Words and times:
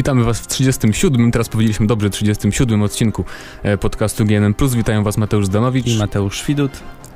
Witamy 0.00 0.24
Was 0.24 0.40
w 0.40 0.46
37, 0.46 1.32
teraz 1.32 1.48
powiedzieliśmy 1.48 1.86
dobrze, 1.86 2.10
37 2.10 2.82
odcinku 2.82 3.24
e, 3.62 3.78
podcastu 3.78 4.24
GNM+. 4.24 4.54
Witają 4.76 5.02
Was 5.02 5.16
Mateusz 5.16 5.46
Zdanowicz. 5.46 5.86
I 5.86 5.98
Mateusz 5.98 6.44
Widut. 6.46 6.72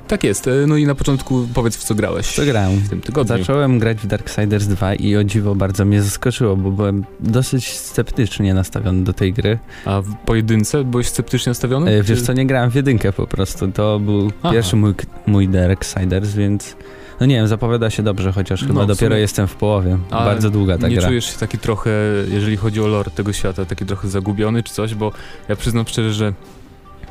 Tak 0.09 0.25
jest. 0.25 0.49
E, 0.49 0.51
no 0.67 0.77
i 0.77 0.87
na 0.87 0.95
początku 0.95 1.49
powiedz, 1.55 1.77
w 1.77 1.85
co 1.85 1.95
grałeś. 1.95 2.35
Co 2.35 2.45
grałem? 2.45 2.77
W 2.77 2.89
tym 2.89 3.01
tygodniu. 3.01 3.39
Zacząłem 3.39 3.79
grać 3.79 3.99
w 3.99 4.07
Darksiders 4.07 4.67
2 4.67 4.95
i 4.95 5.17
o 5.17 5.25
dziwo 5.25 5.55
bardzo 5.55 5.85
mnie 5.85 6.03
zaskoczyło, 6.03 6.57
bo 6.57 6.71
byłem 6.71 7.05
dosyć 7.21 7.79
sceptycznie 7.79 8.55
nastawiony 8.55 9.05
do 9.05 9.13
tej 9.13 9.33
gry. 9.33 9.59
A 9.85 10.01
w 10.01 10.15
pojedynce 10.27 10.85
byłeś 10.85 11.09
sceptycznie 11.09 11.51
nastawiony? 11.51 11.91
E, 11.91 12.03
wiesz 12.03 12.23
co, 12.23 12.33
nie 12.33 12.47
grałem 12.47 12.71
w 12.71 12.75
jedynkę 12.75 13.13
po 13.13 13.27
prostu. 13.27 13.73
To 13.73 13.99
był 13.99 14.31
Aha. 14.43 14.53
pierwszy 14.53 14.77
mój, 14.77 14.95
mój 15.27 15.49
Darksiders, 15.49 16.35
więc... 16.35 16.77
No 17.21 17.27
nie 17.27 17.35
wiem, 17.35 17.49
zapowiada 17.49 17.91
się 17.91 18.03
dobrze, 18.03 18.33
chociaż 18.33 18.63
No, 18.63 18.69
chyba 18.69 18.87
dopiero 18.87 19.15
sumie- 19.15 19.21
jestem 19.21 19.47
w 19.47 19.55
połowie. 19.55 19.99
A 20.11 20.25
bardzo 20.25 20.51
długa 20.51 20.79
ta 20.79 20.89
nie 20.89 20.97
gra. 20.97 21.09
czujesz 21.09 21.25
się 21.33 21.39
taki 21.39 21.59
trochę, 21.59 21.91
jeżeli 22.29 22.57
chodzi 22.57 22.81
o 22.81 22.87
lore 22.87 23.11
tego 23.11 23.33
świata, 23.33 23.65
taki 23.65 23.87
trochę 23.87 24.09
zagubiony 24.09 24.63
czy 24.63 24.73
coś? 24.75 24.95
Bo 24.95 25.13
ja 25.49 25.57
przyznam 25.57 25.87
szczerze, 25.87 26.13
że 26.13 26.33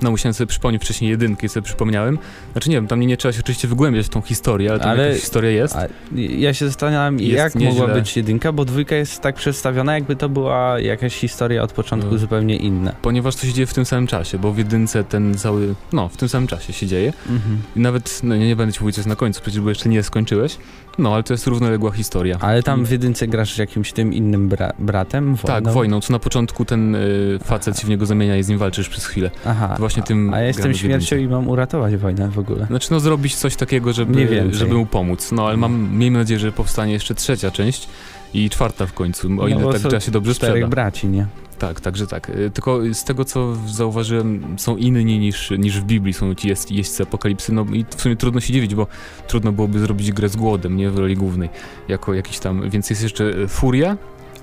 no 0.04 0.12
musiałem 0.12 0.34
sobie 0.34 0.48
przypomnieć 0.48 0.82
wcześniej 0.84 1.12
jedynkę 1.12 1.46
i 1.46 1.50
sobie 1.50 1.64
przypomniałem. 1.64 2.18
Znaczy 2.52 2.70
nie 2.70 2.76
wiem, 2.76 2.88
tam 2.88 3.00
nie, 3.00 3.08
nie 3.08 3.18
trzeba 3.18 3.32
się 3.34 3.40
oczywiście 3.40 3.68
wygłębiać 3.68 4.06
w 4.06 4.10
tą 4.10 4.22
historię, 4.22 4.70
ale 4.70 4.80
tam 4.80 4.90
Ale- 4.90 5.04
jakaś 5.08 5.22
historia 5.22 5.50
jest. 5.52 5.76
A 5.76 5.88
ja 6.16 6.54
się 6.54 6.68
zastanawiam, 6.68 7.20
Jest 7.20 7.32
jak 7.38 7.56
nieźle. 7.56 7.80
mogła 7.80 7.96
być 7.96 8.18
jedynka, 8.18 8.52
bo 8.52 8.66
dwójka 8.66 8.96
jest 8.96 9.22
tak 9.22 9.36
przedstawiona, 9.36 9.94
jakby 9.94 10.16
to 10.16 10.30
była 10.30 10.80
jakaś 10.80 11.14
historia 11.16 11.64
od 11.64 11.74
początku 11.74 12.12
No. 12.12 12.18
zupełnie 12.18 12.56
inna. 12.58 12.92
Ponieważ 13.02 13.36
to 13.36 13.48
się 13.48 13.54
dzieje 13.54 13.66
w 13.68 13.74
tym 13.74 13.86
samym 13.86 14.08
czasie, 14.08 14.40
bo 14.40 14.52
w 14.54 14.58
jedynce 14.58 15.04
ten 15.04 15.36
cały, 15.38 15.76
no 15.94 16.10
w 16.10 16.18
tym 16.18 16.30
samym 16.30 16.48
czasie 16.48 16.74
się 16.74 16.88
dzieje. 16.88 17.14
Mhm. 17.30 17.58
I 17.76 17.80
nawet, 17.80 18.20
no 18.24 18.36
nie, 18.36 18.48
nie 18.48 18.56
będę 18.56 18.74
ci 18.74 18.80
mówić 18.82 18.96
co 18.96 19.00
jest 19.00 19.10
na 19.10 19.16
końcu, 19.16 19.42
przecież 19.42 19.62
bo 19.62 19.70
jeszcze 19.70 19.90
nie 19.90 20.04
skończyłeś. 20.04 20.58
No, 20.98 21.14
ale 21.14 21.24
to 21.24 21.34
jest 21.34 21.48
równoległa 21.48 21.92
historia. 21.92 22.38
Ale 22.42 22.64
tam 22.64 22.86
w 22.86 22.92
jedynce 22.92 23.28
grasz 23.28 23.54
z 23.56 23.58
jakimś 23.58 23.94
tym 23.94 24.14
innym 24.14 24.50
bra 24.50 24.74
bratem? 24.80 25.38
Tak, 25.46 25.70
wojną, 25.70 26.02
co 26.02 26.14
na 26.14 26.20
początku 26.20 26.66
ten 26.66 26.96
y, 26.96 27.40
facet 27.44 27.80
się 27.80 27.88
w 27.88 27.90
niego 27.90 28.06
zamienia 28.06 28.38
i 28.38 28.44
z 28.44 28.48
nim 28.50 28.58
walczysz 28.58 28.90
przez 28.90 29.06
chwilę. 29.06 29.32
Aha. 29.46 29.76
Właśnie 29.80 30.04
tym 30.04 30.34
A 30.34 30.40
ja 30.40 30.48
jestem 30.48 30.74
śmiercią 30.74 31.16
i 31.16 31.28
mam 31.28 31.48
uratować 31.48 31.96
wojnę 31.96 32.30
w 32.30 32.40
ogóle. 32.40 32.66
Znaczy 32.66 32.88
no 32.92 33.00
zrobić 33.00 33.36
coś 33.36 33.56
takiego, 33.56 33.94
żeby, 33.94 34.48
żeby 34.52 34.76
mu 34.76 34.86
pomóc. 34.86 35.32
No 35.32 35.48
ale 35.48 35.58
mam, 35.58 35.98
miejmy 35.98 36.18
nadzieję, 36.20 36.40
że 36.40 36.52
powstanie 36.52 36.94
jeszcze 36.94 37.16
trzecia 37.16 37.52
część 37.52 37.90
i 38.34 38.50
czwarta 38.50 38.86
w 38.86 38.94
końcu, 38.94 39.28
o 39.42 39.48
ile 39.48 39.60
No, 39.60 39.66
bo 39.66 39.74
tak 39.74 39.82
gra 39.82 40.00
się 40.00 40.12
dobrze 40.12 40.36
Czterech 40.36 40.54
sprzeda. 40.56 40.68
braci, 40.68 41.08
nie? 41.08 41.26
Tak, 41.68 41.82
także 41.82 42.08
tak. 42.08 42.30
Y, 42.30 42.52
Tylko 42.52 42.80
z 42.94 43.04
tego, 43.04 43.26
co 43.26 43.56
zauważyłem, 43.68 44.56
są 44.58 44.78
inni 44.78 45.20
niż, 45.20 45.52
niż 45.58 45.80
w 45.80 45.84
Biblii, 45.84 46.14
są 46.14 46.36
ci 46.36 46.48
jest, 46.48 46.72
jeźdźcy 46.72 47.04
apokalipsy, 47.04 47.54
no 47.54 47.66
i 47.74 47.86
w 47.98 48.02
sumie 48.02 48.16
trudno 48.16 48.42
się 48.42 48.54
dziwić, 48.54 48.76
bo 48.76 48.88
trudno 49.28 49.52
byłoby 49.52 49.80
zrobić 49.80 50.12
grę 50.12 50.30
z 50.30 50.36
głodem, 50.36 50.78
nie 50.78 50.90
w 50.90 50.98
roli 50.98 51.16
głównej, 51.16 51.50
jako 51.88 52.14
jakiś 52.14 52.40
tam, 52.40 52.70
więc 52.70 52.90
jest 52.90 53.04
jeszcze 53.04 53.24
y, 53.24 53.48
Furia 53.48 53.98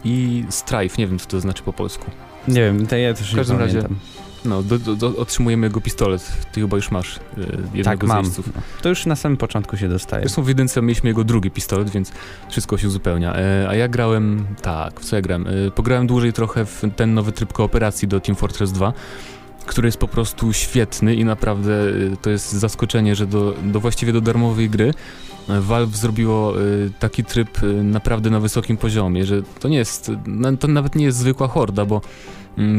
i 0.05 0.45
Strife, 0.51 0.95
nie 0.99 1.07
wiem, 1.07 1.19
co 1.19 1.27
to 1.27 1.41
znaczy 1.41 1.62
po 1.62 1.73
polsku. 1.73 2.11
Nie 2.49 2.61
wiem, 2.61 2.87
to 2.87 2.97
ja 2.97 3.15
też 3.15 3.33
W 3.33 3.37
każdym 3.37 3.57
nie 3.57 3.62
razie 3.62 3.83
pamiętam. 3.83 3.99
No, 4.45 4.63
do, 4.63 4.79
do, 4.79 5.17
otrzymujemy 5.17 5.67
jego 5.67 5.81
pistolet, 5.81 6.33
ty 6.53 6.61
chyba 6.61 6.77
już 6.77 6.91
masz 6.91 7.17
y, 7.17 7.21
jednego 7.75 7.85
Tak, 7.85 8.05
z 8.05 8.09
mam. 8.09 8.25
jeźdźców. 8.25 8.49
To 8.83 8.89
już 8.89 9.07
na 9.07 9.17
samym 9.17 9.37
początku 9.37 9.77
się 9.77 9.89
dostaje. 9.89 10.23
Zresztą 10.23 10.43
w 10.43 10.49
jedynce 10.49 10.83
mieliśmy 10.83 11.09
jego 11.11 11.25
drugi 11.25 11.51
pistolet, 11.51 11.91
więc 11.91 12.13
wszystko 12.51 12.79
się 12.79 12.87
uzupełnia. 12.89 13.35
E, 13.37 13.67
a 13.69 13.75
ja 13.75 13.89
grałem, 13.89 14.47
tak, 14.63 15.01
w 15.01 15.05
co 15.05 15.17
ja 15.17 15.23
grałem? 15.23 15.47
E, 15.47 15.71
pograłem 15.71 16.07
dłużej 16.07 16.33
trochę 16.33 16.67
w 16.67 16.83
ten 16.97 17.15
nowy 17.15 17.33
tryb 17.33 17.53
kooperacji 17.53 18.09
do 18.09 18.21
Team 18.21 18.37
Fortress 18.37 18.73
2, 18.73 18.93
który 19.67 19.89
jest 19.89 19.99
po 19.99 20.09
prostu 20.09 20.53
świetny 20.53 21.15
i 21.15 21.25
naprawdę 21.25 21.73
e, 21.73 22.17
to 22.23 22.31
jest 22.31 22.53
zaskoczenie, 22.53 23.15
że 23.15 23.27
do, 23.27 23.55
do 23.65 23.81
właściwie 23.81 24.13
do 24.13 24.21
darmowej 24.21 24.71
gry 24.71 24.95
e, 25.49 25.61
Valve 25.61 25.97
zrobiło 25.97 26.55
e, 26.55 26.63
taki 26.99 27.25
tryb 27.25 27.63
e, 27.63 27.67
naprawdę 27.67 28.31
na 28.31 28.41
wysokim 28.41 28.77
poziomie, 28.77 29.27
że 29.27 29.43
to 29.43 29.69
nie 29.69 29.79
jest, 29.79 30.12
to 30.61 30.69
nawet 30.69 30.95
nie 30.97 31.05
jest 31.05 31.19
zwykła 31.19 31.49
horda, 31.49 31.84
bo 31.84 32.00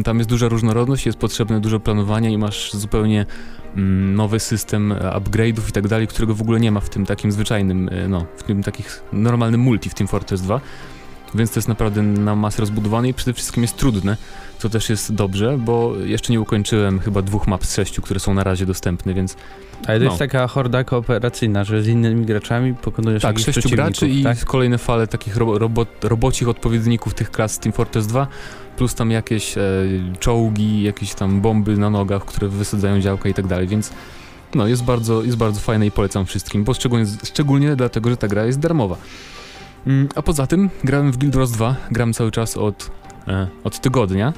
tam 0.04 0.18
jest 0.18 0.30
duża 0.30 0.48
różnorodność, 0.48 1.06
jest 1.06 1.18
potrzebne 1.18 1.60
dużo 1.60 1.80
planowania 1.80 2.30
i 2.30 2.38
masz 2.38 2.74
zupełnie 2.74 3.26
mm, 3.76 4.16
nowy 4.16 4.40
system 4.40 4.92
e, 4.92 4.96
upgrade'ów 4.96 5.70
i 5.70 5.72
tak 5.72 5.88
dalej, 5.88 6.08
którego 6.08 6.36
w 6.36 6.42
ogóle 6.42 6.60
nie 6.60 6.72
ma 6.72 6.80
w 6.80 6.90
tym 6.90 7.06
takim 7.06 7.32
zwyczajnym, 7.32 7.90
e, 7.92 8.08
no, 8.08 8.26
w 8.38 8.44
tym 8.44 8.64
takich 8.64 9.04
normalnym 9.14 9.62
multi 9.62 9.90
w 9.90 9.94
Team 9.94 10.08
Fortress 10.08 10.42
2. 10.42 10.62
Więc 11.36 11.52
to 11.52 11.58
jest 11.58 11.68
naprawdę 11.68 12.02
na 12.02 12.36
masę 12.36 12.62
rozbudowane 12.62 13.10
i 13.10 13.14
przede 13.14 13.34
wszystkim 13.34 13.64
jest 13.64 13.78
trudne, 13.78 14.18
co 14.58 14.70
też 14.70 14.90
jest 14.90 15.14
dobrze, 15.14 15.58
bo 15.58 15.94
jeszcze 16.06 16.34
nie 16.34 16.42
ukończyłem 16.42 17.00
chyba 17.00 17.22
dwóch 17.22 17.48
map 17.48 17.66
z 17.66 17.76
sześciu, 17.76 18.02
które 18.02 18.20
są 18.20 18.34
na 18.34 18.44
razie 18.44 18.66
dostępne, 18.66 19.14
więc 19.14 19.36
Ale 19.88 20.00
to 20.00 20.06
no. 20.06 20.12
jest 20.12 20.20
taka 20.20 20.48
horda 20.48 20.84
kooperacyjna, 20.84 21.64
że 21.64 21.84
z 21.84 21.88
innymi 21.88 22.26
graczami 22.26 22.74
pokonujesz 22.74 23.22
tak, 23.22 23.40
sześciu 23.40 23.70
graczy 23.70 24.10
i 24.10 24.24
tak? 24.24 24.46
kolejne 24.46 24.78
fale 24.78 25.08
takich 25.08 25.38
ro 25.38 25.58
robot, 25.58 25.88
robocich 26.04 26.48
odpowiedników 26.48 27.14
tych 27.14 27.32
klas 27.32 27.54
z 27.54 27.60
Team 27.60 27.74
Fortress 27.74 28.08
2, 28.08 28.28
plus 28.82 28.96
tam 28.96 29.12
jakieś 29.12 29.58
e, 29.58 29.62
czołgi, 30.20 30.84
jakieś 30.84 31.14
tam 31.14 31.42
bomby 31.42 31.78
na 31.78 31.90
nogach, 31.90 32.26
które 32.26 32.48
wysadzają 32.48 33.02
działka 33.02 33.30
i 33.30 33.34
tak 33.34 33.48
dalej, 33.48 33.68
więc 33.68 33.92
no, 34.56 34.68
jest 34.68 34.84
bardzo, 34.84 35.24
jest 35.24 35.38
bardzo 35.38 35.60
fajne 35.60 35.86
i 35.86 35.92
polecam 35.92 36.26
wszystkim, 36.26 36.64
bo 36.64 36.74
szczególnie, 36.74 37.06
szczególnie 37.24 37.76
dlatego, 37.76 38.10
że 38.10 38.18
ta 38.18 38.28
gra 38.28 38.46
jest 38.46 38.60
darmowa. 38.60 38.98
Mm, 39.88 40.10
a 40.16 40.22
poza 40.22 40.48
tym 40.48 40.70
grałem 40.84 41.12
w 41.12 41.18
Guild 41.18 41.36
Wars 41.36 41.52
2, 41.52 41.76
gram 41.92 42.14
cały 42.14 42.32
czas 42.32 42.58
od, 42.58 42.92
e, 43.28 43.48
od 43.64 43.80
tygodnia 43.80 44.34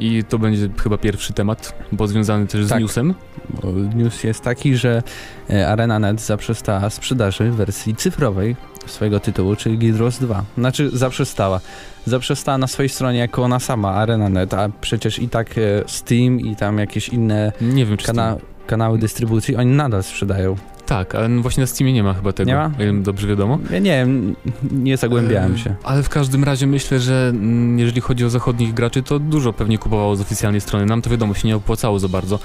i 0.00 0.24
to 0.24 0.38
będzie 0.38 0.68
chyba 0.82 0.98
pierwszy 0.98 1.32
temat, 1.32 1.74
bo 1.92 2.06
związany 2.06 2.46
też 2.46 2.64
z 2.64 2.68
Tak. 2.68 2.80
newsem. 2.80 3.14
Bo 3.62 3.72
News 3.72 4.24
jest 4.24 4.40
taki, 4.40 4.76
że 4.76 5.02
e, 5.50 5.68
ArenaNet 5.68 6.20
zaprzestała 6.20 6.90
sprzedaży 6.90 7.50
wersji 7.50 7.96
cyfrowej 7.96 8.56
swojego 8.86 9.20
tytułu, 9.20 9.56
czyli 9.56 9.78
Guild 9.78 9.96
Wars 9.96 10.18
2. 10.18 10.44
Znaczy 10.58 10.90
zaprzestała. 10.92 11.60
Zaprzestała 12.06 12.58
na 12.58 12.66
swojej 12.66 12.88
stronie 12.88 13.18
jako 13.18 13.42
ona 13.42 13.60
sama, 13.60 13.90
ArenaNet, 13.90 14.54
a 14.54 14.68
przecież 14.80 15.18
i 15.18 15.28
tak 15.28 15.58
e, 15.58 15.60
Steam 15.86 16.40
i 16.40 16.56
tam 16.56 16.78
jakieś 16.78 17.08
inne 17.08 17.52
Nie 17.60 17.86
wiem, 17.86 17.96
czy 17.96 18.06
kana 18.06 18.36
kanały 18.66 18.98
dystrybucji, 18.98 19.56
oni 19.56 19.70
nadal 19.70 20.02
sprzedają. 20.02 20.56
Tak, 20.90 21.14
ale 21.14 21.28
no 21.28 21.42
właśnie 21.42 21.60
na 21.60 21.66
Steamie 21.66 21.92
nie 21.92 22.02
ma 22.02 22.14
chyba 22.14 22.32
tego, 22.32 22.48
Nie 22.50 22.56
ma? 22.56 22.70
dobrze 23.02 23.26
wiadomo. 23.28 23.58
Ja 23.70 23.78
nie 23.78 23.90
wiem, 23.90 24.36
nie 24.72 24.96
zagłębiałem 24.96 25.54
E, 25.54 25.58
się. 25.58 25.74
Ale 25.84 26.02
w 26.02 26.08
każdym 26.08 26.44
razie 26.44 26.66
myślę, 26.66 27.00
że 27.00 27.28
mm, 27.34 27.78
jeżeli 27.78 28.00
chodzi 28.00 28.24
o 28.24 28.30
zachodnich 28.30 28.74
graczy, 28.74 29.02
to 29.02 29.18
dużo 29.18 29.52
pewnie 29.52 29.78
kupowało 29.78 30.16
z 30.16 30.20
oficjalnej 30.20 30.60
strony. 30.60 30.86
Nam 30.86 31.02
to 31.02 31.10
wiadomo 31.10 31.34
się 31.34 31.48
nie 31.48 31.56
opłacało 31.56 31.98
za 31.98 32.08
bardzo 32.08 32.38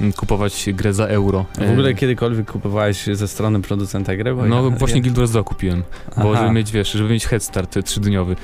mm, 0.00 0.12
kupować 0.12 0.68
grę 0.74 0.92
za 0.94 1.06
euro. 1.06 1.44
W 1.68 1.70
ogóle 1.72 1.88
E, 1.90 1.94
kiedykolwiek 1.94 2.50
kupowałeś 2.52 3.06
ze 3.12 3.28
strony 3.28 3.60
producenta 3.62 4.16
gry? 4.16 4.34
Bo 4.34 4.46
No 4.46 4.64
ja, 4.64 4.70
właśnie 4.70 4.96
ja... 4.96 5.02
Guild 5.02 5.18
Wars 5.18 5.30
2 5.30 5.42
kupiłem, 5.42 5.82
bo 6.16 6.32
Aha. 6.32 6.40
żeby 6.42 6.52
mieć, 6.54 6.72
wiesz, 6.72 6.92
żeby 6.92 7.10
mieć 7.10 7.26
head 7.26 7.42
start 7.42 7.76
e, 7.76 7.82
trzydniowy. 7.82 8.36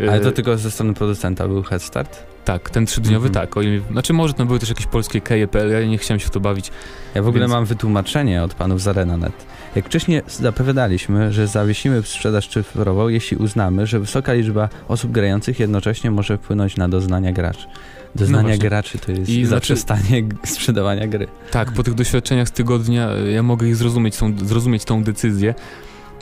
Ale 0.00 0.20
to 0.20 0.32
tylko 0.32 0.56
ze 0.58 0.70
strony 0.70 0.94
producenta 0.94 1.48
był 1.48 1.62
Head 1.62 1.82
Start? 1.82 2.18
Tak, 2.44 2.70
ten 2.70 2.86
trzydniowy 2.86 3.26
Mhm. 3.28 3.46
tak. 3.46 3.56
O 3.56 3.62
ile, 3.62 3.80
znaczy 3.92 4.12
może 4.12 4.34
to 4.34 4.46
były 4.46 4.58
też 4.58 4.68
jakieś 4.68 4.86
polskie 4.86 5.20
keje.pl, 5.20 5.70
ja 5.72 5.84
nie 5.86 5.98
chciałem 5.98 6.20
się 6.20 6.26
w 6.26 6.30
to 6.30 6.40
bawić. 6.40 6.70
Ja 7.14 7.22
w 7.22 7.28
ogóle 7.28 7.40
Więc- 7.42 7.52
mam 7.52 7.64
wytłumaczenie 7.64 8.42
od 8.42 8.54
panów 8.54 8.80
z 8.82 8.88
ArenaNet. 8.88 9.32
Jak 9.76 9.84
wcześniej 9.86 10.22
zapowiadaliśmy, 10.28 11.32
że 11.32 11.46
zawiesimy 11.46 12.02
sprzedaż 12.02 12.48
cyfrową, 12.48 13.08
jeśli 13.08 13.36
uznamy, 13.36 13.86
że 13.86 14.00
wysoka 14.00 14.32
liczba 14.32 14.68
osób 14.88 15.10
grających 15.12 15.60
jednocześnie 15.60 16.10
może 16.10 16.38
wpłynąć 16.38 16.76
na 16.76 16.88
doznania 16.88 17.32
graczy. 17.32 17.66
Doznania 18.14 18.52
No 18.54 18.58
graczy 18.60 18.98
to 18.98 19.12
jest 19.12 19.28
I 19.28 19.34
znaczy- 19.34 19.46
zaprzestanie 19.48 20.22
g- 20.22 20.38
sprzedawania 20.46 21.06
gry. 21.06 21.26
Tak, 21.50 21.72
po 21.72 21.82
tych 21.82 21.94
doświadczeniach 21.94 22.48
z 22.48 22.52
tygodnia 22.52 23.10
e, 23.10 23.30
ja 23.30 23.42
mogę 23.42 23.66
ich 23.68 23.76
zrozumieć, 23.76 24.16
tą, 24.16 24.38
zrozumieć 24.46 24.84
tą 24.84 25.02
decyzję, 25.02 25.54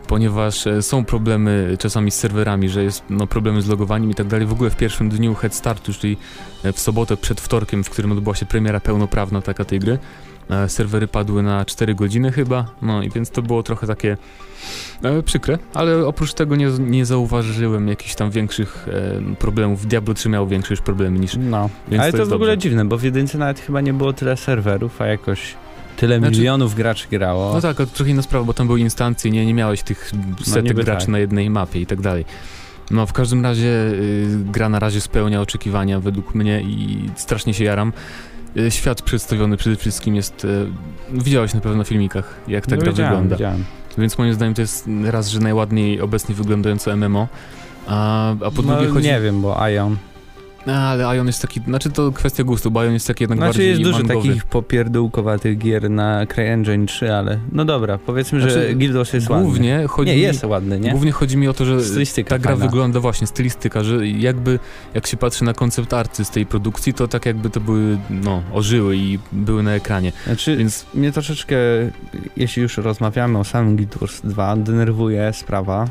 ponieważ 0.06 0.67
e, 0.67 0.83
są 0.83 1.05
problemy 1.05 1.77
czasami 1.78 2.11
z 2.11 2.15
serwerami, 2.15 2.69
że 2.69 2.84
jest 2.84 3.05
no, 3.11 3.27
problemy 3.27 3.62
z 3.62 3.69
logowaniem 3.69 4.11
i 4.11 4.15
tak 4.15 4.27
dalej. 4.27 4.47
W 4.47 4.53
ogóle 4.53 4.71
w 4.71 4.77
pierwszym 4.77 5.09
dniu 5.09 5.34
head 5.34 5.55
startu, 5.55 5.93
czyli 5.93 6.17
e, 6.65 6.72
w 6.72 6.81
sobotę 6.81 7.17
przed 7.17 7.41
wtorkiem, 7.41 7.84
w 7.84 7.91
którym 7.91 8.12
odbyła 8.12 8.34
się 8.34 8.47
premiera 8.47 8.81
pełnoprawna 8.81 9.43
taka 9.43 9.65
tej 9.65 9.78
gry, 9.78 9.99
e, 10.50 10.69
serwery 10.69 11.08
padły 11.08 11.43
na 11.43 11.64
4 11.64 11.94
godziny 11.94 12.32
chyba, 12.32 12.64
no 12.82 13.03
i 13.03 13.11
więc 13.11 13.31
to 13.31 13.43
było 13.43 13.62
trochę 13.62 13.87
takie 13.87 14.17
e, 15.03 15.23
przykre, 15.23 15.58
ale 15.75 16.06
oprócz 16.06 16.32
tego 16.32 16.56
nie, 16.56 16.69
nie 16.79 17.06
zauważyłem 17.06 17.88
jakichś 17.88 18.14
tam 18.14 18.31
większych 18.31 18.88
e, 18.88 19.35
problemów. 19.35 19.87
Diablo 19.87 20.14
3 20.14 20.29
miało 20.29 20.47
większe 20.47 20.73
już 20.73 20.81
problemy 20.81 21.19
niż... 21.19 21.37
No, 21.38 21.70
ale 21.99 22.06
to 22.06 22.12
to, 22.12 22.19
jest 22.19 22.31
w 22.31 22.35
ogóle 22.35 22.50
dobrze. 22.50 22.62
dziwne, 22.62 22.85
bo 22.85 22.99
w 22.99 23.02
jedynce 23.02 23.38
nawet 23.38 23.61
chyba 23.61 23.81
nie 23.81 23.93
było 23.93 24.12
tyle 24.12 24.37
serwerów, 24.37 25.02
a 25.02 25.06
jakoś 25.06 25.55
tyle 25.96 26.19
Znaczy- 26.19 26.37
milionów 26.37 26.75
graczy 26.75 27.06
grało. 27.10 27.52
No 27.54 27.60
tak, 27.60 27.81
ale 27.81 27.87
to 27.87 27.94
trochę 27.94 28.10
inna 28.10 28.22
sprawa, 28.22 28.44
bo 28.44 28.54
tam 28.54 28.66
były 28.66 28.81
instancje, 28.81 29.31
nie, 29.31 29.46
nie 29.46 29.54
miałeś 29.54 29.82
tych 29.82 30.12
setek 30.44 30.64
niby 30.64 30.84
graczy 30.84 31.06
tak. 31.06 31.08
na 31.08 31.19
jednej 31.19 31.50
mapie 31.50 31.81
i 31.81 31.87
tak 31.87 32.00
dalej. 32.00 32.25
No 32.90 33.06
w 33.06 33.12
każdym 33.12 33.43
razie 33.43 33.69
y, 33.69 34.38
gra 34.44 34.69
na 34.69 34.78
razie 34.78 35.00
spełnia 35.00 35.40
oczekiwania 35.40 36.00
według 36.00 36.34
mnie 36.34 36.62
i 36.62 37.10
strasznie 37.16 37.54
się 37.54 37.64
jaram. 37.64 37.93
Y, 38.56 38.70
świat 38.70 39.02
przedstawiony 39.02 39.56
przede 39.56 39.76
wszystkim 39.76 40.16
jest... 40.16 40.44
Y, 40.44 40.66
widziałeś 41.12 41.54
na 41.54 41.60
pewno 41.60 41.78
na 41.78 41.84
filmikach, 41.84 42.34
jak 42.49 42.66
ta 42.66 42.76
no, 42.76 42.82
gra 42.82 42.92
widziałem, 42.92 43.12
wygląda. 43.12 43.37
Widziałem. 43.37 43.64
Więc 43.99 44.19
moim 44.19 44.34
zdaniem 44.34 44.54
to 44.54 44.60
jest 44.60 44.88
raz, 45.04 45.28
że 45.28 45.40
najładniej 45.40 46.00
obecnie 46.00 46.34
wyglądające 46.34 46.96
MMO, 46.96 47.28
a, 47.87 48.31
a 48.31 48.50
po 48.50 48.62
drugie 48.62 48.87
no, 48.88 48.94
chodzi... 48.94 49.06
Nie 49.06 49.20
wiem, 49.20 49.42
bo 49.42 49.69
Ion 49.69 49.96
Ale 50.66 51.16
Ion 51.16 51.26
jest 51.26 51.42
taki, 51.42 51.60
znaczy 51.60 51.90
to 51.90 52.12
kwestia 52.12 52.44
gustu, 52.44 52.70
bo 52.70 52.84
Ion 52.84 52.92
jest 52.92 53.06
taki 53.06 53.22
jednak 53.24 53.38
Znaczy 53.38 53.48
bardziej 53.52 53.68
jest 53.70 53.82
dużo 53.82 53.98
mangowy. 53.98 54.28
takich 54.28 54.44
popierdółkowatych 54.44 55.58
gier 55.58 55.90
na 55.90 56.26
CryEngine 56.26 56.86
3, 56.86 57.12
ale 57.14 57.38
no 57.52 57.64
dobra, 57.64 57.98
powiedzmy, 57.98 58.40
że 58.40 58.50
Znaczy, 58.50 58.74
Guild 58.74 58.94
Wars 58.94 59.12
jest 59.12 59.28
ładny. 59.30 59.44
Głównie 59.44 59.84
chodzi 59.88 60.10
Nie, 60.10 60.16
mi, 60.16 60.22
jest 60.22 60.44
ładny, 60.44 60.80
nie? 60.80 60.90
Głównie 60.90 61.12
chodzi 61.12 61.36
mi 61.36 61.48
o 61.48 61.52
to, 61.52 61.64
że 61.64 61.84
Stylistyka 61.84 62.28
ta 62.28 62.38
gra 62.38 62.50
fajna. 62.50 62.66
wygląda 62.66 63.00
właśnie, 63.00 63.26
stylistyka, 63.26 63.84
że 63.84 64.06
jakby 64.08 64.58
jak 64.94 65.06
się 65.06 65.16
patrzy 65.16 65.44
na 65.44 65.54
koncept 65.54 65.94
arty 65.94 66.24
z 66.24 66.30
tej 66.30 66.46
produkcji, 66.46 66.94
to 66.94 67.08
tak 67.08 67.26
jakby 67.26 67.50
to 67.50 67.60
były, 67.60 67.98
no, 68.10 68.42
ożyły 68.52 68.96
i 68.96 69.18
były 69.32 69.62
na 69.62 69.72
ekranie, 69.74 70.12
Znaczy, 70.26 70.56
więc 70.56 70.86
mnie 70.94 71.12
troszeczkę, 71.12 71.56
jeśli 72.36 72.62
już 72.62 72.76
rozmawiamy 72.76 73.38
o 73.38 73.44
samym 73.44 73.76
Guild 73.76 73.98
Wars 73.98 74.20
2, 74.24 74.56
denerwuje 74.56 75.32
sprawa 75.32 75.88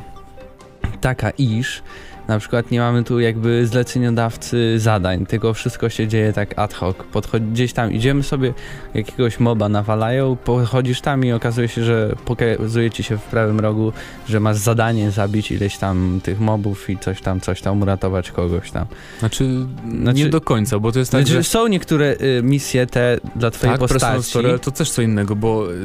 taka, 1.02 1.30
iż 1.30 1.82
na 2.28 2.40
przykład 2.40 2.72
nie 2.72 2.80
mamy 2.80 3.04
tu 3.04 3.20
jakby 3.20 3.68
zleceniodawcy 3.68 4.80
zadań, 4.80 5.26
tylko 5.26 5.54
wszystko 5.54 5.90
się 5.90 6.08
dzieje 6.08 6.34
tak 6.34 6.60
ad 6.60 6.74
hoc. 6.74 6.96
Podchodzi, 7.12 7.46
gdzieś 7.46 7.74
tam 7.74 7.92
idziemy 7.92 8.24
sobie, 8.24 8.54
jakiegoś 8.94 9.40
moba 9.40 9.70
nawalają, 9.70 10.36
podchodzisz 10.36 11.02
tam 11.02 11.26
i 11.26 11.32
okazuje 11.32 11.68
się, 11.68 11.84
że 11.84 12.16
pokazuje 12.26 12.92
ci 12.92 13.04
się 13.04 13.18
w 13.18 13.22
prawym 13.24 13.60
rogu, 13.60 13.94
że 14.30 14.40
masz 14.40 14.58
zadanie 14.58 15.12
zabić 15.12 15.52
ileś 15.52 15.78
tam 15.78 16.20
tych 16.24 16.40
mobów 16.40 16.90
i 16.90 16.98
coś 16.98 17.22
tam, 17.22 17.42
coś 17.42 17.62
tam, 17.62 17.82
uratować 17.82 18.32
kogoś 18.32 18.72
tam. 18.72 18.86
znaczy, 19.20 19.66
Znaczy- 20.00 20.18
nie 20.18 20.30
do 20.30 20.42
końca, 20.42 20.80
bo 20.80 20.92
to 20.92 21.00
jest 21.00 21.12
tak, 21.12 21.22
Znaczy, 21.22 21.34
że 21.34 21.44
są 21.44 21.68
niektóre 21.68 22.16
y, 22.22 22.44
misje 22.44 22.88
te 22.88 23.18
dla 23.36 23.52
twojej 23.52 23.74
tak, 23.74 23.90
postaci. 23.90 24.24
Story, 24.24 24.60
to 24.60 24.72
też 24.72 24.92
co 24.92 25.02
innego, 25.02 25.36
bo 25.36 25.72
y, 25.74 25.76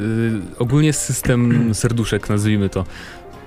ogólnie 0.59 0.93
system 0.93 1.69
serduszek, 1.75 2.29
nazwijmy 2.29 2.69
to 2.69 2.85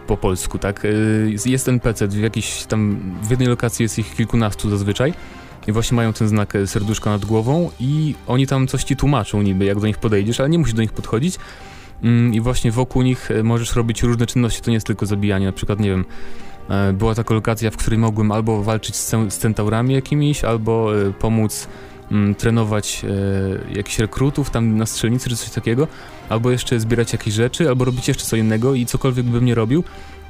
po 0.07 0.17
polsku, 0.17 0.59
tak? 0.59 0.85
Y, 0.85 1.35
jest 1.47 1.69
NPC, 1.69 2.09
w 2.09 2.21
jakiś 2.21 2.65
tam, 2.65 3.01
w 3.23 3.31
jednej 3.31 3.49
lokacji 3.49 3.83
jest 3.83 3.99
ich 3.99 4.15
kilkunastu 4.15 4.71
zazwyczaj 4.71 5.13
i 5.67 5.73
właśnie 5.73 5.97
mają 5.97 6.13
ten 6.13 6.29
znak 6.29 6.57
e, 6.57 6.67
serduszka 6.67 7.11
nad 7.11 7.25
głową 7.25 7.71
i 7.81 8.15
oni 8.27 8.47
tam 8.47 8.67
coś 8.67 8.85
ci 8.85 8.97
tłumaczą 8.97 9.43
niby, 9.43 9.65
jak 9.65 9.81
do 9.81 9.87
nich 9.87 9.99
podejdziesz, 9.99 10.41
ale 10.41 10.49
nie 10.49 10.59
musisz 10.59 10.75
do 10.75 10.83
nich 10.83 10.93
podchodzić 10.93 11.39
Mm, 12.03 12.35
i 12.35 12.41
właśnie 12.41 12.71
wokół 12.71 13.03
nich 13.03 13.31
e, 13.31 13.43
możesz 13.43 13.77
robić 13.77 14.03
różne 14.03 14.27
czynności, 14.27 14.63
to 14.63 14.71
nie 14.71 14.75
jest 14.75 14.87
tylko 14.87 15.07
zabijanie, 15.07 15.47
na 15.47 15.53
przykład, 15.53 15.81
nie 15.81 15.91
wiem, 15.91 16.05
e, 16.69 16.93
była 16.93 17.15
taka 17.15 17.35
lokacja, 17.35 17.71
w 17.71 17.77
której 17.77 17.99
mogłem 17.99 18.33
albo 18.33 18.63
walczyć 18.63 18.97
z, 18.97 19.11
z 19.11 19.39
centaurami 19.39 19.95
jakimiś, 19.95 20.45
albo 20.45 20.91
pomóc 21.19 21.69
mm, 22.11 22.35
trenować 22.35 23.05
e, 23.71 23.77
jakichś 23.77 23.99
rekrutów 23.99 24.51
tam 24.51 24.77
na 24.77 24.87
strzelnicy 24.87 25.31
czy 25.31 25.37
coś 25.37 25.51
takiego, 25.51 25.89
albo 26.29 26.51
jeszcze 26.51 26.81
zbierać 26.81 27.13
jakieś 27.13 27.35
rzeczy, 27.35 27.69
albo 27.69 27.85
robić 27.85 28.09
jeszcze 28.09 28.25
co 28.25 28.37
innego 28.37 28.75
i 28.75 28.87
cokolwiek 28.87 29.27
bym 29.27 29.45
nie 29.45 29.55
robił, 29.55 29.85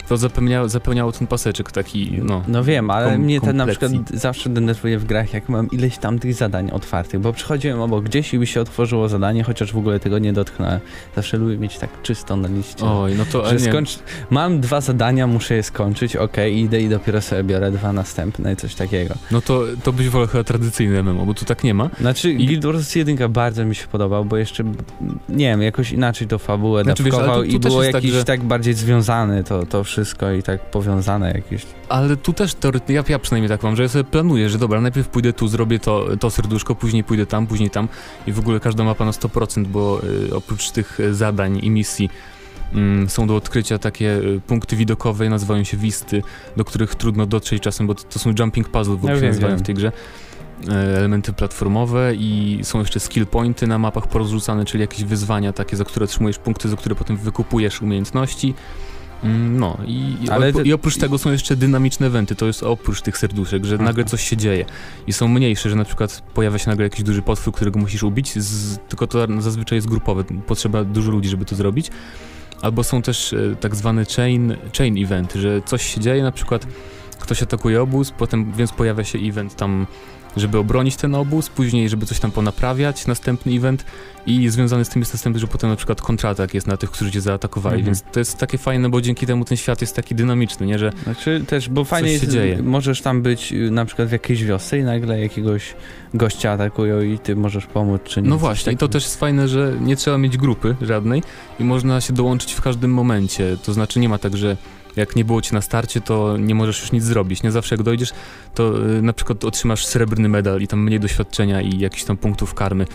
to 0.08 0.16
zapełniało, 0.16 0.68
zapełniało 0.68 1.12
ten 1.12 1.26
paseczek 1.26 1.72
taki, 1.72 2.18
no. 2.22 2.42
No 2.48 2.64
wiem, 2.64 2.90
ale 2.90 3.10
kom- 3.12 3.20
mnie 3.20 3.40
ten 3.40 3.56
na 3.56 3.66
przykład 3.66 3.92
zawsze 4.14 4.50
denerwuje 4.50 4.98
w 4.98 5.04
grach, 5.04 5.32
jak 5.34 5.48
mam 5.48 5.70
ileś 5.70 5.98
tam 5.98 6.18
tych 6.18 6.34
zadań 6.34 6.70
otwartych, 6.70 7.20
bo 7.20 7.32
przychodziłem 7.32 7.80
obok 7.80 8.04
gdzieś 8.04 8.34
i 8.34 8.38
mi 8.38 8.46
się 8.46 8.60
otworzyło 8.60 9.08
zadanie, 9.08 9.42
chociaż 9.44 9.72
w 9.72 9.76
ogóle 9.76 10.00
tego 10.00 10.18
nie 10.18 10.32
dotknąłem. 10.32 10.80
Zawsze 11.16 11.36
lubię 11.36 11.58
mieć 11.58 11.78
tak 11.78 11.90
czysto 12.02 12.36
na 12.36 12.48
liście. 12.48 12.84
Oj, 12.84 13.14
no 13.18 13.24
to, 13.32 13.48
że 13.50 13.60
skończ... 13.60 13.98
Mam 14.30 14.60
dwa 14.60 14.80
zadania, 14.80 15.26
muszę 15.26 15.54
je 15.54 15.62
skończyć, 15.62 16.16
okej, 16.16 16.58
idę 16.58 16.80
i 16.80 16.88
dopiero 16.88 17.20
sobie 17.20 17.44
biorę 17.44 17.70
dwa 17.70 17.92
następne, 17.92 18.56
coś 18.56 18.74
takiego. 18.74 19.14
no 19.30 19.40
to, 19.40 19.62
to 19.82 19.92
byś 19.92 20.08
wolał 20.08 20.28
chyba 20.28 20.44
tradycyjne 20.44 21.02
MMO, 21.02 21.26
bo 21.26 21.34
tu 21.34 21.44
tak 21.44 21.64
nie 21.64 21.74
ma. 21.74 21.90
Znaczy, 22.00 22.32
I- 22.32 22.46
Guild 22.46 22.64
Wars 22.64 22.94
1 22.94 23.32
bardzo 23.32 23.64
mi 23.64 23.74
się 23.74 23.86
podobał, 23.86 24.24
bo 24.24 24.36
jeszcze, 24.36 24.64
nie 25.28 25.46
wiem, 25.46 25.62
jakoś 25.62 25.92
inaczej 25.92 26.28
to 26.28 26.38
fabułę 26.38 26.82
Znaczy, 26.84 27.02
wiesz, 27.02 27.12
dawkował 27.12 27.42
tu- 27.44 27.50
tu 27.50 27.56
i 27.56 27.60
było 27.60 27.82
tak, 27.82 27.94
jakiś 27.94 28.10
że- 28.10 28.24
tak 28.24 28.42
bardziej 28.42 28.74
związane 28.74 29.44
to, 29.44 29.66
to 29.66 29.84
wszystko 29.84 29.93
i 30.38 30.42
tak 30.42 30.70
powiązane 30.70 31.32
jakieś. 31.32 31.66
Ale 31.88 32.16
tu 32.16 32.32
też 32.32 32.54
teoretycznie, 32.54 32.94
ja, 32.94 33.04
ja 33.08 33.18
przynajmniej 33.18 33.48
tak 33.48 33.62
mam, 33.62 33.76
że 33.76 33.82
ja 33.82 33.88
sobie 33.88 34.04
planuję, 34.04 34.50
że 34.50 34.58
dobra, 34.58 34.80
najpierw 34.80 35.08
pójdę 35.08 35.32
tu, 35.32 35.48
zrobię 35.48 35.78
to, 35.78 36.16
to 36.20 36.30
serduszko, 36.30 36.74
później 36.74 37.04
pójdę 37.04 37.26
tam, 37.26 37.46
później 37.46 37.70
tam 37.70 37.88
i 38.26 38.32
w 38.32 38.38
ogóle 38.38 38.60
każda 38.60 38.84
mapa 38.84 39.04
na 39.04 39.10
100%, 39.10 39.66
bo 39.66 40.00
y, 40.28 40.36
oprócz 40.36 40.70
tych 40.70 41.00
y, 41.00 41.14
zadań 41.14 41.60
i 41.62 41.70
misji 41.70 42.10
mm, 42.72 43.08
są 43.08 43.26
do 43.26 43.36
odkrycia 43.36 43.78
takie 43.78 44.16
y, 44.16 44.40
punkty 44.46 44.76
widokowe, 44.76 45.28
nazywają 45.28 45.64
się 45.64 45.76
wisty, 45.76 46.22
do 46.56 46.64
których 46.64 46.94
trudno 46.94 47.26
dotrzeć 47.26 47.62
czasem, 47.62 47.86
bo 47.86 47.94
to, 47.94 48.02
to 48.02 48.18
są 48.18 48.32
jumping 48.38 48.68
puzzle 48.68 48.94
w 48.94 48.98
ogóle 48.98 49.16
Ja 49.16 49.28
nazywają 49.28 49.56
w 49.56 49.62
tej 49.62 49.74
grze. 49.74 49.92
E, 50.68 50.98
Elementy 50.98 51.32
platformowe 51.32 52.14
i 52.14 52.58
są 52.62 52.78
jeszcze 52.78 53.00
skill 53.00 53.26
pointy 53.26 53.66
na 53.66 53.78
mapach 53.78 54.06
porozrzucane, 54.06 54.64
czyli 54.64 54.80
jakieś 54.80 55.04
wyzwania 55.04 55.52
takie, 55.52 55.76
za 55.76 55.84
które 55.84 56.04
otrzymujesz 56.04 56.38
punkty, 56.38 56.68
za 56.68 56.76
które 56.76 56.94
potem 56.94 57.16
wykupujesz 57.16 57.82
umiejętności. 57.82 58.54
Mm, 59.24 59.58
No 59.58 59.78
i, 59.86 60.16
Ale 60.30 60.50
i 60.50 60.72
oprócz 60.72 60.96
tego 60.96 61.18
są 61.18 61.32
jeszcze 61.32 61.56
dynamiczne 61.56 62.06
eventy, 62.06 62.34
to 62.34 62.46
jest 62.46 62.62
oprócz 62.62 63.02
tych 63.02 63.18
serduszek, 63.18 63.64
że 63.64 63.74
Aha. 63.74 63.84
nagle 63.84 64.04
coś 64.04 64.28
się 64.28 64.36
dzieje 64.36 64.64
i 65.06 65.12
są 65.12 65.28
mniejsze, 65.28 65.70
że 65.70 65.76
na 65.76 65.84
przykład 65.84 66.22
pojawia 66.34 66.58
się 66.58 66.70
nagle 66.70 66.84
jakiś 66.84 67.02
duży 67.02 67.22
potwór, 67.22 67.54
którego 67.54 67.80
musisz 67.80 68.02
ubić, 68.02 68.38
z, 68.38 68.78
tylko 68.88 69.06
to 69.06 69.40
zazwyczaj 69.40 69.76
jest 69.76 69.88
grupowe, 69.88 70.24
potrzeba 70.24 70.84
dużo 70.84 71.10
ludzi, 71.12 71.28
żeby 71.28 71.44
to 71.44 71.56
zrobić. 71.56 71.90
Albo 72.62 72.84
są 72.84 73.02
też 73.02 73.32
e, 73.32 73.56
tak 73.60 73.76
zwane 73.76 74.04
chain, 74.16 74.56
chain 74.78 75.04
eventy, 75.04 75.40
że 75.40 75.62
coś 75.62 75.94
się 75.94 76.00
dzieje, 76.00 76.22
na 76.22 76.32
przykład 76.32 76.66
ktoś 77.20 77.42
atakuje 77.42 77.82
obóz, 77.82 78.10
potem 78.10 78.52
więc 78.52 78.72
pojawia 78.72 79.04
się 79.04 79.18
event 79.18 79.56
tam, 79.56 79.86
żeby 80.36 80.58
obronić 80.58 80.96
ten 80.96 81.14
obóz, 81.14 81.48
później 81.48 81.88
żeby 81.88 82.06
coś 82.06 82.20
tam 82.20 82.30
ponaprawiać, 82.30 83.06
następny 83.06 83.52
event 83.52 83.84
i 84.26 84.48
związany 84.48 84.84
z 84.84 84.88
tym 84.88 85.02
jest 85.02 85.14
następny, 85.14 85.40
że 85.40 85.46
potem 85.46 85.70
na 85.70 85.76
przykład 85.76 86.02
kontratak 86.02 86.54
jest 86.54 86.66
na 86.66 86.76
tych, 86.76 86.90
którzy 86.90 87.10
cię 87.10 87.20
zaatakowali, 87.20 87.76
Mhm. 87.80 87.86
więc 87.86 88.02
to 88.12 88.18
jest 88.20 88.38
takie 88.38 88.58
fajne, 88.58 88.88
bo 88.88 89.00
dzięki 89.00 89.26
temu 89.26 89.44
ten 89.44 89.56
świat 89.56 89.80
jest 89.80 89.96
taki 89.96 90.14
dynamiczny, 90.14 90.66
nie, 90.66 90.78
że 90.78 90.92
Znaczy 91.04 91.44
też, 91.48 91.68
bo 91.68 91.84
fajnie 91.84 92.08
się 92.08 92.14
jest, 92.14 92.30
dzieje. 92.30 92.62
możesz 92.62 93.00
tam 93.02 93.22
być 93.22 93.52
y, 93.52 93.70
na 93.70 93.84
przykład 93.84 94.08
w 94.08 94.12
jakiejś 94.12 94.44
wiosce 94.44 94.78
i 94.78 94.82
nagle 94.82 95.20
jakiegoś 95.20 95.74
gościa 96.14 96.50
atakują 96.52 97.00
i 97.02 97.18
ty 97.18 97.36
możesz 97.36 97.66
pomóc 97.66 98.00
czy 98.04 98.22
nie. 98.22 98.28
No 98.28 98.38
właśnie, 98.38 98.72
i 98.72 98.76
to 98.76 98.88
też 98.88 99.04
jest 99.04 99.20
fajne, 99.20 99.48
że 99.48 99.72
nie 99.80 99.96
trzeba 99.96 100.18
mieć 100.18 100.36
grupy 100.36 100.76
żadnej 100.82 101.22
i 101.60 101.64
można 101.64 102.00
się 102.00 102.12
dołączyć 102.12 102.52
w 102.52 102.60
każdym 102.60 102.90
momencie. 102.94 103.56
To 103.64 103.72
znaczy 103.72 104.00
nie 104.00 104.08
ma 104.08 104.18
tak, 104.18 104.36
że 104.36 104.56
jak 104.96 105.16
nie 105.16 105.24
było 105.24 105.42
cię 105.42 105.54
na 105.54 105.60
starcie, 105.60 106.00
to 106.00 106.36
nie 106.36 106.54
możesz 106.54 106.80
już 106.80 106.92
nic 106.92 107.04
zrobić. 107.04 107.42
Nie 107.42 107.50
zawsze 107.52 107.74
jak 107.74 107.82
dojdziesz, 107.82 108.10
to 108.54 108.88
y, 108.98 109.02
na 109.02 109.12
przykład 109.12 109.44
otrzymasz 109.44 109.86
srebrny 109.86 110.28
medal 110.28 110.60
i 110.60 110.68
tam 110.68 110.80
mniej 110.82 111.00
doświadczenia 111.00 111.60
i 111.60 111.78
jakichś 111.78 112.04
tam 112.04 112.16
punktów 112.16 112.54
karmy, 112.54 112.86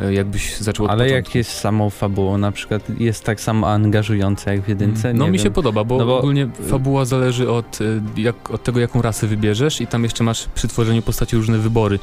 y, 0.00 0.14
jakbyś 0.14 0.56
zaczął 0.58 0.86
Ale 0.88 1.10
jak 1.10 1.34
jest 1.34 1.50
samą 1.50 1.90
fabułą, 1.90 2.38
na 2.38 2.52
przykład 2.52 2.82
jest 2.98 3.24
tak 3.24 3.40
samo 3.40 3.68
angażująca 3.70 4.52
jak 4.52 4.62
w 4.62 4.68
jedynce? 4.68 5.14
No 5.14 5.24
nie 5.24 5.30
mi 5.30 5.38
wiem. 5.38 5.44
się 5.44 5.50
podoba, 5.50 5.84
bo, 5.84 5.98
No 5.98 6.06
bo- 6.06 6.18
ogólnie 6.18 6.48
fabuła 6.70 7.04
zależy 7.04 7.50
od, 7.50 7.80
y, 7.80 8.00
jak, 8.16 8.50
od 8.50 8.62
tego, 8.64 8.80
jaką 8.80 9.02
rasę 9.02 9.26
wybierzesz 9.26 9.80
i 9.80 9.86
tam 9.86 10.02
jeszcze 10.02 10.24
masz 10.24 10.48
przy 10.54 10.68
tworzeniu 10.68 11.02
postaci 11.02 11.36
różne 11.36 11.58
wybory. 11.58 11.98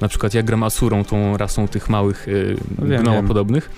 Na 0.00 0.08
przykład 0.08 0.34
ja 0.34 0.42
gram 0.42 0.62
Asurą, 0.62 1.04
tą 1.04 1.36
rasą 1.36 1.68
tych 1.68 1.88
małych 1.90 2.28
y, 2.28 2.56
No 2.78 2.86
wiem, 2.86 3.02
gnomopodobnych 3.02 3.70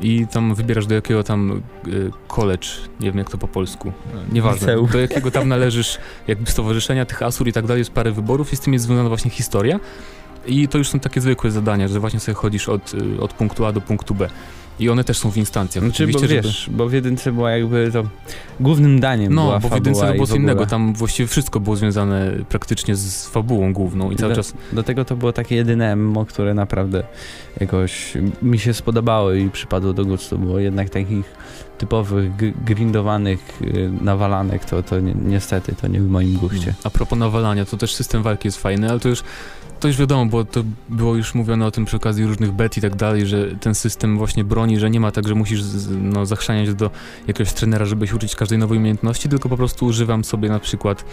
i 0.00 0.26
tam 0.26 0.54
wybierasz 0.54 0.86
do 0.86 0.94
jakiego 0.94 1.22
tam 1.22 1.62
y, 1.86 2.10
college, 2.28 2.68
nie 3.00 3.06
wiem 3.10 3.18
jak 3.18 3.30
to 3.30 3.38
po 3.38 3.48
polsku, 3.48 3.88
y, 3.88 4.34
nieważne, 4.34 4.72
Liceum. 4.72 4.90
do 4.90 5.00
jakiego 5.00 5.30
tam 5.30 5.48
należysz 5.48 5.98
jakby 6.26 6.50
stowarzyszenia 6.50 7.04
tych 7.04 7.22
Asur 7.22 7.48
i 7.48 7.52
tak 7.52 7.66
dalej, 7.66 7.80
jest 7.80 7.90
parę 7.90 8.12
wyborów 8.12 8.52
i 8.52 8.56
z 8.56 8.60
tym 8.60 8.72
jest 8.72 8.84
związana 8.84 9.08
właśnie 9.08 9.30
historia 9.30 9.80
i 10.46 10.68
to 10.68 10.78
już 10.78 10.88
są 10.88 11.00
takie 11.00 11.20
zwykłe 11.20 11.50
zadania, 11.50 11.88
że 11.88 12.00
właśnie 12.00 12.20
sobie 12.20 12.34
chodzisz 12.34 12.68
od, 12.68 12.94
y, 12.94 13.20
od 13.20 13.32
punktu 13.32 13.64
A 13.64 13.72
do 13.72 13.80
punktu 13.80 14.14
B 14.14 14.28
i 14.80 14.88
one 14.88 15.04
też 15.04 15.18
są 15.18 15.30
w 15.30 15.36
instancjach. 15.36 15.84
Znaczy, 15.84 16.06
bo 16.06 16.18
żeby- 16.18 16.34
wiesz, 16.34 16.70
bo 16.72 16.88
w 16.88 16.92
jedynce 16.92 17.32
była 17.32 17.50
jakby 17.50 17.90
to 17.92 18.04
głównym 18.60 19.00
daniem 19.00 19.34
no, 19.34 19.44
była 19.44 19.60
bo 19.60 19.68
w 19.68 19.74
jedynce 19.74 20.06
to 20.06 20.14
było 20.14 20.26
co 20.26 20.36
innego, 20.36 20.66
tam 20.66 20.94
właściwie 20.94 21.26
wszystko 21.26 21.60
było 21.60 21.76
związane 21.76 22.32
praktycznie 22.48 22.96
z 22.96 23.26
fabułą 23.26 23.72
główną 23.72 24.10
i 24.10 24.16
cały 24.16 24.32
Do- 24.32 24.36
czas... 24.36 24.54
Do 24.72 24.82
tego 24.82 25.04
to 25.04 25.16
było 25.16 25.32
takie 25.32 25.56
jedyne 25.56 25.96
MMO, 25.96 26.24
które 26.24 26.54
naprawdę 26.54 27.02
jakoś 27.60 28.12
mi 28.42 28.58
się 28.58 28.74
spodobało 28.74 29.32
i 29.32 29.50
przypadło 29.50 29.92
do 29.92 30.04
gustu, 30.04 30.38
bo 30.38 30.58
jednak 30.58 30.90
takich 30.90 31.34
typowych 31.78 32.32
grindowanych 32.64 33.62
y, 33.62 33.90
nawalanek 34.00 34.64
to, 34.64 34.82
to 34.82 35.00
ni 35.00 35.14
niestety 35.24 35.74
to 35.74 35.86
nie 35.88 36.00
w 36.00 36.08
moim 36.10 36.36
guście. 36.36 36.74
A 36.84 36.90
propos 36.90 37.18
nawalania, 37.18 37.64
to 37.64 37.76
też 37.76 37.94
system 37.94 38.22
walki 38.22 38.48
jest 38.48 38.58
fajny, 38.58 38.90
ale 38.90 39.00
to 39.00 39.08
już, 39.08 39.22
to 39.80 39.88
już 39.88 39.96
wiadomo, 39.96 40.26
bo 40.26 40.44
to 40.44 40.62
było 40.88 41.14
już 41.14 41.34
mówione 41.34 41.66
o 41.66 41.70
tym 41.70 41.84
przy 41.84 41.96
okazji 41.96 42.26
różnych 42.26 42.52
bet 42.52 42.78
i 42.78 42.80
tak 42.80 42.96
dalej, 42.96 43.26
że 43.26 43.46
ten 43.60 43.74
system 43.74 44.18
właśnie 44.18 44.44
broni, 44.44 44.65
że 44.74 44.90
nie 44.90 45.00
ma 45.00 45.12
tak, 45.12 45.28
że 45.28 45.34
musisz 45.34 45.60
no, 45.90 46.26
zachrzaniać 46.26 46.74
do 46.74 46.90
jakiegoś 47.26 47.52
trenera, 47.52 47.84
żeby 47.84 48.06
się 48.06 48.16
uczyć 48.16 48.36
każdej 48.36 48.58
nowej 48.58 48.78
umiejętności, 48.78 49.28
tylko 49.28 49.48
po 49.48 49.56
prostu 49.56 49.86
używam 49.86 50.24
sobie 50.24 50.48
na 50.48 50.60
przykład 50.60 51.04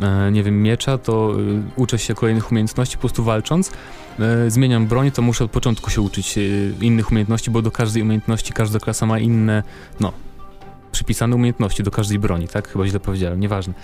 e, 0.00 0.32
nie 0.32 0.42
wiem, 0.42 0.62
miecza, 0.62 0.98
to 0.98 1.34
y, 1.40 1.62
uczę 1.76 1.98
się 1.98 2.14
kolejnych 2.14 2.52
umiejętności 2.52 2.96
po 2.96 3.00
prostu 3.00 3.24
walcząc. 3.24 3.72
E, 4.18 4.50
zmieniam 4.50 4.86
broń, 4.86 5.10
to 5.10 5.22
muszę 5.22 5.44
od 5.44 5.50
początku 5.50 5.90
się 5.90 6.00
uczyć 6.00 6.38
innych 6.80 7.10
umiejętności, 7.10 7.50
bo 7.50 7.62
do 7.62 7.70
każdej 7.70 8.02
umiejętności 8.02 8.52
każda 8.52 8.78
klasa 8.78 9.06
ma 9.06 9.18
inne, 9.18 9.62
no, 10.00 10.12
przypisane 10.92 11.36
umiejętności 11.36 11.82
do 11.82 11.90
każdej 11.90 12.18
broni, 12.18 12.48
tak? 12.48 12.68
Chyba 12.68 12.86
źle 12.86 13.00
powiedziałem, 13.00 13.40
nieważne. 13.40 13.74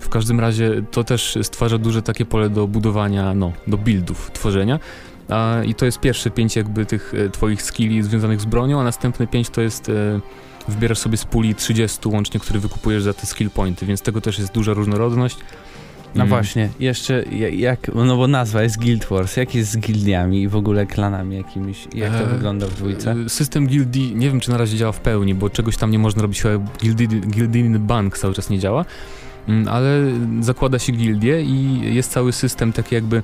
W 0.00 0.08
każdym 0.08 0.40
razie 0.40 0.82
to 0.90 1.04
też 1.04 1.38
stwarza 1.42 1.78
duże 1.78 2.02
takie 2.02 2.24
pole 2.24 2.50
do 2.50 2.66
budowania, 2.66 3.34
no, 3.34 3.52
do 3.66 3.78
buildów, 3.78 4.30
tworzenia. 4.30 4.78
A, 5.32 5.64
I 5.64 5.74
to 5.74 5.84
jest 5.86 6.00
pierwsze 6.00 6.30
pięć 6.30 6.56
jakby 6.56 6.86
tych 6.86 7.14
e, 7.14 7.30
twoich 7.30 7.62
skilli 7.62 8.02
związanych 8.02 8.40
z 8.40 8.44
bronią, 8.44 8.80
a 8.80 8.84
następne 8.84 9.26
pięć 9.26 9.50
to 9.50 9.60
jest 9.60 9.88
e, 9.88 9.92
wybierasz 10.68 10.98
sobie 10.98 11.16
z 11.16 11.24
puli 11.24 11.54
30 11.54 12.08
łącznie, 12.08 12.40
które 12.40 12.60
wykupujesz 12.60 13.02
za 13.02 13.14
te 13.14 13.26
skill 13.26 13.50
pointy, 13.50 13.86
więc 13.86 14.02
tego 14.02 14.20
też 14.20 14.38
jest 14.38 14.52
duża 14.52 14.72
różnorodność. 14.74 15.36
No 16.14 16.22
Mm. 16.22 16.28
właśnie, 16.28 16.68
jeszcze 16.80 17.24
ja- 17.30 17.48
jak, 17.48 17.90
no 17.94 18.16
bo 18.16 18.26
nazwa 18.28 18.62
jest 18.62 18.78
Guild 18.80 19.04
Wars, 19.04 19.36
jak 19.36 19.54
jest 19.54 19.70
z 19.70 19.78
gildiami 19.78 20.42
i 20.42 20.48
w 20.48 20.56
ogóle 20.56 20.86
klanami 20.86 21.36
jakimiś, 21.36 21.88
jak 21.94 22.12
to 22.12 22.18
E, 22.24 22.26
wygląda 22.26 22.66
w 22.66 22.74
dwójce? 22.74 23.14
E, 23.26 23.28
System 23.28 23.66
gildii, 23.66 24.14
nie 24.16 24.30
wiem 24.30 24.40
czy 24.40 24.50
na 24.50 24.56
razie 24.56 24.76
działa 24.76 24.92
w 24.92 25.00
pełni, 25.00 25.34
bo 25.34 25.50
czegoś 25.50 25.76
tam 25.76 25.90
nie 25.90 25.98
można 25.98 26.22
robić, 26.22 26.42
chyba 26.42 26.64
gildijny 27.30 27.78
bank 27.78 28.18
cały 28.18 28.34
czas 28.34 28.50
nie 28.50 28.58
działa, 28.58 28.84
Mm, 29.48 29.68
ale 29.68 30.02
zakłada 30.40 30.78
się 30.78 30.92
gildię 30.92 31.42
i 31.42 31.80
jest 31.94 32.10
cały 32.12 32.32
system 32.32 32.72
taki 32.72 32.94
jakby 32.94 33.22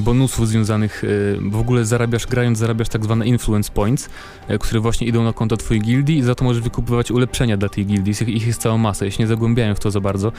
bonusów 0.00 0.48
związanych, 0.48 1.04
e, 1.04 1.50
w 1.50 1.56
ogóle 1.56 1.84
zarabiasz, 1.84 2.26
grając 2.26 2.58
zarabiasz 2.58 2.88
tak 2.88 3.04
zwane 3.04 3.26
influence 3.26 3.72
points, 3.72 4.08
e, 4.48 4.58
które 4.58 4.80
właśnie 4.80 5.06
idą 5.06 5.24
na 5.24 5.32
konto 5.32 5.56
twojej 5.56 5.82
gildii 5.82 6.18
i 6.18 6.22
za 6.22 6.34
to 6.34 6.44
możesz 6.44 6.62
wykupywać 6.62 7.10
ulepszenia 7.10 7.56
dla 7.56 7.68
tej 7.68 7.86
gildii, 7.86 8.14
ich 8.26 8.46
jest 8.46 8.60
cała 8.60 8.78
masa, 8.78 9.04
ja 9.04 9.10
się 9.10 9.22
nie 9.22 9.26
zagłębiałem 9.26 9.74
w 9.74 9.80
to 9.80 9.90
za 9.90 10.00
bardzo, 10.00 10.32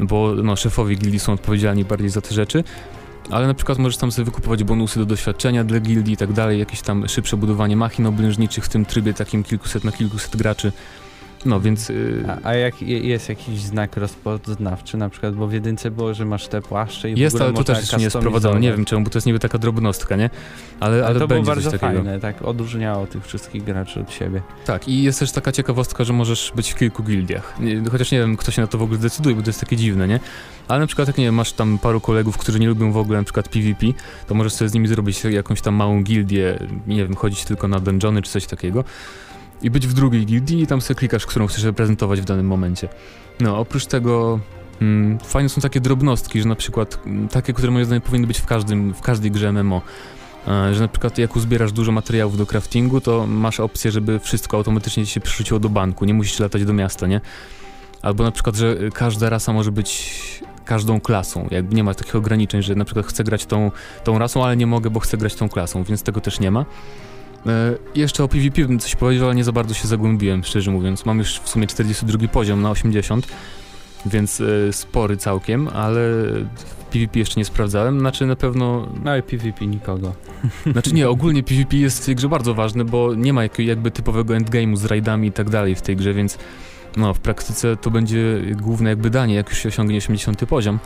bo 0.00 0.34
no, 0.42 0.56
szefowie 0.56 0.94
gildii 0.94 1.18
są 1.18 1.32
odpowiedzialni 1.32 1.84
bardziej 1.84 2.08
za 2.08 2.20
te 2.20 2.34
rzeczy, 2.34 2.64
ale 3.30 3.46
na 3.46 3.54
przykład 3.54 3.78
możesz 3.78 3.96
tam 3.96 4.12
sobie 4.12 4.24
wykupować 4.24 4.64
bonusy 4.64 4.98
do 4.98 5.06
doświadczenia 5.06 5.64
dla 5.64 5.80
gildii 5.80 6.14
i 6.14 6.16
tak 6.16 6.32
dalej, 6.32 6.58
jakieś 6.58 6.82
tam 6.82 7.08
szybsze 7.08 7.36
budowanie 7.36 7.76
machin 7.76 8.06
oblężniczych 8.06 8.64
w 8.64 8.68
tym 8.68 8.84
trybie 8.84 9.14
takim 9.14 9.44
kilkuset 9.44 9.84
na 9.84 9.92
kilkuset 9.92 10.36
graczy. 10.36 10.72
No 11.46 11.60
więc 11.60 11.88
yy, 11.88 12.24
A, 12.28 12.48
a 12.48 12.54
jak 12.54 12.82
je- 12.82 12.98
jest 13.00 13.28
jakiś 13.28 13.60
znak 13.60 13.96
rozpoznawczy 13.96 14.96
na 14.96 15.08
przykład, 15.08 15.34
bo 15.34 15.46
w 15.46 15.52
jedynce 15.52 15.90
było, 15.90 16.14
że 16.14 16.24
masz 16.24 16.48
te 16.48 16.62
płaszcze 16.62 17.10
i 17.10 17.14
w 17.14 17.18
jest, 17.18 17.36
ogóle 17.36 17.48
ale 17.48 17.56
to 17.56 17.64
też 17.64 17.78
jeszcze 17.78 17.96
nie 17.96 18.04
jest 18.04 18.16
sprowadzone. 18.16 18.60
Nie 18.60 18.72
wiem 18.72 18.84
czemu, 18.84 19.04
bo 19.04 19.10
to 19.10 19.16
jest 19.16 19.26
niby 19.26 19.38
taka 19.38 19.58
drobnostka, 19.58 20.16
nie? 20.16 20.30
Ale, 20.80 20.96
ale, 20.96 21.06
Ale 21.06 21.18
to 21.18 21.28
było 21.28 21.42
bardzo 21.42 21.70
fajne, 21.70 22.20
tak 22.20 22.42
odróżniało 22.42 23.06
tych 23.06 23.24
wszystkich 23.24 23.64
graczy 23.64 24.00
od 24.00 24.12
siebie. 24.12 24.42
Tak, 24.66 24.88
i 24.88 25.02
jest 25.02 25.18
też 25.18 25.32
taka 25.32 25.52
ciekawostka, 25.52 26.04
że 26.04 26.12
możesz 26.12 26.52
być 26.56 26.72
w 26.72 26.74
kilku 26.74 27.02
gildiach. 27.02 27.54
Nie, 27.60 27.82
chociaż 27.90 28.10
nie 28.12 28.18
wiem, 28.18 28.36
kto 28.36 28.50
się 28.50 28.62
na 28.62 28.68
to 28.68 28.78
w 28.78 28.82
ogóle 28.82 28.98
zdecyduje, 28.98 29.36
bo 29.36 29.42
to 29.42 29.48
jest 29.48 29.60
takie 29.60 29.76
dziwne, 29.76 30.08
nie? 30.08 30.20
Ale 30.68 30.80
na 30.80 30.86
przykład 30.86 31.08
jak 31.08 31.18
nie 31.18 31.24
wiem, 31.24 31.34
masz 31.34 31.52
tam 31.52 31.78
paru 31.78 32.00
kolegów, 32.00 32.38
którzy 32.38 32.60
nie 32.60 32.68
lubią 32.68 32.92
w 32.92 32.96
ogóle 32.96 33.18
na 33.18 33.24
przykład 33.24 33.48
PvP, 33.48 33.86
to 34.26 34.34
możesz 34.34 34.52
sobie 34.52 34.68
z 34.68 34.74
nimi 34.74 34.88
zrobić 34.88 35.24
jakąś 35.24 35.60
tam 35.60 35.74
małą 35.74 36.02
gildię, 36.02 36.58
nie 36.86 36.96
wiem, 37.04 37.16
chodzić 37.16 37.44
tylko 37.44 37.68
na 37.68 37.80
dungeony 37.80 38.22
czy 38.22 38.30
coś 38.30 38.46
takiego. 38.46 38.84
I 39.62 39.70
być 39.70 39.86
w 39.86 39.92
drugiej 39.92 40.26
gildii 40.26 40.62
i 40.62 40.66
tam 40.66 40.80
sobie 40.80 40.98
klikasz, 40.98 41.26
którą 41.26 41.46
chcesz 41.46 41.64
reprezentować 41.64 42.20
w 42.20 42.24
danym 42.24 42.46
momencie. 42.46 42.88
No, 43.40 43.58
oprócz 43.58 43.86
tego 43.86 44.40
mm, 44.80 45.18
fajne 45.18 45.48
są 45.48 45.60
takie 45.60 45.80
drobnostki, 45.80 46.42
że 46.42 46.48
na 46.48 46.56
przykład 46.56 46.98
mm, 47.06 47.28
takie, 47.28 47.52
które 47.52 47.72
moim 47.72 47.84
zdaniem 47.84 48.02
powinny 48.02 48.26
być 48.26 48.38
w, 48.38 48.46
każdym, 48.46 48.94
w 48.94 49.00
każdej 49.00 49.30
grze 49.30 49.52
MMO. 49.52 49.82
E, 50.48 50.74
Że 50.74 50.80
na 50.80 50.88
przykład 50.88 51.18
jak 51.18 51.36
uzbierasz 51.36 51.72
dużo 51.72 51.92
materiałów 51.92 52.36
do 52.36 52.46
craftingu, 52.46 53.00
to 53.00 53.26
masz 53.26 53.60
opcję, 53.60 53.90
żeby 53.90 54.18
wszystko 54.18 54.56
automatycznie 54.56 55.06
ci 55.06 55.12
się 55.12 55.20
przerzuciło 55.20 55.60
do 55.60 55.68
banku, 55.68 56.04
nie 56.04 56.14
musisz 56.14 56.38
latać 56.38 56.64
do 56.64 56.72
miasta, 56.72 57.06
nie? 57.06 57.20
Albo 58.02 58.24
na 58.24 58.30
przykład, 58.30 58.56
że 58.56 58.76
każda 58.94 59.30
rasa 59.30 59.52
może 59.52 59.72
być 59.72 60.20
każdą 60.64 61.00
klasą, 61.00 61.48
jakby 61.50 61.74
nie 61.74 61.84
ma 61.84 61.94
takich 61.94 62.16
ograniczeń, 62.16 62.62
że 62.62 62.74
na 62.74 62.84
przykład 62.84 63.06
chcę 63.06 63.24
grać 63.24 63.46
tą, 63.46 63.70
tą 64.04 64.18
rasą, 64.18 64.44
ale 64.44 64.56
nie 64.56 64.66
mogę, 64.66 64.90
bo 64.90 65.00
chcę 65.00 65.16
grać 65.16 65.34
tą 65.34 65.48
klasą, 65.48 65.84
więc 65.84 66.02
tego 66.02 66.20
też 66.20 66.40
nie 66.40 66.50
ma. 66.50 66.64
E, 67.46 67.76
jeszcze 67.94 68.24
o 68.24 68.28
PvP 68.28 68.64
bym 68.64 68.78
coś 68.78 68.96
powiedział, 68.96 69.26
ale 69.26 69.34
nie 69.34 69.44
za 69.44 69.52
bardzo 69.52 69.74
się 69.74 69.88
zagłębiłem, 69.88 70.44
szczerze 70.44 70.70
mówiąc. 70.70 71.06
Mam 71.06 71.18
już 71.18 71.38
w 71.38 71.48
sumie 71.48 71.66
42 71.66 72.28
poziom 72.28 72.62
na 72.62 72.70
80, 72.70 73.26
więc 74.06 74.40
e, 74.40 74.72
spory 74.72 75.16
całkiem, 75.16 75.68
ale 75.68 76.00
PvP 76.90 77.18
jeszcze 77.18 77.40
nie 77.40 77.44
sprawdzałem, 77.44 78.00
znaczy 78.00 78.26
na 78.26 78.36
pewno 78.36 78.88
No 79.04 79.16
i 79.16 79.22
PvP 79.22 79.66
nikogo. 79.66 80.14
znaczy 80.72 80.94
nie, 80.94 81.08
ogólnie 81.08 81.42
PvP 81.42 81.76
jest 81.76 82.02
w 82.02 82.06
tej 82.06 82.14
grze 82.14 82.28
bardzo 82.28 82.54
ważny, 82.54 82.84
bo 82.84 83.14
nie 83.14 83.32
ma 83.32 83.42
jak, 83.42 83.58
jakby 83.58 83.90
typowego 83.90 84.34
endgame'u 84.34 84.76
z 84.76 84.84
raidami 84.84 85.28
i 85.28 85.32
tak 85.32 85.50
dalej 85.50 85.74
w 85.74 85.82
tej 85.82 85.96
grze, 85.96 86.14
więc 86.14 86.38
no, 86.96 87.14
w 87.14 87.20
praktyce 87.20 87.76
to 87.76 87.90
będzie 87.90 88.40
główne 88.62 88.90
jakby 88.90 89.10
danie, 89.10 89.34
jak 89.34 89.50
już 89.50 89.58
się 89.58 89.68
osiągnie 89.68 89.98
80 89.98 90.46
poziom. 90.46 90.78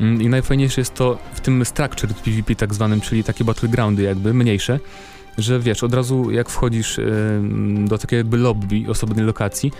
Mm, 0.00 0.22
I 0.22 0.28
najfajniejsze 0.28 0.80
jest 0.80 0.94
to 0.94 1.18
w 1.34 1.40
tym 1.40 1.64
structured 1.64 2.20
PvP 2.20 2.54
tak 2.54 2.74
zwanym, 2.74 3.00
czyli 3.00 3.24
takie 3.24 3.44
battlegroundy 3.44 4.02
jakby, 4.02 4.34
mniejsze, 4.34 4.80
że 5.38 5.60
wiesz, 5.60 5.82
od 5.82 5.94
razu 5.94 6.30
jak 6.30 6.50
wchodzisz 6.50 6.98
ym, 6.98 7.88
do 7.88 7.98
takiej 7.98 8.16
jakby 8.16 8.36
lobby, 8.36 8.84
osobnej 8.88 9.26
lokacji, 9.26 9.72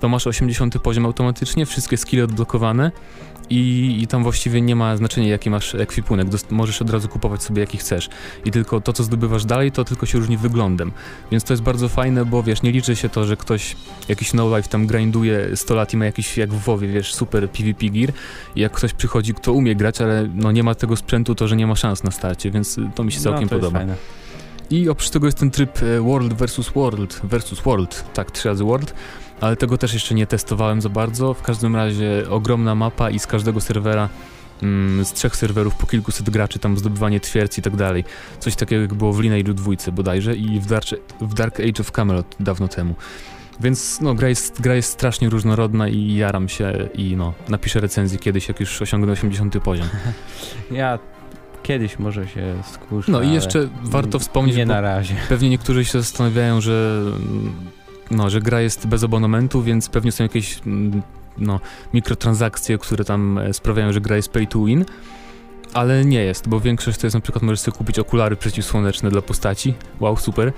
to 0.00 0.08
masz 0.08 0.26
80 0.26 0.78
poziom 0.78 1.06
automatycznie, 1.06 1.66
wszystkie 1.66 1.96
skille 1.96 2.24
odblokowane 2.24 2.90
i, 3.50 3.98
i 4.02 4.06
tam 4.06 4.22
właściwie 4.22 4.60
nie 4.60 4.76
ma 4.76 4.96
znaczenia 4.96 5.28
jaki 5.28 5.50
masz 5.50 5.74
ekwipunek, 5.74 6.28
Dost 6.28 6.50
możesz 6.50 6.82
od 6.82 6.90
razu 6.90 7.08
kupować 7.08 7.42
sobie 7.42 7.60
jaki 7.60 7.78
chcesz 7.78 8.08
i 8.44 8.50
tylko 8.50 8.80
to 8.80 8.92
co 8.92 9.02
zdobywasz 9.02 9.44
dalej 9.44 9.72
to 9.72 9.84
tylko 9.84 10.06
się 10.06 10.18
różni 10.18 10.36
wyglądem, 10.36 10.92
więc 11.30 11.44
to 11.44 11.52
jest 11.52 11.62
bardzo 11.62 11.88
fajne, 11.88 12.24
bo 12.24 12.42
wiesz, 12.42 12.62
nie 12.62 12.72
liczy 12.72 12.96
się 12.96 13.08
to, 13.08 13.24
że 13.24 13.36
ktoś 13.36 13.76
jakiś 14.08 14.32
no 14.32 14.56
life 14.56 14.68
tam 14.68 14.86
grinduje 14.86 15.56
100 15.56 15.74
lat 15.74 15.94
i 15.94 15.96
ma 15.96 16.04
jakiś 16.04 16.38
jak 16.38 16.50
w 16.50 16.64
WoWie, 16.64 16.88
wiesz, 16.88 17.14
super 17.14 17.50
PvP 17.50 17.86
gear 17.86 18.12
i 18.56 18.60
jak 18.60 18.72
ktoś 18.72 18.92
przychodzi, 18.92 19.34
kto 19.34 19.52
umie 19.52 19.76
grać, 19.76 20.00
ale 20.00 20.28
no 20.34 20.52
nie 20.52 20.62
ma 20.62 20.74
tego 20.74 20.96
sprzętu, 20.96 21.34
to 21.34 21.48
że 21.48 21.56
nie 21.56 21.66
ma 21.66 21.76
szans 21.76 22.04
na 22.04 22.10
starcie, 22.10 22.50
więc 22.50 22.80
to 22.94 23.04
mi 23.04 23.12
się 23.12 23.20
całkiem 23.20 23.42
no, 23.42 23.48
podoba. 23.48 23.78
Fajne. 23.78 23.94
I 24.70 24.88
oprócz 24.88 25.10
tego 25.10 25.26
jest 25.26 25.38
ten 25.38 25.50
tryb 25.50 25.82
e, 25.82 26.00
World 26.00 26.32
versus 26.32 26.70
World 26.70 27.20
versus 27.24 27.60
World, 27.60 28.04
tak, 28.14 28.30
trzy 28.30 28.48
razy 28.48 28.64
World, 28.64 28.94
ale 29.40 29.56
tego 29.56 29.78
też 29.78 29.94
jeszcze 29.94 30.14
nie 30.14 30.26
testowałem 30.26 30.80
za 30.80 30.88
bardzo. 30.88 31.34
W 31.34 31.42
każdym 31.42 31.76
razie 31.76 32.24
ogromna 32.30 32.74
mapa 32.74 33.10
i 33.10 33.18
z 33.18 33.26
każdego 33.26 33.60
serwera, 33.60 34.08
mm, 34.62 35.04
z 35.04 35.12
trzech 35.12 35.36
serwerów 35.36 35.74
po 35.74 35.86
kilkuset 35.86 36.30
graczy, 36.30 36.58
tam 36.58 36.78
zdobywanie 36.78 37.20
twierdz 37.20 37.58
i 37.58 37.62
tak 37.62 37.76
dalej. 37.76 38.04
Coś 38.40 38.56
takiego 38.56 38.82
jak 38.82 38.94
było 38.94 39.12
w 39.12 39.20
Lineage'u 39.20 39.54
dwójce 39.54 39.92
bodajże 39.92 40.36
i 40.36 40.60
w 40.60 40.66
Dark, 40.66 40.86
w 41.20 41.34
Dark 41.34 41.60
Age 41.60 41.80
of 41.80 41.92
Camelot 41.92 42.36
dawno 42.40 42.68
temu. 42.68 42.94
Więc 43.60 44.00
no, 44.00 44.14
gra 44.14 44.28
jest, 44.28 44.60
gra 44.60 44.74
jest 44.74 44.90
strasznie 44.90 45.28
różnorodna 45.28 45.88
i 45.88 46.14
jaram 46.14 46.48
się 46.48 46.88
i 46.94 47.16
no, 47.16 47.34
napiszę 47.48 47.80
recenzję 47.80 48.18
kiedyś, 48.18 48.48
jak 48.48 48.60
już 48.60 48.82
osiągnę 48.82 49.12
80 49.12 49.62
poziom. 49.62 49.88
Ja 50.70 50.98
kiedyś 51.66 51.98
może 51.98 52.28
się 52.28 52.54
skuszę, 52.72 53.12
No 53.12 53.22
i 53.22 53.32
jeszcze 53.32 53.68
warto 53.82 54.18
wspomnieć, 54.18 54.56
Nie 54.56 54.66
na 54.66 54.80
razie. 54.80 55.14
Pewnie 55.28 55.50
niektórzy 55.50 55.84
się 55.84 56.00
zastanawiają, 56.00 56.60
że, 56.60 57.02
no, 58.10 58.30
że 58.30 58.40
gra 58.40 58.60
jest 58.60 58.86
bez 58.86 59.04
abonamentu, 59.04 59.62
więc 59.62 59.88
pewnie 59.88 60.12
są 60.12 60.24
jakieś 60.24 60.60
mm, 60.66 61.02
no, 61.38 61.60
mikrotransakcje, 61.94 62.78
które 62.78 63.04
tam 63.04 63.38
e, 63.38 63.54
sprawiają, 63.54 63.92
że 63.92 64.00
gra 64.00 64.16
jest 64.16 64.28
pay 64.28 64.46
to 64.46 64.64
win. 64.64 64.84
Ale 65.72 66.04
nie 66.04 66.20
jest, 66.20 66.48
bo 66.48 66.60
większość 66.60 66.98
to 66.98 67.06
jest 67.06 67.14
na 67.14 67.20
przykład 67.20 67.42
możesz 67.42 67.60
sobie 67.60 67.76
kupić 67.76 67.98
okulary 67.98 68.36
przeciwsłoneczne 68.36 69.10
dla 69.10 69.22
postaci. 69.22 69.74
Wow, 70.00 70.16
super. 70.16 70.52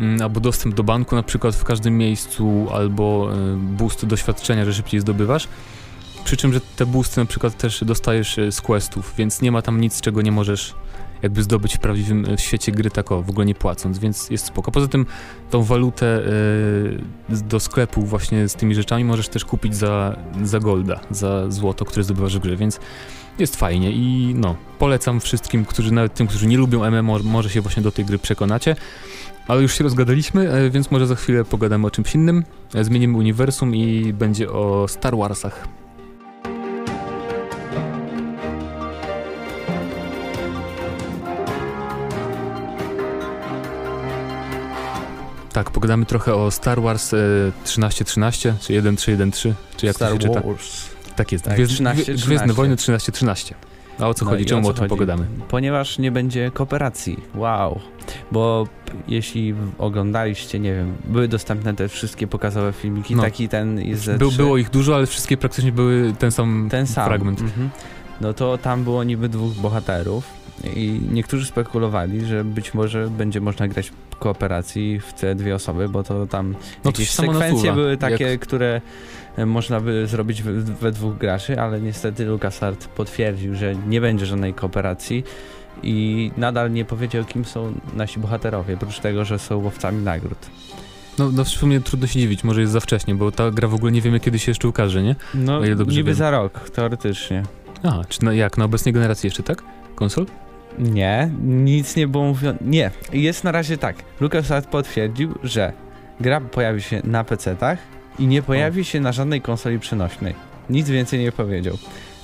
Mm, 0.00 0.22
Albo 0.22 0.40
dostęp 0.40 0.74
do 0.74 0.84
banku 0.84 1.16
na 1.16 1.22
przykład 1.22 1.54
w 1.56 1.64
każdym 1.64 1.98
miejscu, 1.98 2.66
albo 2.72 3.28
e, 3.32 3.56
boost 3.56 4.06
doświadczenia, 4.06 4.64
że 4.64 4.74
szybciej 4.74 5.00
zdobywasz. 5.00 5.48
Przy 6.24 6.36
czym, 6.36 6.52
że 6.52 6.60
te 6.60 6.86
boosty 6.86 7.20
na 7.20 7.26
przykład 7.26 7.56
też 7.56 7.84
dostajesz 7.84 8.38
e, 8.38 8.52
z 8.52 8.60
questów, 8.60 9.14
więc 9.18 9.42
nie 9.42 9.52
ma 9.52 9.62
tam 9.62 9.80
nic, 9.80 10.00
czego 10.00 10.22
nie 10.22 10.32
możesz 10.32 10.74
jakby 11.22 11.42
zdobyć 11.42 11.76
w 11.76 11.78
prawdziwym 11.78 12.26
e, 12.30 12.38
świecie 12.38 12.72
gry 12.72 12.90
tak 12.90 13.12
o, 13.12 13.22
w 13.22 13.30
ogóle 13.30 13.46
nie 13.46 13.54
płacąc, 13.54 13.98
więc 13.98 14.30
jest 14.30 14.44
spoko. 14.46 14.70
Poza 14.72 14.88
tym 14.88 15.06
tą 15.50 15.62
walutę 15.62 16.22
z- 17.30 17.42
do 17.42 17.60
sklepu 17.60 18.02
właśnie 18.02 18.48
z 18.48 18.54
tymi 18.54 18.74
rzeczami 18.74 19.04
możesz 19.04 19.28
też 19.28 19.44
kupić 19.44 19.76
za, 19.76 20.16
za 20.42 20.60
golda, 20.60 21.00
za 21.10 21.50
złoto, 21.50 21.84
które 21.84 22.04
zdobywasz 22.04 22.36
w 22.38 22.40
grze, 22.42 22.56
więc 22.56 22.80
jest 23.38 23.56
fajnie 23.56 23.90
i 23.92 24.34
no, 24.36 24.56
polecam 24.78 25.20
wszystkim, 25.20 25.64
którzy 25.64 25.92
nawet 25.92 26.14
tym, 26.14 26.26
którzy 26.26 26.46
nie 26.46 26.56
lubią 26.58 26.90
MMO, 26.90 27.18
może 27.24 27.50
się 27.50 27.60
właśnie 27.60 27.82
do 27.82 27.92
tej 27.92 28.04
gry 28.04 28.18
przekonacie. 28.18 28.76
Ale 29.48 29.62
już 29.62 29.78
się 29.78 29.84
rozgadaliśmy, 29.84 30.70
więc 30.70 30.90
może 30.90 31.06
za 31.06 31.14
chwilę 31.14 31.44
pogadamy 31.44 31.86
o 31.86 31.90
czymś 31.90 32.14
innym. 32.14 32.44
Zmienimy 32.80 33.18
uniwersum 33.18 33.74
i 33.76 34.12
będzie 34.12 34.50
o 34.50 34.88
Star 34.88 35.16
Warsach. 35.16 35.68
Tak, 45.54 45.70
pogadamy 45.70 46.06
trochę 46.06 46.34
o 46.34 46.50
Star 46.50 46.82
Wars 46.82 47.14
e, 47.14 47.16
1313, 47.64 48.54
czy 48.60 48.66
1313, 48.66 49.54
czy 49.76 49.86
jak 49.86 49.96
Star 49.96 50.08
to 50.08 50.14
się 50.14 50.28
czyta. 50.28 50.40
Wars. 50.40 50.88
Tak 51.16 51.32
jest, 51.32 51.44
Tak, 51.44 51.54
Gwiezdne, 51.54 51.74
13, 51.74 52.04
Gwiezdne 52.04 52.24
13. 52.36 52.52
Wojny 52.54 52.76
1313. 52.76 53.54
A 53.98 54.08
o 54.08 54.14
co 54.14 54.24
No 54.24 54.30
chodzi? 54.30 54.44
Czemu 54.44 54.66
o 54.66 54.70
o, 54.70 54.72
tym 54.74 54.80
chodzi? 54.80 54.88
pogadamy? 54.90 55.26
Ponieważ 55.48 55.98
nie 55.98 56.12
będzie 56.12 56.50
kooperacji. 56.50 57.20
Wow. 57.34 57.80
Bo 58.32 58.66
jeśli 59.08 59.54
oglądaliście, 59.78 60.58
nie 60.60 60.74
wiem, 60.74 60.94
były 61.04 61.28
dostępne 61.28 61.74
te 61.74 61.88
wszystkie 61.88 62.26
pokazowe 62.26 62.72
filmiki, 62.72 63.16
No. 63.16 63.22
taki 63.22 63.48
ten 63.48 63.80
jest 63.80 64.02
trzy- 64.02 64.36
było 64.36 64.56
ich 64.56 64.70
dużo, 64.70 64.94
ale 64.94 65.06
wszystkie 65.06 65.36
praktycznie 65.36 65.72
były 65.72 66.12
ten 66.18 66.30
sam, 66.30 66.68
ten 66.70 66.86
sam 66.86 67.06
fragment. 67.06 67.40
Mhm. 67.40 67.70
No 68.20 68.32
to 68.34 68.58
tam 68.58 68.84
było 68.84 69.04
niby 69.04 69.28
dwóch 69.28 69.54
bohaterów 69.54 70.24
i 70.76 71.00
niektórzy 71.12 71.46
spekulowali, 71.46 72.26
że 72.26 72.44
być 72.44 72.74
może 72.74 73.08
będzie 73.10 73.40
można 73.40 73.68
grać 73.68 73.92
kooperacji 74.24 75.00
w 75.00 75.12
te 75.12 75.34
dwie 75.34 75.54
osoby, 75.54 75.88
bo 75.88 76.02
to 76.02 76.26
tam 76.26 76.54
No 76.84 76.92
to 76.92 77.02
sekwencje 77.02 77.72
były 77.72 77.96
takie, 77.96 78.24
Jak- 78.24 78.40
które 78.40 78.80
e, 79.36 79.46
można 79.46 79.80
by 79.80 80.06
zrobić 80.06 80.42
we, 80.42 80.92
dwóch 80.92 81.18
graczy, 81.18 81.60
ale 81.60 81.80
niestety 81.80 82.24
LucasArts 82.24 82.86
potwierdził, 82.86 83.54
że 83.54 83.74
nie 83.74 84.00
będzie 84.00 84.26
żadnej 84.26 84.54
kooperacji 84.54 85.24
i 85.82 86.30
nadal 86.36 86.72
nie 86.72 86.84
powiedział, 86.84 87.24
kim 87.24 87.44
są 87.44 87.72
nasi 87.94 88.20
bohaterowie, 88.20 88.74
oprócz 88.74 89.00
tego, 89.00 89.24
że 89.24 89.38
są 89.38 89.56
łowcami 89.62 90.02
nagród. 90.02 90.38
No, 91.18 91.30
no 91.32 91.44
w 91.44 91.48
sumie 91.48 91.80
trudno 91.80 92.06
się 92.06 92.20
dziwić, 92.20 92.44
może 92.44 92.60
jest 92.60 92.72
za 92.72 92.80
wcześnie, 92.80 93.14
bo 93.14 93.32
ta 93.32 93.50
gra 93.50 93.68
w 93.68 93.74
ogóle 93.74 93.92
nie 93.92 94.00
wiemy 94.00 94.20
kiedy 94.20 94.38
się 94.38 94.50
jeszcze 94.50 94.68
ukaże, 94.68 95.02
nie? 95.02 95.16
No, 95.34 95.60
niby 95.64 96.04
wiem. 96.04 96.14
za 96.14 96.30
rok, 96.30 96.70
teoretycznie. 96.70 97.42
A, 97.82 98.04
czy 98.08 98.24
na, 98.24 98.32
jak, 98.32 98.58
na 98.58 98.64
obecnej 98.64 98.92
generacji 98.92 99.26
jeszcze, 99.26 99.42
tak? 99.42 99.62
Konsol? 99.94 100.26
Nie, 100.78 101.30
nic 101.44 101.96
nie 101.96 102.08
było 102.08 102.24
mówione. 102.24 102.58
Nie, 102.60 102.90
jest 103.12 103.44
na 103.44 103.52
razie 103.52 103.78
tak. 103.78 103.96
LucasArts 104.20 104.68
potwierdził, 104.68 105.34
że 105.42 105.72
gra 106.20 106.40
pojawi 106.40 106.82
się 106.82 107.00
na 107.04 107.24
PC-tach 107.24 107.78
i 108.18 108.26
nie 108.26 108.42
pojawi 108.42 108.80
o. 108.80 108.84
się 108.84 109.00
na 109.00 109.12
żadnej 109.12 109.40
konsoli 109.40 109.78
przenośnej. 109.78 110.34
Nic 110.70 110.90
więcej 110.90 111.20
nie 111.20 111.32
powiedział. 111.32 111.78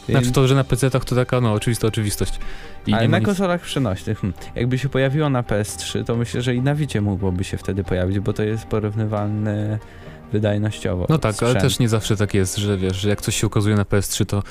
Znaczy 0.08 0.32
to, 0.32 0.48
że 0.48 0.54
na 0.54 0.64
PC-tach 0.64 1.04
to 1.04 1.14
taka, 1.14 1.40
no, 1.40 1.52
oczywista 1.52 1.86
oczywistość. 1.86 2.38
I 2.86 2.94
Ale 2.94 3.08
na 3.08 3.18
nic... 3.18 3.26
konsolach 3.26 3.60
przenośnych, 3.60 4.20
hmm, 4.20 4.40
jakby 4.54 4.78
się 4.78 4.88
pojawiło 4.88 5.30
na 5.30 5.42
PS3, 5.42 6.04
to 6.04 6.16
myślę, 6.16 6.42
że 6.42 6.54
i 6.54 6.62
na 6.62 6.74
Wicie 6.74 7.00
mogłoby 7.00 7.44
się 7.44 7.56
wtedy 7.56 7.84
pojawić, 7.84 8.20
bo 8.20 8.32
to 8.32 8.42
jest 8.42 8.64
porównywalne 8.64 9.78
wydajnościowo. 10.32 11.06
No 11.08 11.18
tak, 11.18 11.34
sprzęt. 11.34 11.50
ale 11.50 11.60
też 11.60 11.78
nie 11.78 11.88
zawsze 11.88 12.16
tak 12.16 12.34
jest, 12.34 12.56
że 12.56 12.76
wiesz, 12.76 12.96
że 12.96 13.08
jak 13.08 13.20
coś 13.20 13.36
się 13.36 13.46
okazuje 13.46 13.76
na 13.76 13.84
PS3, 13.84 14.26
to 14.26 14.42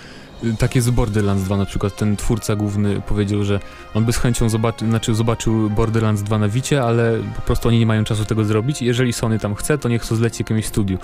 y, 0.44 0.56
tak 0.60 0.76
jest 0.76 0.88
z 0.88 0.90
Borderlands 0.90 1.44
2 1.44 1.58
na 1.58 1.66
przykład. 1.66 1.96
Ten 1.96 2.18
twórca 2.18 2.56
główny 2.56 3.02
powiedział, 3.02 3.44
że 3.44 3.60
on 3.94 4.06
by 4.06 4.14
z 4.14 4.18
chęcią 4.18 4.50
zobaczył, 4.50 4.88
znaczy 4.88 5.16
zobaczył 5.16 5.70
Borderlands 5.70 6.24
2 6.24 6.38
na 6.38 6.50
Wicie, 6.50 6.84
ale 6.84 7.18
po 7.36 7.42
prostu 7.42 7.68
oni 7.68 7.80
nie 7.80 7.86
mają 7.86 8.04
czasu 8.04 8.26
tego 8.26 8.44
zrobić. 8.44 8.82
Jeżeli 8.82 9.14
Sony 9.14 9.40
tam 9.40 9.56
chce, 9.56 9.78
to 9.78 9.90
niech 9.90 10.06
to 10.06 10.16
zleci 10.16 10.44
jakiemuś 10.44 10.66
studiu. 10.66 10.98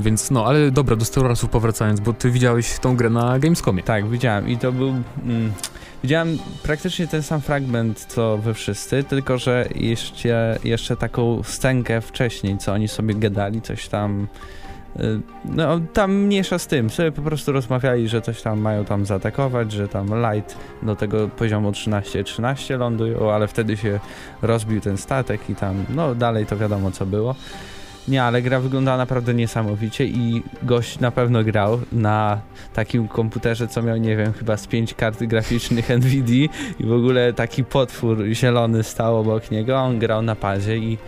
Więc 0.00 0.30
no, 0.30 0.46
ale 0.46 0.70
dobra, 0.70 0.96
do 0.96 1.04
Stellarsów 1.04 1.50
powracając, 1.50 2.00
bo 2.00 2.12
ty 2.12 2.30
widziałeś 2.30 2.78
tą 2.78 2.96
grę 2.96 3.10
na 3.10 3.38
Gamescomie. 3.38 3.82
Tak, 3.82 4.08
widziałem 4.08 4.48
i 4.48 4.58
to 4.58 4.72
był... 4.72 4.88
Mm, 4.88 5.52
widziałem 6.02 6.38
praktycznie 6.62 7.06
ten 7.06 7.22
sam 7.22 7.40
fragment, 7.40 8.06
co 8.08 8.38
wy 8.38 8.54
wszyscy, 8.54 9.04
tylko 9.04 9.38
że 9.38 9.68
jeszcze, 9.74 10.58
jeszcze 10.64 10.96
taką 10.96 11.42
scenkę 11.42 12.00
wcześniej, 12.00 12.58
co 12.58 12.72
oni 12.72 12.88
sobie 12.88 13.14
gadali, 13.14 13.62
coś 13.62 13.88
tam... 13.88 14.26
Y, 15.00 15.20
no, 15.44 15.80
tam 15.92 16.14
mniejsza 16.14 16.58
z 16.58 16.66
tym, 16.66 16.90
sobie 16.90 17.12
po 17.12 17.22
prostu 17.22 17.52
rozmawiali, 17.52 18.08
że 18.08 18.22
coś 18.22 18.42
tam 18.42 18.60
mają 18.60 18.84
tam 18.84 19.06
zaatakować, 19.06 19.72
że 19.72 19.88
tam 19.88 20.06
light 20.06 20.56
do 20.82 20.96
tego 20.96 21.28
poziomu 21.28 21.70
13-13 21.70 22.78
lądują, 22.78 23.32
ale 23.32 23.48
wtedy 23.48 23.76
się 23.76 24.00
rozbił 24.42 24.80
ten 24.80 24.96
statek 24.96 25.50
i 25.50 25.54
tam, 25.54 25.84
no 25.94 26.14
dalej 26.14 26.46
to 26.46 26.56
wiadomo 26.56 26.90
co 26.90 27.06
było. 27.06 27.34
Nie, 28.08 28.22
ale 28.22 28.42
gra 28.42 28.60
wyglądała 28.60 28.96
naprawdę 28.96 29.34
niesamowicie 29.34 30.04
i 30.04 30.42
gość 30.62 30.98
na 30.98 31.10
pewno 31.10 31.44
grał 31.44 31.80
na 31.92 32.40
takim 32.74 33.08
komputerze, 33.08 33.68
co 33.68 33.82
miał, 33.82 33.96
nie 33.96 34.16
wiem, 34.16 34.32
chyba 34.32 34.56
z 34.56 34.66
pięć 34.66 34.94
kart 34.94 35.24
graficznych 35.24 35.88
NVIDIA 35.98 36.48
i 36.80 36.84
w 36.84 36.92
ogóle 36.92 37.32
taki 37.32 37.64
potwór 37.64 38.24
zielony 38.32 38.82
stał 38.82 39.18
obok 39.18 39.50
niego, 39.50 39.78
a 39.78 39.82
on 39.82 39.98
grał 39.98 40.22
na 40.22 40.36
padzie 40.36 40.76
i 40.76 40.98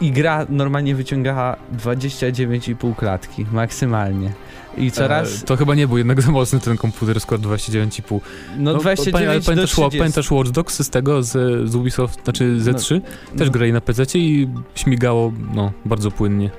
i 0.00 0.12
gra 0.12 0.46
normalnie 0.48 0.94
wyciągała 0.94 1.56
29,5 1.76 2.96
klatki 2.96 3.46
maksymalnie. 3.52 4.32
I 4.76 4.90
coraz... 4.90 5.42
E, 5.42 5.46
to 5.46 5.56
chyba 5.56 5.74
nie 5.74 5.88
był 5.88 5.98
jednak 5.98 6.22
za 6.22 6.30
mocny 6.32 6.60
ten 6.60 6.76
komputer, 6.76 7.20
skład 7.20 7.40
29,5. 7.40 8.20
No, 8.58 8.72
no 8.72 8.78
29 8.78 9.46
pamiętasz, 9.46 9.56
do 9.56 9.66
30. 9.66 9.98
pamiętasz 9.98 10.30
Watch 10.30 10.50
Dogs 10.50 10.82
z 10.82 10.90
tego, 10.90 11.22
z, 11.22 11.30
z 11.70 11.74
Ubisoft, 11.74 12.24
znaczy 12.24 12.56
Z3? 12.60 13.00
No, 13.32 13.38
Też 13.38 13.48
no. 13.48 13.52
grali 13.52 13.72
na 13.72 13.80
PC 13.80 14.02
i 14.14 14.48
śmigało 14.74 15.32
no, 15.54 15.72
bardzo 15.84 16.10
płynnie. 16.10 16.50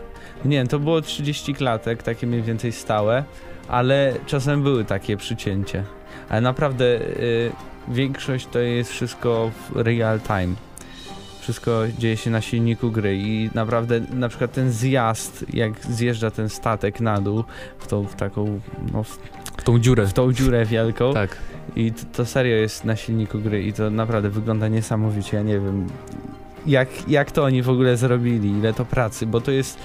Nie, 0.45 0.67
to 0.67 0.79
było 0.79 1.01
30 1.01 1.53
klatek, 1.53 2.03
takie 2.03 2.27
mniej 2.27 2.41
więcej 2.41 2.71
stałe, 2.71 3.23
ale 3.67 4.13
czasem 4.25 4.63
były 4.63 4.85
takie 4.85 5.17
przycięcie. 5.17 5.83
Ale 6.29 6.41
naprawdę 6.41 6.85
y, 6.85 7.51
większość 7.87 8.47
to 8.51 8.59
jest 8.59 8.91
wszystko 8.91 9.51
w 9.69 9.75
real 9.75 10.19
time 10.21 10.68
wszystko 11.49 11.83
dzieje 11.97 12.17
się 12.17 12.29
na 12.29 12.41
silniku 12.41 12.91
gry 12.91 13.17
i 13.17 13.49
naprawdę 13.55 14.01
na 14.13 14.29
przykład 14.29 14.51
ten 14.51 14.71
zjazd, 14.71 15.45
jak 15.53 15.85
zjeżdża 15.85 16.31
ten 16.31 16.49
statek 16.49 16.99
na 16.99 17.21
dół 17.21 17.43
w 17.79 17.87
tą 17.87 18.03
w 18.03 18.15
taką 18.15 18.59
no, 18.93 19.03
w 19.57 19.63
tą 19.63 19.79
dziurę. 19.79 20.07
W 20.07 20.13
tą 20.13 20.33
dziurę 20.33 20.65
wielką. 20.65 21.13
tak. 21.13 21.37
I 21.75 21.91
to, 21.91 22.01
to, 22.13 22.25
serio 22.25 22.55
jest 22.55 22.85
na 22.85 22.95
silniku 22.95 23.39
gry 23.39 23.63
i 23.63 23.73
to 23.73 23.89
naprawdę 23.89 24.29
wygląda 24.29 24.67
niesamowicie. 24.67 25.37
Ja 25.37 25.43
nie 25.43 25.59
wiem, 25.59 25.87
jak, 26.65 27.09
jak 27.09 27.31
to 27.31 27.43
oni 27.43 27.61
w 27.61 27.69
ogóle 27.69 27.97
zrobili, 27.97 28.49
ile 28.49 28.73
to 28.73 28.85
pracy, 28.85 29.25
bo 29.25 29.41
to 29.41 29.51
jest 29.51 29.77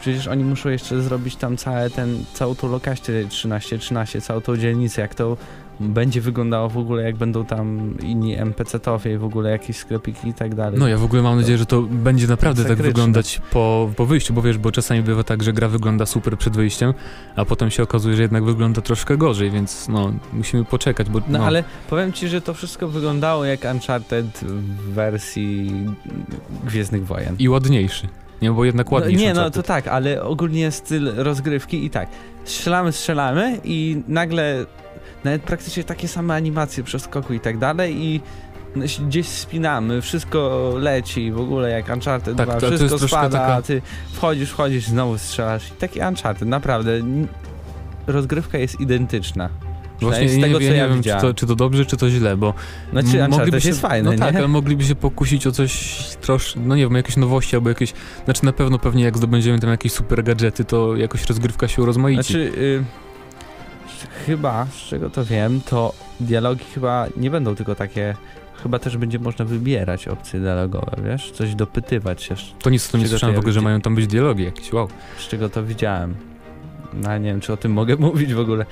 przecież 0.00 0.28
oni 0.28 0.44
muszą 0.44 0.68
jeszcze 0.68 1.02
zrobić 1.02 1.36
tam 1.36 1.56
całe 1.56 1.90
ten, 1.90 2.24
całą 2.34 2.54
tą 2.54 2.68
lokaście 2.68 3.24
13-13, 3.24 4.20
całą 4.20 4.40
tą 4.40 4.56
dzielnicę, 4.56 5.02
jak 5.02 5.14
to 5.14 5.36
będzie 5.80 6.20
wyglądało 6.20 6.68
w 6.68 6.78
ogóle, 6.78 7.02
jak 7.02 7.16
będą 7.16 7.44
tam 7.44 7.94
inni 8.02 8.36
NPC-towie, 8.36 9.18
w 9.18 9.24
ogóle 9.24 9.50
jakieś 9.50 9.76
sklepiki 9.76 10.28
i 10.28 10.34
tak 10.34 10.54
dalej. 10.54 10.80
No 10.80 10.88
ja 10.88 10.98
w 10.98 11.04
ogóle 11.04 11.22
mam 11.22 11.36
nadzieję, 11.36 11.58
że 11.58 11.66
to 11.66 11.82
będzie 11.82 12.26
naprawdę 12.26 12.64
tak 12.64 12.78
wyglądać 12.78 13.40
po, 13.50 13.90
po 13.96 14.06
wyjściu, 14.06 14.34
bo 14.34 14.42
wiesz, 14.42 14.58
bo 14.58 14.72
czasami 14.72 15.02
bywa 15.02 15.24
tak, 15.24 15.42
że 15.42 15.52
gra 15.52 15.68
wygląda 15.68 16.06
super 16.06 16.38
przed 16.38 16.56
wyjściem, 16.56 16.94
a 17.36 17.44
potem 17.44 17.70
się 17.70 17.82
okazuje, 17.82 18.16
że 18.16 18.22
jednak 18.22 18.44
wygląda 18.44 18.80
troszkę 18.80 19.16
gorzej, 19.16 19.50
więc 19.50 19.88
no, 19.88 20.12
musimy 20.32 20.64
poczekać, 20.64 21.10
bo... 21.10 21.18
No, 21.18 21.38
no 21.38 21.44
ale 21.44 21.64
powiem 21.90 22.12
ci, 22.12 22.28
że 22.28 22.40
to 22.40 22.54
wszystko 22.54 22.88
wyglądało 22.88 23.44
jak 23.44 23.60
Uncharted 23.74 24.38
w 24.38 24.92
wersji 24.92 25.70
Gwiezdnych 26.64 27.06
Wojen. 27.06 27.36
I 27.38 27.48
ładniejszy. 27.48 28.08
Nie, 28.42 28.52
bo 28.52 28.64
jednak 28.64 28.92
ładniej. 28.92 29.14
No, 29.14 29.20
nie, 29.20 29.34
no 29.34 29.50
to 29.50 29.62
tak, 29.62 29.88
ale 29.88 30.22
ogólnie 30.22 30.70
styl 30.70 31.12
rozgrywki 31.16 31.84
i 31.84 31.90
tak. 31.90 32.08
Strzelamy, 32.44 32.92
strzelamy 32.92 33.60
i 33.64 34.02
nagle 34.08 34.66
nawet 35.24 35.42
praktycznie 35.42 35.84
takie 35.84 36.08
same 36.08 36.34
animacje 36.34 36.84
przeskoku 36.84 37.34
i 37.34 37.40
tak 37.40 37.58
dalej 37.58 37.96
i 37.96 38.20
gdzieś 39.08 39.28
spinamy, 39.28 40.02
wszystko 40.02 40.72
leci, 40.78 41.32
w 41.32 41.40
ogóle 41.40 41.70
jak 41.70 41.88
Uncharted 41.88 42.36
tak, 42.36 42.48
2, 42.48 42.60
to, 42.60 42.66
wszystko 42.66 42.98
to 42.98 43.08
spada, 43.08 43.38
taka... 43.38 43.54
a 43.54 43.62
ty 43.62 43.82
wchodzisz, 44.12 44.50
wchodzisz, 44.50 44.86
znowu 44.86 45.18
strzelasz 45.18 45.68
i 45.68 45.72
taki 45.72 46.00
Uncharted, 46.00 46.48
naprawdę 46.48 46.92
rozgrywka 48.06 48.58
jest 48.58 48.80
identyczna. 48.80 49.48
Właśnie 50.00 50.28
z 50.28 50.40
tego, 50.40 50.58
nie, 50.58 50.68
co 50.68 50.74
ja, 50.74 50.86
nie 50.86 50.94
wiem, 50.94 51.02
czy 51.02 51.10
to, 51.20 51.34
czy 51.34 51.46
to, 51.46 51.56
dobrze, 51.56 51.86
czy 51.86 51.96
to 51.96 52.10
źle, 52.10 52.36
bo 52.36 52.54
znaczy, 52.92 53.28
mogliby 53.28 53.60
się, 53.60 53.68
jest 53.68 53.80
fajne, 53.80 54.10
No 54.10 54.18
tak, 54.18 54.34
ale 54.34 54.48
mogliby 54.48 54.84
się 54.84 54.94
pokusić 54.94 55.46
o 55.46 55.52
coś 55.52 55.98
troszkę, 56.20 56.60
no 56.60 56.76
nie 56.76 56.82
wiem, 56.82 56.94
jakieś 56.94 57.16
nowości 57.16 57.56
albo 57.56 57.68
jakieś, 57.68 57.92
znaczy 58.24 58.44
na 58.44 58.52
pewno 58.52 58.78
pewnie 58.78 59.04
jak 59.04 59.16
zdobędziemy 59.16 59.58
tam 59.58 59.70
jakieś 59.70 59.92
super 59.92 60.24
gadżety, 60.24 60.64
to 60.64 60.96
jakoś 60.96 61.24
rozgrywka 61.24 61.68
się 61.68 61.82
urozmaici. 61.82 62.22
Znaczy, 62.22 62.52
y, 62.58 62.84
chyba, 64.26 64.66
z 64.66 64.76
czego 64.76 65.10
to 65.10 65.24
wiem, 65.24 65.60
to 65.60 65.92
dialogi 66.20 66.64
chyba 66.74 67.06
nie 67.16 67.30
będą 67.30 67.54
tylko 67.54 67.74
takie 67.74 68.14
chyba 68.62 68.78
też 68.78 68.96
będzie 68.96 69.18
można 69.18 69.44
wybierać 69.44 70.08
opcje 70.08 70.40
dialogowe, 70.40 70.96
wiesz? 71.04 71.30
Coś 71.30 71.54
dopytywać 71.54 72.22
się. 72.22 72.34
To 72.62 72.70
nic, 72.70 72.90
to 72.90 72.98
nie 72.98 73.08
słyszałem 73.08 73.36
w 73.36 73.38
ogóle, 73.38 73.52
że 73.52 73.60
mają 73.60 73.80
tam 73.80 73.94
być 73.94 74.06
dialogi 74.06 74.44
jakieś, 74.44 74.72
wow. 74.72 74.88
Z 75.18 75.28
czego 75.28 75.48
to 75.48 75.64
widziałem. 75.64 76.14
No 76.94 77.18
nie 77.18 77.24
wiem, 77.24 77.40
czy 77.40 77.52
o 77.52 77.56
tym 77.56 77.72
mogę 77.72 77.96
mówić 78.06 78.34
w 78.34 78.40
ogóle. 78.40 78.66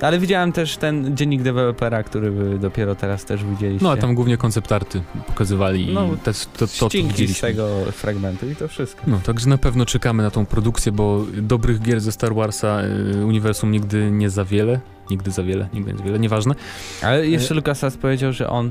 Ale 0.00 0.18
widziałem 0.18 0.52
też 0.52 0.76
ten 0.76 1.16
dziennik 1.16 1.42
dewelopera, 1.42 2.02
który 2.02 2.30
wy 2.30 2.58
dopiero 2.58 2.94
teraz 2.94 3.24
też 3.24 3.44
widzieliście. 3.44 3.84
No, 3.84 3.92
a 3.92 3.96
tam 3.96 4.14
głównie 4.14 4.36
konceptarty 4.36 5.02
pokazywali 5.26 5.94
no, 5.94 6.06
i 6.14 6.16
te, 6.16 6.32
to, 6.32 6.66
to, 6.66 6.88
to 6.88 6.90
z 7.28 7.40
tego 7.40 7.68
fragmentu 7.92 8.50
i 8.50 8.56
to 8.56 8.68
wszystko. 8.68 9.02
No, 9.06 9.20
także 9.24 9.48
na 9.48 9.58
pewno 9.58 9.86
czekamy 9.86 10.22
na 10.22 10.30
tą 10.30 10.46
produkcję, 10.46 10.92
bo 10.92 11.24
dobrych 11.36 11.82
gier 11.82 12.00
ze 12.00 12.12
Star 12.12 12.34
Warsa 12.34 12.80
y, 13.14 13.26
uniwersum 13.26 13.72
nigdy 13.72 14.10
nie 14.10 14.30
za 14.30 14.44
wiele. 14.44 14.80
Nigdy 15.10 15.30
za 15.30 15.42
wiele, 15.42 15.68
nigdy 15.72 15.92
nie 15.92 15.98
za 15.98 16.04
wiele, 16.04 16.18
nieważne. 16.18 16.54
Ale 17.02 17.26
jeszcze 17.26 17.54
LucasArts 17.54 17.96
powiedział, 17.96 18.32
że 18.32 18.50
on 18.50 18.70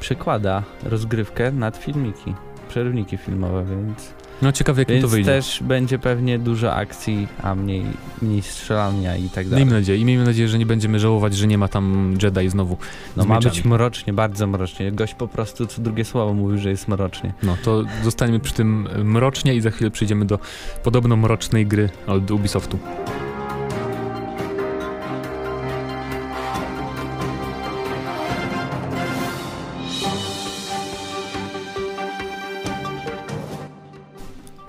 przekłada 0.00 0.62
rozgrywkę 0.82 1.52
nad 1.52 1.76
filmiki, 1.76 2.34
przerywniki 2.68 3.16
filmowe, 3.16 3.64
więc... 3.64 4.19
No 4.42 4.52
ciekawe, 4.52 4.80
jak 4.80 4.88
Więc 4.88 5.02
to 5.02 5.08
wyjdzie. 5.08 5.30
też 5.30 5.62
będzie 5.62 5.98
pewnie 5.98 6.38
dużo 6.38 6.74
akcji, 6.74 7.28
a 7.42 7.54
mniej, 7.54 7.84
mniej 8.22 8.42
strzelania 8.42 9.16
i 9.16 9.28
tak 9.28 9.48
dalej. 9.48 9.64
Miejmy 9.64 9.80
nadzieję. 9.80 9.98
I 9.98 10.04
miejmy 10.04 10.24
nadzieję, 10.24 10.48
że 10.48 10.58
nie 10.58 10.66
będziemy 10.66 10.98
żałować, 10.98 11.36
że 11.36 11.46
nie 11.46 11.58
ma 11.58 11.68
tam 11.68 12.14
Jedi 12.22 12.48
znowu. 12.48 12.76
No 13.16 13.24
ma 13.24 13.40
być 13.40 13.64
mrocznie, 13.64 14.12
bardzo 14.12 14.46
mrocznie. 14.46 14.92
Gość 14.92 15.14
po 15.14 15.28
prostu 15.28 15.66
co 15.66 15.82
drugie 15.82 16.04
słowo 16.04 16.34
mówił, 16.34 16.58
że 16.58 16.70
jest 16.70 16.88
mrocznie. 16.88 17.32
No 17.42 17.56
to 17.64 17.84
zostaniemy 18.04 18.40
przy 18.40 18.54
tym 18.54 18.88
mrocznie 19.04 19.54
i 19.54 19.60
za 19.60 19.70
chwilę 19.70 19.90
przejdziemy 19.90 20.24
do 20.24 20.38
podobno 20.82 21.16
mrocznej 21.16 21.66
gry 21.66 21.90
od 22.06 22.30
Ubisoftu. 22.30 22.78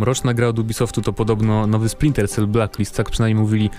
Mroczna 0.01 0.33
gra 0.33 0.47
od 0.47 0.59
Ubisoftu 0.59 1.01
to 1.01 1.13
podobno 1.13 1.67
nowy 1.67 1.89
Splinter 1.89 2.29
Cell 2.29 2.47
Blacklist, 2.47 2.95
tak 2.97 3.09
przynajmniej 3.09 3.41
mówili 3.43 3.69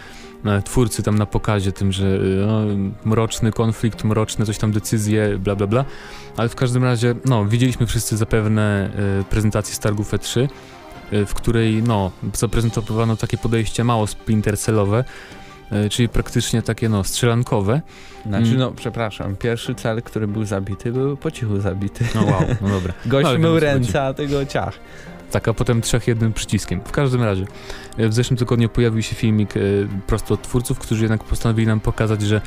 e, 0.44 0.62
twórcy 0.62 1.02
tam 1.02 1.18
na 1.18 1.26
pokazie 1.26 1.72
tym, 1.72 1.92
że 1.92 2.06
e, 2.06 2.46
no, 2.46 2.61
mroczny 3.04 3.52
konflikt, 3.52 4.04
mroczne 4.04 4.46
coś 4.46 4.58
tam 4.58 4.72
decyzje, 4.72 5.38
bla 5.38 5.56
bla 5.56 5.66
bla. 5.66 5.85
Ale 6.37 6.48
w 6.48 6.54
każdym 6.54 6.85
razie, 6.85 7.14
no, 7.24 7.44
widzieliśmy 7.44 7.87
wszyscy 7.87 8.16
zapewne 8.16 8.90
e, 9.20 9.24
prezentację 9.24 9.74
Stargów 9.74 10.12
E3, 10.12 10.48
e, 11.12 11.26
w 11.26 11.35
której, 11.35 11.82
no, 11.82 12.11
zaprezentowano 12.35 13.16
takie 13.16 13.38
podejście 13.38 13.85
mało 13.85 14.06
Splinter 14.06 14.58
Cellowe, 14.58 15.04
e, 15.70 15.88
czyli 15.88 16.08
praktycznie 16.08 16.62
takie 16.62 16.88
no 16.88 17.04
strzelankowe. 17.04 17.80
Znaczy, 18.26 18.46
Mm. 18.46 18.58
no, 18.58 18.72
przepraszam, 18.72 19.37
pierwszy 19.37 19.74
cel, 19.74 20.02
który 20.02 20.26
był 20.28 20.44
zabity, 20.44 20.92
był 20.92 21.16
po 21.16 21.30
cichu 21.30 21.61
zabity. 21.61 22.04
No 22.14 22.20
wow, 22.24 22.40
no 22.61 22.68
dobra. 22.78 22.92
Gość 23.06 23.24
No, 23.32 23.38
mył 23.38 23.61
ręce, 23.61 24.02
a 24.02 24.14
tego 24.14 24.46
ciach. 24.46 24.78
Tak, 25.33 25.49
a 25.49 25.55
potem 25.55 25.81
trzech 25.81 26.09
jednym 26.09 26.33
przyciskiem. 26.33 26.81
W 26.85 26.92
każdym 26.92 27.23
razie, 27.23 27.45
e, 27.97 28.09
w 28.09 28.14
zeszłym 28.14 28.37
tygodniu 28.37 28.68
pojawił 28.68 29.03
się 29.03 29.14
filmik 29.14 29.57
e, 29.57 29.61
prosto 30.07 30.35
od 30.35 30.42
twórców, 30.42 30.79
którzy 30.79 31.03
jednak 31.03 31.25
postanowili 31.25 31.66
nam 31.66 31.81
pokazać, 31.81 32.23
że 32.23 32.40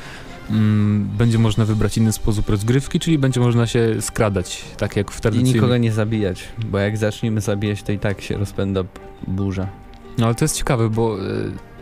mm, 0.50 1.08
będzie 1.18 1.38
można 1.38 1.64
wybrać 1.64 1.98
inny 1.98 2.12
sposób 2.12 2.48
rozgrywki, 2.48 3.00
czyli 3.00 3.18
będzie 3.18 3.40
można 3.40 3.66
się 3.66 4.02
skradać, 4.02 4.64
tak 4.76 4.96
jak 4.96 5.10
w 5.10 5.18
I 5.18 5.22
tradycyjnym... 5.22 5.54
nikogo 5.54 5.76
nie 5.76 5.92
zabijać, 5.92 6.48
bo 6.70 6.78
jak 6.78 6.96
zaczniemy 6.96 7.40
zabijać, 7.40 7.82
to 7.82 7.92
i 7.92 7.98
tak 7.98 8.20
się 8.20 8.36
rozpędza 8.38 8.84
burza. 9.26 9.68
No 10.18 10.26
ale 10.26 10.34
to 10.34 10.44
jest 10.44 10.56
ciekawe, 10.56 10.90
bo 10.90 11.16
e, 11.20 11.22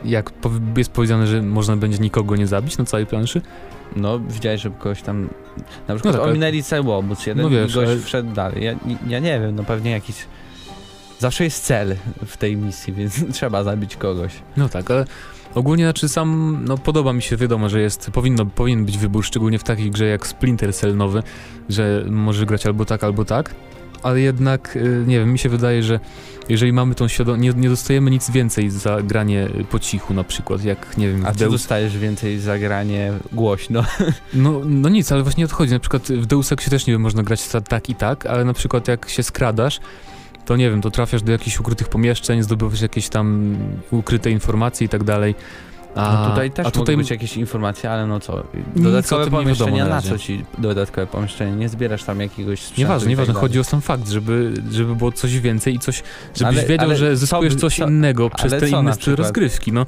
jak 0.04 0.32
jest 0.76 0.90
powiedziane, 0.90 1.26
że 1.26 1.42
można 1.42 1.76
będzie 1.76 1.98
nikogo 1.98 2.36
nie 2.36 2.46
zabić 2.46 2.78
na 2.78 2.84
całej 2.84 3.06
planszy, 3.06 3.40
No, 3.96 4.18
widziałeś, 4.18 4.60
że 4.60 4.70
kogoś 4.70 5.02
tam... 5.02 5.28
Na 5.88 5.94
przykład 5.94 6.14
tak, 6.14 6.22
ale- 6.22 6.30
ominęli 6.32 6.62
cały 6.62 6.92
obóz 6.92 7.26
jeden 7.26 7.44
No 7.44 7.50
wiesz, 7.50 7.70
i 7.70 7.74
gość 7.74 7.90
ale- 7.90 8.00
wszedł 8.00 8.32
dalej. 8.32 8.64
Ja, 8.64 8.74
ja 9.08 9.18
nie 9.18 9.40
wiem, 9.40 9.54
no 9.56 9.64
pewnie 9.64 9.90
jakiś... 9.90 10.16
Zawsze 11.18 11.44
jest 11.44 11.64
cel 11.64 11.96
w 12.26 12.36
tej 12.36 12.56
misji, 12.56 12.92
więc 12.92 13.24
trzeba 13.36 13.64
zabić 13.64 13.96
kogoś. 13.96 14.32
No 14.56 14.68
tak, 14.68 14.90
ale 14.90 15.04
ogólnie 15.54 15.84
znaczy 15.84 16.08
sam, 16.08 16.60
no 16.64 16.78
podoba 16.78 17.12
mi 17.12 17.22
się, 17.22 17.36
wiadomo, 17.36 17.68
że 17.68 17.80
jest, 17.80 18.10
powinno, 18.10 18.46
powinien 18.46 18.84
być 18.84 18.98
wybór, 18.98 19.24
szczególnie 19.24 19.58
w 19.58 19.64
takiej 19.64 19.90
grze 19.90 20.04
jak 20.04 20.26
Splinter 20.26 20.74
Cell 20.74 20.96
nowy, 20.96 21.22
że 21.68 22.04
może 22.10 22.46
grać 22.46 22.66
albo 22.66 22.84
tak, 22.84 23.04
albo 23.04 23.24
tak, 23.24 23.54
ale 24.02 24.20
jednak, 24.20 24.76
y, 24.76 25.04
nie 25.06 25.18
wiem, 25.18 25.32
mi 25.32 25.38
się 25.38 25.48
wydaje, 25.48 25.82
że 25.82 26.00
jeżeli 26.48 26.72
mamy 26.72 26.94
tą 26.94 27.08
świadomość, 27.08 27.42
nie, 27.42 27.52
nie 27.62 27.68
dostajemy 27.68 28.10
nic 28.10 28.30
więcej 28.30 28.70
za 28.70 29.02
granie 29.02 29.48
po 29.70 29.78
cichu 29.78 30.14
na 30.14 30.24
przykład, 30.24 30.64
jak, 30.64 30.96
nie 30.96 31.08
wiem, 31.08 31.26
A 31.26 31.32
ty 31.32 31.38
Deus... 31.38 31.52
dostajesz 31.52 31.98
więcej 31.98 32.38
za 32.38 32.58
granie 32.58 33.12
głośno. 33.32 33.84
No, 34.34 34.60
no 34.64 34.88
nic, 34.88 35.12
ale 35.12 35.22
właśnie 35.22 35.44
odchodzi, 35.44 35.72
na 35.72 35.78
przykład 35.78 36.02
w 36.08 36.26
Deus 36.26 36.52
Exie 36.52 36.70
też 36.70 36.86
nie 36.86 36.92
wiem, 36.92 37.00
można 37.02 37.22
grać 37.22 37.48
ta- 37.48 37.60
tak 37.60 37.90
i 37.90 37.94
tak, 37.94 38.26
ale 38.26 38.44
na 38.44 38.52
przykład 38.52 38.88
jak 38.88 39.08
się 39.08 39.22
skradasz, 39.22 39.80
to 40.44 40.56
nie 40.56 40.70
wiem, 40.70 40.80
to 40.82 40.90
trafiasz 40.90 41.22
do 41.22 41.32
jakichś 41.32 41.60
ukrytych 41.60 41.88
pomieszczeń, 41.88 42.42
zdobywasz 42.42 42.80
jakieś 42.80 43.08
tam 43.08 43.56
ukryte 43.90 44.30
informacje 44.30 44.84
i 44.84 44.88
tak 44.88 45.04
dalej. 45.04 45.34
A 45.94 46.12
No 46.22 46.30
tutaj 46.30 46.50
też 46.50 46.66
a 46.66 46.70
tutaj 46.70 46.94
mogą 46.96 47.02
być 47.02 47.10
jakieś 47.10 47.36
informacje, 47.36 47.90
ale 47.90 48.06
no 48.06 48.20
co, 48.20 48.44
dodatkowe 48.76 49.30
pomieszczenia, 49.30 49.84
na 49.84 49.90
na, 49.90 50.02
co 50.02 50.18
ci 50.18 50.44
dodatkowe 50.58 51.06
pomieszczenie? 51.06 51.52
Nie 51.56 51.68
zbierasz 51.68 52.04
tam 52.04 52.20
jakiegoś 52.20 52.60
sprzętu 52.60 52.80
Nieważne, 52.80 53.06
i 53.06 53.10
nieważne, 53.10 53.34
tak 53.34 53.40
chodzi 53.40 53.60
o 53.60 53.64
sam 53.64 53.80
fakt, 53.80 54.08
żeby, 54.08 54.52
żeby 54.70 54.96
było 54.96 55.12
coś 55.12 55.40
więcej 55.40 55.74
i 55.74 55.78
coś, 55.78 56.02
żebyś 56.34 56.58
Ale- 56.58 56.66
wiedział, 56.66 56.86
ale 56.86 56.96
że 56.96 57.10
co 57.10 57.16
zyskujesz 57.16 57.54
by- 57.54 57.60
coś 57.60 57.76
co- 57.76 57.86
innego 57.86 58.30
przez 58.30 58.52
te 58.52 58.60
co 58.60 58.66
inne 58.66 58.92
rozgrywki, 59.16 59.72
no. 59.72 59.86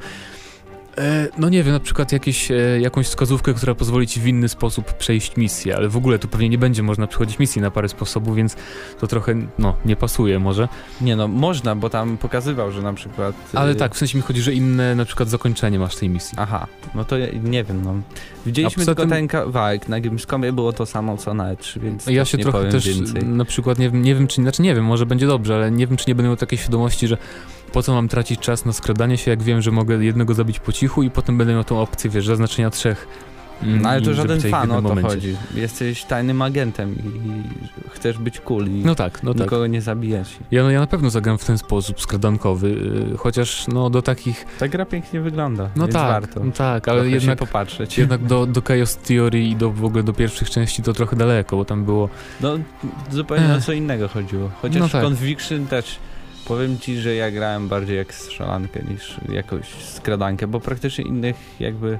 E, 0.98 1.28
no 1.38 1.48
nie 1.48 1.62
wiem, 1.62 1.72
na 1.72 1.80
przykład 1.80 2.12
jakieś, 2.12 2.50
e, 2.50 2.54
jakąś 2.80 3.06
wskazówkę, 3.06 3.54
która 3.54 3.74
pozwoli 3.74 4.06
ci 4.06 4.20
w 4.20 4.26
inny 4.26 4.48
sposób 4.48 4.92
przejść 4.92 5.36
misję, 5.36 5.76
ale 5.76 5.88
w 5.88 5.96
ogóle 5.96 6.18
tu 6.18 6.28
pewnie 6.28 6.48
nie 6.48 6.58
będzie 6.58 6.82
można 6.82 7.06
przechodzić 7.06 7.38
misji 7.38 7.62
na 7.62 7.70
parę 7.70 7.88
sposobów, 7.88 8.36
więc 8.36 8.56
to 9.00 9.06
trochę, 9.06 9.34
no, 9.58 9.76
nie 9.84 9.96
pasuje 9.96 10.38
może. 10.38 10.68
Nie 11.00 11.16
no, 11.16 11.28
można, 11.28 11.76
bo 11.76 11.90
tam 11.90 12.16
pokazywał, 12.16 12.72
że 12.72 12.82
na 12.82 12.92
przykład... 12.92 13.34
Ale 13.54 13.72
y, 13.72 13.74
tak, 13.74 13.94
w 13.94 13.98
sensie 13.98 14.18
mi 14.18 14.22
chodzi, 14.22 14.42
że 14.42 14.52
inne 14.54 14.94
na 14.94 15.04
przykład 15.04 15.28
zakończenie 15.28 15.78
masz 15.78 15.96
tej 15.96 16.08
misji. 16.08 16.38
Aha, 16.40 16.66
no 16.94 17.04
to 17.04 17.18
ja, 17.18 17.26
nie 17.42 17.64
wiem, 17.64 17.82
no. 17.84 17.94
Widzieliśmy 18.46 18.84
tylko 18.86 19.02
tym- 19.02 19.10
ten 19.10 19.28
kawałek, 19.28 19.88
na 19.88 20.00
Gamescomie 20.00 20.52
było 20.52 20.72
to 20.72 20.86
samo 20.86 21.16
co 21.16 21.34
na 21.34 21.54
E3, 21.54 21.80
więc 21.80 22.06
Ja 22.06 22.24
się 22.24 22.38
trochę 22.38 22.68
też 22.68 22.88
więcej. 22.88 23.24
na 23.24 23.44
przykład 23.44 23.78
nie, 23.78 23.90
wiem- 23.90 24.02
nie 24.02 24.14
wiem, 24.14 24.26
czy 24.26 24.42
znaczy 24.42 24.62
nie 24.62 24.74
wiem, 24.74 24.84
może 24.84 25.06
będzie 25.06 25.26
dobrze, 25.26 25.54
ale 25.54 25.70
nie 25.70 25.86
wiem, 25.86 25.96
czy 25.96 26.04
nie 26.08 26.14
będę 26.14 26.28
miał 26.28 26.36
takiej 26.36 26.58
świadomości, 26.58 27.08
że 27.08 27.16
po 27.76 27.82
co 27.82 27.94
mam 27.94 28.08
tracić 28.08 28.40
czas 28.40 28.64
na 28.64 28.72
skradanie 28.72 29.16
się, 29.18 29.30
jak 29.30 29.42
wiem, 29.42 29.62
że 29.62 29.70
mogę 29.70 30.04
jednego 30.04 30.34
zabić 30.34 30.58
po 30.58 30.72
cichu 30.72 31.02
i 31.02 31.10
potem 31.10 31.38
będę 31.38 31.52
miał 31.54 31.64
tą 31.64 31.80
opcję, 31.80 32.10
wiesz, 32.10 32.26
zaznaczenia 32.26 32.70
trzech. 32.70 33.08
No 33.62 33.88
ale 33.88 34.00
to 34.02 34.14
żaden 34.14 34.40
fan 34.40 34.70
o 34.70 34.74
to 34.74 34.82
momencie. 34.82 35.08
chodzi. 35.10 35.36
Jesteś 35.54 36.04
tajnym 36.04 36.42
agentem 36.42 36.94
i 36.98 37.42
chcesz 37.90 38.18
być 38.18 38.40
cool 38.40 38.66
i 38.66 38.70
No 38.84 38.94
tak, 38.94 39.22
no 39.22 39.34
tak. 39.34 39.42
nikogo 39.42 39.66
nie 39.66 39.82
zabijać. 39.82 40.36
Ja, 40.50 40.62
no, 40.62 40.70
ja 40.70 40.80
na 40.80 40.86
pewno 40.86 41.10
zagram 41.10 41.38
w 41.38 41.44
ten 41.44 41.58
sposób 41.58 42.00
skradankowy, 42.00 42.70
yy, 43.10 43.16
chociaż 43.18 43.68
no 43.68 43.90
do 43.90 44.02
takich, 44.02 44.44
Ta 44.58 44.68
gra 44.68 44.84
pięknie 44.86 45.20
wygląda, 45.20 45.68
no 45.76 45.88
tak, 45.88 45.94
warto. 46.22 46.44
no 46.44 46.52
tak, 46.52 46.88
ale 46.88 47.08
jednak, 47.08 47.38
popatrzeć. 47.38 47.98
jednak 47.98 48.24
do, 48.24 48.46
do 48.56 48.62
Chaos 48.62 48.96
Theory 48.96 49.44
i 49.44 49.56
do, 49.56 49.70
w 49.70 49.84
ogóle 49.84 50.02
do 50.02 50.12
pierwszych 50.12 50.50
części 50.50 50.82
to 50.82 50.92
trochę 50.92 51.16
daleko, 51.16 51.56
bo 51.56 51.64
tam 51.64 51.84
było, 51.84 52.08
No 52.40 52.58
zupełnie 53.10 53.46
o 53.46 53.56
Ech. 53.56 53.64
co 53.64 53.72
innego 53.72 54.08
chodziło. 54.08 54.50
Chociaż 54.62 54.80
No 54.80 54.88
tak. 54.88 55.02
Conviction 55.02 55.66
też 55.66 55.98
powiem 56.48 56.78
ci, 56.78 56.98
że 57.00 57.14
ja 57.14 57.30
grałem 57.30 57.68
bardziej 57.68 57.96
jak 57.96 58.14
strzelankę 58.14 58.80
niż 58.90 59.16
jakąś 59.28 59.66
skradankę, 59.68 60.46
bo 60.46 60.60
praktycznie 60.60 61.04
innych 61.04 61.36
jakby 61.60 61.98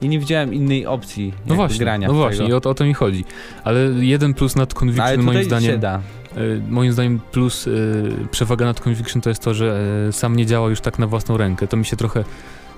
i 0.00 0.08
nie 0.08 0.18
widziałem 0.18 0.54
innej 0.54 0.86
opcji 0.86 1.32
no 1.46 1.54
właśnie, 1.54 1.78
grania 1.78 2.08
no 2.08 2.14
właśnie, 2.14 2.44
i 2.44 2.46
tego. 2.46 2.56
o 2.56 2.60
to, 2.60 2.70
o 2.70 2.74
to 2.74 2.84
mi 2.84 2.94
chodzi. 2.94 3.24
Ale 3.64 3.80
jeden 4.00 4.34
plus 4.34 4.56
nad 4.56 4.74
No, 4.74 4.80
Conviction 4.80 5.06
ale 5.06 5.18
moim 5.18 5.44
zdaniem... 5.44 5.72
się 5.72 5.78
da. 5.78 6.00
Y, 6.36 6.62
Moim 6.68 6.92
zdaniem 6.92 7.20
plus 7.32 7.66
y, 7.66 8.26
przewaga 8.30 8.66
nad 8.66 8.80
Conviction 8.80 9.22
to 9.22 9.28
jest 9.28 9.42
to, 9.42 9.54
że 9.54 9.80
y, 10.08 10.12
sam 10.12 10.36
nie 10.36 10.46
działa 10.46 10.68
już 10.68 10.80
tak 10.80 10.98
na 10.98 11.06
własną 11.06 11.36
rękę. 11.36 11.66
To 11.68 11.76
mi 11.76 11.84
się 11.84 11.96
trochę. 11.96 12.24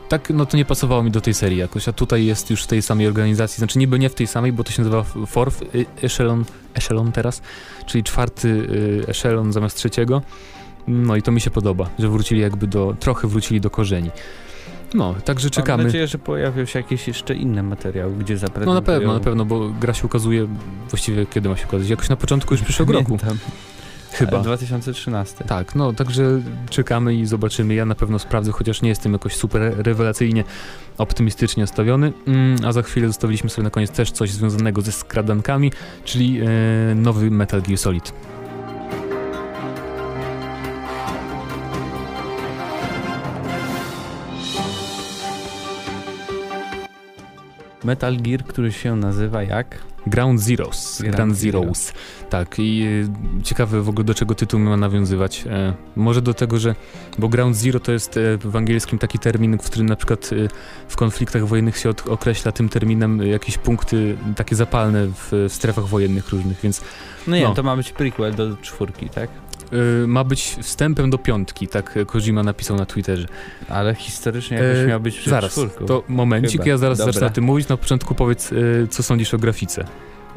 Tak, 0.09 0.31
no 0.31 0.47
to 0.47 0.57
nie 0.57 0.65
pasowało 0.65 1.03
mi 1.03 1.11
do 1.11 1.21
tej 1.21 1.35
serii 1.35 1.59
jakoś, 1.59 1.89
a 1.89 1.93
tutaj 1.93 2.25
jest 2.25 2.51
już 2.51 2.65
w 2.65 2.67
tej 2.67 2.83
samej 2.83 3.07
organizacji, 3.07 3.59
znaczy 3.59 3.79
niby 3.79 3.99
nie 3.99 4.09
w 4.09 4.15
tej 4.15 4.27
samej, 4.27 4.53
bo 4.53 4.65
to 4.65 4.73
się 4.73 4.83
nazywa 4.83 5.03
Fourth 5.27 5.63
y, 5.75 5.87
Echelon, 6.03 6.45
Echelon 6.75 7.13
teraz, 7.13 7.43
czyli 7.87 8.05
czwarty 8.05 8.49
y, 8.49 9.05
Echelon 9.09 9.53
zamiast 9.53 9.77
trzeciego. 9.77 10.23
No 10.89 11.17
i 11.17 11.23
to 11.23 11.33
mi 11.33 11.41
się 11.41 11.51
podoba, 11.51 11.91
że 11.99 12.09
wrócili 12.09 12.41
jakby 12.41 12.67
do, 12.67 12.97
trochę 13.01 13.29
wrócili 13.29 13.61
do 13.61 13.71
korzeni. 13.71 14.11
No, 14.95 15.15
także 15.25 15.47
Mam 15.47 15.53
czekamy. 15.53 15.85
nadzieję, 15.85 16.07
że 16.07 16.19
pojawią 16.19 16.65
się 16.65 16.79
jakieś 16.79 17.09
jeszcze 17.09 17.35
inne 17.35 17.63
materiały, 17.63 18.15
gdzie 18.15 18.39
zaprezentują. 18.39 18.75
No 18.75 18.81
na 18.81 18.87
pewno, 18.87 19.13
na 19.13 19.21
pewno, 19.21 19.45
bo 19.45 19.69
gra 19.81 19.95
się 19.95 20.07
ukazuje, 20.07 20.49
właściwie 20.91 21.27
kiedy 21.27 21.49
ma 21.49 21.57
się 21.57 21.67
ukazać? 21.67 21.89
Jakoś 21.89 22.09
na 22.09 22.17
początku 22.17 22.55
już 22.55 22.63
przyszłego 22.63 22.93
roku, 22.93 23.19
chyba. 24.13 24.41
2013. 24.41 25.45
Tak, 25.45 25.75
no 25.75 25.93
także 25.93 26.41
czekamy 26.71 27.15
i 27.15 27.27
zobaczymy. 27.27 27.75
Ja 27.75 27.87
na 27.87 27.95
pewno 27.95 28.19
sprawdzę, 28.19 28.53
chociaż 28.53 28.83
nie 28.83 28.89
jestem 28.89 29.13
jakoś 29.13 29.37
super 29.37 29.75
rewelacyjnie 29.77 30.45
optymistycznie 30.99 31.63
nastawiony. 31.63 32.13
Mm, 32.27 32.57
a 32.67 32.73
za 32.73 32.83
chwilę 32.83 33.07
zostawiliśmy 33.07 33.51
sobie 33.51 33.63
na 33.65 33.71
koniec 33.71 33.91
też 33.91 34.11
coś 34.11 34.31
związanego 34.31 34.83
ze 34.83 34.93
skradankami, 34.93 35.73
czyli 36.05 36.41
e, 36.41 36.95
nowy 36.95 37.31
Metal 37.31 37.63
Gear 37.63 37.79
Solid. 37.79 38.13
Metal 47.85 48.17
Gear, 48.17 48.45
który 48.45 48.73
się 48.73 48.97
nazywa 48.97 49.43
jak? 49.43 49.79
Ground 50.07 50.41
Zeroes. 50.41 50.99
Ground 51.01 51.17
Ground, 51.17 51.37
Zero. 51.37 51.61
Zeroes. 51.61 51.93
Tak, 52.31 52.55
i 52.59 52.87
e, 53.41 53.43
ciekawe 53.43 53.83
w 53.83 53.89
ogóle 53.89 54.05
do 54.05 54.15
czego 54.15 54.35
tytuł 54.35 54.61
ma 54.61 54.77
nawiązywać. 54.77 55.45
E, 55.47 55.75
może 55.97 56.23
do 56.23 56.35
tego, 56.35 56.59
że. 56.59 56.75
Bo 57.19 57.29
Ground 57.29 57.57
Zero 57.57 57.81
to 57.81 57.93
jest 57.93 58.17
e, 58.17 58.39
w 58.39 58.57
angielskim 58.57 58.99
taki 58.99 59.19
termin, 59.19 59.59
w 59.59 59.63
którym 59.63 59.89
na 59.89 59.97
przykład 59.97 60.31
e, 60.33 60.49
w 60.89 60.97
konfliktach 60.97 61.47
wojennych 61.47 61.77
się 61.79 61.91
od, 61.91 62.09
określa 62.09 62.53
tym 62.53 62.69
terminem 62.69 63.21
e, 63.21 63.27
jakieś 63.27 63.59
punkty 63.59 64.17
takie 64.37 64.57
zapalne 64.57 65.07
w, 65.07 65.29
w 65.49 65.53
strefach 65.53 65.87
wojennych 65.87 66.29
różnych, 66.29 66.61
więc 66.61 66.81
No 67.27 67.37
nie 67.37 67.43
No. 67.43 67.55
to 67.55 67.63
ma 67.63 67.77
być 67.77 67.93
prequel 67.93 68.35
do 68.35 68.57
czwórki, 68.57 69.09
tak? 69.09 69.31
E, 69.73 70.07
ma 70.07 70.25
być 70.25 70.57
wstępem 70.63 71.11
do 71.11 71.19
piątki, 71.19 71.69
tak 71.69 71.99
Kojima 72.07 72.43
napisał 72.43 72.77
na 72.77 72.87
Twitterze. 72.87 73.27
Ale 73.69 73.95
historycznie 73.95 74.57
jakoś 74.57 74.79
E, 74.79 74.87
miał 74.87 75.01
być 75.01 75.17
przed 75.19 75.31
Zaraz, 75.31 75.53
czwórką. 75.53 75.87
to 75.87 76.03
momencik, 76.09 76.61
Chyba. 76.61 76.71
ja 76.71 76.77
zaraz 76.79 76.99
Dobra. 76.99 77.13
zacznę 77.13 77.27
o 77.27 77.31
tym 77.31 77.45
mówić. 77.45 77.69
Na 77.69 77.77
początku 77.77 78.15
powiedz, 78.15 78.53
e, 78.53 78.57
co 78.91 79.03
sądzisz 79.03 79.35
o 79.35 79.39
grafice, 79.39 79.85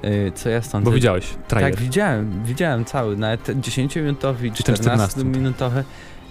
Y, 0.06 0.32
co 0.36 0.50
ja 0.50 0.62
stąd... 0.62 0.86
bo 0.86 0.92
widziałeś 0.92 1.26
trailer. 1.48 1.72
Tak, 1.74 1.82
widziałem, 1.84 2.44
widziałem 2.46 2.86
cały, 2.86 3.18
nawet 3.18 3.48
10-minutowy, 3.48 4.52
Czy 4.54 4.64
ten 4.64 4.76
14-minutowy. 4.76 5.84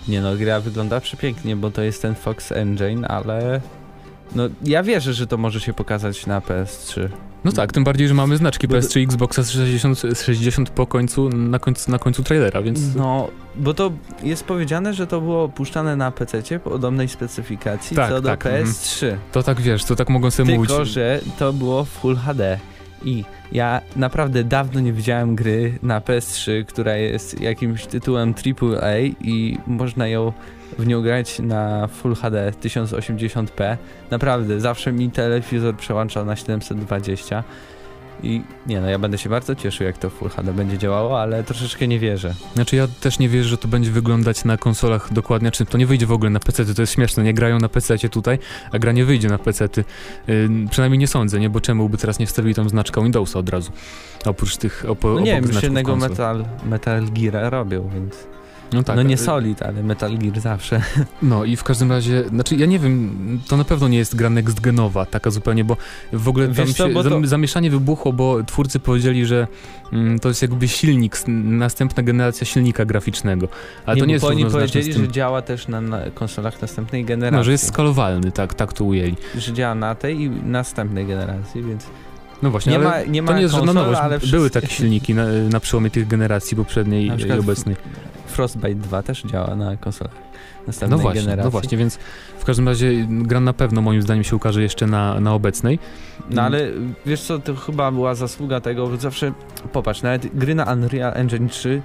Nie 0.09 0.21
no, 0.21 0.37
gra 0.37 0.61
wygląda 0.61 1.01
przepięknie, 1.01 1.57
bo 1.57 1.71
to 1.71 1.83
jest 1.83 2.03
ten 2.03 2.15
Fox 2.15 2.53
Engine, 2.53 3.05
ale... 3.09 3.61
No, 4.35 4.49
ja 4.63 4.83
wierzę, 4.83 5.13
że 5.15 5.27
to 5.27 5.37
może 5.37 5.61
się 5.61 5.73
pokazać 5.73 6.27
na 6.27 6.41
PS3. 6.41 7.09
No 7.47 7.53
tak, 7.53 7.73
tym 7.73 7.85
bardziej, 7.85 8.09
że 8.09 8.15
mamy 8.15 8.37
znaczki 8.37 8.69
Bo- 8.69 8.75
PS3 8.77 9.03
Xboxa 9.03 9.45
60, 9.45 10.03
60 10.25 10.71
po 10.71 10.87
końcu, 10.87 11.29
na 11.29 11.59
końcu, 11.59 11.91
na 11.91 11.99
końcu 11.99 12.23
trailera, 12.23 12.63
więc 12.63 12.95
No, 12.95 13.29
bo 13.57 13.75
to 13.75 13.93
jest 14.23 14.45
powiedziane, 14.45 14.95
że 14.95 15.07
to 15.07 15.21
było 15.21 15.49
puszczane 15.49 15.97
na 15.97 16.11
PC 16.11 16.59
podobnej 16.59 17.09
specyfikacji 17.09 17.97
Tak, 17.97 18.11
co 18.11 18.21
do 18.21 18.29
tak, 18.29 18.47
mhm. 18.47 18.65
PS3. 18.67 19.17
to 19.33 19.43
tak 19.43 19.61
wiesz, 19.61 19.85
to 19.85 19.97
tak 19.97 20.09
mogą 20.09 20.31
sobie 20.31 20.57
Tylko, 20.57 20.75
mówić. 20.79 20.93
że 20.93 21.21
to 21.39 21.53
było 21.53 21.85
w 21.85 21.89
Full 21.89 22.17
HD. 22.17 22.59
I 23.05 23.25
ja 23.53 23.81
naprawdę 23.97 24.45
dawno 24.45 24.81
nie 24.81 24.93
widziałem 24.93 25.35
gry 25.35 25.79
na 25.83 26.01
PS3, 26.01 26.65
która 26.65 26.97
jest 26.97 27.41
jakimś 27.41 27.87
tytułem 27.87 28.35
AAA 28.35 28.99
i 29.21 29.59
można 29.67 30.09
ją 30.09 30.33
w 30.79 30.87
nią 30.87 31.03
grać 31.03 31.39
na 31.39 31.87
Full 31.87 32.15
HD 32.15 32.53
1080p. 32.63 33.77
Naprawdę, 34.11 34.61
zawsze 34.61 34.93
mi 34.93 35.11
telewizor 35.11 35.77
przełączał 35.77 36.25
na 36.25 36.37
720 36.37 37.45
I 38.23 38.43
nie 38.67 38.81
no, 38.81 38.89
ja 38.89 38.99
będę 38.99 39.19
się 39.19 39.29
bardzo 39.31 39.55
cieszył, 39.55 39.87
jak 39.87 39.99
to 39.99 40.11
Full 40.11 40.29
HD 40.29 40.53
będzie 40.53 40.79
działało, 40.79 41.21
ale 41.21 41.45
troszeczkę 41.45 41.89
nie 41.89 41.99
wierzę. 41.99 42.35
Znaczy 42.55 42.77
ja 42.77 42.89
też 43.01 43.19
nie 43.19 43.29
wierzę, 43.29 43.49
że 43.49 43.59
to 43.59 43.69
będzie 43.69 43.91
wyglądać 43.91 44.45
na 44.45 44.57
konsolach 44.57 45.13
dokładnie, 45.13 45.51
czy 45.51 45.67
to 45.67 45.79
nie 45.79 45.87
wyjdzie 45.87 46.07
w 46.07 46.13
ogóle 46.13 46.31
na 46.31 46.41
PC, 46.41 46.75
to 46.75 46.83
jest 46.83 46.93
śmieszne, 46.93 47.23
nie 47.23 47.35
grają 47.35 47.59
na 47.59 47.69
PC 47.69 47.99
tutaj, 47.99 48.39
a 48.73 48.79
gra 48.79 48.93
nie 48.93 49.05
wyjdzie 49.05 49.29
na 49.29 49.39
PC. 49.39 49.69
Yy, 50.27 50.49
przynajmniej 50.71 50.99
nie 50.99 51.07
sądzę, 51.09 51.41
nie, 51.41 51.51
bo 51.51 51.61
czemu 51.61 51.89
by 51.89 51.97
teraz 51.99 52.19
nie 52.19 52.27
wstawili 52.27 52.55
tam 52.55 52.69
znaczka 52.69 53.01
Windowsa 53.01 53.39
od 53.39 53.49
razu, 53.49 53.73
oprócz 54.25 54.57
tych 54.57 54.85
opo- 54.89 55.15
No 55.15 55.21
nie 55.21 55.35
wiem, 55.35 55.45
już 55.45 55.63
jednego. 55.63 55.97
Metal, 55.97 56.45
Metal 56.65 57.05
Gear 57.05 57.53
robią, 57.53 57.91
więc... 57.95 58.36
No 58.77 58.83
tak. 58.83 58.97
no 58.97 59.03
nie 59.03 59.15
y, 59.15 59.19
Solid, 59.19 59.63
ale 59.63 59.83
Metal 59.83 60.19
Gear 60.19 60.41
zawsze. 60.41 60.81
No 61.23 61.45
i 61.45 61.57
w 61.57 61.65
każdym 61.65 61.91
razie, 61.93 62.25
znaczy 62.29 62.57
ja 62.57 62.67
nie 62.67 62.79
wiem, 62.79 63.41
to 63.49 63.57
na 63.57 63.65
pewno 63.65 63.89
nie 63.89 63.99
jest 63.99 64.17
gra 64.17 64.31
next 64.31 64.61
genowa, 64.61 65.07
taka 65.07 65.31
zupełnie, 65.31 65.65
bo 65.65 65.77
w 66.13 66.29
ogóle 66.29 66.49
tam 66.49 66.67
co, 66.67 66.89
się 66.89 66.95
to- 66.95 67.03
zam- 67.03 67.27
zamieszanie 67.27 67.71
wybuchło, 67.71 68.13
bo 68.13 68.43
twórcy 68.45 68.81
powiedzieli, 68.81 69.27
że 69.27 69.47
mm, 69.93 70.19
to 70.19 70.29
jest 70.29 70.43
jakby 70.43 70.69
silnik, 70.69 71.17
następna 71.45 72.03
generacja 72.03 72.47
silnika 72.47 72.85
graficznego, 72.85 73.49
ale 73.87 73.97
to 73.97 74.01
bo 74.01 74.07
nie 74.07 74.13
jest 74.13 74.25
oni 74.25 74.47
powiedzieli, 74.47 74.93
że 74.93 75.09
działa 75.09 75.43
też 75.43 75.69
na, 75.69 75.81
na 75.81 76.11
konsolach 76.15 76.63
następnej 76.63 77.05
generacji. 77.05 77.37
no, 77.39 77.45
że 77.45 77.53
jest 77.53 77.67
skalowalny, 77.67 78.33
tak, 78.33 78.55
tak 78.55 78.73
to 78.73 78.85
ujęli. 78.85 79.17
że 79.39 79.53
działa 79.53 79.75
na 79.75 79.95
tej 79.95 80.21
i 80.21 80.31
następnej 80.31 81.07
generacji, 81.07 81.63
więc 81.63 81.87
No 82.43 82.51
właśnie, 82.51 82.73
nie 82.73 82.79
ale 82.79 82.89
ma, 82.89 83.13
nie 83.13 83.23
ma 83.23 83.29
to 83.29 83.37
nie 83.37 83.43
jest 83.43 83.55
żadna 83.55 83.73
nowość, 83.73 84.01
ale 84.01 84.19
były 84.19 84.51
takie 84.51 84.67
silniki 84.79 85.15
na, 85.15 85.27
na 85.51 85.61
przełomie 85.61 85.91
tych 85.91 86.09
generacji 86.09 86.57
poprzedniej 86.57 87.07
i 87.07 87.33
obecnej. 87.33 87.77
Frostbite 88.27 88.75
2 88.75 89.03
też 89.03 89.23
działa 89.23 89.57
na 89.57 89.77
konsolach 89.77 90.15
No 90.15 90.63
następnej 90.67 91.01
właśnie, 91.01 91.21
generacji. 91.23 91.45
no 91.45 91.51
właśnie, 91.51 91.79
więc 91.79 91.99
każdym 92.47 92.69
razie 92.69 93.07
gra 93.11 93.41
na 93.41 93.53
pewno 93.53 93.81
moim 93.83 94.03
zdaniem 94.03 94.25
się 94.25 94.37
ukaże 94.37 94.63
jeszcze 94.63 94.87
na, 94.87 95.21
na 95.21 95.35
obecnej. 95.35 95.79
No 96.31 96.43
ale 96.43 96.71
wiesz 97.07 97.21
co, 97.23 97.39
to 97.39 97.57
chyba 97.57 97.93
była 97.93 98.15
zasługa 98.15 98.61
tego, 98.61 98.91
że 98.91 98.97
zawsze, 98.97 99.33
popatrz, 99.73 100.03
nawet 100.03 100.39
gry 100.39 100.55
na 100.55 100.65
Unreal 100.73 101.13
Engine 101.17 101.49
3 101.49 101.83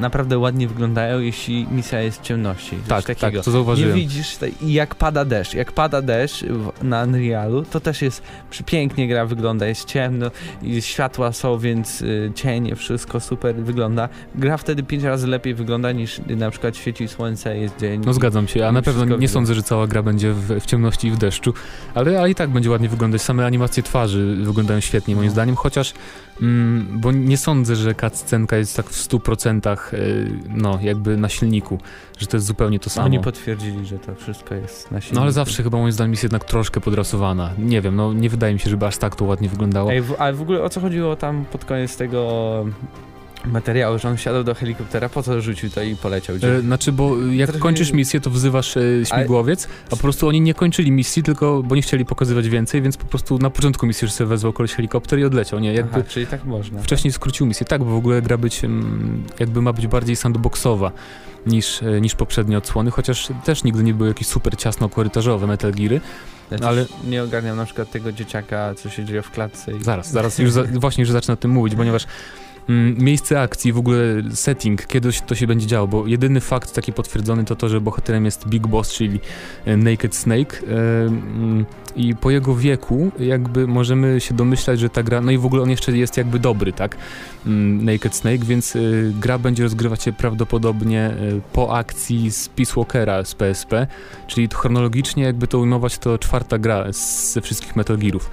naprawdę 0.00 0.38
ładnie 0.38 0.68
wyglądają, 0.68 1.20
jeśli 1.20 1.66
misja 1.70 2.00
jest 2.00 2.18
w 2.20 2.22
ciemności. 2.22 2.70
Coś 2.76 2.88
Tak, 2.88 3.04
takiego. 3.04 3.20
tak, 3.36 3.44
to 3.44 3.50
Nie 3.50 3.52
zauważyłem. 3.52 3.94
widzisz, 3.94 4.36
te- 4.36 4.48
i 4.48 4.72
jak 4.72 4.94
pada 4.94 5.24
deszcz, 5.24 5.54
jak 5.54 5.72
pada 5.72 6.02
deszcz 6.02 6.44
na 6.82 7.02
Unrealu, 7.02 7.62
to 7.62 7.80
też 7.80 8.02
jest 8.02 8.22
przepięknie 8.50 9.08
gra 9.08 9.26
wygląda, 9.26 9.66
jest 9.66 9.84
ciemno, 9.84 10.30
światła 10.80 11.32
są, 11.32 11.58
więc 11.58 12.02
y, 12.02 12.32
cienie, 12.34 12.76
wszystko 12.76 13.20
super 13.20 13.56
wygląda. 13.56 14.08
Gra 14.34 14.56
wtedy 14.56 14.82
pięć 14.82 15.02
razy 15.02 15.26
lepiej 15.26 15.54
wygląda 15.54 15.92
niż 15.92 16.20
na 16.26 16.50
przykład 16.50 16.76
świeci 16.76 17.08
słońce, 17.08 17.58
jest 17.58 17.78
dzień. 17.80 18.02
No 18.06 18.12
zgadzam 18.12 18.48
się, 18.48 18.66
a 18.66 18.72
na 18.72 18.82
pewno 18.82 19.04
nie 19.04 19.14
widać. 19.16 19.30
sądzę, 19.30 19.54
że 19.54 19.62
cała 19.62 19.86
gra 19.86 20.02
będzie 20.04 20.32
w, 20.32 20.60
w 20.60 20.66
ciemności 20.66 21.08
i 21.08 21.10
w 21.10 21.16
deszczu, 21.18 21.54
ale, 21.94 22.20
ale 22.20 22.30
i 22.30 22.34
tak 22.34 22.50
będzie 22.50 22.70
ładnie 22.70 22.88
wyglądać. 22.88 23.22
Same 23.22 23.46
animacje 23.46 23.82
twarzy 23.82 24.36
wyglądają 24.42 24.80
świetnie 24.80 25.14
moim 25.16 25.26
No. 25.26 25.32
zdaniem, 25.32 25.56
chociaż 25.56 25.92
mm, 26.42 26.86
bo 27.00 27.12
nie 27.12 27.36
sądzę, 27.36 27.76
że 27.76 27.94
cutscenka 27.94 28.56
jest 28.56 28.76
tak 28.76 28.86
w 28.86 29.08
100% 29.08 29.94
y, 29.94 30.30
no 30.48 30.78
jakby 30.82 31.16
na 31.16 31.28
silniku, 31.28 31.78
że 32.18 32.26
to 32.26 32.36
jest 32.36 32.46
zupełnie 32.46 32.78
to 32.80 32.90
samo. 32.90 33.06
Oni 33.06 33.20
potwierdzili, 33.20 33.86
że 33.86 33.98
to 33.98 34.14
wszystko 34.14 34.54
jest 34.54 34.90
na 34.90 35.00
silniku. 35.00 35.14
No 35.14 35.22
ale 35.22 35.32
zawsze 35.32 35.62
chyba 35.62 35.78
moim 35.78 35.92
zdaniem 35.92 36.10
jest 36.12 36.22
jednak 36.22 36.44
troszkę 36.44 36.80
podrasowana. 36.80 37.50
Nie 37.58 37.80
wiem, 37.80 37.96
no 37.96 38.12
nie 38.12 38.28
wydaje 38.30 38.54
mi 38.54 38.60
się, 38.60 38.70
żeby 38.70 38.86
aż 38.86 38.96
tak 38.96 39.16
to 39.16 39.24
ładnie 39.24 39.48
wyglądało. 39.48 39.92
Ej, 39.92 40.02
w, 40.02 40.14
ale 40.18 40.32
w 40.32 40.42
ogóle 40.42 40.62
o 40.62 40.68
co 40.68 40.80
chodziło 40.80 41.16
tam 41.16 41.44
pod 41.52 41.64
koniec 41.64 41.96
tego 41.96 42.64
materiału, 43.46 43.98
że 43.98 44.08
on 44.08 44.16
wsiadał 44.16 44.44
do 44.44 44.54
helikoptera, 44.54 45.08
po 45.08 45.22
co 45.22 45.40
rzucił 45.40 45.70
to 45.70 45.82
i 45.82 45.96
poleciał 45.96 46.36
gdzieś? 46.36 46.50
E, 46.50 46.60
Znaczy, 46.60 46.92
bo 46.92 47.16
jak 47.32 47.48
Trochę 47.48 47.62
kończysz 47.62 47.92
misję, 47.92 48.20
to 48.20 48.30
wzywasz 48.30 48.76
e, 48.76 48.80
śmigłowiec, 49.04 49.68
a 49.86 49.90
po 49.90 49.96
prostu 49.96 50.28
oni 50.28 50.40
nie 50.40 50.54
kończyli 50.54 50.90
misji, 50.92 51.22
tylko 51.22 51.62
bo 51.62 51.74
nie 51.76 51.82
chcieli 51.82 52.04
pokazywać 52.04 52.48
więcej, 52.48 52.82
więc 52.82 52.96
po 52.96 53.06
prostu 53.06 53.38
na 53.38 53.50
początku 53.50 53.86
misji 53.86 54.04
już 54.06 54.12
sobie 54.12 54.28
wezwał 54.28 54.52
koleś 54.52 54.72
helikopter 54.74 55.18
i 55.18 55.24
odleciał, 55.24 55.60
nie? 55.60 55.72
Jakby 55.74 55.94
Aha, 56.00 56.08
czyli 56.08 56.26
tak 56.26 56.44
można. 56.44 56.82
wcześniej 56.82 57.12
skrócił 57.12 57.46
misję. 57.46 57.66
Tak, 57.66 57.84
bo 57.84 57.90
w 57.90 57.94
ogóle 57.96 58.22
gra 58.22 58.38
być, 58.38 58.64
mm, 58.64 59.24
jakby 59.38 59.62
ma 59.62 59.72
być 59.72 59.86
bardziej 59.86 60.16
sandboxowa 60.16 60.92
niż, 61.46 61.82
e, 61.82 62.00
niż 62.00 62.14
poprzednie 62.14 62.58
odsłony, 62.58 62.90
chociaż 62.90 63.28
też 63.44 63.64
nigdy 63.64 63.82
nie 63.82 63.94
były 63.94 64.08
jakieś 64.08 64.26
super 64.26 64.56
ciasno 64.56 64.88
korytarzowe 64.88 65.46
Metal 65.46 65.72
Geary. 65.72 66.00
Znaczy, 66.48 66.66
ale- 66.66 66.86
Nie 67.08 67.22
ogarniam 67.22 67.56
na 67.56 67.64
przykład 67.64 67.90
tego 67.90 68.12
dzieciaka, 68.12 68.74
co 68.74 68.90
się 68.90 69.04
dzieje 69.04 69.22
w 69.22 69.30
klatce. 69.30 69.72
I... 69.72 69.82
Zaraz, 69.84 70.10
zaraz 70.10 70.38
już 70.38 70.50
za, 70.52 70.64
właśnie 70.64 71.02
już 71.02 71.10
zacznę 71.10 71.34
o 71.34 71.36
tym 71.36 71.50
mówić, 71.50 71.74
ponieważ 71.74 72.06
miejsce 72.98 73.40
akcji, 73.40 73.72
w 73.72 73.78
ogóle 73.78 73.98
setting, 74.34 74.86
kiedy 74.86 75.10
to 75.26 75.34
się 75.34 75.46
będzie 75.46 75.66
działo, 75.66 75.88
bo 75.88 76.06
jedyny 76.06 76.40
fakt 76.40 76.74
taki 76.74 76.92
potwierdzony 76.92 77.44
to 77.44 77.56
to, 77.56 77.68
że 77.68 77.80
bohaterem 77.80 78.24
jest 78.24 78.48
Big 78.48 78.66
Boss, 78.66 78.92
czyli 78.92 79.20
e, 79.64 79.76
Naked 79.76 80.14
Snake 80.14 80.56
e, 80.56 81.06
mm, 81.06 81.66
i 81.96 82.16
po 82.16 82.30
jego 82.30 82.54
wieku 82.56 83.10
jakby 83.18 83.66
możemy 83.66 84.20
się 84.20 84.34
domyślać, 84.34 84.80
że 84.80 84.90
ta 84.90 85.02
gra, 85.02 85.20
no 85.20 85.30
i 85.30 85.38
w 85.38 85.46
ogóle 85.46 85.62
on 85.62 85.70
jeszcze 85.70 85.92
jest 85.92 86.16
jakby 86.16 86.38
dobry, 86.38 86.72
tak, 86.72 86.96
mm, 87.46 87.84
Naked 87.84 88.14
Snake, 88.14 88.44
więc 88.44 88.76
e, 88.76 88.80
gra 89.20 89.38
będzie 89.38 89.62
rozgrywać 89.62 90.02
się 90.02 90.12
prawdopodobnie 90.12 91.14
po 91.52 91.76
akcji 91.76 92.30
z 92.30 92.48
Peace 92.48 92.72
Walkera 92.76 93.24
z 93.24 93.34
PSP, 93.34 93.86
czyli 94.26 94.48
chronologicznie 94.54 95.24
jakby 95.24 95.46
to 95.46 95.58
ujmować 95.58 95.98
to 95.98 96.18
czwarta 96.18 96.58
gra 96.58 96.92
ze 97.32 97.40
wszystkich 97.40 97.76
Metal 97.76 97.98
Gearów 97.98 98.30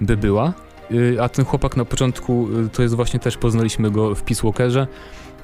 by 0.00 0.16
była. 0.16 0.63
Y, 0.92 1.16
A 1.22 1.28
ten 1.28 1.44
chłopak 1.44 1.76
na 1.76 1.84
początku, 1.84 2.48
y, 2.66 2.68
to 2.68 2.82
jest 2.82 2.94
właśnie 2.94 3.20
też 3.20 3.36
poznaliśmy 3.36 3.90
go 3.90 4.14
w 4.14 4.22
Peace 4.22 4.42
Walkerze, 4.42 4.86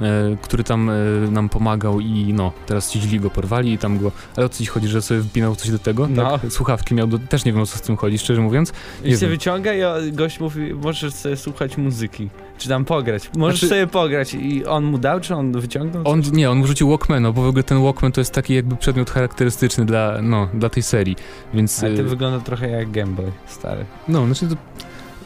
y, 0.00 0.04
który 0.42 0.64
tam 0.64 0.90
nam 1.30 1.48
pomagał 1.48 2.00
i 2.00 2.32
no, 2.34 2.52
teraz 2.66 2.90
ci 2.90 3.00
źli 3.00 3.20
go 3.20 3.30
porwali 3.30 3.72
i 3.72 3.78
tam 3.78 3.98
go, 3.98 4.12
ale 4.36 4.46
o 4.46 4.48
co 4.48 4.58
ci 4.58 4.66
chodzi, 4.66 4.88
że 4.88 5.02
sobie 5.02 5.22
wpinał 5.22 5.56
coś 5.56 5.70
do 5.70 5.78
tego? 5.78 6.08
No. 6.08 6.38
Tak? 6.38 6.52
Słuchawki 6.52 6.94
miał, 6.94 7.06
do, 7.06 7.18
też 7.18 7.44
nie 7.44 7.52
wiem 7.52 7.62
o 7.62 7.66
co 7.66 7.78
z 7.78 7.80
tym 7.80 7.96
chodzi, 7.96 8.18
szczerze 8.18 8.40
mówiąc. 8.40 8.72
I 9.04 9.08
nie 9.08 9.14
się 9.14 9.20
wiem. 9.20 9.30
wyciąga 9.30 9.72
i 9.74 10.12
gość 10.12 10.40
mówi, 10.40 10.74
możesz 10.74 11.14
sobie 11.14 11.36
słuchać 11.36 11.76
muzyki, 11.76 12.30
czy 12.58 12.68
tam 12.68 12.84
pograć. 12.84 13.30
Możesz 13.36 13.60
Znaczy- 13.60 13.74
sobie 13.74 13.86
pograć 13.86 14.34
i 14.34 14.64
on 14.66 14.84
mu 14.84 14.98
dał, 14.98 15.20
czy 15.20 15.34
on 15.34 15.52
wyciągnął? 15.52 16.02
On, 16.08 16.22
nie, 16.32 16.50
on 16.50 16.66
rzucił 16.66 16.88
Walkmana, 16.88 17.32
bo 17.32 17.42
w 17.42 17.46
ogóle 17.46 17.62
ten 17.62 17.82
Walkman 17.82 18.12
to 18.12 18.20
jest 18.20 18.32
taki 18.32 18.54
jakby 18.54 18.76
przedmiot 18.76 19.10
charakterystyczny 19.10 19.86
dla, 19.86 20.22
no, 20.22 20.48
dla 20.54 20.68
tej 20.68 20.82
serii, 20.82 21.16
więc... 21.54 21.84
Ale 21.84 21.96
to 21.96 22.04
wygląda 22.04 22.40
trochę 22.40 22.68
jak 22.70 22.90
Game 22.90 23.12
Boy 23.12 23.32
stary. 23.46 23.84
No, 24.08 24.26
znaczy 24.26 24.46
to, 24.46 24.56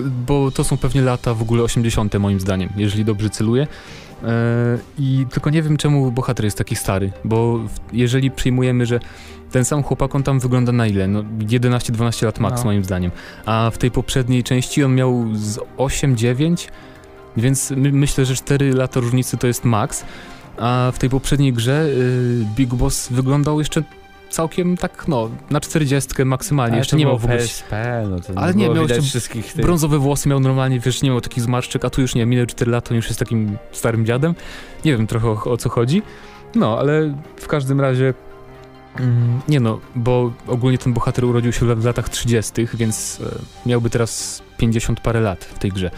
bo 0.01 0.51
to 0.51 0.65
są 0.65 0.77
pewnie 0.77 1.01
lata 1.03 1.35
w 1.35 1.43
ogóle 1.43 1.63
80. 1.63 2.15
moim 2.19 2.41
zdaniem, 2.41 2.69
jeżeli 2.77 3.05
dobrze 3.05 3.31
celuję. 3.31 3.67
E, 4.25 4.27
I 4.99 5.27
tylko 5.31 5.51
nie 5.51 5.63
wiem 5.63 5.77
czemu 5.77 6.13
bohater 6.13 6.45
jest 6.45 6.59
taki 6.59 6.77
stary, 6.77 7.13
bo 7.25 7.61
jeżeli 7.93 8.31
przyjmujemy, 8.31 8.87
że 8.87 9.01
ten 9.51 9.65
sam 9.65 9.83
chłopak 9.83 10.15
on 10.15 10.23
tam 10.23 10.41
wygląda 10.41 10.73
na 10.73 10.87
ile? 10.87 11.09
No 11.09 11.23
11-12 11.23 12.25
lat 12.25 12.41
max 12.41 12.59
No. 12.59 12.65
moim 12.65 12.85
zdaniem. 12.85 13.11
A 13.47 13.71
w 13.75 13.79
tej 13.79 13.91
poprzedniej 13.91 14.43
części 14.43 14.85
on 14.85 14.95
miał 14.95 15.25
z 15.35 15.59
8-9, 15.77 16.69
więc 17.37 17.71
my, 17.71 17.93
myślę, 17.93 18.25
że 18.25 18.35
4 18.35 18.75
lata 18.75 19.01
różnicy 19.01 19.37
to 19.37 19.47
jest 19.47 19.65
max. 19.65 20.05
A 20.59 20.93
w 20.95 20.99
tej 20.99 21.11
poprzedniej 21.11 21.53
grze 21.53 21.87
y, 21.87 22.47
Big 22.57 22.75
Boss 22.75 23.09
wyglądał 23.11 23.59
jeszcze 23.59 23.83
całkiem 24.31 24.77
tak, 24.77 25.09
no, 25.09 25.31
na 25.51 25.61
40 25.61 26.25
maksymalnie. 26.25 26.73
Ale 26.73 26.79
jeszcze 26.79 26.97
nie 26.97 27.05
miał 27.05 27.19
w 27.19 27.25
ogóle 27.25 27.39
PSP, 27.39 28.07
no 28.11 28.21
to 28.21 28.33
Ale 28.37 28.55
nie, 28.55 28.69
miał 28.69 28.83
jeszcze 28.83 29.03
wszystkich 29.03 29.53
tych... 29.53 29.65
Brązowe 29.65 29.99
włosy 29.99 30.29
miał 30.29 30.41
normalnie, 30.41 30.81
wiesz, 30.81 31.03
nie 31.03 31.11
miał 31.11 31.21
takich 31.21 31.43
zmarszczek, 31.43 31.85
a 31.85 31.91
tu 31.91 32.01
już 32.01 32.15
nie, 32.15 32.27
minęły 32.27 32.47
4 32.47 32.71
lata, 32.71 32.91
on 32.91 32.97
już 32.97 33.07
jest 33.07 33.19
takim 33.19 33.59
starym 33.73 34.07
dziadem. 34.07 34.35
Nie 34.85 34.97
wiem 34.97 35.07
trochę 35.07 35.29
o, 35.29 35.45
o 35.45 35.57
co 35.57 35.69
chodzi. 35.69 36.03
No, 36.55 36.79
ale 36.79 37.15
w 37.37 37.47
każdym 37.47 37.81
razie 37.81 38.15
mm, 39.01 39.41
nie 39.49 39.61
no, 39.61 39.81
bo 39.95 40.33
ogólnie 40.47 40.79
ten 40.79 40.93
bohater 40.93 41.25
urodził 41.25 41.53
się 41.53 41.75
w 41.75 41.85
latach 41.85 42.09
30., 42.09 42.53
więc 42.75 43.21
e, 43.21 43.69
miałby 43.69 43.91
teraz 43.91 44.43
50 44.57 45.01
parę 45.01 45.21
lat 45.21 45.45
w 45.45 45.59
tej 45.59 45.71
grze, 45.73 45.91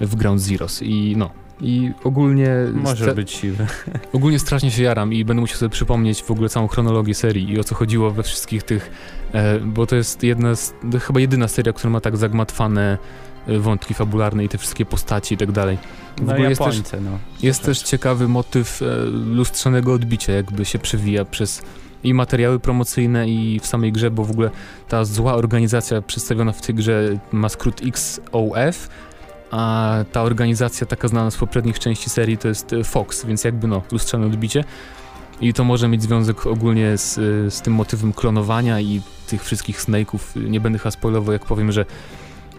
w 0.00 0.16
Ground 0.16 0.40
Zeroes 0.40 0.82
i 0.82 1.14
no. 1.16 1.41
I 1.62 1.92
ogólnie, 2.04 2.50
Może 2.72 3.14
być 3.14 3.30
siwy. 3.30 3.66
ogólnie 4.12 4.38
strasznie 4.38 4.70
się 4.70 4.82
jaram 4.82 5.12
i 5.12 5.24
będę 5.24 5.40
musiał 5.40 5.56
sobie 5.58 5.70
przypomnieć 5.70 6.22
w 6.22 6.30
ogóle 6.30 6.48
całą 6.48 6.68
chronologię 6.68 7.14
serii 7.14 7.50
i 7.52 7.60
o 7.60 7.64
co 7.64 7.74
chodziło 7.74 8.10
we 8.10 8.22
wszystkich 8.22 8.62
tych, 8.62 8.90
e, 9.32 9.60
bo 9.60 9.86
to 9.86 9.96
jest 9.96 10.22
jedna 10.22 10.54
z, 10.54 10.74
chyba 11.00 11.20
jedyna 11.20 11.48
seria, 11.48 11.72
która 11.72 11.90
ma 11.90 12.00
tak 12.00 12.16
zagmatwane 12.16 12.98
e, 13.46 13.58
wątki 13.58 13.94
fabularne 13.94 14.44
i 14.44 14.48
te 14.48 14.58
wszystkie 14.58 14.84
postaci 14.86 15.34
i 15.34 15.38
tak 15.38 15.52
dalej. 15.52 15.78
W 16.16 16.26
No 16.26 16.32
ogóle 16.32 16.48
jest 16.48 16.60
też, 16.60 16.76
Japońcy, 16.76 17.00
no. 17.00 17.18
jest 17.42 17.62
też 17.62 17.82
ciekawy 17.82 18.28
motyw 18.28 18.82
e, 18.82 18.86
lustrzanego 19.10 19.92
odbicia, 19.92 20.32
jakby 20.32 20.64
się 20.64 20.78
przewija 20.78 21.24
przez 21.24 21.62
i 22.04 22.14
materiały 22.14 22.60
promocyjne 22.60 23.28
i 23.28 23.60
w 23.60 23.66
samej 23.66 23.92
grze, 23.92 24.10
bo 24.10 24.24
w 24.24 24.30
ogóle 24.30 24.50
ta 24.88 25.04
zła 25.04 25.34
organizacja 25.34 26.02
przedstawiona 26.02 26.52
w 26.52 26.60
tej 26.60 26.74
grze 26.74 27.18
ma 27.32 27.48
skrót 27.48 27.80
XOF, 27.86 28.88
a 29.52 29.94
ta 30.12 30.22
organizacja 30.22 30.86
taka 30.86 31.08
znana 31.08 31.30
z 31.30 31.36
poprzednich 31.36 31.78
części 31.78 32.10
serii 32.10 32.38
to 32.38 32.48
jest 32.48 32.72
e, 32.72 32.84
Fox, 32.84 33.24
więc 33.24 33.44
jakby 33.44 33.68
no, 33.68 33.82
lustrzane 33.92 34.26
odbicie. 34.26 34.64
I 35.40 35.52
to 35.52 35.64
może 35.64 35.88
mieć 35.88 36.02
związek 36.02 36.46
ogólnie 36.46 36.96
z, 36.98 37.14
z 37.54 37.62
tym 37.62 37.72
motywem 37.72 38.12
klonowania 38.12 38.80
i 38.80 39.00
tych 39.26 39.44
wszystkich 39.44 39.80
Snake'ów. 39.80 40.18
Nie 40.50 40.60
będę 40.60 40.78
chyba 40.78 41.32
jak 41.32 41.44
powiem, 41.44 41.72
że 41.72 41.84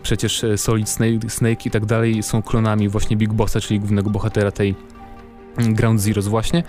przecież 0.04 0.44
e, 0.44 0.58
Solid 0.58 0.90
Snake, 0.90 1.30
Snake 1.30 1.66
i 1.66 1.72
tak 1.72 1.86
dalej 1.86 2.24
są 2.24 2.42
klonami 2.42 2.90
właśnie 2.90 3.18
Big 3.18 3.34
Bossa, 3.34 3.62
czyli 3.62 3.80
głównego 3.80 4.10
bohatera 4.10 4.52
tej 4.52 4.76
mm, 5.58 5.74
Ground 5.74 6.02
Zeroes 6.02 6.28
właśnie. 6.28 6.64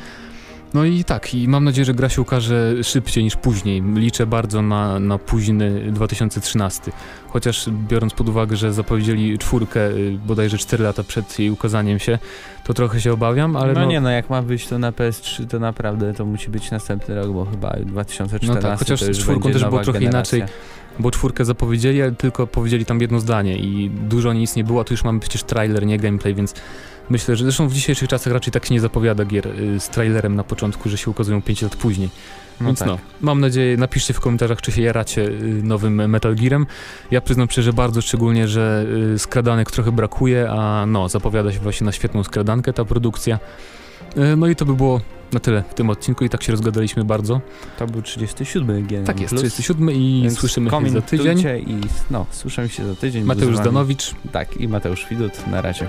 No 0.74 0.84
i 0.84 1.04
tak, 1.04 1.34
i 1.34 1.48
mam 1.48 1.64
nadzieję, 1.64 1.84
że 1.84 1.94
gra 1.94 2.08
się 2.08 2.22
ukaże 2.22 2.84
szybciej 2.84 3.24
niż 3.24 3.37
później. 3.37 3.82
Liczę 3.94 4.26
bardzo 4.26 4.62
na, 4.62 4.98
na 5.00 5.18
późny 5.18 5.92
2013. 5.92 6.92
Chociaż 7.28 7.70
biorąc 7.70 8.14
pod 8.14 8.28
uwagę, 8.28 8.56
że 8.56 8.72
zapowiedzieli 8.72 9.38
czwórkę 9.38 9.90
y, 9.90 10.18
bodajże 10.26 10.58
4 10.58 10.84
lata 10.84 11.04
przed 11.04 11.38
jej 11.38 11.50
ukazaniem 11.50 11.98
się, 11.98 12.18
to 12.64 12.74
trochę 12.74 13.00
się 13.00 13.12
obawiam, 13.12 13.56
ale 13.56 13.72
no, 13.72 13.80
no... 13.80 13.87
nie, 13.87 14.00
no 14.00 14.10
jak 14.10 14.30
ma 14.30 14.42
być 14.42 14.66
to 14.66 14.78
na 14.78 14.92
PS3, 14.92 15.46
to 15.46 15.58
naprawdę 15.58 16.14
to 16.14 16.24
musi 16.24 16.50
być 16.50 16.70
następny 16.70 17.14
rok, 17.14 17.32
bo 17.32 17.44
chyba 17.44 17.70
2014 17.70 18.54
No 18.54 18.70
tak, 18.70 18.78
chociaż 18.78 19.00
z 19.00 19.18
czwórką 19.18 19.52
też 19.52 19.64
było 19.64 19.82
trochę 19.82 20.00
generacja. 20.00 20.38
inaczej. 20.38 20.56
Bo 20.98 21.10
czwórkę 21.10 21.44
zapowiedzieli, 21.44 22.02
ale 22.02 22.12
tylko 22.12 22.46
powiedzieli 22.46 22.84
tam 22.84 23.00
jedno 23.00 23.20
zdanie 23.20 23.56
i 23.56 23.90
dużo 23.90 24.32
nic 24.32 24.56
nie 24.56 24.64
było, 24.64 24.80
a 24.80 24.84
tu 24.84 24.94
już 24.94 25.04
mamy 25.04 25.20
przecież 25.20 25.42
trailer, 25.42 25.87
nie 25.87 25.98
gameplay, 25.98 26.34
więc 26.34 26.54
myślę, 27.10 27.36
że 27.36 27.44
zresztą 27.44 27.68
w 27.68 27.72
dzisiejszych 27.72 28.08
czasach 28.08 28.32
raczej 28.32 28.52
tak 28.52 28.66
się 28.66 28.74
nie 28.74 28.80
zapowiada 28.80 29.24
gier 29.24 29.46
y, 29.46 29.80
z 29.80 29.88
trailerem 29.88 30.36
na 30.36 30.44
początku, 30.44 30.88
że 30.88 30.98
się 30.98 31.10
ukazują 31.10 31.42
5 31.42 31.62
lat 31.62 31.76
później. 31.76 32.10
No 32.60 32.66
Więc 32.66 32.78
tak. 32.78 32.88
no, 32.88 32.98
mam 33.20 33.40
nadzieję, 33.40 33.76
napiszcie 33.76 34.14
w 34.14 34.20
komentarzach, 34.20 34.62
czy 34.62 34.72
się 34.72 34.82
jaracie 34.82 35.22
y, 35.22 35.60
nowym 35.62 36.10
Metal 36.10 36.34
Gearem. 36.36 36.66
Ja 37.10 37.20
przyznam 37.20 37.50
szczerze 37.50 37.72
bardzo 37.72 38.02
szczególnie, 38.02 38.48
że 38.48 38.86
y, 39.14 39.18
skradanek 39.18 39.70
trochę 39.70 39.92
brakuje, 39.92 40.50
a 40.50 40.86
no, 40.86 41.08
zapowiada 41.08 41.52
się 41.52 41.58
właśnie 41.58 41.84
na 41.84 41.92
świetną 41.92 42.24
skradankę 42.24 42.72
ta 42.72 42.84
produkcja. 42.84 43.38
No 44.36 44.46
i 44.46 44.56
to 44.56 44.64
by 44.64 44.74
było 44.74 45.00
na 45.34 45.40
tyle 45.40 45.64
w 45.70 45.74
tym 45.74 45.90
odcinku 45.90 46.24
i 46.24 46.28
tak 46.28 46.42
się 46.42 46.52
rozgadaliśmy 46.52 47.04
bardzo. 47.04 47.40
To 47.78 47.86
był 47.86 48.02
37 48.02 48.86
GNM+. 48.86 49.04
Tak 49.04 49.20
jest, 49.20 49.34
37 49.36 49.90
i 49.90 50.20
Więc 50.22 50.38
słyszymy 50.38 50.70
się 50.70 50.90
za 50.90 51.02
tydzień. 51.02 51.38
I 51.66 51.80
no, 52.10 52.26
słyszymy 52.30 52.68
się 52.68 52.86
za 52.86 52.94
tydzień. 52.94 53.24
Mateusz 53.24 53.56
Zdanowicz, 53.56 54.14
Tak, 54.32 54.56
i 54.56 54.68
Mateusz 54.68 55.06
Widut. 55.10 55.46
Na 55.46 55.62
razie. 55.62 55.86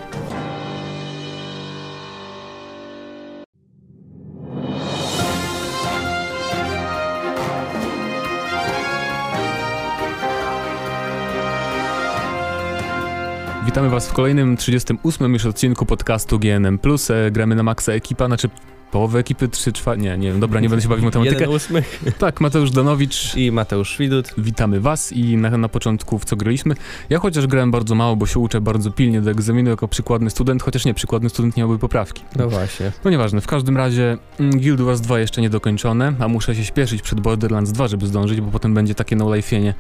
Witamy 13.76 13.90
was 13.90 14.08
w 14.08 14.14
kolejnym 14.14 14.58
38 14.58 15.34
już 15.34 15.46
odcinku 15.46 15.86
podcastu 15.86 16.40
GNM+. 16.40 16.80
E, 17.10 17.32
Gramy 17.32 17.56
na 17.56 17.64
maksa 17.64 17.92
ekipa, 17.92 18.28
znaczy 18.28 18.50
połowę 18.92 19.20
ekipy, 19.20 19.48
3 19.48 19.74
czwarte, 19.74 20.02
nie, 20.02 20.18
nie 20.18 20.32
wiem, 20.32 20.40
dobra, 20.40 20.60
nie 20.60 20.70
będę 20.70 20.84
się 20.84 20.90
bawił 20.90 21.02
w 21.02 21.06
matematykę. 21.06 21.40
Jeden 21.40 21.56
ósmy. 21.56 21.84
Tak, 22.18 22.42
Mateusz 22.42 22.72
Danowicz, 22.72 23.36
I 23.36 23.52
Mateusz 23.52 23.98
Widut. 23.98 24.34
Witamy 24.38 24.80
Was 24.80 25.12
i 25.12 25.38
na, 25.38 25.58
na 25.58 25.70
początku 25.70 26.20
w 26.20 26.26
co 26.26 26.36
graliśmy. 26.36 26.76
Ja 27.10 27.20
chociaż 27.20 27.48
grałem 27.48 27.72
bardzo 27.72 27.96
mało, 27.96 28.16
bo 28.16 28.26
się 28.26 28.40
uczę 28.40 28.62
bardzo 28.62 28.92
pilnie 28.92 29.22
do 29.22 29.32
egzaminu 29.32 29.70
jako 29.70 29.88
przykładny 29.88 30.30
student, 30.30 30.64
chociaż 30.64 30.86
nie, 30.86 30.94
przykładny 30.94 31.30
student 31.30 31.58
nie 31.58 31.64
miałby 31.64 31.80
poprawki. 31.80 32.24
No 32.36 32.50
właśnie. 32.50 32.92
No 33.04 33.12
nieważne, 33.12 33.42
w 33.42 33.48
każdym 33.48 33.78
razie 33.78 34.18
mm, 34.40 34.60
Guild 34.60 34.82
Wars 34.82 35.02
2 35.02 35.20
jeszcze 35.20 35.42
niedokończone, 35.42 36.14
a 36.20 36.28
muszę 36.28 36.56
się 36.56 36.66
śpieszyć 36.66 37.02
przed 37.02 37.20
Borderlands 37.20 37.72
2, 37.72 37.88
żeby 37.88 38.08
zdążyć, 38.08 38.42
bo 38.42 38.52
potem 38.52 38.74
będzie 38.74 38.96
takie 38.96 39.16
no 39.16 39.26
life'ienie, 39.26 39.74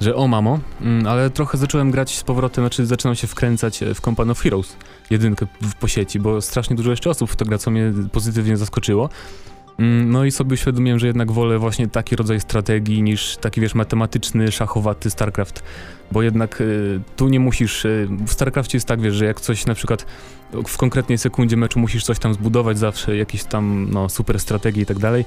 że 0.00 0.16
o 0.16 0.28
mamo, 0.28 0.58
mm, 0.80 1.06
ale 1.06 1.30
trochę 1.30 1.58
zacząłem 1.58 1.90
grać 1.90 2.16
z 2.16 2.22
powrotem, 2.24 2.64
znaczy 2.64 2.86
zaczynam 2.86 3.14
się 3.14 3.26
wkręcać 3.26 3.82
e, 3.82 3.94
w 3.94 4.00
Company 4.00 4.32
of 4.32 4.40
Heroes, 4.40 4.76
jedynkę 5.10 5.46
po 5.80 5.88
sieci, 5.88 6.20
bo 6.20 6.40
strasznie 6.40 6.76
dużo 6.76 6.90
jeszcze 6.90 7.10
osób 7.10 7.30
w 7.30 7.36
to 7.36 7.44
gra, 7.44 7.58
co 7.58 7.70
mnie 7.70 7.92
pozytywnie 8.12 8.56
zaskoczyło. 8.56 9.08
Mm, 9.78 10.10
No 10.10 10.24
i 10.24 10.30
sobie 10.30 10.54
uświadomiłem, 10.54 10.98
że 10.98 11.06
jednak 11.06 11.32
wolę 11.32 11.58
właśnie 11.58 11.88
taki 11.88 12.16
rodzaj 12.16 12.40
strategii 12.40 13.02
niż 13.02 13.36
taki, 13.36 13.60
wiesz, 13.60 13.74
matematyczny, 13.74 14.52
szachowaty 14.52 15.10
StarCraft, 15.10 15.62
bo 16.12 16.22
jednak 16.22 16.60
y, 16.60 17.00
tu 17.16 17.28
nie 17.28 17.40
musisz, 17.40 17.84
y, 17.84 18.08
w 18.26 18.32
StarCraftie 18.32 18.76
jest 18.76 18.86
tak, 18.88 19.00
wiesz, 19.00 19.14
że 19.14 19.24
jak 19.24 19.40
coś 19.40 19.66
na 19.66 19.74
przykład 19.74 20.06
w 20.66 20.76
konkretnej 20.76 21.18
sekundzie 21.18 21.56
meczu 21.56 21.78
musisz 21.78 22.04
coś 22.04 22.18
tam 22.18 22.34
zbudować 22.34 22.78
zawsze, 22.78 23.16
jakieś 23.16 23.44
tam, 23.44 23.86
no, 23.90 24.08
super 24.08 24.40
strategie 24.40 24.82
i 24.82 24.86
tak 24.86 24.98
dalej, 24.98 25.24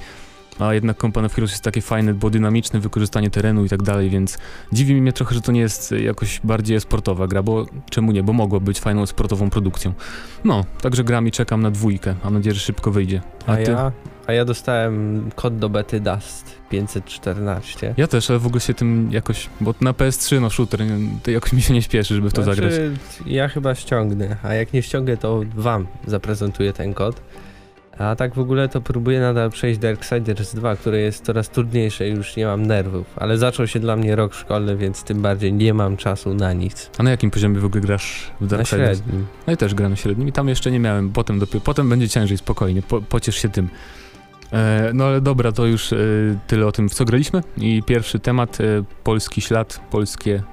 a 0.60 0.74
jednak 0.74 1.02
Company 1.02 1.26
of 1.26 1.34
Heroes 1.34 1.52
jest 1.52 1.64
takie 1.64 1.82
fajne, 1.82 2.14
bo 2.14 2.30
dynamiczne 2.30 2.80
wykorzystanie 2.80 3.30
terenu 3.30 3.66
i 3.66 3.70
tak 3.70 3.84
dalej, 3.84 4.10
więc 4.10 4.38
dziwi 4.72 5.02
mnie 5.02 5.14
trochę, 5.14 5.36
że 5.36 5.42
to 5.42 5.52
nie 5.52 5.60
jest 5.60 5.92
jakoś 5.92 6.42
bardziej 6.44 6.82
sportowa 6.82 7.28
gra, 7.28 7.44
bo 7.44 7.66
czemu 7.90 8.12
nie, 8.12 8.24
bo 8.24 8.34
mogło 8.34 8.60
być 8.60 8.80
fajną 8.80 9.06
sportową 9.06 9.50
produkcją. 9.50 9.94
No, 10.44 10.66
także 10.82 11.04
gram 11.04 11.28
i 11.28 11.32
czekam 11.32 11.62
na 11.62 11.72
dwójkę, 11.72 12.16
mam 12.24 12.34
nadzieję, 12.34 12.54
że 12.54 12.60
szybko 12.60 12.92
wyjdzie. 12.92 13.22
A, 13.48 13.60
ja, 13.60 13.92
a 14.28 14.34
ja 14.34 14.46
dostałem 14.46 15.30
kod 15.36 15.58
do 15.58 15.70
bety 15.70 16.00
Dust 16.00 16.56
514. 16.70 17.94
Ja 17.98 18.08
też, 18.08 18.30
ale 18.30 18.40
w 18.40 18.48
ogóle 18.48 18.62
się 18.62 18.74
tym 18.74 19.10
jakoś, 19.12 19.50
bo 19.62 19.74
na 19.82 19.94
PS3 19.94 20.42
no 20.42 20.50
shooter, 20.50 20.80
to 21.24 21.32
jakoś 21.32 21.54
mi 21.54 21.62
się 21.62 21.74
nie 21.74 21.82
śpieszy, 21.82 22.16
żeby 22.16 22.30
w 22.30 22.34
to 22.34 22.44
Znaczy, 22.44 22.62
zagrać. 22.62 22.92
Ja 23.26 23.48
chyba 23.48 23.76
ściągnę, 23.76 24.38
a 24.44 24.54
jak 24.54 24.74
nie 24.74 24.82
ściągnę, 24.82 25.18
to 25.18 25.42
wam 25.56 25.88
zaprezentuję 26.08 26.74
ten 26.74 26.94
kod. 26.94 27.22
A 27.98 28.16
tak 28.16 28.36
w 28.36 28.40
ogóle 28.40 28.70
to 28.70 28.82
próbuję 28.82 29.20
nadal 29.20 29.50
przejść 29.50 29.80
Darksiders 29.80 30.56
2, 30.56 30.76
które 30.76 31.00
jest 31.00 31.26
coraz 31.26 31.50
trudniejsze 31.50 32.10
i 32.10 32.12
już 32.12 32.36
nie 32.36 32.46
mam 32.46 32.66
nerwów. 32.66 33.06
Ale 33.16 33.38
zaczął 33.38 33.68
się 33.68 33.80
dla 33.80 33.96
mnie 33.96 34.16
rok 34.16 34.34
szkolny, 34.34 34.78
więc 34.78 35.04
tym 35.04 35.22
bardziej 35.22 35.54
nie 35.54 35.74
mam 35.74 35.98
czasu 35.98 36.34
na 36.34 36.54
nic. 36.54 36.90
A 36.98 37.04
na 37.04 37.12
jakim 37.12 37.32
poziomie 37.32 37.60
w 37.60 37.66
ogóle 37.66 37.82
grasz 37.82 38.32
w 38.40 38.42
Na 38.42 38.48
Darksiders? 38.48 39.00
średnim. 39.00 39.26
No 39.48 39.52
ja 39.52 39.58
też 39.58 39.74
gram 39.76 39.92
na 39.92 39.96
średnim 39.96 40.28
i 40.28 40.32
tam 40.32 40.50
jeszcze 40.50 40.72
nie 40.72 40.80
miałem, 40.80 41.10
potem 41.10 41.40
dopiero, 41.40 41.60
potem 41.62 41.90
będzie 41.90 42.10
ciężej, 42.10 42.38
spokojnie, 42.38 42.82
po, 42.82 43.02
pociesz 43.02 43.36
się 43.36 43.50
tym. 43.50 43.70
E, 44.54 44.92
no 44.94 45.06
ale 45.06 45.22
dobra, 45.22 45.52
to 45.52 45.66
już 45.66 45.94
e, 45.94 45.98
tyle 46.48 46.68
o 46.68 46.72
tym, 46.72 46.90
w 46.90 46.94
co 46.94 47.06
graliśmy 47.06 47.42
i 47.58 47.84
pierwszy 47.84 48.20
temat, 48.20 48.62
e, 48.62 48.64
polski 49.04 49.42
ślad, 49.42 49.82
polskie, 49.92 50.44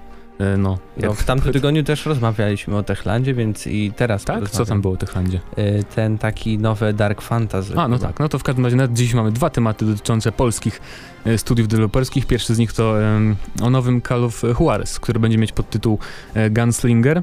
no. 0.59 0.79
No, 0.97 1.09
jak- 1.09 1.13
w 1.19 1.25
tamtym 1.25 1.53
tygodniu 1.53 1.85
też 1.85 2.07
rozmawialiśmy 2.07 2.77
o 2.77 2.83
Techlandzie, 2.83 3.35
więc 3.35 3.67
i 3.67 3.93
teraz 3.97 4.25
Tak? 4.25 4.51
Co 4.51 4.65
tam 4.65 4.81
było 4.81 4.95
w 4.95 4.99
Techlandzie? 4.99 5.41
Y, 5.59 5.85
Ten 5.95 6.19
taki 6.19 6.59
nowy 6.59 6.93
Dark 6.93 7.21
Fantasy. 7.23 7.73
A, 7.77 7.89
no 7.89 7.97
chyba. 7.97 8.09
tak, 8.09 8.21
no 8.21 8.29
to 8.29 8.39
w 8.39 8.43
każdym 8.43 8.65
razie 8.65 8.77
nawet 8.77 8.93
dziś 8.93 9.15
mamy 9.15 9.33
dwa 9.33 9.51
tematy 9.51 9.85
dotyczące 9.85 10.33
polskich 10.33 10.81
e, 11.25 11.39
studiów 11.39 11.69
deweloperskich. 11.69 12.27
Pierwszy 12.27 12.55
z 12.55 12.59
nich 12.59 12.73
to 12.73 13.03
em, 13.03 13.37
o 13.63 13.71
nowym 13.71 14.03
Call 14.03 14.25
of 14.25 14.43
Juarez, 14.61 15.01
który 15.01 15.21
będzie 15.21 15.39
mieć 15.39 15.53
podtytuł 15.53 15.99
e, 16.35 16.51
Gunslinger. 16.51 17.23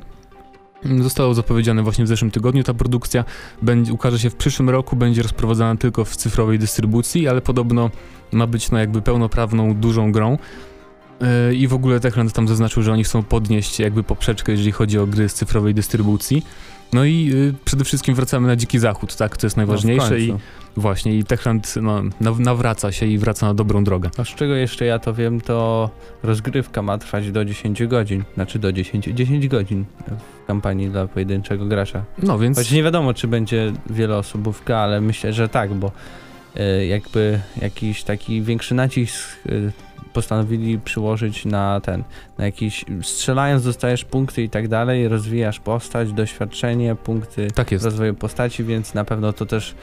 Zostało 1.02 1.34
zapowiedziane 1.34 1.84
właśnie 1.84 2.06
w 2.06 2.08
zeszłym 2.08 2.32
tygodniu. 2.32 2.64
Ta 2.64 2.74
produkcja 2.74 3.24
będzie, 3.62 3.94
ukaże 3.94 4.20
się 4.20 4.30
w 4.30 4.36
przyszłym 4.36 4.70
roku, 4.70 4.96
będzie 4.96 5.22
rozprowadzana 5.22 5.76
tylko 5.76 6.06
w 6.06 6.16
cyfrowej 6.16 6.60
dystrybucji, 6.60 7.28
ale 7.28 7.42
podobno 7.42 7.90
ma 8.32 8.48
być 8.48 8.72
no 8.72 8.80
jakby 8.80 9.02
pełnoprawną, 9.02 9.74
dużą 9.76 10.12
grą. 10.12 10.38
E, 11.22 11.54
I 11.54 11.68
w 11.68 11.74
ogóle 11.74 12.00
Techland 12.00 12.34
tam 12.34 12.48
zaznaczył, 12.48 12.84
że 12.84 12.92
oni 12.94 13.04
chcą 13.04 13.24
podnieść 13.24 13.80
jakby 13.80 14.04
poprzeczkę, 14.04 14.52
jeżeli 14.52 14.72
chodzi 14.72 15.00
o 15.00 15.08
gry 15.08 15.30
z 15.30 15.34
cyfrowej 15.34 15.74
dystrybucji. 15.74 16.44
No 16.94 17.06
i 17.06 17.32
y, 17.34 17.54
przede 17.66 17.84
wszystkim 17.84 18.16
wracamy 18.16 18.48
na 18.48 18.56
dziki 18.56 18.80
zachód, 18.80 19.16
tak? 19.16 19.38
To 19.38 19.46
jest 19.48 19.58
No, 19.58 19.62
najważniejsze 19.62 20.20
i 20.20 20.28
końcu. 20.28 20.44
Właśnie 20.78 21.18
i 21.18 21.24
Techland 21.24 21.76
no, 21.82 22.02
naw- 22.22 22.40
nawraca 22.40 22.92
się 22.92 23.06
i 23.06 23.18
wraca 23.18 23.46
na 23.46 23.54
dobrą 23.54 23.84
drogę. 23.84 24.10
A 24.18 24.24
z 24.24 24.28
czego 24.28 24.56
jeszcze 24.56 24.86
ja 24.86 25.00
to 25.00 25.14
wiem, 25.14 25.42
to 25.42 25.90
rozgrywka 26.24 26.82
ma 26.82 26.98
trwać 26.98 27.32
do 27.32 27.46
10 27.46 27.88
godzin. 27.88 28.24
Znaczy 28.34 28.60
do 28.60 28.72
10, 28.72 29.06
10 29.14 29.48
godzin 29.48 29.86
w 30.44 30.48
kampanii 30.48 30.90
dla 30.90 31.08
pojedynczego 31.08 31.66
gracza. 31.66 32.04
No 32.24 32.40
więc 32.40 32.58
Choć 32.58 32.72
nie 32.72 32.84
wiadomo, 32.84 33.14
czy 33.14 33.28
będzie 33.28 33.74
wieloosobówka, 33.90 34.78
ale 34.78 35.02
myślę, 35.02 35.34
że 35.34 35.50
tak, 35.50 35.74
bo 35.74 35.92
y, 36.82 36.86
jakby 36.86 37.40
jakiś 37.62 38.04
taki 38.04 38.42
większy 38.42 38.76
nacisk 38.76 39.28
y, 39.46 39.72
postanowili 40.14 40.80
przyłożyć 40.80 41.46
na 41.46 41.82
ten, 41.82 42.04
na 42.38 42.46
jakiś, 42.46 42.86
strzelając 43.02 43.64
dostajesz 43.64 44.06
punkty 44.06 44.44
i 44.44 44.50
tak 44.50 44.68
dalej, 44.68 45.08
rozwijasz 45.08 45.60
postać, 45.60 46.14
doświadczenie, 46.14 46.96
punkty 46.96 47.48
tak 47.52 47.72
rozwoju 47.72 48.14
postaci, 48.14 48.64
więc 48.64 48.94
na 48.94 49.06
pewno 49.06 49.34
to 49.34 49.46
też 49.46 49.76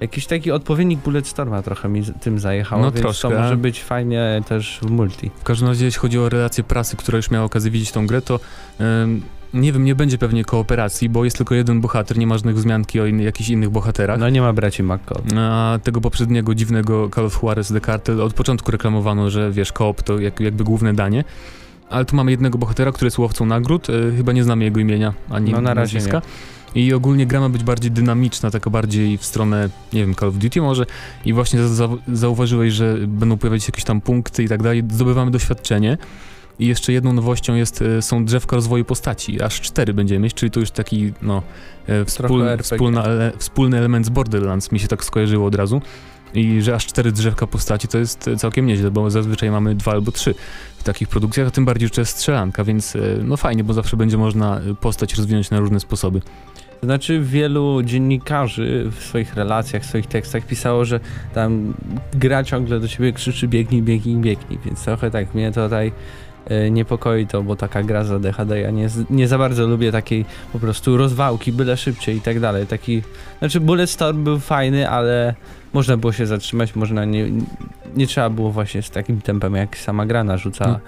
jakiś 0.00 0.26
taki 0.26 0.50
odpowiednik 0.50 1.00
Bulletstorma 1.00 1.62
trochę 1.62 1.88
mi 1.88 2.02
tym 2.20 2.38
zajechało, 2.38 2.82
No 2.82 2.90
więc 2.90 3.02
troszkę, 3.02 3.28
to 3.28 3.38
może 3.40 3.56
być 3.56 3.82
fajnie 3.82 4.42
też 4.48 4.78
w 4.82 4.90
multi. 4.90 5.30
W 5.40 5.44
każdym 5.44 5.68
razie 5.68 5.84
jeśli 5.84 6.00
chodzi 6.00 6.18
o 6.18 6.28
relacje 6.28 6.64
prasy, 6.64 6.96
która 6.96 7.16
już 7.16 7.30
miała 7.30 7.44
okazję 7.44 7.70
widzieć 7.70 7.92
tą 7.92 8.06
grę, 8.06 8.22
to 8.22 8.40
em, 8.78 9.22
nie 9.54 9.72
wiem, 9.72 9.84
nie 9.84 9.94
będzie 9.94 10.18
pewnie 10.18 10.44
kooperacji, 10.44 11.08
bo 11.08 11.24
jest 11.24 11.36
tylko 11.36 11.54
jeden 11.54 11.80
bohater, 11.80 12.18
nie 12.18 12.26
ma 12.26 12.34
żadnych 12.34 12.56
wzmianki 12.56 13.00
o 13.00 13.06
in- 13.06 13.20
jakichś 13.20 13.48
innych 13.50 13.70
bohaterach. 13.70 14.18
No 14.20 14.28
nie 14.30 14.40
ma 14.40 14.52
braci 14.52 14.82
McCall. 14.82 15.22
A 15.38 15.78
tego 15.82 16.00
poprzedniego 16.00 16.54
dziwnego 16.54 17.10
Call 17.14 17.26
of 17.26 17.42
Juarez 17.42 17.68
The 17.68 17.80
Cartel 17.80 18.20
od 18.22 18.34
początku 18.34 18.70
reklamowano, 18.70 19.30
że 19.30 19.52
wiesz, 19.52 19.72
koop 19.72 20.02
to 20.02 20.18
jak, 20.20 20.40
jakby 20.40 20.64
główne 20.64 20.94
danie. 20.94 21.24
Ale 21.90 22.04
tu 22.04 22.16
mamy 22.16 22.30
jednego 22.30 22.58
bohatera, 22.58 22.92
który 22.92 23.06
jest 23.06 23.18
łowcą 23.18 23.46
nagród, 23.46 23.90
e, 23.90 23.92
chyba 24.16 24.32
nie 24.32 24.44
znamy 24.44 24.64
jego 24.64 24.80
imienia 24.80 25.14
ani 25.30 25.52
No, 25.52 25.60
na 25.60 25.74
razie 25.74 25.94
nazwiska. 25.96 26.22
I 26.74 26.92
ogólnie 26.92 27.26
gra 27.26 27.40
ma 27.40 27.48
być 27.48 27.64
bardziej 27.64 27.90
dynamiczna, 27.90 28.50
taka 28.50 28.70
bardziej 28.70 29.18
w 29.18 29.24
stronę, 29.24 29.68
nie 29.92 30.00
wiem, 30.00 30.14
Call 30.14 30.28
of 30.28 30.34
Duty 30.34 30.60
może. 30.60 30.86
I 31.24 31.32
właśnie 31.32 31.62
za, 31.62 31.68
za, 31.68 31.88
zauważyłeś, 32.12 32.72
że 32.72 32.96
będą 33.06 33.36
pojawiać 33.38 33.62
się 33.64 33.68
jakieś 33.68 33.84
tam 33.84 34.00
punkty 34.00 34.42
i 34.44 34.48
tak 34.48 34.62
dalej. 34.62 34.82
Zdobywamy 34.90 35.30
doświadczenie. 35.30 35.98
I 36.58 36.66
jeszcze 36.66 36.92
jedną 36.92 37.12
nowością 37.12 37.54
jest, 37.54 37.82
e, 37.82 38.02
są 38.02 38.24
drzewka 38.24 38.56
rozwoju 38.56 38.84
postaci. 38.84 39.42
Aż 39.42 39.60
cztery 39.60 39.94
będziemy 39.94 40.20
mieć, 40.20 40.34
czyli 40.34 40.50
to 40.50 40.60
już 40.60 40.70
taki, 40.70 41.12
no, 41.22 41.42
e, 41.86 42.04
wspól, 42.04 42.42
wspólna, 42.62 43.04
ele, 43.04 43.32
wspólny 43.38 43.78
element 43.78 44.06
z 44.06 44.08
Borderlands. 44.08 44.72
Mi 44.72 44.80
się 44.80 44.88
tak 44.88 45.04
skojarzyło 45.04 45.46
od 45.46 45.54
razu. 45.54 45.82
I 46.34 46.62
że 46.62 46.74
aż 46.74 46.86
cztery 46.86 47.12
drzewka 47.12 47.46
postaci 47.46 47.88
to 47.88 47.98
jest 47.98 48.28
e, 48.28 48.36
całkiem 48.36 48.66
nieźle, 48.66 48.90
bo 48.90 49.10
zazwyczaj 49.10 49.50
mamy 49.50 49.74
dwa 49.74 49.92
albo 49.92 50.12
trzy 50.12 50.34
w 50.78 50.82
takich 50.82 51.08
produkcjach, 51.08 51.48
a 51.48 51.50
tym 51.50 51.64
bardziej, 51.64 51.88
że 51.94 52.02
jest 52.02 52.12
strzelanka, 52.12 52.64
więc 52.64 52.96
no 53.24 53.36
fajnie, 53.36 53.64
bo 53.64 53.72
zawsze 53.72 53.96
będzie 53.96 54.16
można 54.16 54.60
postać 54.80 55.14
rozwinąć 55.14 55.50
na 55.50 55.60
różne 55.60 55.80
sposoby. 55.80 56.20
To 56.80 56.86
znaczy 56.86 57.20
wielu 57.20 57.82
dziennikarzy 57.82 58.90
w 58.90 59.04
swoich 59.04 59.34
relacjach, 59.34 59.82
w 59.82 59.86
swoich 59.86 60.06
tekstach 60.06 60.46
pisało, 60.46 60.84
że 60.84 61.00
tam 61.34 61.74
gra 62.12 62.44
ciągle 62.44 62.80
do 62.80 62.88
ciebie 62.88 63.12
krzyczy 63.12 63.48
biegnij, 63.48 63.82
biegnij, 63.82 64.16
biegnij, 64.16 64.58
więc 64.64 64.84
trochę 64.84 65.10
tak 65.10 65.34
mnie 65.34 65.52
tutaj 65.52 65.92
niepokoi 66.70 67.26
to, 67.26 67.42
bo 67.42 67.56
taka 67.56 67.82
gra 67.82 68.04
za 68.04 68.18
DHD, 68.18 68.60
ja 68.60 68.70
nie, 68.70 68.88
nie 69.10 69.28
za 69.28 69.38
bardzo 69.38 69.66
lubię 69.66 69.92
takiej 69.92 70.24
po 70.52 70.58
prostu 70.58 70.96
rozwałki, 70.96 71.52
byle 71.52 71.76
szybciej 71.76 72.16
i 72.16 72.20
tak 72.20 72.40
dalej. 72.40 72.66
Taki, 72.66 73.02
znaczy 73.38 73.60
Bulletstorm 73.60 74.24
był 74.24 74.38
fajny, 74.38 74.90
ale 74.90 75.34
można 75.72 75.96
było 75.96 76.12
się 76.12 76.26
zatrzymać, 76.26 76.74
można 76.74 77.04
nie, 77.04 77.30
nie 77.96 78.06
trzeba 78.06 78.30
było 78.30 78.50
właśnie 78.50 78.82
z 78.82 78.90
takim 78.90 79.20
tempem, 79.20 79.54
jak 79.54 79.78
sama 79.78 80.06
gra 80.06 80.24
narzuca 80.24 80.68
No. 80.68 80.80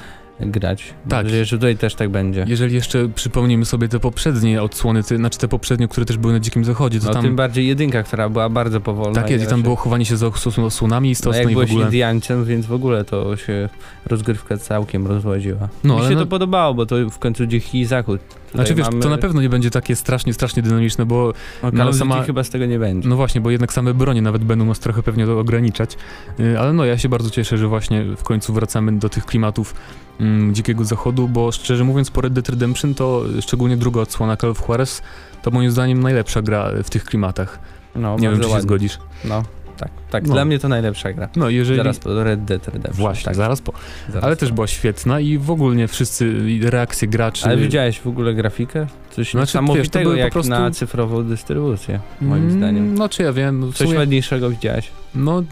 Grać. 0.47 0.95
Tak. 1.09 1.26
Mam 1.26 1.45
że 1.45 1.57
tutaj 1.57 1.76
też 1.76 1.95
tak 1.95 2.09
będzie. 2.09 2.45
Jeżeli 2.49 2.74
jeszcze 2.74 3.09
przypomnimy 3.09 3.64
sobie 3.64 3.88
te 3.88 4.01
poprzednie 4.01 4.62
odsłony, 4.62 5.03
te, 5.03 5.16
znaczy 5.16 5.38
te 5.38 5.49
poprzednie, 5.49 5.88
które 5.88 6.07
też 6.07 6.18
były 6.18 6.32
na 6.32 6.41
Dzikim 6.41 6.64
Zachodzie, 6.64 7.01
to 7.01 7.07
No 7.07 7.12
tam... 7.12 7.22
tym 7.22 7.36
bardziej 7.36 7.66
jedynka, 7.66 8.03
która 8.03 8.28
była 8.28 8.49
bardzo 8.49 8.80
powolna. 8.80 9.20
Tak 9.22 9.30
jest, 9.30 9.45
i 9.45 9.47
tam 9.47 9.51
raczej- 9.51 9.62
było 9.62 9.76
chowanie 9.76 10.05
się 10.05 10.16
za 10.16 10.26
osłonami 10.66 11.09
No 11.09 11.12
istotne 11.12 11.38
jak 11.38 11.51
i 11.51 11.55
w 11.55 11.59
ogóle... 11.59 11.84
Indiańcem, 11.84 12.45
więc 12.45 12.66
w 12.66 12.72
ogóle 12.72 13.05
to 13.05 13.36
się 13.36 13.68
rozgrywka 14.07 14.57
całkiem 14.57 15.07
rozwodziła. 15.07 15.68
No, 15.84 15.99
Mi 15.99 16.05
się 16.05 16.11
no- 16.11 16.20
to 16.20 16.26
podobało, 16.26 16.74
bo 16.74 16.86
to 16.86 16.97
w 17.11 17.18
końcu 17.18 17.47
dziki 17.47 17.80
i 17.80 17.84
zachód. 17.84 18.20
Znaczy 18.55 18.74
wiesz, 18.74 18.86
mamy- 18.86 19.03
to 19.03 19.09
na 19.11 19.18
pewno 19.18 19.42
nie 19.42 19.48
będzie 19.48 19.70
takie 19.70 19.96
strasznie, 19.96 20.34
strasznie 20.34 20.62
dynamiczne, 20.62 21.07
bo 21.07 21.32
No, 21.62 21.70
no, 21.72 21.92
sama- 21.92 22.22
chyba 22.22 22.44
z 22.44 22.51
tego 22.51 22.66
nie 22.66 22.78
będzie. 22.78 23.09
no 23.09 23.16
właśnie, 23.16 23.40
bo 23.40 23.51
jednak 23.51 23.72
same 23.72 23.94
bronie 23.94 24.22
nawet 24.22 24.44
będą 24.44 24.64
nas 24.64 24.78
trochę 24.78 25.03
pewnie 25.03 25.30
ograniczać, 25.32 25.96
Y, 26.40 26.59
ale 26.59 26.72
no 26.72 26.84
ja 26.84 26.98
się 26.98 27.09
bardzo 27.09 27.30
cieszę, 27.30 27.59
że 27.59 27.66
właśnie 27.68 28.05
w 28.16 28.22
końcu 28.22 28.53
wracamy 28.53 28.92
do 28.92 29.09
tych 29.09 29.26
klimatów 29.26 29.74
mm, 30.20 30.55
Dzikiego 30.55 30.84
Zachodu, 30.84 31.28
bo 31.28 31.53
szczerze 31.53 31.84
mówiąc 31.84 32.11
po 32.11 32.20
Red 32.20 32.32
Dead 32.32 32.48
Redemption 32.48 32.94
to 32.94 33.22
szczególnie 33.40 33.76
druga 33.76 34.01
odsłona 34.01 34.36
Call 34.36 34.51
of 34.51 34.68
Juarez 34.68 35.03
to 35.42 35.51
moim 35.51 35.70
zdaniem 35.70 36.01
najlepsza 36.03 36.42
gra 36.42 36.70
w 36.84 36.90
tych 36.90 37.05
klimatach. 37.05 37.59
No, 37.96 38.16
nie 38.18 38.28
wiem, 38.28 38.36
czy 38.36 38.42
się 38.42 38.48
ładnie. 38.48 38.62
zgodzisz. 38.62 38.98
No, 39.24 39.42
tak, 39.81 39.91
tak. 40.11 40.26
No. 40.26 40.35
Dla 40.35 40.45
mnie 40.45 40.59
to 40.59 40.68
najlepsza 40.68 41.12
gra. 41.12 41.28
No 41.37 41.49
jeżeli... 41.51 41.76
Zaraz 41.76 41.99
po 41.99 42.24
Red 42.24 42.45
Dead 42.45 42.66
Redemption. 42.68 42.95
Właśnie, 42.95 43.24
tak, 43.24 43.35
zaraz 43.35 43.61
po. 43.61 43.72
zaraz 44.09 44.24
Ale 44.24 44.37
po. 44.37 44.41
też 44.41 44.53
była 44.53 44.66
świetna 44.66 45.20
i 45.20 45.39
w 45.39 45.51
ogóle 45.51 45.89
wszyscy 45.89 46.35
reakcje 46.62 47.09
graczy... 47.09 47.45
Ale 47.47 47.57
widziałeś 47.57 48.01
w 48.01 48.07
ogóle 48.07 48.35
grafikę? 48.35 48.87
Coś 49.11 49.31
Znaczy, 49.31 49.37
wiesz, 49.37 49.41
niesamowitego 49.41 50.11
po 50.11 50.16
jak 50.16 50.33
prostu- 50.33 50.51
na 50.51 50.70
cyfrową 50.70 51.24
dystrybucję, 51.24 52.01
moim 52.20 52.43
Mm, 52.45 52.59
zdaniem. 52.59 52.95
No 52.95 53.09
czy 53.09 53.22
ja 53.22 53.33
wiem, 53.33 53.72
Coś 53.72 53.87
sumie, 53.89 53.99
ładniejszego 53.99 54.51
widziałeś. 54.51 54.89
no 55.14 55.43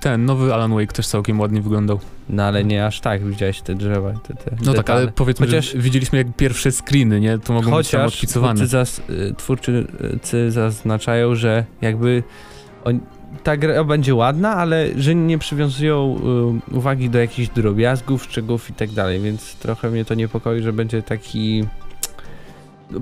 ten 0.00 0.24
nowy 0.24 0.54
Alan 0.54 0.74
Wake 0.74 0.92
też 0.92 1.06
całkiem 1.06 1.40
ładnie 1.40 1.62
wyglądał. 1.62 2.00
No 2.28 2.42
ale 2.44 2.64
nie 2.64 2.86
aż 2.86 3.00
tak, 3.00 3.24
widziałeś 3.24 3.60
te 3.60 3.74
drzewa, 3.74 4.12
te, 4.12 4.34
te 4.34 4.50
No 4.50 4.66
tak, 4.66 4.76
detale. 4.76 5.00
ale 5.02 5.12
powiedzmy, 5.12 5.46
Chociaż- 5.46 5.72
że 5.72 5.78
widzieliśmy 5.78 6.18
jak 6.18 6.36
pierwsze 6.36 6.72
screeny, 6.72 7.20
nie? 7.20 7.38
To 7.38 7.52
mogą 7.52 7.76
być 7.76 7.90
tam 7.90 8.00
Chociaż 8.00 8.14
odpicowane. 8.14 8.54
twórcy, 8.54 8.66
zas, 8.70 8.98
y, 9.10 9.34
twórczycy 9.36 10.50
zaznaczają, 10.50 11.34
że 11.34 11.64
jakby 11.80 12.22
on, 12.84 13.00
ta 13.42 13.56
gra 13.56 13.84
będzie 13.84 14.14
ładna, 14.14 14.56
ale 14.56 14.88
że 14.96 15.14
nie 15.14 15.38
przywiązują 15.38 16.18
y, 16.70 16.76
uwagi 16.76 17.10
do 17.10 17.18
jakichś 17.18 17.48
drobiazgów, 17.48 18.24
szczegółów 18.24 18.70
i 18.70 18.72
tak 18.72 18.90
dalej, 18.90 19.20
więc 19.20 19.56
trochę 19.56 19.90
mnie 19.90 20.04
to 20.04 20.14
niepokoi, 20.14 20.62
że 20.62 20.72
będzie 20.72 21.02
taki... 21.02 21.64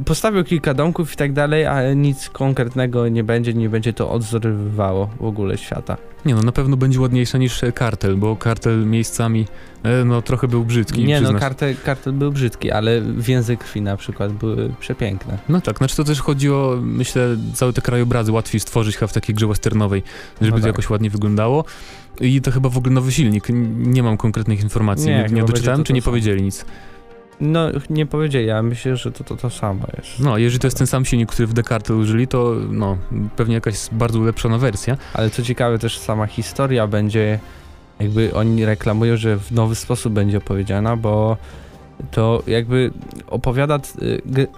Postawił 0.04 0.44
kilka 0.44 0.74
domków 0.74 1.12
i 1.12 1.16
tak 1.16 1.32
dalej, 1.32 1.66
ale 1.66 1.96
nic 1.96 2.30
konkretnego 2.30 3.08
nie 3.08 3.24
będzie, 3.24 3.54
nie 3.54 3.68
będzie 3.68 3.92
to 3.92 4.10
odzorowywało 4.10 5.10
w 5.20 5.24
ogóle 5.24 5.58
świata. 5.58 5.96
Nie 6.24 6.34
no, 6.34 6.42
na 6.42 6.52
pewno 6.52 6.76
będzie 6.76 7.00
ładniejsza 7.00 7.38
niż 7.38 7.60
Kartel, 7.74 8.16
bo 8.16 8.36
Kartel 8.36 8.86
miejscami, 8.86 9.46
e, 9.82 10.04
no 10.04 10.22
trochę 10.22 10.48
był 10.48 10.64
brzydki, 10.64 11.04
nie 11.04 11.14
no, 11.14 11.20
przyznasz. 11.20 11.40
kartel, 11.40 11.74
kartel 11.84 12.12
był 12.12 12.32
brzydki, 12.32 12.70
ale 12.70 13.02
więzy 13.02 13.56
krwi 13.56 13.82
na 13.82 13.96
przykład 13.96 14.32
były 14.32 14.70
przepiękne. 14.80 15.38
No 15.48 15.60
tak, 15.60 15.78
znaczy 15.78 15.96
to 15.96 16.04
też 16.04 16.20
chodzi 16.20 16.50
o, 16.50 16.78
myślę, 16.82 17.36
całe 17.54 17.72
te 17.72 17.80
krajobrazy 17.82 18.32
łatwiej 18.32 18.60
stworzyć 18.60 18.96
chyba 18.96 19.06
w 19.06 19.12
takiej 19.12 19.34
grze 19.34 19.46
westernowej, 19.46 20.02
żeby 20.40 20.50
No 20.50 20.56
to 20.56 20.62
tak. 20.62 20.66
jakoś 20.66 20.90
ładnie 20.90 21.10
wyglądało. 21.10 21.64
I 22.20 22.40
to 22.40 22.50
chyba 22.50 22.68
w 22.68 22.78
ogóle 22.78 22.94
nowy 22.94 23.12
silnik, 23.12 23.46
nie 23.76 24.02
mam 24.02 24.16
konkretnych 24.16 24.62
informacji, 24.62 25.06
Nie, 25.06 25.26
nie, 25.28 25.34
nie 25.34 25.44
doczytałem, 25.44 25.80
to 25.80 25.84
czy 25.86 25.92
nie 25.92 26.00
to 26.00 26.04
samo. 26.04 26.12
powiedzieli 26.12 26.42
nic. 26.42 26.64
No, 27.40 27.68
nie 27.90 28.06
powiedzieli, 28.06 28.50
ale 28.50 28.62
myślę, 28.62 28.96
że 28.96 29.12
to 29.12 29.24
to, 29.24 29.36
to 29.36 29.50
samo 29.50 29.86
jest. 29.96 30.20
No, 30.20 30.38
jeżeli 30.38 30.60
to 30.60 30.66
jest 30.66 30.78
ten 30.78 30.86
sam 30.86 31.04
silnik, 31.04 31.32
który 31.32 31.46
w 31.46 31.52
Dekartel 31.52 31.96
użyli, 31.96 32.28
to 32.28 32.54
no, 32.70 32.98
pewnie 33.36 33.54
jakaś 33.54 33.76
bardzo 33.92 34.18
ulepszona 34.18 34.58
wersja. 34.58 34.96
Ale 35.14 35.30
co 35.30 35.42
ciekawe, 35.42 35.78
też 35.78 35.98
sama 35.98 36.26
historia 36.26 36.86
będzie, 36.86 37.38
jakby 38.00 38.34
oni 38.34 38.64
reklamują, 38.64 39.16
że 39.16 39.36
w 39.36 39.52
nowy 39.52 39.74
sposób 39.74 40.12
będzie 40.12 40.38
opowiedziana, 40.38 40.96
bo 40.96 41.36
to 42.10 42.42
jakby 42.46 42.90
opowiada, 43.26 43.80
y, 44.02 44.48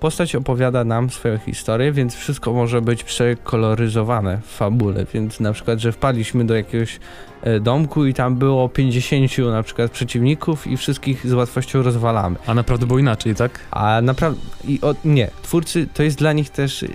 postać 0.00 0.34
opowiada 0.34 0.84
nam 0.84 1.10
swoją 1.10 1.38
historię, 1.38 1.92
więc 1.92 2.14
wszystko 2.14 2.52
może 2.52 2.82
być 2.82 3.04
przekoloryzowane 3.04 4.40
w 4.46 4.56
fabule, 4.56 5.06
więc 5.14 5.40
na 5.40 5.52
przykład, 5.52 5.78
że 5.78 5.92
wpadliśmy 5.92 6.44
do 6.44 6.54
jakiegoś 6.54 7.00
e, 7.42 7.60
domku 7.60 8.06
i 8.06 8.14
tam 8.14 8.36
było 8.36 8.68
50 8.68 9.38
na 9.38 9.62
przykład 9.62 9.90
przeciwników 9.90 10.66
i 10.66 10.76
wszystkich 10.76 11.26
z 11.26 11.32
łatwością 11.32 11.82
rozwalamy. 11.82 12.36
A 12.46 12.54
naprawdę 12.54 12.86
było 12.86 12.98
inaczej, 12.98 13.34
tak? 13.34 13.60
A 13.70 14.00
naprawdę, 14.02 14.40
i 14.64 14.80
o, 14.82 14.94
nie, 15.04 15.30
twórcy, 15.42 15.88
to 15.94 16.02
jest 16.02 16.18
dla 16.18 16.32
nich 16.32 16.50
też, 16.50 16.82
y, 16.82 16.88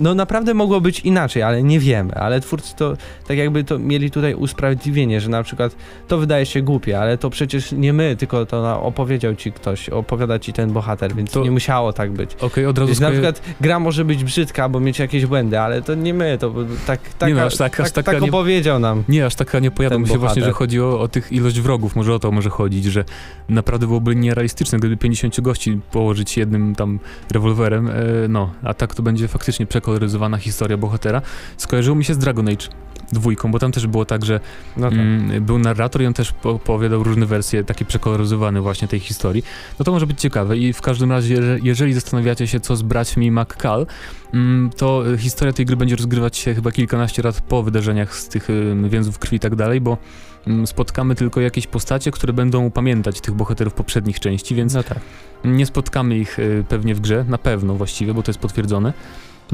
no 0.00 0.14
naprawdę 0.14 0.54
mogło 0.54 0.80
być 0.80 1.00
inaczej, 1.00 1.42
ale 1.42 1.62
nie 1.62 1.80
wiemy, 1.80 2.14
ale 2.14 2.40
twórcy 2.40 2.76
to, 2.76 2.96
tak 3.26 3.36
jakby 3.38 3.64
to 3.64 3.78
mieli 3.78 4.10
tutaj 4.10 4.34
usprawiedliwienie, 4.34 5.20
że 5.20 5.28
na 5.28 5.42
przykład 5.42 5.76
to 6.08 6.18
wydaje 6.18 6.46
się 6.46 6.62
głupie, 6.62 7.00
ale 7.00 7.18
to 7.18 7.30
przecież 7.30 7.72
nie 7.72 7.92
my, 7.92 8.16
tylko 8.16 8.46
to 8.46 8.62
na, 8.62 8.80
opowiedział 8.80 9.34
ci 9.34 9.52
ktoś, 9.52 9.88
opowiada 9.88 10.38
ci 10.38 10.52
ten 10.52 10.72
bohater, 10.72 11.14
więc 11.14 11.30
To- 11.32 11.42
nie 11.44 11.50
musiało 11.50 11.92
tak 11.92 12.12
być. 12.12 12.34
Okej, 12.40 12.66
od 12.66 12.78
razu 12.78 12.86
Więc 12.88 13.00
na 13.00 13.08
skoja- 13.08 13.12
przykład 13.12 13.42
gra 13.60 13.80
może 13.80 14.04
być 14.04 14.24
brzydka, 14.24 14.68
bo 14.68 14.80
mieć 14.80 14.98
jakieś 14.98 15.26
błędy, 15.26 15.60
ale 15.60 15.82
to 15.82 15.94
nie 15.94 16.14
my, 16.14 16.38
to 16.40 16.54
tak, 16.86 17.00
tak, 17.18 17.28
Nie 17.28 17.34
no, 17.34 17.42
aż 17.42 17.56
tak- 17.56 17.80
aż 17.80 17.86
tak, 17.92 18.04
taka 18.04 18.12
tak 18.12 18.22
nie- 18.22 18.28
opowiedział 18.28 18.78
nam. 18.78 19.04
Nie, 19.08 19.26
aż 19.26 19.34
taka 19.34 19.58
nie 19.58 19.70
mi 19.70 20.08
się 20.08 20.18
właśnie, 20.18 20.42
że 20.42 20.48
bohater. 20.48 20.52
chodzi 20.52 20.80
o, 20.80 21.08
tych 21.08 21.32
ilość 21.32 21.60
wrogów, 21.60 21.96
może 21.96 22.14
o 22.14 22.18
to 22.18 22.32
może 22.32 22.50
chodzić, 22.50 22.84
że 22.84 23.04
naprawdę 23.48 23.86
byłoby 23.86 24.16
nierealistyczne, 24.16 24.78
gdyby 24.78 24.96
50 24.96 25.40
gości 25.40 25.80
położyć 25.90 26.36
jednym 26.36 26.74
tam 26.74 26.98
rewolwerem, 27.32 27.88
e, 27.88 27.92
no, 28.28 28.50
a 28.62 28.74
tak 28.74 28.94
to 28.94 29.02
będzie 29.02 29.28
faktycznie 29.28 29.66
przekoloryzowana 29.88 30.36
historia 30.38 30.76
bohatera. 30.76 31.22
Skojarzyło 31.56 31.96
mi 31.96 32.04
się 32.04 32.14
z 32.14 32.18
Dragon 32.18 32.48
Age 32.48 32.66
dwójką, 33.12 33.52
bo 33.52 33.58
tam 33.58 33.72
też 33.72 33.86
było 33.86 34.04
tak, 34.04 34.24
że 34.24 34.40
No 34.76 34.90
tak. 34.90 34.98
mm, 34.98 35.44
był 35.44 35.58
narrator 35.58 36.02
i 36.02 36.06
on 36.06 36.14
też 36.14 36.32
po- 36.32 36.50
opowiadał 36.50 37.02
różne 37.02 37.26
wersje, 37.26 37.64
takie 37.64 37.84
przekoloryzowane 37.84 38.60
właśnie 38.60 38.88
tej 38.88 39.00
historii. 39.00 39.42
No 39.78 39.84
to 39.84 39.92
może 39.92 40.06
być 40.06 40.20
ciekawe 40.20 40.56
i 40.56 40.72
w 40.72 40.80
każdym 40.80 41.10
razie, 41.12 41.42
że- 41.42 41.58
jeżeli 41.62 41.94
zastanawiacie 41.94 42.46
się, 42.46 42.60
co 42.60 42.76
z 42.76 42.82
braćmi 42.82 43.30
McCall, 43.30 43.86
mm, 44.34 44.70
to 44.76 45.10
y, 45.12 45.18
historia 45.18 45.52
tej 45.52 45.66
gry 45.66 45.76
będzie 45.76 45.96
rozgrywać 45.96 46.36
się 46.36 46.54
chyba 46.54 46.72
kilkanaście 46.72 47.22
lat 47.22 47.40
po 47.40 47.62
wydarzeniach 47.62 48.16
z 48.16 48.28
tych 48.28 48.50
y, 48.50 48.74
więzów 48.88 49.18
krwi 49.18 49.36
i 49.36 49.40
tak 49.40 49.54
dalej, 49.56 49.80
bo 49.80 49.98
mm, 50.46 50.66
spotkamy 50.66 51.14
tylko 51.14 51.40
jakieś 51.40 51.66
postacie, 51.66 52.10
które 52.10 52.32
będą 52.32 52.70
pamiętać 52.70 53.20
tych 53.20 53.34
bohaterów 53.34 53.74
poprzednich 53.74 54.20
części, 54.20 54.54
więc 54.54 54.74
No 54.74 54.82
tak. 54.82 54.98
nie 55.44 55.66
spotkamy 55.66 56.18
ich 56.18 56.38
y, 56.38 56.64
pewnie 56.68 56.94
w 56.94 57.00
grze, 57.00 57.24
na 57.28 57.38
pewno 57.38 57.74
właściwie, 57.74 58.14
bo 58.14 58.22
to 58.22 58.30
jest 58.30 58.40
potwierdzone. 58.40 58.92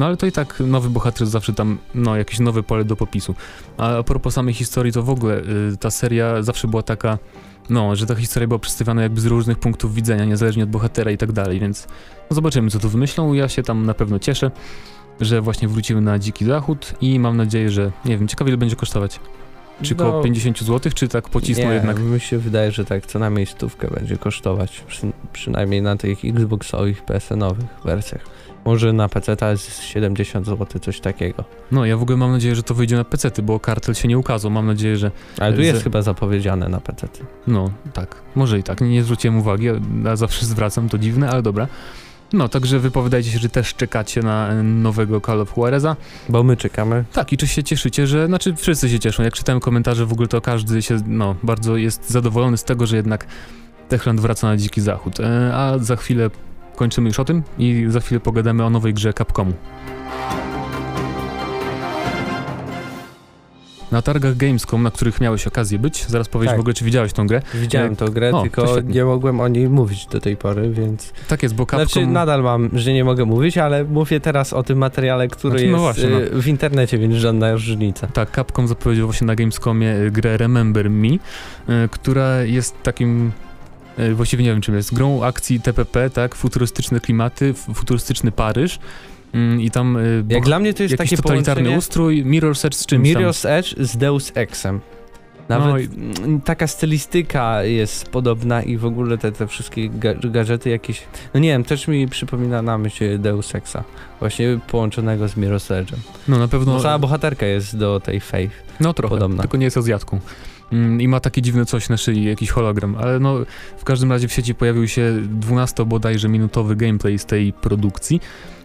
No 0.01 0.07
ale 0.07 0.17
to 0.17 0.27
i 0.27 0.33
tak 0.33 0.61
nowy 0.61 0.91
bohater 0.91 1.27
zawsze 1.27 1.53
tam, 1.53 1.79
no 1.95 2.17
jakieś 2.17 2.39
nowe 2.39 2.63
pole 2.63 2.85
do 2.85 2.97
popisu. 2.97 3.35
A 3.79 3.99
a 3.99 4.03
propos 4.03 4.35
samej 4.35 4.55
historii, 4.55 4.93
to 4.93 5.03
w 5.03 5.11
ogóle 5.11 5.43
y, 5.73 5.77
ta 5.81 5.91
seria 5.91 6.43
zawsze 6.43 6.69
była 6.69 6.83
taka, 6.83 7.19
no, 7.71 7.97
że 7.97 8.07
ta 8.07 8.15
historia 8.15 8.47
była 8.49 8.59
przedstawiana 8.59 9.03
jakby 9.03 9.21
z 9.21 9.27
różnych 9.27 9.59
punktów 9.59 9.95
widzenia, 9.95 10.25
niezależnie 10.25 10.65
od 10.65 10.71
bohatera 10.71 11.11
i 11.11 11.19
tak 11.19 11.33
dalej, 11.33 11.61
więc 11.61 11.87
no, 12.31 12.35
zobaczymy 12.35 12.71
co 12.71 12.79
tu 12.79 12.89
wymyślą. 12.89 13.33
Ja 13.33 13.49
się 13.49 13.63
tam 13.63 13.87
na 13.87 13.95
pewno 13.95 14.19
cieszę, 14.19 14.51
że 15.21 15.41
właśnie 15.41 15.69
wrócimy 15.69 16.01
na 16.01 16.19
Dziki 16.19 16.45
Zachód 16.45 16.95
i 17.01 17.19
mam 17.19 17.37
nadzieję, 17.37 17.71
że, 17.71 17.93
nie 18.05 18.19
wiem, 18.19 18.29
ciekawie 18.29 18.49
ile 18.49 18.59
będzie 18.59 18.77
kosztować. 18.77 19.21
Czy 19.83 19.95
No, 19.95 20.09
około 20.09 20.23
50 20.23 20.61
zł, 20.61 20.93
czy 20.95 21.09
tak 21.09 21.29
pocisną 21.29 21.69
nie, 21.69 21.75
jednak? 21.75 21.99
mi 21.99 22.21
się 22.21 22.39
wydaje, 22.39 22.73
że 22.73 22.85
tak 22.85 23.07
co 23.07 23.19
najmniej 23.19 23.47
stówkę 23.47 23.89
będzie 23.89 24.17
kosztować, 24.17 24.85
przy, 24.89 25.13
przynajmniej 25.33 25.83
na 25.83 25.97
tych 25.97 26.25
Xboxowych, 26.25 27.03
PSN-owych 27.03 27.67
wersjach. 27.85 28.23
Może 28.65 28.93
na 28.93 29.09
PC 29.09 29.37
to 29.37 29.51
jest 29.51 29.83
70 29.83 30.47
zł, 30.47 30.67
coś 30.81 31.01
takiego. 31.01 31.45
No, 31.73 31.85
ja 31.85 31.97
w 31.97 32.03
ogóle 32.03 32.17
mam 32.17 32.33
nadzieję, 32.33 32.55
że 32.55 32.63
to 32.63 32.75
wyjdzie 32.75 32.97
na 32.97 33.05
PC, 33.05 33.31
bo 33.43 33.61
kartel 33.61 33.95
się 33.95 34.09
nie 34.09 34.19
ukazał. 34.19 34.51
Mam 34.51 34.67
nadzieję, 34.67 34.97
że 34.97 35.11
Ale 35.39 35.57
tu 35.57 35.63
jest 35.63 35.83
chyba 35.83 36.03
zapowiedziane 36.03 36.69
na 36.69 36.81
PC. 36.81 37.09
No, 37.47 37.71
tak. 37.93 38.23
Może 38.35 38.59
i 38.59 38.63
tak. 38.63 38.81
Nie, 38.81 38.89
nie 38.89 39.03
zwróciłem 39.03 39.39
uwagi, 39.39 39.69
a 40.11 40.17
zawsze 40.17 40.47
zwracam, 40.47 40.89
to 40.89 40.99
dziwne, 40.99 41.31
ale 41.31 41.43
dobra. 41.43 41.69
No, 42.33 42.49
także 42.49 42.79
wypowiadajcie 42.79 43.31
się, 43.31 43.39
że 43.39 43.49
też 43.49 43.75
czekacie 43.75 44.23
na 44.23 44.49
e, 44.49 44.63
nowego 44.63 45.21
Call 45.21 45.41
of 45.41 45.55
Juarez'a. 45.55 45.97
Bo 46.29 46.43
my 46.43 46.57
czekamy. 46.57 47.05
Tak, 47.13 47.33
i 47.33 47.37
czy 47.37 47.47
się 47.47 47.63
cieszycie, 47.63 48.07
że, 48.07 48.27
znaczy 48.27 48.55
wszyscy 48.55 48.89
się 48.89 48.99
cieszą. 48.99 49.23
Jak 49.23 49.35
czytałem 49.35 49.61
komentarze, 49.61 50.07
w 50.07 50.13
ogóle 50.13 50.29
to 50.29 50.41
każdy 50.41 50.83
się, 50.83 50.97
no, 51.07 51.35
bardzo 51.43 51.77
jest 51.77 52.11
zadowolony 52.11 52.57
z 52.57 52.65
tego, 52.65 52.87
że 52.87 52.97
jednak 52.97 53.27
Techland 53.89 54.21
wraca 54.21 54.47
na 54.47 54.57
Dziki 54.57 54.81
Zachód. 54.81 55.21
E, 55.21 55.55
a 55.55 55.79
za 55.79 55.97
chwilę 55.97 56.31
kończymy 56.81 57.09
już 57.09 57.21
o 57.21 57.25
tym 57.25 57.43
i 57.59 57.85
za 57.89 58.01
chwilę 58.01 58.21
pogadamy 58.21 58.65
o 58.65 58.71
nowej 58.71 58.95
grze 58.95 59.13
Capcomu. 59.15 59.53
na 63.91 64.03
targach 64.03 64.37
Gamescom, 64.37 64.83
na 64.83 64.91
których 64.91 65.21
miałeś 65.21 65.47
okazję 65.47 65.79
być. 65.79 66.07
Zaraz 66.07 66.29
powiesz 66.29 66.49
Tak. 66.49 66.57
w 66.57 66.61
ogóle, 66.61 66.75
czy 66.75 66.85
widziałeś 66.85 67.13
tą 67.13 67.27
grę. 67.27 67.43
Widziałem 67.55 67.93
E, 67.93 67.97
tą 67.97 68.07
grę, 68.07 68.31
o, 68.33 68.43
tylko 68.43 68.81
nie 68.81 69.05
mogłem 69.05 69.41
o 69.41 69.49
niej 69.49 69.69
mówić 69.69 70.07
do 70.07 70.21
tej 70.21 70.37
pory, 70.37 70.71
więc... 70.71 71.13
Tak 71.29 71.43
jest, 71.43 71.55
bo 71.55 71.67
Capcom... 71.67 71.89
Znaczy 71.89 72.07
nadal 72.07 72.43
mam, 72.43 72.71
że 72.73 72.93
nie 72.93 73.05
mogę 73.05 73.25
mówić, 73.25 73.59
ale 73.59 73.85
mówię 73.85 74.21
teraz 74.21 74.53
o 74.53 74.63
tym 74.63 74.79
materiale, 74.79 75.29
który 75.29 75.59
Znaczy, 75.59 75.73
no 75.73 75.73
jest 75.73 76.01
właśnie, 76.01 76.09
no. 76.31 76.39
y, 76.39 76.43
w 76.43 76.49
internecie, 76.49 76.99
więc 76.99 77.15
żadna 77.15 77.53
różnica. 77.53 78.07
Tak, 78.07 78.31
Capcom 78.31 78.69
zapowiedział 78.69 79.07
właśnie 79.07 79.27
na 79.27 79.35
Gamescomie 79.35 79.95
grę 80.11 80.37
Remember 80.37 80.91
Me, 80.91 81.09
y, 81.09 81.19
która 81.91 82.43
jest 82.43 82.83
takim, 82.83 83.33
właściwie 84.15 84.45
nie 84.45 84.51
wiem 84.51 84.61
czym 84.61 84.75
jest, 84.75 84.95
grą 84.95 85.23
akcji 85.25 85.61
TPP, 85.61 86.11
tak, 86.11 86.35
futurystyczne 86.35 87.01
klimaty, 87.01 87.55
futurystyczny 87.55 88.33
Paryż 88.33 88.79
mm, 89.35 89.61
i 89.61 89.71
tam 89.71 89.97
y, 89.97 90.25
Jak 90.29 90.45
dla 90.45 90.59
mnie 90.59 90.75
to 90.75 90.83
jest 90.83 90.97
takie 90.97 91.17
totalitarny 91.17 91.77
ustrój, 91.77 92.25
Mirror's 92.25 92.67
Edge 92.67 92.75
z 92.75 92.87
czymś 92.87 93.13
tam. 93.13 93.23
Mirror's 93.23 93.49
Edge 93.49 93.75
z 93.79 93.97
Deus 93.97 94.33
Exem. 94.35 94.81
Nawet 95.49 95.69
No 95.69 95.79
i- 95.79 95.85
mm, 95.85 96.41
taka 96.41 96.67
stylistyka 96.67 97.65
jest 97.65 98.09
podobna 98.09 98.63
i 98.63 98.77
w 98.77 98.85
ogóle 98.85 99.19
te, 99.19 99.33
te 99.33 99.47
wszystkie 99.47 99.91
ga- 99.91 100.31
gadżety 100.31 100.71
jakieś... 100.71 101.03
No 101.35 101.41
nie 101.41 101.49
wiem, 101.49 101.65
też 101.65 101.89
mi 101.89 102.09
przypomina 102.09 102.63
na 102.63 102.79
myśl 102.79 103.19
Deus 103.19 103.55
Exa. 103.55 103.85
Właśnie 104.21 104.59
połączonego 104.67 105.29
z 105.29 105.35
Mirror's 105.37 105.83
Edge'em. 105.85 105.97
No 106.29 106.39
na 106.39 106.49
pewno, 106.49 106.73
No, 106.75 106.81
cała 106.81 106.99
bohaterka 106.99 107.47
jest 107.47 107.77
do 107.79 108.01
tej 108.01 108.21
Faith. 108.21 108.55
no 108.81 108.95
trochę, 108.95 109.15
podobna. 109.15 109.43
tylko 109.43 109.57
nie 109.57 109.65
jest 109.65 109.77
Azjatką. 109.77 110.21
Mm, 110.73 111.01
I 111.01 111.09
ma 111.09 111.21
takie 111.21 111.43
dziwne 111.43 111.67
coś 111.67 111.89
na 111.89 111.97
szyi, 111.97 112.25
jakiś 112.25 112.51
hologram, 112.51 112.97
ale 112.97 113.19
no 113.19 113.35
w 113.79 113.85
każdym 113.85 114.13
razie 114.13 114.29
w 114.29 114.33
sieci 114.33 114.55
pojawił 114.55 114.89
się 114.89 115.15
12 115.23 115.85
bodajże 115.85 116.29
minutowy 116.29 116.77
gameplay 116.77 117.19
z 117.19 117.27
tej 117.27 117.53
produkcji 117.53 118.21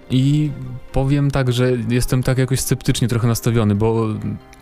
i 0.10 0.52
powiem 0.92 1.32
tak, 1.32 1.54
że 1.54 1.72
jestem 1.90 2.24
tak 2.24 2.38
jakoś 2.38 2.60
sceptycznie 2.60 3.08
trochę 3.08 3.28
nastawiony, 3.28 3.76
bo 3.76 4.08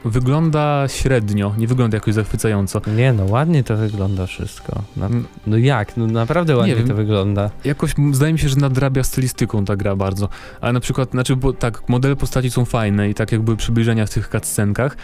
wygląda 0.06 0.86
średnio, 0.88 1.54
nie 1.58 1.68
wygląda 1.68 1.98
jakoś 1.98 2.14
zachwycająco. 2.14 2.82
Nie 2.96 3.14
no, 3.14 3.26
ładnie 3.26 3.64
to 3.64 3.78
wygląda 3.78 4.26
wszystko. 4.26 4.82
Na, 4.98 5.06
Mm, 5.06 5.26
no 5.48 5.58
jak? 5.58 5.98
No 5.98 6.08
naprawdę 6.08 6.56
ładnie 6.56 6.76
wiem. 6.76 6.88
to 6.88 6.96
wygląda. 6.96 7.50
Jakoś 7.66 7.94
zdaje 8.12 8.34
mi 8.34 8.40
się, 8.40 8.50
że 8.50 8.56
nadrabia 8.56 9.04
stylistyką 9.04 9.66
ta 9.66 9.76
gra 9.76 9.96
bardzo, 9.96 10.30
ale 10.62 10.74
na 10.74 10.80
przykład, 10.80 11.12
znaczy, 11.12 11.36
bo 11.36 11.54
tak, 11.54 11.90
modele 11.90 12.16
postaci 12.16 12.52
są 12.52 12.66
fajne 12.66 13.10
i 13.10 13.14
tak 13.14 13.32
jakby 13.32 13.56
przybliżenia 13.56 14.06
w 14.06 14.10
tych 14.10 14.28
cutscenkach, 14.30 14.98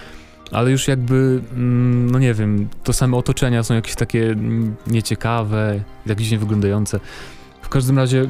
ale 0.52 0.72
już 0.72 0.88
jakby, 0.88 1.42
mm, 1.54 2.12
no 2.12 2.20
nie 2.20 2.34
wiem, 2.34 2.70
to 2.84 2.94
same 2.94 3.18
otoczenia 3.18 3.64
są 3.64 3.74
jakieś 3.74 3.96
takie 3.96 4.32
mm, 4.32 4.76
nieciekawe, 4.88 5.84
jakieś 6.06 6.32
niewyglądające. 6.32 7.00
W 7.62 7.70
każdym 7.70 7.98
razie 7.98 8.28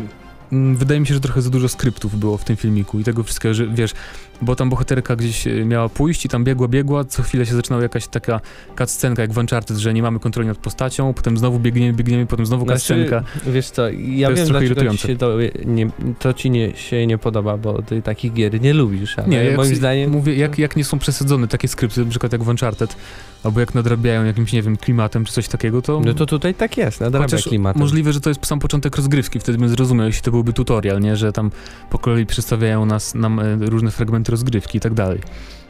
mm, 0.52 0.76
wydaje 0.76 1.00
mi 1.00 1.08
się, 1.08 1.14
że 1.14 1.20
trochę 1.20 1.42
za 1.42 1.50
dużo 1.50 1.70
skryptów 1.70 2.20
było 2.20 2.38
w 2.38 2.44
tym 2.44 2.56
filmiku 2.56 3.00
i 3.00 3.04
tego 3.04 3.24
wszystkiego, 3.24 3.54
że 3.54 3.68
wiesz, 3.68 3.94
bo 4.42 4.56
tam 4.56 4.70
bohaterka 4.70 5.16
gdzieś 5.16 5.48
e, 5.48 5.66
miała 5.66 5.90
pójść 5.90 6.26
i 6.26 6.30
tam 6.30 6.44
biegła, 6.44 6.68
biegła, 6.68 7.04
co 7.04 7.24
chwilę 7.24 7.46
się 7.46 7.56
zaczynała 7.56 7.84
jakaś 7.84 8.08
taka 8.08 8.42
cutscenka 8.78 9.22
jak 9.22 9.34
w 9.34 9.38
Uncharted, 9.38 9.78
że 9.78 9.94
nie 9.94 10.02
mamy 10.02 10.20
kontroli 10.20 10.48
nad 10.48 10.58
postacią, 10.58 11.14
potem 11.14 11.38
znowu 11.38 11.60
biegniemy, 11.60 11.94
biegniemy, 11.94 12.26
potem 12.26 12.46
znowu 12.46 12.66
cutscenka. 12.66 13.24
wiesz 13.48 13.70
co, 13.70 13.90
ja 13.90 14.30
To 14.30 14.36
wiem 14.36 14.48
dlaczego 14.48 14.66
irytujące. 14.66 15.08
się 15.08 15.16
to, 15.16 15.32
nie, 15.66 15.90
to 16.20 16.34
ci 16.34 16.52
nie, 16.52 16.76
się 16.76 17.08
nie 17.08 17.18
podoba, 17.18 17.58
bo 17.58 17.82
ty 17.82 18.02
takich 18.02 18.34
gier 18.34 18.62
nie 18.62 18.74
lubisz, 18.74 19.20
ale 19.20 19.28
Nie, 19.28 19.44
jak, 19.44 19.58
moim 19.58 19.76
zdaniem... 19.76 20.12
mówię, 20.12 20.36
jak, 20.36 20.60
jak 20.60 20.76
nie 20.76 20.84
są 20.84 21.00
przesadzone 21.00 21.48
takie 21.48 21.68
skrypty, 21.68 22.04
na 22.04 22.10
przykład 22.10 22.32
jak 22.32 22.44
w 22.44 22.48
Uncharted, 22.48 22.96
albo 23.44 23.60
jak 23.60 23.76
nadrabiają 23.76 24.26
jakimś, 24.26 24.54
nie 24.54 24.62
wiem, 24.62 24.78
klimatem 24.78 25.26
czy 25.26 25.34
coś 25.34 25.48
takiego, 25.48 25.82
to... 25.82 26.02
No 26.06 26.14
to 26.14 26.26
tutaj 26.26 26.54
tak 26.56 26.78
jest, 26.78 27.02
nadrabia 27.02 27.26
Chociaż 27.26 27.44
klimat. 27.44 27.76
możliwe, 27.76 28.14
że 28.14 28.22
to 28.22 28.30
jest 28.30 28.46
sam 28.46 28.60
początek 28.60 28.96
rozgrywki, 28.96 29.40
wtedy 29.40 29.58
bym 29.58 29.70
zrozumiał, 29.70 30.08
jeśli 30.08 30.22
to 30.22 30.32
byłby 30.32 30.54
tutorial, 30.54 31.00
nie, 31.02 31.16
że 31.18 31.32
tam 31.32 31.52
po 31.90 32.00
kolei 32.00 32.26
przedstawiają 32.26 32.86
nas, 32.86 33.16
nam 33.16 33.40
e, 33.40 33.56
różne 33.62 33.92
fragmenty 33.92 34.29
rozgrywki 34.30 34.78
i 34.78 34.82
tak 34.82 34.94
dalej. 34.94 35.20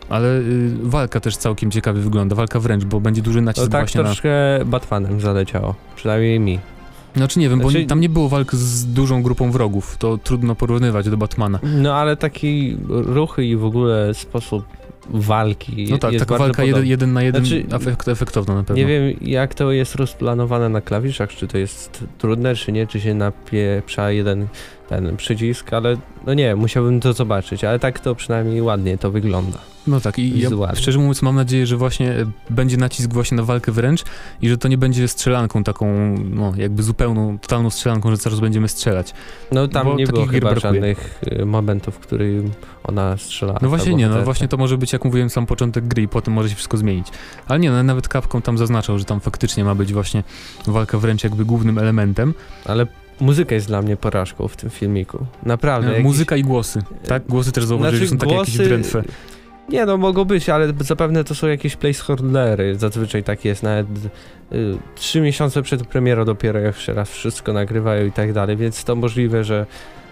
Ale 0.10 0.28
y, 0.38 0.72
walka 0.84 1.20
też 1.20 1.38
całkiem 1.38 1.72
ciekawie 1.72 2.02
wygląda, 2.02 2.36
walka 2.36 2.60
wręcz, 2.60 2.84
bo 2.84 3.00
będzie 3.00 3.22
duży 3.22 3.42
nacisk 3.42 3.72
tak 3.72 3.82
właśnie 3.82 4.02
na... 4.02 4.08
troszkę 4.08 4.30
Batmanem 4.66 5.22
zaleciało, 5.22 5.76
przynajmniej 5.96 6.40
mi. 6.40 6.60
Znaczy 7.16 7.40
nie 7.40 7.50
wiem, 7.50 7.60
bo 7.60 7.70
Znaczy- 7.70 7.86
tam 7.86 8.02
nie 8.02 8.10
było 8.10 8.30
walk 8.30 8.56
z 8.56 8.86
dużą 8.86 9.24
grupą 9.24 9.52
wrogów, 9.52 9.98
to 9.98 10.18
trudno 10.18 10.56
porównywać 10.56 11.10
do 11.10 11.18
Batmana. 11.18 11.60
No 11.64 11.96
ale 11.96 12.18
taki 12.18 12.78
ruchy 12.90 13.46
i 13.46 13.56
w 13.56 13.66
ogóle 13.66 14.14
sposób 14.14 14.64
walki 15.10 15.88
No 15.90 15.98
tak, 15.98 16.16
taka 16.20 16.38
walka 16.38 16.64
jeden, 16.64 16.86
jeden 16.86 17.14
na 17.14 17.24
jeden 17.24 17.46
Znaczy, 17.46 17.66
efekt, 17.72 18.08
efektowna 18.08 18.56
na 18.56 18.64
pewno. 18.64 18.76
Nie 18.84 18.86
wiem, 18.86 19.14
jak 19.22 19.54
to 19.54 19.72
jest 19.72 19.96
rozplanowane 19.96 20.70
na 20.70 20.82
klawiszach, 20.82 21.30
czy 21.30 21.48
to 21.48 21.58
jest 21.58 22.04
trudne, 22.18 22.56
czy 22.56 22.72
nie, 22.72 22.88
czy 22.88 23.02
się 23.02 23.14
napieprza 23.14 24.12
jeden 24.12 24.48
ten 24.90 25.18
przycisk, 25.18 25.74
ale 25.74 25.98
no 26.26 26.34
nie, 26.34 26.56
musiałbym 26.56 27.00
to 27.00 27.14
zobaczyć, 27.14 27.64
ale 27.64 27.80
tak 27.80 28.00
to 28.00 28.16
przynajmniej 28.16 28.62
ładnie 28.62 28.98
to 28.98 29.12
wygląda. 29.12 29.58
No 29.88 30.00
tak, 30.00 30.20
i 30.20 30.40
ja, 30.40 30.50
szczerze 30.76 31.00
mówiąc 31.00 31.22
mam 31.22 31.36
nadzieję, 31.36 31.68
że 31.68 31.78
właśnie 31.78 32.12
e, 32.12 32.26
będzie 32.50 32.78
nacisk 32.78 33.14
właśnie 33.14 33.38
na 33.38 33.44
walkę 33.44 33.72
wręcz 33.72 34.04
i 34.42 34.50
że 34.50 34.58
to 34.58 34.68
nie 34.68 34.78
będzie 34.78 35.08
strzelanką 35.08 35.64
taką, 35.64 36.16
no 36.18 36.54
jakby 36.58 36.84
zupełną, 36.84 37.40
totalną 37.40 37.70
strzelanką, 37.70 38.12
że 38.12 38.18
czas 38.18 38.40
będziemy 38.40 38.68
strzelać. 38.68 39.14
No 39.52 39.68
tam 39.68 39.88
Bo 39.88 39.96
nie 39.96 40.08
było 40.08 40.26
chyba 40.26 40.50
brakuje. 40.50 40.74
żadnych 40.74 41.22
y, 41.42 41.46
momentów, 41.46 41.96
w 41.96 42.00
którym 42.00 42.52
ona 42.84 43.18
strzela. 43.18 43.60
No 43.62 43.70
właśnie 43.70 43.94
nie, 43.94 44.08
no 44.08 44.24
właśnie 44.24 44.48
to 44.48 44.58
może 44.58 44.78
być, 44.78 44.94
jak 44.94 45.06
mówiłem, 45.06 45.30
sam 45.30 45.46
początek 45.46 45.88
gry 45.88 46.02
i 46.02 46.08
potem 46.08 46.34
może 46.34 46.50
się 46.50 46.56
wszystko 46.56 46.78
zmienić. 46.78 47.08
Ale 47.48 47.60
nie, 47.60 47.72
no 47.72 47.84
nawet 47.84 48.08
Capcom 48.08 48.42
tam 48.42 48.58
zaznaczał, 48.58 49.00
że 49.00 49.06
tam 49.06 49.20
faktycznie 49.20 49.64
ma 49.64 49.76
być 49.76 49.94
właśnie 49.94 50.24
walka 50.68 50.98
wręcz 50.98 51.24
jakby 51.24 51.46
głównym 51.46 51.78
elementem. 51.78 52.34
Ale 52.66 52.88
muzyka 53.22 53.56
jest 53.56 53.68
dla 53.68 53.82
mnie 53.82 53.98
porażką 53.98 54.48
w 54.48 54.56
tym 54.56 54.70
filmiku. 54.70 55.26
Naprawdę. 55.44 55.90
Jakiś- 55.90 56.04
Muzyka 56.04 56.36
i 56.36 56.44
głosy, 56.44 56.82
tak? 57.08 57.24
Głosy 57.30 57.52
też 57.52 57.66
zauważyli, 57.66 58.06
że 58.06 58.10
są 58.12 58.18
takie 58.18 58.36
jakieś 58.36 58.58
drętwe. 58.58 59.04
Nie 59.70 59.86
no, 59.86 59.98
mogą 59.98 60.26
być, 60.26 60.50
ale 60.50 60.74
zapewne 60.80 61.24
to 61.24 61.36
są 61.36 61.48
jakieś 61.48 61.76
placeholdery. 61.76 62.76
Zazwyczaj 62.76 63.24
tak 63.24 63.46
jest, 63.46 63.64
nawet 63.64 63.88
y, 64.52 64.78
trzy 64.96 65.22
miesiące 65.22 65.62
przed 65.62 65.88
premierą 65.88 66.26
dopiero 66.26 66.60
jeszcze 66.60 66.94
raz 66.94 67.10
wszystko 67.10 67.54
nagrywają 67.54 68.06
i 68.06 68.12
tak 68.12 68.34
dalej, 68.34 68.58
więc 68.58 68.84
to 68.84 68.96
możliwe, 68.96 69.44
że, 69.44 69.66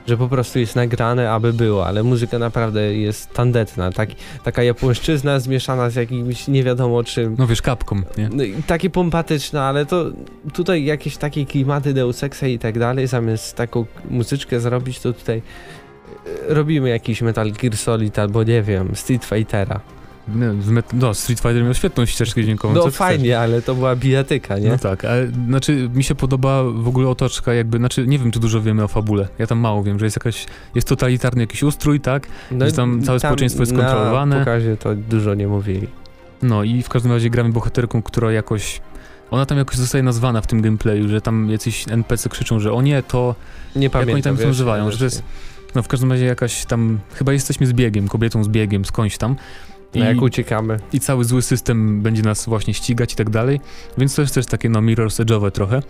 że 0.07 0.17
po 0.17 0.27
prostu 0.27 0.59
jest 0.59 0.75
nagrane, 0.75 1.31
aby 1.31 1.53
było, 1.53 1.87
ale 1.87 2.03
muzyka 2.03 2.39
naprawdę 2.39 2.95
jest 2.95 3.33
tandetna. 3.33 3.91
Tak, 3.91 4.09
taka 4.43 4.63
japońszczyzna 4.63 5.39
zmieszana 5.39 5.89
z 5.89 5.95
jakimś 5.95 6.47
nie 6.47 6.63
wiadomo 6.63 7.03
czym. 7.03 7.35
No 7.39 7.47
wiesz, 7.47 7.61
Capcom, 7.61 8.05
nie? 8.17 8.29
No, 8.33 8.43
takie 8.67 8.89
pompatyczne, 8.89 9.61
ale 9.61 9.85
to 9.85 10.05
tutaj 10.53 10.85
jakieś 10.85 11.17
takie 11.17 11.45
klimaty 11.45 11.93
Deus 11.93 12.23
Exa 12.23 12.47
i 12.47 12.59
tak 12.59 12.79
dalej, 12.79 13.07
zamiast 13.07 13.55
taką 13.55 13.85
muzyczkę 14.09 14.59
zrobić, 14.59 14.99
to 14.99 15.13
tutaj 15.13 15.37
y, 15.37 16.53
robimy 16.53 16.89
jakiś 16.89 17.21
Metal 17.21 17.51
Gear 17.51 17.77
Solid 17.77 18.19
albo 18.19 18.43
nie 18.43 18.61
wiem, 18.61 18.95
Street 18.95 19.25
Fightera. 19.25 19.79
No, 20.27 20.45
no, 20.93 21.13
Street 21.13 21.39
Fighter 21.39 21.63
miał 21.63 21.73
świetną 21.73 22.05
ścieżkę 22.05 22.43
dźwiękową. 22.43 22.73
No 22.73 22.81
co 22.81 22.87
chcesz? 22.87 22.97
fajnie, 22.97 23.39
ale 23.39 23.61
to 23.61 23.75
była 23.75 23.95
bijatyka, 23.95 24.59
nie? 24.59 24.69
No 24.69 24.77
tak, 24.77 25.05
ale 25.05 25.27
znaczy 25.27 25.89
mi 25.93 26.03
się 26.03 26.15
podoba 26.15 26.63
w 26.63 26.87
ogóle 26.87 27.07
otoczka 27.09 27.53
jakby, 27.53 27.77
znaczy 27.77 28.07
nie 28.07 28.19
wiem 28.19 28.31
czy 28.31 28.39
dużo 28.39 28.61
wiemy 28.61 28.83
o 28.83 28.87
fabule, 28.87 29.27
ja 29.39 29.47
tam 29.47 29.59
mało 29.59 29.83
wiem, 29.83 29.99
że 29.99 30.05
jest 30.05 30.15
jakaś, 30.17 30.45
jest 30.75 30.87
totalitarny 30.87 31.41
jakiś 31.43 31.63
ustrój, 31.63 31.99
tak? 31.99 32.27
No, 32.51 32.65
że 32.65 32.71
tam 32.71 33.01
całe 33.03 33.19
społeczeństwo 33.19 33.61
jest 33.61 33.75
kontrolowane. 33.75 34.35
Na 34.35 34.41
pokazie 34.45 34.77
to 34.77 34.95
dużo 34.95 35.33
nie 35.33 35.47
mówili. 35.47 35.87
No 36.41 36.63
i 36.63 36.83
w 36.83 36.89
każdym 36.89 37.11
razie 37.11 37.29
gramy 37.29 37.49
bohaterką, 37.49 38.01
która 38.01 38.31
jakoś, 38.31 38.81
ona 39.31 39.45
tam 39.45 39.57
jakoś 39.57 39.75
zostaje 39.77 40.03
nazwana 40.03 40.41
w 40.41 40.47
tym 40.47 40.61
gameplayu, 40.61 41.07
że 41.09 41.21
tam 41.21 41.49
jacyś 41.49 41.85
NPC 41.89 42.29
krzyczą, 42.29 42.59
że 42.59 42.73
o 42.73 42.81
nie, 42.81 43.03
to, 43.03 43.35
Nie 43.75 43.89
pamiętam, 43.89 44.13
oni 44.13 44.23
tam 44.23 44.35
wiesz, 44.35 44.45
nazywają, 44.45 44.91
że 44.91 44.97
to 44.97 45.03
jest- 45.03 45.23
no 45.75 45.83
w 45.83 45.87
każdym 45.87 46.11
razie 46.11 46.25
jakaś 46.25 46.65
tam, 46.65 46.99
chyba 47.13 47.33
jesteśmy 47.33 47.67
z 47.67 47.73
biegiem, 47.73 48.07
kobietą 48.07 48.43
z 48.43 48.47
biegiem, 48.47 48.85
skądś 48.85 49.17
tam. 49.17 49.35
No 49.99 50.05
jak 50.05 50.21
uciekamy. 50.21 50.79
i 50.93 50.99
cały 50.99 51.25
zły 51.25 51.41
system 51.41 52.01
będzie 52.01 52.21
nas 52.21 52.45
właśnie 52.45 52.73
ścigać 52.73 53.13
i 53.13 53.15
tak 53.15 53.29
dalej, 53.29 53.59
więc 53.97 54.15
to 54.15 54.21
jest 54.21 54.33
też 54.33 54.45
takie 54.45 54.69
no 54.69 54.79
Mirror's 54.79 55.25
Edge'owe 55.25 55.51
trochę. 55.51 55.81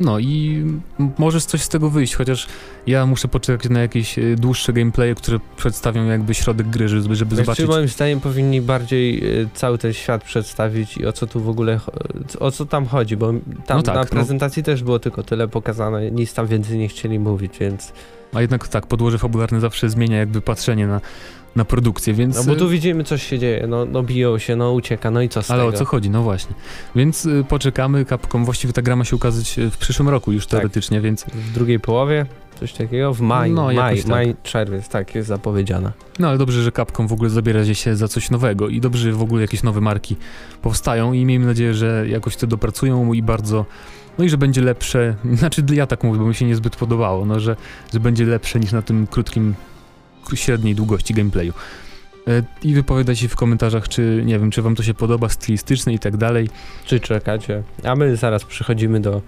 No 0.00 0.18
i 0.18 0.62
m- 1.00 1.10
może 1.18 1.40
coś 1.40 1.62
z 1.62 1.68
tego 1.68 1.90
wyjść, 1.90 2.14
chociaż 2.14 2.46
ja 2.86 3.06
muszę 3.06 3.28
poczekać 3.28 3.70
na 3.70 3.80
jakieś 3.80 4.18
y, 4.18 4.36
dłuższe 4.36 4.72
gameplaye, 4.72 5.14
które 5.14 5.38
przedstawią 5.56 6.04
jakby 6.06 6.34
środek 6.34 6.68
gry, 6.68 6.88
żeby, 6.88 7.16
żeby 7.16 7.36
zobaczyć. 7.36 7.68
moim 7.68 7.88
zdaniem 7.88 8.20
powinni 8.20 8.60
bardziej 8.60 9.24
y, 9.40 9.48
cały 9.54 9.78
ten 9.78 9.92
świat 9.92 10.24
przedstawić 10.24 10.96
i 10.96 11.06
o 11.06 11.12
co 11.12 11.26
tu 11.26 11.40
w 11.40 11.48
ogóle, 11.48 11.80
o 12.40 12.50
co 12.50 12.66
tam 12.66 12.86
chodzi, 12.86 13.16
bo 13.16 13.32
tam 13.66 13.76
No 13.76 13.82
tak, 13.82 13.94
na 13.94 14.00
no. 14.00 14.06
prezentacji 14.06 14.62
też 14.62 14.82
było 14.82 14.98
tylko 14.98 15.22
tyle 15.22 15.48
pokazane, 15.48 16.10
nic 16.10 16.34
tam 16.34 16.46
więcej 16.46 16.78
nie 16.78 16.88
chcieli 16.88 17.18
mówić, 17.18 17.52
więc... 17.60 17.92
A 18.34 18.40
jednak 18.40 18.68
tak, 18.68 18.86
podłoże 18.86 19.18
fabularne 19.18 19.60
zawsze 19.60 19.90
zmienia 19.90 20.18
jakby 20.18 20.40
patrzenie 20.40 20.86
na, 20.86 21.00
na 21.56 21.64
produkcję, 21.64 22.14
więc... 22.14 22.36
No 22.36 22.44
bo 22.44 22.52
y, 22.52 22.56
tu 22.56 22.68
widzimy, 22.68 23.04
coś 23.04 23.22
się 23.22 23.38
dzieje, 23.38 23.66
no, 23.66 23.84
no 23.84 24.02
biją 24.02 24.38
się, 24.38 24.56
no 24.56 24.72
ucieka, 24.72 25.10
no 25.10 25.22
i 25.22 25.28
co 25.28 25.42
z 25.42 25.50
Ale 25.50 25.64
o 25.64 25.66
tego? 25.66 25.78
co 25.78 25.84
chodzi? 25.84 26.10
No 26.10 26.22
właśnie. 26.22 26.54
Więc 26.96 27.26
y, 27.26 27.44
poczekamy, 27.48 28.04
Capcom, 28.04 28.44
właściwie 28.44 28.72
ta 28.72 28.82
gra 28.82 28.96
ma 28.96 29.04
się 29.04 29.16
ukazać 29.16 29.58
y, 29.58 29.70
w 29.70 29.76
przyszłym 29.76 30.08
roku 30.08 30.32
już 30.32 30.46
Tak. 30.46 30.50
teoretycznie, 30.50 31.00
więc... 31.00 31.24
W 31.24 31.52
drugiej 31.52 31.80
połowie? 31.80 32.26
Coś 32.60 32.72
takiego? 32.72 33.14
W 33.14 33.20
maju, 33.20 33.54
No, 33.54 33.72
maj, 33.72 33.98
tak. 33.98 34.06
maj, 34.06 34.34
czerwiec, 34.42 34.88
tak 34.88 35.14
jest 35.14 35.28
zapowiedziane. 35.28 35.92
No 36.18 36.28
ale 36.28 36.38
dobrze, 36.38 36.62
że 36.62 36.72
Capcom 36.72 37.08
w 37.08 37.12
ogóle 37.12 37.30
zabiera 37.30 37.74
się 37.74 37.96
za 37.96 38.08
coś 38.08 38.30
nowego 38.30 38.68
i 38.68 38.80
dobrze, 38.80 39.02
że 39.02 39.12
w 39.12 39.22
ogóle 39.22 39.42
jakieś 39.42 39.62
nowe 39.62 39.80
marki 39.80 40.16
powstają 40.62 41.12
i 41.12 41.24
miejmy 41.24 41.46
nadzieję, 41.46 41.74
że 41.74 42.04
jakoś 42.08 42.36
to 42.36 42.46
dopracują 42.46 43.12
i 43.12 43.22
bardzo, 43.22 43.64
no 44.18 44.24
i 44.24 44.28
że 44.28 44.38
będzie 44.38 44.60
lepsze, 44.62 45.14
znaczy 45.34 45.62
ja 45.72 45.86
tak 45.86 46.04
mówię, 46.04 46.18
bo 46.18 46.26
mi 46.26 46.34
się 46.34 46.44
niezbyt 46.46 46.76
podobało, 46.76 47.24
no 47.26 47.40
że, 47.40 47.56
że 47.92 48.00
będzie 48.00 48.24
lepsze 48.26 48.60
niż 48.60 48.72
na 48.72 48.82
tym 48.82 49.06
krótkim, 49.06 49.54
kró- 49.54 49.54
średniej 50.34 50.74
długości 50.74 51.14
gameplayu. 51.14 51.52
E, 52.28 52.42
I 52.62 52.74
wypowiadajcie 52.74 53.28
w 53.28 53.36
komentarzach, 53.36 53.88
czy 53.88 54.22
nie 54.24 54.38
wiem, 54.38 54.50
czy 54.50 54.62
wam 54.62 54.74
to 54.74 54.82
się 54.82 54.94
podoba, 54.94 55.28
stylistyczne 55.28 55.92
i 55.94 55.98
tak 55.98 56.16
dalej. 56.16 56.48
Czy 56.84 57.00
czekacie? 57.00 57.62
A 57.84 57.94
my 57.94 58.16
zaraz 58.16 58.44
przechodzimy 58.44 59.00
do 59.00 59.22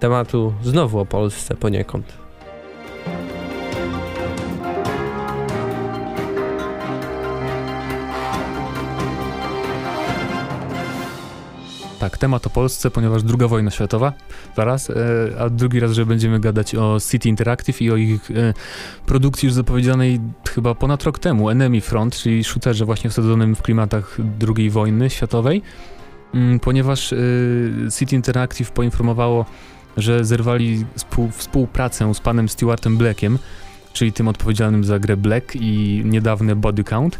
tematu 0.00 0.54
znowu 0.62 0.98
o 0.98 1.06
Polsce 1.06 1.56
poniekąd. 1.56 2.29
Tak, 12.00 12.18
temat 12.18 12.46
o 12.46 12.50
Polsce, 12.50 12.90
ponieważ 12.90 13.22
druga 13.22 13.48
wojna 13.48 13.70
światowa, 13.70 14.12
zaraz, 14.56 14.90
e, 14.90 14.94
a 15.40 15.50
drugi 15.50 15.80
raz, 15.80 15.92
że 15.92 16.06
będziemy 16.06 16.40
gadać 16.40 16.74
o 16.74 16.98
City 17.10 17.28
Interactive 17.28 17.82
i 17.82 17.90
o 17.90 17.96
ich 17.96 18.30
e, 18.30 18.54
produkcji 19.06 19.46
już 19.46 19.54
zapowiedzianej 19.54 20.20
chyba 20.54 20.74
ponad 20.74 21.04
rok 21.04 21.18
temu, 21.18 21.50
Enemy 21.50 21.80
Front, 21.80 22.16
czyli 22.16 22.44
shooterze 22.44 22.84
właśnie 22.84 23.10
wsadzonym 23.10 23.56
w 23.56 23.62
klimatach 23.62 24.18
II 24.56 24.70
wojny 24.70 25.10
światowej, 25.10 25.62
mm, 26.34 26.60
ponieważ 26.60 27.12
e, 27.12 27.16
City 27.98 28.16
Interactive 28.16 28.70
poinformowało, 28.70 29.44
że 29.96 30.24
zerwali 30.24 30.84
współ, 30.94 31.30
współpracę 31.30 32.14
z 32.14 32.20
panem 32.20 32.48
Stewartem 32.48 32.96
Blackiem, 32.96 33.38
czyli 33.92 34.12
tym 34.12 34.28
odpowiedzialnym 34.28 34.84
za 34.84 34.98
grę 34.98 35.16
Black 35.16 35.56
i 35.56 36.02
niedawny 36.04 36.56
Body 36.56 36.84
Count, 36.84 37.18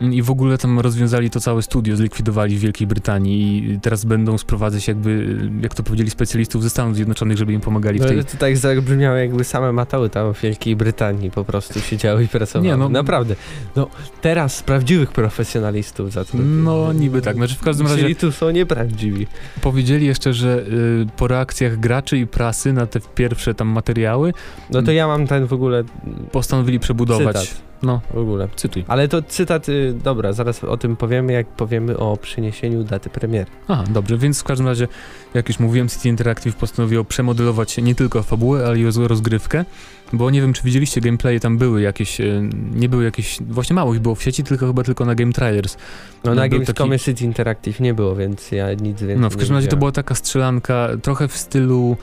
i 0.00 0.22
w 0.22 0.30
ogóle 0.30 0.58
tam 0.58 0.80
rozwiązali 0.80 1.30
to 1.30 1.40
całe 1.40 1.62
studio, 1.62 1.96
zlikwidowali 1.96 2.56
w 2.56 2.60
Wielkiej 2.60 2.86
Brytanii 2.86 3.70
i 3.72 3.80
teraz 3.80 4.04
będą 4.04 4.38
sprowadzać 4.38 4.88
jakby, 4.88 5.38
jak 5.60 5.74
to 5.74 5.82
powiedzieli, 5.82 6.10
specjalistów 6.10 6.62
ze 6.62 6.70
Stanów 6.70 6.96
Zjednoczonych, 6.96 7.36
żeby 7.38 7.52
im 7.52 7.60
pomagali 7.60 7.98
w 7.98 8.02
No, 8.02 8.08
tej... 8.08 8.16
ale 8.16 8.24
to 8.24 8.36
tak 8.36 8.56
zabrzmiało 8.56 9.16
jakby 9.16 9.44
same 9.44 9.72
matały 9.72 10.10
tam 10.10 10.34
w 10.34 10.40
Wielkiej 10.40 10.76
Brytanii 10.76 11.30
po 11.30 11.44
prostu 11.44 11.80
siedziały 11.80 12.24
i 12.24 12.28
pracowały. 12.28 12.66
Nie, 12.68 12.76
no- 12.76 12.88
Naprawdę. 12.88 13.36
No 13.76 13.86
teraz 14.20 14.62
prawdziwych 14.62 15.12
profesjonalistów 15.12 16.12
zatrudnili. 16.12 16.62
No 16.62 16.92
niby 16.92 17.22
tak, 17.22 17.36
znaczy 17.36 17.54
w 17.54 17.60
każdym 17.60 17.86
razie 17.86 18.02
Czyli 18.02 18.16
tu 18.16 18.32
są 18.32 18.50
nieprawdziwi. 18.50 19.26
powiedzieli 19.60 20.06
jeszcze, 20.06 20.32
że 20.34 20.58
y, 21.02 21.06
po 21.16 21.28
reakcjach 21.28 21.80
graczy 21.80 22.18
i 22.18 22.26
prasy 22.26 22.72
na 22.72 22.86
te 22.86 23.00
pierwsze 23.14 23.54
tam 23.54 23.68
materiały 23.68 24.32
No 24.70 24.82
to 24.82 24.92
ja 24.92 25.06
mam 25.06 25.26
ten 25.26 25.46
w 25.46 25.52
ogóle 25.52 25.84
postanowili 26.32 26.80
przebudować. 26.80 27.36
cytat. 27.36 27.71
No, 27.82 28.00
W 28.14 28.18
ogóle. 28.18 28.48
cytuj. 28.56 28.84
Ale 28.88 29.08
to 29.08 29.22
cytat, 29.22 29.68
y, 29.68 29.94
dobra, 30.04 30.32
zaraz 30.32 30.64
o 30.64 30.76
tym 30.76 30.96
powiemy, 30.96 31.32
jak 31.32 31.46
powiemy 31.46 31.98
o 31.98 32.16
przeniesieniu 32.16 32.84
daty 32.84 33.10
premiery. 33.10 33.50
Aha, 33.68 33.84
dobrze, 33.90 34.18
więc 34.18 34.40
w 34.40 34.44
każdym 34.44 34.66
razie, 34.66 34.88
jak 35.34 35.48
już 35.48 35.58
mówiłem, 35.58 35.88
City 35.88 36.08
Interactive 36.08 36.56
postanowiło 36.56 37.04
przemodelować 37.04 37.76
nie 37.78 37.94
tylko 37.94 38.22
fabułę, 38.22 38.66
ale 38.66 38.78
i 38.78 38.84
roz- 38.84 38.96
rozgrywkę, 39.06 39.64
bo 40.12 40.30
nie 40.30 40.40
wiem, 40.40 40.52
czy 40.52 40.62
widzieliście 40.62 41.00
gameplaye, 41.00 41.40
tam 41.40 41.58
były 41.58 41.80
jakieś, 41.82 42.20
y, 42.20 42.48
nie 42.74 42.88
były 42.88 43.04
jakieś, 43.04 43.38
właśnie 43.48 43.74
mało 43.74 43.94
ich 43.94 44.00
było 44.00 44.14
w 44.14 44.22
sieci, 44.22 44.44
tylko 44.44 44.66
chyba 44.66 44.82
tylko 44.82 45.04
na 45.04 45.14
Game 45.14 45.32
Trailers. 45.32 45.76
No 46.24 46.30
No, 46.30 46.34
na 46.34 46.48
Gamescomie 46.48 46.90
taki- 46.98 47.04
City 47.04 47.24
Interactive 47.24 47.80
nie 47.80 47.94
było, 47.94 48.16
więc 48.16 48.52
ja 48.52 48.72
nic 48.72 49.00
więcej 49.00 49.18
No, 49.18 49.30
w 49.30 49.36
każdym 49.36 49.56
razie 49.56 49.68
to 49.68 49.76
była 49.76 49.92
taka 49.92 50.14
strzelanka 50.14 50.88
trochę 51.02 51.28
w 51.28 51.36
stylu 51.36 51.96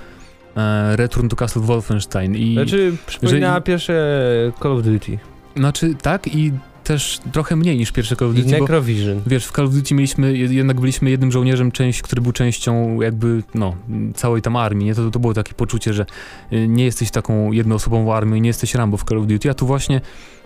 e, 0.57 0.95
Return 0.95 1.27
to 1.27 1.35
Castle 1.35 1.61
Wolfenstein 1.61 2.35
i... 2.35 2.53
Znaczy, 2.53 2.93
przypominała 3.07 3.53
Jeżeli- 3.53 3.63
pierwsze 3.65 4.21
Call 4.63 4.71
of 4.71 4.83
Duty 4.83 5.17
Znaczy, 5.55 5.95
tak 6.01 6.27
i 6.35 6.51
też 6.83 7.19
trochę 7.31 7.55
mniej 7.55 7.77
niż 7.77 7.91
pierwsze 7.91 8.15
Call 8.15 8.27
of 8.29 8.35
Duty, 8.35 8.51
bo 8.51 8.59
Necrovision. 8.59 9.21
wiesz, 9.27 9.45
w 9.45 9.51
Call 9.51 9.65
of 9.65 9.73
Duty 9.73 9.95
mieliśmy, 9.95 10.33
jed- 10.33 10.51
jednak 10.51 10.79
byliśmy 10.79 11.09
jednym 11.09 11.31
żołnierzem, 11.31 11.71
część, 11.71 12.01
który 12.01 12.21
był 12.21 12.31
częścią 12.31 13.01
jakby, 13.01 13.43
no, 13.53 13.75
całej 14.15 14.41
tam 14.41 14.55
armii, 14.55 14.85
nie? 14.85 14.95
To, 14.95 15.11
to 15.11 15.19
było 15.19 15.33
takie 15.33 15.53
poczucie, 15.53 15.93
że 15.93 16.05
y, 16.53 16.67
nie 16.67 16.85
jesteś 16.85 17.11
taką 17.11 17.51
jednoosobową 17.51 18.13
armią 18.13 18.35
i 18.35 18.41
nie 18.41 18.49
jesteś 18.49 18.75
Rambo 18.75 18.97
w 18.97 19.03
Call 19.03 19.17
of 19.17 19.27
Duty, 19.27 19.49
a 19.49 19.53
tu 19.53 19.67
właśnie 19.67 20.01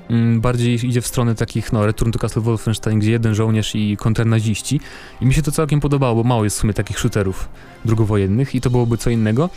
mm, 0.10 0.42
bardziej 0.42 0.86
idzie 0.86 1.02
w 1.02 1.08
stronę 1.08 1.36
takich, 1.36 1.74
no, 1.74 1.86
Return 1.86 2.12
to 2.12 2.20
Castle 2.20 2.42
Wolfenstein, 2.42 3.00
gdzie 3.00 3.12
jeden 3.12 3.36
żołnierz 3.36 3.76
i 3.76 3.98
kontrnaziści 3.98 4.80
i 5.22 5.26
mi 5.26 5.34
się 5.34 5.42
to 5.42 5.52
całkiem 5.52 5.80
podobało, 5.80 6.16
bo 6.16 6.24
mało 6.30 6.44
jest 6.44 6.58
w 6.58 6.60
sumie 6.60 6.74
takich 6.74 7.00
shooterów 7.00 7.50
drugowojennych 7.86 8.56
i 8.56 8.62
to 8.62 8.70
byłoby 8.70 8.98
co 8.98 9.10
innego 9.10 9.50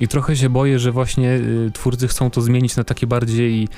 i 0.00 0.08
trochę 0.08 0.36
się 0.36 0.50
boję, 0.50 0.78
że 0.78 0.92
właśnie 0.92 1.30
y, 1.30 1.70
twórcy 1.74 2.08
chcą 2.08 2.30
to 2.30 2.40
zmienić 2.40 2.76
na 2.76 2.84
takie 2.84 3.06
bardziej 3.06 3.68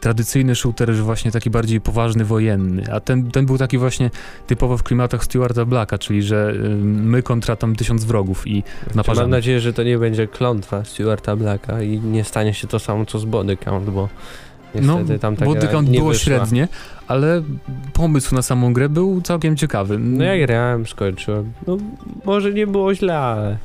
tradycyjny 0.00 0.54
shooter, 0.54 0.92
że 0.92 1.02
właśnie 1.02 1.30
taki 1.30 1.50
bardziej 1.50 1.80
poważny, 1.80 2.24
wojenny, 2.24 2.92
a 2.92 3.00
ten, 3.00 3.30
ten 3.30 3.46
był 3.46 3.58
taki 3.58 3.78
właśnie 3.78 4.10
typowo 4.46 4.78
w 4.78 4.82
klimatach 4.82 5.24
Stewarta 5.24 5.64
Blacka, 5.64 5.98
czyli 5.98 6.22
że 6.22 6.50
y, 6.54 6.68
my 6.84 7.22
kontra 7.22 7.56
tam 7.56 7.76
tysiąc 7.76 8.04
wrogów 8.04 8.46
i 8.46 8.62
Mam 8.86 8.96
naparzamy. 8.96 9.28
nadzieję, 9.28 9.60
że 9.60 9.72
to 9.72 9.82
nie 9.82 9.98
będzie 9.98 10.26
klątwa 10.26 10.84
Stewarta 10.84 11.36
Blacka 11.36 11.82
i 11.82 11.98
nie 12.00 12.24
stanie 12.24 12.54
się 12.54 12.66
to 12.66 12.78
samo 12.78 13.06
co 13.06 13.18
z 13.18 13.24
Body 13.24 13.56
Count, 13.56 13.90
bo 13.90 14.08
No, 14.82 14.98
niestety 14.98 15.18
tam 15.18 15.36
ta 15.36 15.44
bo 15.44 15.52
gra 15.54 15.66
Count 15.68 15.90
było 15.90 16.08
wyszła. 16.08 16.24
średnie, 16.24 16.68
ale 17.08 17.42
pomysł 17.92 18.34
na 18.34 18.42
samą 18.42 18.72
grę 18.72 18.88
był 18.88 19.20
całkiem 19.22 19.56
ciekawy. 19.56 19.98
No 19.98 20.24
ja 20.24 20.46
grałem, 20.46 20.86
skończyłem. 20.86 21.52
No 21.66 21.76
może 22.24 22.52
nie 22.52 22.66
było 22.66 22.94
źle, 22.94 23.18
ale... 23.18 23.56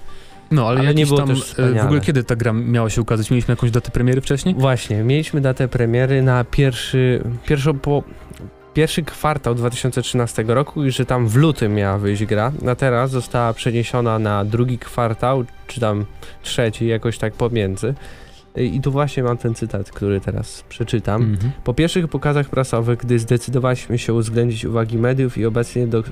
No, 0.51 0.67
ale, 0.67 0.79
ale 0.79 0.95
nie 0.95 1.05
było 1.05 1.17
tam, 1.17 1.27
też 1.27 1.39
y, 1.39 1.43
w 1.43 1.45
wspaniale. 1.45 1.83
ogóle 1.83 2.01
kiedy 2.01 2.23
ta 2.23 2.35
gra 2.35 2.53
miała 2.53 2.89
się 2.89 3.01
ukazać? 3.01 3.31
Mieliśmy 3.31 3.51
jakąś 3.51 3.71
datę 3.71 3.91
premiery 3.91 4.21
wcześniej? 4.21 4.55
Właśnie, 4.55 5.03
mieliśmy 5.03 5.41
datę 5.41 5.67
premiery 5.67 6.21
na 6.21 6.43
pierwszy, 6.43 7.23
pierwszą 7.45 7.79
po, 7.79 8.03
pierwszy 8.73 9.03
kwartał 9.03 9.55
2013 9.55 10.43
roku 10.47 10.85
i 10.85 10.91
że 10.91 11.05
tam 11.05 11.27
w 11.27 11.35
lutym 11.35 11.73
miała 11.75 11.97
wyjść 11.97 12.25
gra. 12.25 12.51
Na 12.61 12.75
teraz 12.75 13.11
została 13.11 13.53
przeniesiona 13.53 14.19
na 14.19 14.45
drugi 14.45 14.77
kwartał, 14.77 15.45
czy 15.67 15.79
tam 15.79 16.05
trzeci, 16.43 16.87
jakoś 16.87 17.17
tak 17.17 17.33
pomiędzy. 17.33 17.93
I 18.55 18.81
tu 18.81 18.91
właśnie 18.91 19.23
mam 19.23 19.37
ten 19.37 19.55
cytat, 19.55 19.91
który 19.91 20.21
teraz 20.21 20.63
przeczytam. 20.69 21.21
Mhm. 21.21 21.51
Po 21.63 21.73
pierwszych 21.73 22.07
pokazach 22.07 22.49
prasowych, 22.49 22.99
gdy 22.99 23.19
zdecydowaliśmy 23.19 23.97
się 23.97 24.13
uwzględnić 24.13 24.65
uwagi 24.65 24.97
mediów 24.97 25.37
i 25.37 25.45
obecnie 25.45 25.87
do, 25.87 26.03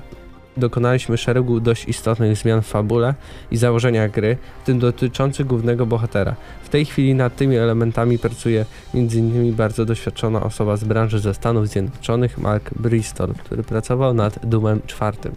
dokonaliśmy 0.56 1.16
szeregu 1.16 1.60
dość 1.60 1.88
istotnych 1.88 2.36
zmian 2.36 2.62
w 2.62 2.66
fabule 2.66 3.14
i 3.50 3.56
założeniach 3.56 4.10
gry, 4.10 4.36
w 4.62 4.66
tym 4.66 4.78
dotyczących 4.78 5.46
głównego 5.46 5.86
bohatera. 5.86 6.34
W 6.62 6.68
tej 6.68 6.84
chwili 6.84 7.14
nad 7.14 7.36
tymi 7.36 7.56
elementami 7.56 8.18
pracuje 8.18 8.66
m.in. 8.94 9.54
bardzo 9.54 9.84
doświadczona 9.84 10.42
osoba 10.42 10.76
z 10.76 10.84
branży 10.84 11.18
ze 11.18 11.34
Stanów 11.34 11.68
Zjednoczonych, 11.68 12.38
Mark 12.38 12.74
Bristol, 12.74 13.34
który 13.34 13.62
pracował 13.62 14.14
nad 14.14 14.46
Doomem 14.46 14.80
czwartym. 14.86 15.32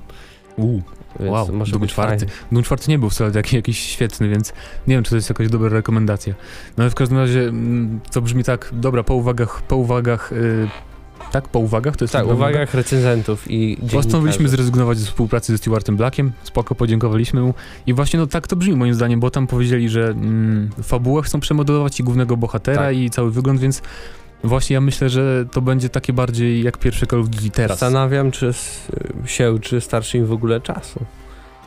U, 0.57 0.81
Więc 1.19 1.31
Wow, 1.31 1.47
może 1.53 1.71
Doom 1.71 1.87
czwarty. 1.87 2.25
Doom 2.51 2.63
czwarty 2.63 2.91
nie 2.91 2.99
był 2.99 3.09
wcale 3.09 3.31
taki, 3.31 3.55
jakiś 3.55 3.79
świetny, 3.79 4.29
więc 4.29 4.53
nie 4.87 4.95
wiem, 4.95 5.03
czy 5.03 5.09
to 5.09 5.15
jest 5.15 5.29
jakaś 5.29 5.49
dobra 5.49 5.69
rekomendacja. 5.69 6.33
No 6.77 6.83
ale 6.83 6.91
w 6.91 6.95
każdym 6.95 7.17
razie 7.17 7.39
mm, 7.39 7.99
to 8.11 8.21
brzmi 8.21 8.43
tak, 8.43 8.69
dobra, 8.71 9.03
po 9.03 9.15
uwagach, 9.15 9.61
po 9.61 9.75
uwagach, 9.75 10.33
y, 10.33 10.67
tak, 11.33 11.47
po 11.49 11.59
uwagach, 11.59 11.97
to 11.97 12.03
jest 12.03 12.13
Tak, 12.13 12.27
uwagach 12.27 12.73
recenzentów 12.73 13.51
i 13.51 13.77
Postanowiliśmy 13.91 14.49
zrezygnować 14.49 14.97
ze 14.97 15.05
współpracy 15.05 15.51
ze 15.51 15.57
Stewartem 15.57 15.97
Blackiem, 15.97 16.31
spoko, 16.43 16.75
podziękowaliśmy 16.75 17.41
mu 17.41 17.53
i 17.87 17.93
właśnie 17.93 18.19
no 18.19 18.27
tak 18.27 18.47
to 18.47 18.55
brzmi 18.55 18.75
moim 18.75 18.93
zdaniem, 18.93 19.19
bo 19.19 19.29
tam 19.31 19.47
powiedzieli, 19.47 19.89
że 19.89 20.07
mm, 20.07 20.69
fabułę 20.83 21.21
chcą 21.21 21.39
przemodelować 21.39 21.99
i 21.99 22.03
głównego 22.03 22.37
bohatera 22.37 22.81
Tak. 22.81 22.97
i 22.97 23.09
cały 23.09 23.31
wygląd, 23.31 23.59
więc 23.59 23.81
właśnie 24.43 24.73
ja 24.73 24.81
myślę, 24.81 25.09
że 25.09 25.45
to 25.51 25.61
będzie 25.61 25.89
takie 25.89 26.13
bardziej 26.13 26.63
jak 26.63 26.77
pierwsze 26.77 27.07
Call 27.07 27.19
of 27.21 27.29
Duty 27.29 27.49
teraz. 27.49 27.79
Zastanawiam 27.79 28.31
czy 28.31 28.51
się, 29.25 29.59
czy 29.61 29.81
starczy 29.81 30.17
im 30.17 30.25
w 30.25 30.31
ogóle 30.31 30.61
czasu. 30.61 31.05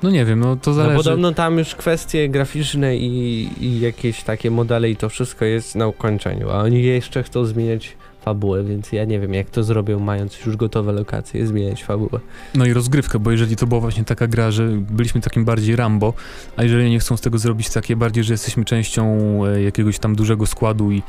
No 0.03 0.11
nie 0.11 0.25
wiem, 0.25 0.41
no 0.41 0.57
to 0.57 0.71
No 0.71 0.75
zależy. 0.77 0.97
podobno 0.97 1.33
tam 1.33 1.59
już 1.59 1.75
kwestie 1.75 2.29
graficzne 2.29 2.97
i, 2.97 3.49
i 3.61 3.81
jakieś 3.81 4.23
takie 4.23 4.51
modele 4.51 4.91
i 4.91 4.97
to 4.97 5.09
wszystko 5.09 5.45
jest 5.45 5.75
na 5.75 5.87
ukończeniu, 5.87 6.51
a 6.51 6.63
oni 6.63 6.83
jeszcze 6.83 7.23
chcą 7.23 7.45
zmieniać 7.45 7.97
fabułę, 8.27 8.65
więc 8.65 8.93
ja 8.93 9.05
nie 9.05 9.21
wiem 9.21 9.35
jak 9.35 9.51
to 9.51 9.63
zrobią 9.63 9.99
mając 9.99 10.47
już 10.47 10.57
gotowe 10.57 10.93
lokacje, 10.93 11.47
zmieniać 11.47 11.85
fabułę. 11.85 12.21
No 12.55 12.67
i 12.67 12.73
rozgrywkę, 12.73 13.19
bo 13.19 13.31
jeżeli 13.31 13.57
to 13.57 13.67
była 13.67 13.81
właśnie 13.81 14.05
taka 14.05 14.27
gra, 14.27 14.51
że 14.51 14.69
byliśmy 14.69 15.21
takim 15.21 15.45
bardziej 15.45 15.77
Rambo, 15.77 16.13
a 16.57 16.63
jeżeli 16.63 16.91
nie 16.91 16.99
chcą 16.99 17.17
z 17.17 17.21
tego 17.21 17.39
zrobić 17.39 17.71
takie 17.71 17.97
bardziej, 17.97 18.25
że 18.25 18.35
jesteśmy 18.35 18.65
częścią 18.65 19.07
e, 19.47 19.63
jakiegoś 19.63 19.99
tam 19.99 20.17
dużego 20.17 20.47
składu 20.47 20.93
i 20.93 21.03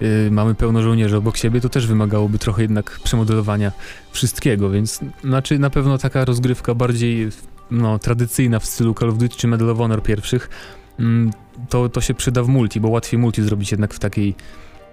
e, 0.00 0.30
mamy 0.30 0.54
pełno 0.54 0.82
żołnierzy 0.82 1.16
obok 1.16 1.36
siebie, 1.36 1.60
to 1.60 1.68
też 1.68 1.86
wymagałoby 1.86 2.38
trochę 2.38 2.62
jednak 2.62 3.00
przemodelowania 3.04 3.72
wszystkiego, 4.12 4.70
więc 4.70 5.00
znaczy 5.24 5.58
na 5.58 5.70
pewno 5.70 5.98
taka 5.98 6.24
rozgrywka 6.24 6.74
bardziej 6.74 7.28
no, 7.70 7.98
tradycyjna 7.98 8.58
w 8.58 8.66
stylu 8.66 8.94
Call 8.94 9.08
of 9.08 9.18
Duty 9.18 9.36
czy 9.36 9.48
Medal 9.48 9.70
of 9.70 9.78
Honor 9.78 10.02
pierwszych, 10.02 10.50
mm, 10.98 11.30
to, 11.68 11.88
to 11.88 12.00
się 12.00 12.14
przyda 12.14 12.42
w 12.42 12.48
multi, 12.48 12.80
bo 12.80 12.88
łatwiej 12.88 13.20
multi 13.20 13.42
zrobić 13.42 13.70
jednak 13.70 13.94
w 13.94 13.98
takiej 13.98 14.34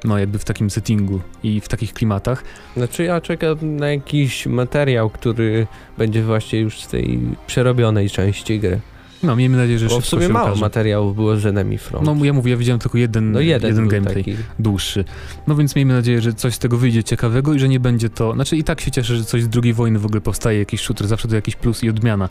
no 0.04 0.18
jakby 0.20 0.40
w 0.40 0.46
takim 0.46 0.70
settingu 0.70 1.20
i 1.44 1.62
w 1.62 1.68
takich 1.68 1.94
klimatach. 1.94 2.44
Znaczy 2.78 3.04
ja 3.04 3.22
czekam 3.22 3.76
na 3.76 3.88
jakiś 3.90 4.46
materiał, 4.46 5.10
który 5.10 5.68
będzie 5.98 6.24
właśnie 6.24 6.60
już 6.60 6.82
z 6.82 6.88
tej 6.88 7.20
przerobionej 7.48 8.10
części 8.10 8.60
gry. 8.60 8.80
No 9.24 9.36
miejmy 9.36 9.58
nadzieję, 9.58 9.80
że 9.80 9.88
Bo 9.88 10.02
w 10.02 10.06
sumie 10.06 10.30
mało 10.30 10.46
ukaże. 10.48 10.62
materiałów 10.62 11.16
było 11.16 11.38
z 11.38 11.46
Enemy 11.46 11.78
Front. 11.78 12.06
No 12.06 12.26
ja 12.26 12.34
mówię, 12.34 12.52
ja 12.52 12.58
widziałem 12.58 12.80
tylko 12.80 12.98
jeden, 12.98 13.32
no 13.32 13.40
jeden, 13.40 13.70
jeden 13.70 13.88
gameplay 13.88 14.16
taki. 14.24 14.36
dłuższy. 14.60 15.06
No 15.48 15.56
więc 15.56 15.76
miejmy 15.76 15.94
nadzieję, 15.94 16.22
że 16.22 16.34
coś 16.34 16.54
z 16.54 16.60
tego 16.60 16.78
wyjdzie 16.78 17.04
ciekawego 17.04 17.54
i 17.54 17.60
że 17.60 17.70
nie 17.70 17.80
będzie 17.80 18.10
to... 18.10 18.34
Znaczy 18.34 18.58
i 18.58 18.64
tak 18.64 18.82
się 18.82 18.92
cieszę, 18.92 19.16
że 19.16 19.24
coś 19.24 19.44
z 19.44 19.50
drugiej 19.50 19.74
wojny 19.74 20.00
w 20.00 20.06
ogóle 20.06 20.22
powstaje, 20.22 20.60
jakiś 20.60 20.82
shooter, 20.82 21.08
zawsze 21.08 21.28
to 21.28 21.36
jakiś 21.36 21.56
plus 21.56 21.84
i 21.84 21.90
odmiana, 21.90 22.30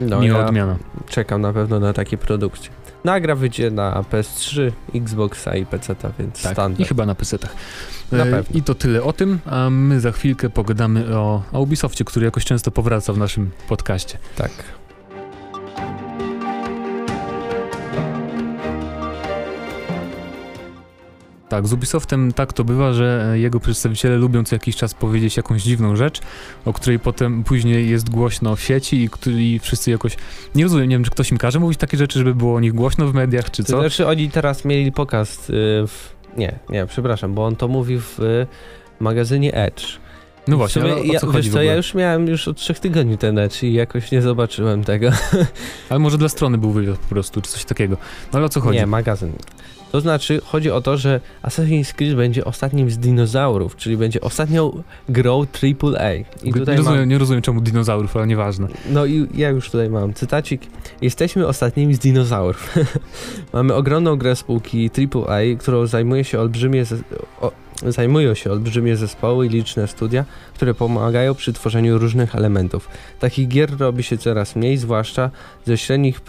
No 0.00 0.20
miła 0.20 0.38
ja 0.38 0.46
odmiana. 0.46 0.76
czekam 1.08 1.40
na 1.40 1.52
pewno 1.52 1.80
na 1.80 1.92
takie 1.92 2.16
produkcje. 2.18 2.70
No 3.04 3.12
a 3.12 3.20
gra 3.20 3.34
wyjdzie 3.34 3.70
na 3.70 4.02
PS3, 4.02 4.72
Xboxa 4.94 5.56
i 5.56 5.66
PC, 5.66 5.94
więc 6.18 6.42
Tak, 6.42 6.52
standard. 6.52 6.80
i 6.80 6.84
chyba 6.84 7.06
na 7.06 7.14
PC-tach. 7.14 7.54
Na 8.12 8.24
E, 8.24 8.30
pewno. 8.30 8.58
I 8.58 8.62
to 8.62 8.74
tyle 8.74 9.02
o 9.02 9.12
tym, 9.12 9.38
a 9.46 9.70
my 9.70 10.00
za 10.00 10.12
chwilkę 10.12 10.50
pogadamy 10.50 11.16
o, 11.18 11.42
o 11.52 11.60
Ubisoftie, 11.60 12.04
który 12.04 12.24
jakoś 12.24 12.44
często 12.44 12.70
powraca 12.70 13.12
w 13.12 13.18
naszym 13.18 13.50
podcaście. 13.68 14.18
Tak. 14.36 14.50
Tak, 21.52 21.66
z 21.66 21.72
Ubisoftem 21.72 22.32
tak 22.32 22.52
to 22.52 22.64
bywa, 22.64 22.92
że 22.92 23.32
e, 23.32 23.38
jego 23.38 23.60
przedstawiciele 23.60 24.16
lubią 24.16 24.44
co 24.44 24.54
jakiś 24.54 24.76
czas 24.76 24.94
powiedzieć 24.94 25.36
jakąś 25.36 25.62
dziwną 25.62 25.96
rzecz, 25.96 26.20
o 26.64 26.72
której 26.72 26.98
potem 26.98 27.44
później 27.44 27.90
jest 27.90 28.10
głośno 28.10 28.56
w 28.56 28.60
sieci 28.60 29.02
i 29.02 29.08
której 29.08 29.58
wszyscy 29.58 29.90
jakoś... 29.90 30.16
Nie 30.54 30.64
rozumiem, 30.64 30.88
nie 30.88 30.94
wiem, 30.96 31.04
czy 31.04 31.10
ktoś 31.10 31.30
im 31.30 31.38
każe 31.38 31.60
mówić 31.60 31.78
takie 31.78 31.96
rzeczy, 31.96 32.18
żeby 32.18 32.34
było 32.34 32.54
o 32.54 32.60
nich 32.60 32.72
głośno 32.72 33.06
w 33.06 33.14
mediach, 33.14 33.50
czy 33.50 33.64
To 33.64 33.72
co? 33.72 33.80
znaczy 33.80 34.06
oni 34.06 34.30
teraz 34.30 34.64
mieli 34.64 34.92
pokaz 34.92 35.50
y, 35.50 35.52
w... 35.86 36.16
Nie, 36.36 36.58
nie, 36.68 36.86
przepraszam, 36.86 37.34
bo 37.34 37.46
on 37.46 37.56
to 37.56 37.68
mówi 37.68 37.98
w 37.98 38.20
y, 38.20 38.46
magazynie 39.00 39.54
Edge. 39.54 39.98
No 40.48 40.56
właśnie, 40.56 40.82
sumie 40.82 40.94
ale 40.94 41.02
o 41.02 41.04
ja, 41.04 41.20
co 41.20 41.26
chodzi 41.26 41.38
wiesz 41.38 41.48
w 41.48 41.52
co, 41.52 41.62
ja 41.62 41.74
już 41.74 41.94
miałem 41.94 42.28
już 42.28 42.48
od 42.48 42.56
trzech 42.56 42.78
tygodni 42.78 43.18
ten 43.18 43.38
Edge 43.38 43.62
i 43.62 43.72
jakoś 43.72 44.10
nie 44.10 44.22
zobaczyłem 44.22 44.84
tego. 44.84 45.10
Ale 45.90 45.98
może 45.98 46.18
dla 46.18 46.28
strony 46.28 46.58
był 46.58 46.70
wywiad 46.70 46.98
po 46.98 47.08
prostu, 47.08 47.42
czy 47.42 47.50
coś 47.50 47.64
takiego. 47.64 47.96
No 48.32 48.38
ale 48.38 48.46
o 48.46 48.48
co 48.48 48.60
chodzi? 48.60 48.78
Nie, 48.78 48.86
magazyn. 48.86 49.32
To 49.92 50.00
znaczy, 50.00 50.40
chodzi 50.44 50.70
o 50.70 50.80
to, 50.80 50.96
że 50.96 51.20
Assassin's 51.42 51.94
Creed 51.94 52.16
będzie 52.16 52.44
ostatnim 52.44 52.90
z 52.90 52.98
dinozaurów, 52.98 53.76
czyli 53.76 53.96
będzie 53.96 54.20
ostatnią 54.20 54.82
grą 55.08 55.40
AAA. 55.40 56.14
I 56.14 56.24
nie, 56.44 56.52
tutaj 56.52 56.76
rozumiem, 56.76 57.00
mam, 57.00 57.08
nie 57.08 57.18
rozumiem 57.18 57.42
czemu 57.42 57.60
dinozaurów, 57.60 58.16
ale 58.16 58.26
nieważne. 58.26 58.68
no 58.90 59.06
i 59.06 59.26
ja 59.34 59.50
już 59.50 59.70
tutaj 59.70 59.90
mam 59.90 60.14
cytacik. 60.14 60.62
Jesteśmy 61.02 61.46
ostatnimi 61.46 61.94
z 61.94 61.98
dinozaurów. 61.98 62.74
Mamy 63.52 63.74
ogromną 63.74 64.16
grę 64.16 64.36
spółki 64.36 64.90
AAA, 64.98 65.40
którą 65.58 65.86
zajmuje 65.86 66.24
się 66.24 66.40
olbrzymie 66.40 66.84
o, 67.40 67.52
zajmują 67.86 68.34
się 68.34 68.52
olbrzymie 68.52 68.96
zespoły 68.96 69.46
i 69.46 69.48
liczne 69.48 69.88
studia, 69.88 70.24
które 70.54 70.74
pomagają 70.74 71.34
przy 71.34 71.52
tworzeniu 71.52 71.98
różnych 71.98 72.36
elementów. 72.36 72.88
Takich 73.20 73.48
gier 73.48 73.78
robi 73.78 74.02
się 74.02 74.18
coraz 74.18 74.56
mniej, 74.56 74.76
zwłaszcza 74.76 75.30
ze 75.64 75.78
średnich, 75.78 76.20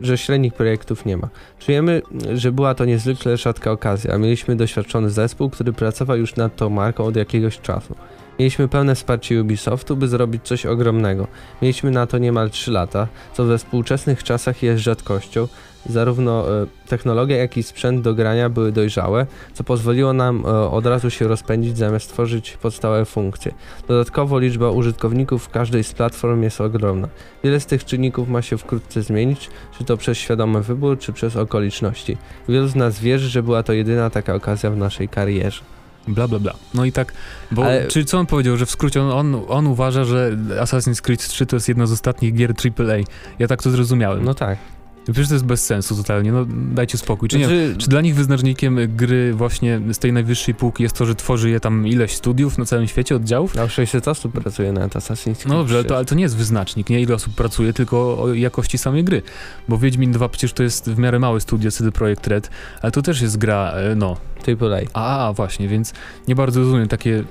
że 0.00 0.18
średnich 0.18 0.54
projektów 0.54 1.06
nie 1.06 1.16
ma. 1.16 1.28
Czujemy, 1.58 2.02
że 2.34 2.52
była 2.52 2.74
to 2.74 2.84
niezwykle 2.84 3.36
rzadka 3.36 3.70
okazja. 3.70 4.18
Mieliśmy 4.18 4.56
doświadczony 4.56 5.10
zespół, 5.10 5.50
który 5.50 5.72
pracował 5.72 6.16
już 6.16 6.36
nad 6.36 6.56
tą 6.56 6.70
marką 6.70 7.04
od 7.04 7.16
jakiegoś 7.16 7.60
czasu. 7.60 7.94
Mieliśmy 8.38 8.68
pełne 8.68 8.94
wsparcie 8.94 9.40
Ubisoftu, 9.40 9.96
by 9.96 10.08
zrobić 10.08 10.42
coś 10.44 10.66
ogromnego. 10.66 11.26
Mieliśmy 11.62 11.90
na 11.90 12.06
to 12.06 12.18
niemal 12.18 12.50
3 12.50 12.70
lata, 12.70 13.08
co 13.34 13.44
we 13.44 13.58
współczesnych 13.58 14.24
czasach 14.24 14.62
jest 14.62 14.82
rzadkością. 14.82 15.48
Zarówno 15.86 16.62
e, 16.62 16.66
technologia, 16.86 17.36
jak 17.36 17.56
i 17.56 17.62
sprzęt 17.62 18.02
do 18.02 18.14
grania 18.14 18.48
były 18.48 18.72
dojrzałe, 18.72 19.26
co 19.54 19.64
pozwoliło 19.64 20.12
nam 20.12 20.46
e, 20.46 20.48
od 20.70 20.86
razu 20.86 21.10
się 21.10 21.28
rozpędzić 21.28 21.78
zamiast 21.78 22.08
tworzyć 22.08 22.56
podstawowe 22.56 23.04
funkcje. 23.04 23.54
Dodatkowo 23.88 24.38
liczba 24.38 24.70
użytkowników 24.70 25.44
w 25.44 25.48
każdej 25.48 25.84
z 25.84 25.92
platform 25.92 26.42
jest 26.42 26.60
ogromna. 26.60 27.08
Wiele 27.44 27.60
z 27.60 27.66
tych 27.66 27.84
czynników 27.84 28.28
ma 28.28 28.42
się 28.42 28.58
wkrótce 28.58 29.02
zmienić, 29.02 29.50
czy 29.78 29.84
to 29.84 29.96
przez 29.96 30.18
świadomy 30.18 30.62
wybór, 30.62 30.98
czy 30.98 31.12
przez 31.12 31.36
okoliczności. 31.36 32.16
Wielu 32.48 32.68
z 32.68 32.74
nas 32.74 33.00
wierzy, 33.00 33.28
że 33.28 33.42
była 33.42 33.62
to 33.62 33.72
jedyna 33.72 34.10
taka 34.10 34.34
okazja 34.34 34.70
w 34.70 34.76
naszej 34.76 35.08
karierze. 35.08 35.62
Bla, 36.08 36.28
bla, 36.28 36.38
bla. 36.38 36.54
No 36.74 36.84
i 36.84 36.92
tak, 36.92 37.12
bo 37.50 37.64
Ale- 37.64 37.88
czy 37.88 38.04
co 38.04 38.18
on 38.18 38.26
powiedział, 38.26 38.56
że 38.56 38.66
w 38.66 38.70
skrócie 38.70 39.02
on, 39.02 39.34
on, 39.34 39.42
on 39.48 39.66
uważa, 39.66 40.04
że 40.04 40.36
Assassin's 40.60 41.00
Creed 41.00 41.28
3 41.28 41.46
to 41.46 41.56
jest 41.56 41.68
jedna 41.68 41.86
z 41.86 41.92
ostatnich 41.92 42.34
gier 42.34 42.50
AAA. 42.50 42.96
Ja 43.38 43.48
tak 43.48 43.62
to 43.62 43.70
zrozumiałem. 43.70 44.24
No 44.24 44.34
tak. 44.34 44.58
Przecież 45.04 45.28
to 45.28 45.34
jest 45.34 45.44
bez 45.44 45.64
sensu 45.66 45.96
totalnie, 45.96 46.32
no 46.32 46.46
dajcie 46.48 46.98
spokój. 46.98 47.28
Czy 47.28 47.38
nie? 47.38 47.44
Znaczy, 47.44 47.74
Czy 47.78 47.88
dla 47.88 48.00
nich 48.00 48.14
wyznacznikiem 48.14 48.78
gry 48.88 49.34
właśnie 49.34 49.80
z 49.92 49.98
tej 49.98 50.12
najwyższej 50.12 50.54
półki 50.54 50.82
jest 50.82 50.96
to, 50.96 51.06
że 51.06 51.14
tworzy 51.14 51.50
je 51.50 51.60
tam 51.60 51.86
ileś 51.86 52.12
studiów 52.16 52.58
na 52.58 52.64
całym 52.64 52.88
świecie, 52.88 53.16
oddziałów? 53.16 53.54
no 53.54 53.68
600 53.68 54.08
osób 54.08 54.32
pracuje 54.32 54.72
nad 54.72 54.92
Assassin's 54.94 55.22
Creed. 55.36 55.46
No 55.46 55.54
dobrze, 55.54 55.74
ale 55.74 55.84
to, 55.84 55.96
ale 55.96 56.04
to 56.04 56.14
nie 56.14 56.22
jest 56.22 56.36
wyznacznik, 56.36 56.90
nie 56.90 57.00
ile 57.00 57.14
osób 57.14 57.34
pracuje, 57.34 57.72
tylko 57.72 58.22
o 58.22 58.34
jakości 58.34 58.78
samej 58.78 59.04
gry. 59.04 59.22
Bo 59.68 59.78
Wiedźmin 59.78 60.12
2 60.12 60.28
przecież 60.28 60.52
to 60.52 60.62
jest 60.62 60.90
w 60.90 60.98
miarę 60.98 61.18
małe 61.18 61.40
studio 61.40 61.70
CD 61.70 61.92
Projekt 61.92 62.26
Red, 62.26 62.50
ale 62.82 62.92
to 62.92 63.02
też 63.02 63.20
jest 63.22 63.38
gra, 63.38 63.72
e, 63.72 63.94
no, 63.94 64.16
AAA. 64.46 64.80
a 65.28 65.32
właśnie, 65.32 65.68
więc 65.68 65.92
nie 66.28 66.34
bardzo 66.34 66.60
rozumiem 66.60 66.88
takie, 66.88 67.24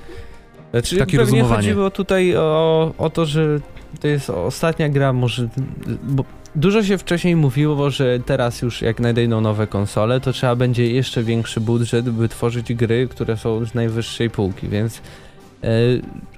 Znaczy, 0.70 0.96
Takie 0.96 1.18
pewnie 1.18 1.18
rozumowanie. 1.40 1.68
chodziło 1.68 1.90
tutaj 1.90 2.36
o, 2.36 2.94
o 2.98 3.10
to, 3.10 3.26
że 3.26 3.60
to 4.00 4.08
jest 4.08 4.30
ostatnia 4.30 4.88
gra, 4.88 5.12
może. 5.12 5.48
Bo 6.02 6.24
dużo 6.54 6.82
się 6.82 6.98
wcześniej 6.98 7.36
mówiło, 7.36 7.90
że 7.90 8.18
teraz 8.20 8.62
już 8.62 8.82
jak 8.82 9.00
nadejdą 9.00 9.40
nowe 9.40 9.66
konsole, 9.66 10.20
to 10.20 10.32
trzeba 10.32 10.56
będzie 10.56 10.86
jeszcze 10.92 11.22
większy 11.22 11.60
budżet, 11.60 12.10
by 12.10 12.28
tworzyć 12.28 12.74
gry, 12.74 13.08
które 13.08 13.36
są 13.36 13.64
z 13.64 13.74
najwyższej 13.74 14.30
półki, 14.30 14.68
więc. 14.68 15.02
e, 15.64 15.68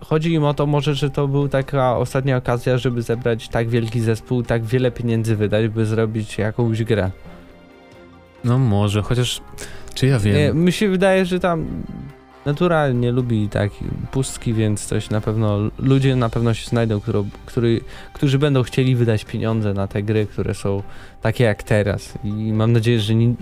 Chodzi 0.01 0.33
im 0.33 0.45
o 0.45 0.55
to 0.55 0.67
może, 0.67 0.95
że 0.95 1.11
to 1.11 1.29
był 1.29 1.49
taka 1.49 1.97
ostatnia 1.97 2.37
okazja, 2.37 2.79
żeby 2.79 3.03
zebrać 3.03 3.49
tak 3.49 3.69
wielki 3.69 4.01
zespół, 4.01 4.43
tak 4.43 4.65
wiele 4.65 4.91
pieniędzy 4.91 5.37
wydać, 5.37 5.69
by 5.69 5.87
zrobić 5.87 6.39
jakąś 6.39 6.85
grę. 6.85 7.11
no 8.45 8.59
może, 8.59 9.03
chociaż, 9.03 9.41
czy 9.95 10.07
ja 10.07 10.19
wiem. 10.19 10.35
Nie, 10.35 10.53
mi 10.65 10.73
się 10.73 10.89
wydaje, 10.89 11.25
że 11.25 11.41
tam 11.41 11.67
naturalnie 12.47 13.13
lubi 13.13 13.49
tak 13.49 13.71
pustki, 14.11 14.55
więc 14.55 14.87
coś 14.87 15.11
na 15.11 15.21
pewno, 15.21 15.59
ludzie 15.79 16.17
na 16.17 16.29
pewno 16.29 16.55
się 16.55 16.69
znajdą, 16.69 17.01
którą, 17.01 17.29
który, 17.47 17.81
którzy 18.13 18.39
będą 18.39 18.63
chcieli 18.63 18.97
wydać 18.97 19.25
pieniądze 19.25 19.75
na 19.75 19.87
te 19.87 20.03
gry, 20.03 20.27
które 20.27 20.55
są 20.55 20.83
takie 21.23 21.45
jak 21.45 21.63
teraz 21.63 22.15
i 22.25 22.53
mam 22.53 22.73
nadzieję, 22.73 23.01
że 23.01 23.15
ni, 23.15 23.35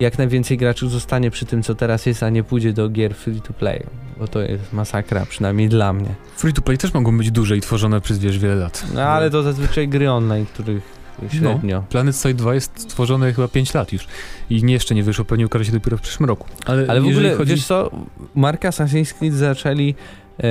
jak 0.00 0.18
najwięcej 0.18 0.56
graczy 0.56 0.88
zostanie 0.88 1.30
przy 1.30 1.46
tym, 1.46 1.62
co 1.62 1.74
teraz 1.74 2.06
jest, 2.06 2.22
a 2.22 2.30
nie 2.30 2.44
pójdzie 2.44 2.72
do 2.72 2.88
gier 2.88 3.14
free 3.14 3.40
to 3.40 3.52
play, 3.52 3.86
bo 4.18 4.28
to 4.28 4.40
jest 4.40 4.72
masakra, 4.72 5.26
przynajmniej 5.26 5.68
dla 5.68 5.92
mnie. 5.92 6.14
Free 6.36 6.52
to 6.52 6.62
play 6.62 6.78
też 6.78 6.94
mogą 6.94 7.18
być 7.18 7.30
duże 7.30 7.56
i 7.56 7.60
tworzone 7.60 8.00
przez 8.00 8.18
wiesz 8.18 8.38
wiele 8.38 8.54
lat. 8.54 8.84
No 8.94 9.02
ale 9.02 9.30
to 9.30 9.42
zazwyczaj 9.42 9.88
gry 9.88 10.10
online, 10.10 10.46
których 10.46 11.01
średnio. 11.28 11.84
Planet 11.88 12.16
Side 12.16 12.34
2 12.34 12.54
jest 12.54 12.80
stworzone 12.80 13.32
chyba 13.32 13.48
5 13.48 13.74
lat 13.74 13.92
już 13.92 14.06
i 14.50 14.64
nie, 14.64 14.74
jeszcze 14.74 14.94
nie 14.94 15.02
wyszło, 15.02 15.24
pewnie 15.24 15.46
ukaże 15.46 15.64
się 15.64 15.72
dopiero 15.72 15.96
w 15.96 16.00
przyszłym 16.00 16.28
roku. 16.28 16.46
Ale, 16.66 16.86
Ale 16.88 17.00
w 17.00 17.06
ogóle, 17.06 17.34
chodzi... 17.34 17.50
wiesz 17.50 17.66
co, 17.66 17.90
marka 18.34 18.70
Assassin's 18.70 19.14
Creed 19.14 19.34
zaczęli 19.34 19.94
e, 20.42 20.44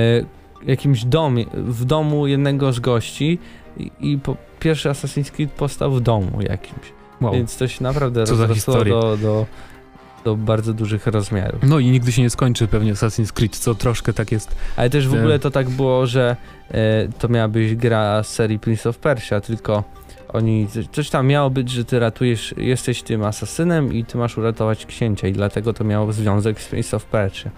jakimś 0.66 1.04
domie, 1.04 1.44
w 1.54 1.84
domu 1.84 2.26
jednego 2.26 2.72
z 2.72 2.80
gości 2.80 3.38
i, 3.76 3.90
i 4.00 4.18
po, 4.18 4.36
pierwszy 4.60 4.88
Assassin's 4.88 5.30
Creed 5.30 5.50
powstał 5.50 5.92
w 5.92 6.00
domu 6.00 6.42
jakimś, 6.42 6.92
wow. 7.20 7.32
więc 7.32 7.56
to 7.56 7.68
się 7.68 7.82
naprawdę 7.82 8.24
Co 8.24 8.36
rozrosło 8.36 8.84
do, 8.84 9.16
do, 9.16 9.46
do 10.24 10.36
bardzo 10.36 10.74
dużych 10.74 11.06
rozmiarów. 11.06 11.60
No 11.62 11.78
i 11.78 11.90
nigdy 11.90 12.12
się 12.12 12.22
nie 12.22 12.30
skończy 12.30 12.68
pewnie 12.68 12.94
Assassin's 12.94 13.32
Creed, 13.32 13.56
co 13.56 13.74
troszkę 13.74 14.12
tak 14.12 14.32
jest. 14.32 14.56
Ale 14.76 14.90
też 14.90 15.08
w 15.08 15.14
ogóle 15.14 15.38
to 15.38 15.50
tak 15.50 15.70
było, 15.70 16.06
że 16.06 16.36
e, 16.70 17.08
to 17.18 17.28
miała 17.28 17.48
być 17.48 17.74
gra 17.74 18.22
z 18.22 18.28
serii 18.28 18.58
Prince 18.58 18.86
of 18.86 18.98
Persia, 18.98 19.40
tylko 19.40 19.84
oni, 20.32 20.66
coś 20.92 21.10
tam 21.10 21.26
miało 21.26 21.50
być, 21.50 21.70
że 21.70 21.84
ty 21.84 21.98
ratujesz, 21.98 22.54
jesteś 22.56 23.02
tym 23.02 23.24
asasynem 23.24 23.92
i 23.94 24.04
ty 24.04 24.18
masz 24.18 24.38
uratować 24.38 24.86
księcia 24.86 25.28
i 25.28 25.32
dlatego 25.32 25.72
to 25.72 25.84
miało 25.84 26.12
związek 26.12 26.60
z 26.60 26.68
Prince 26.68 26.94
of 26.94 27.04
Persia. 27.04 27.50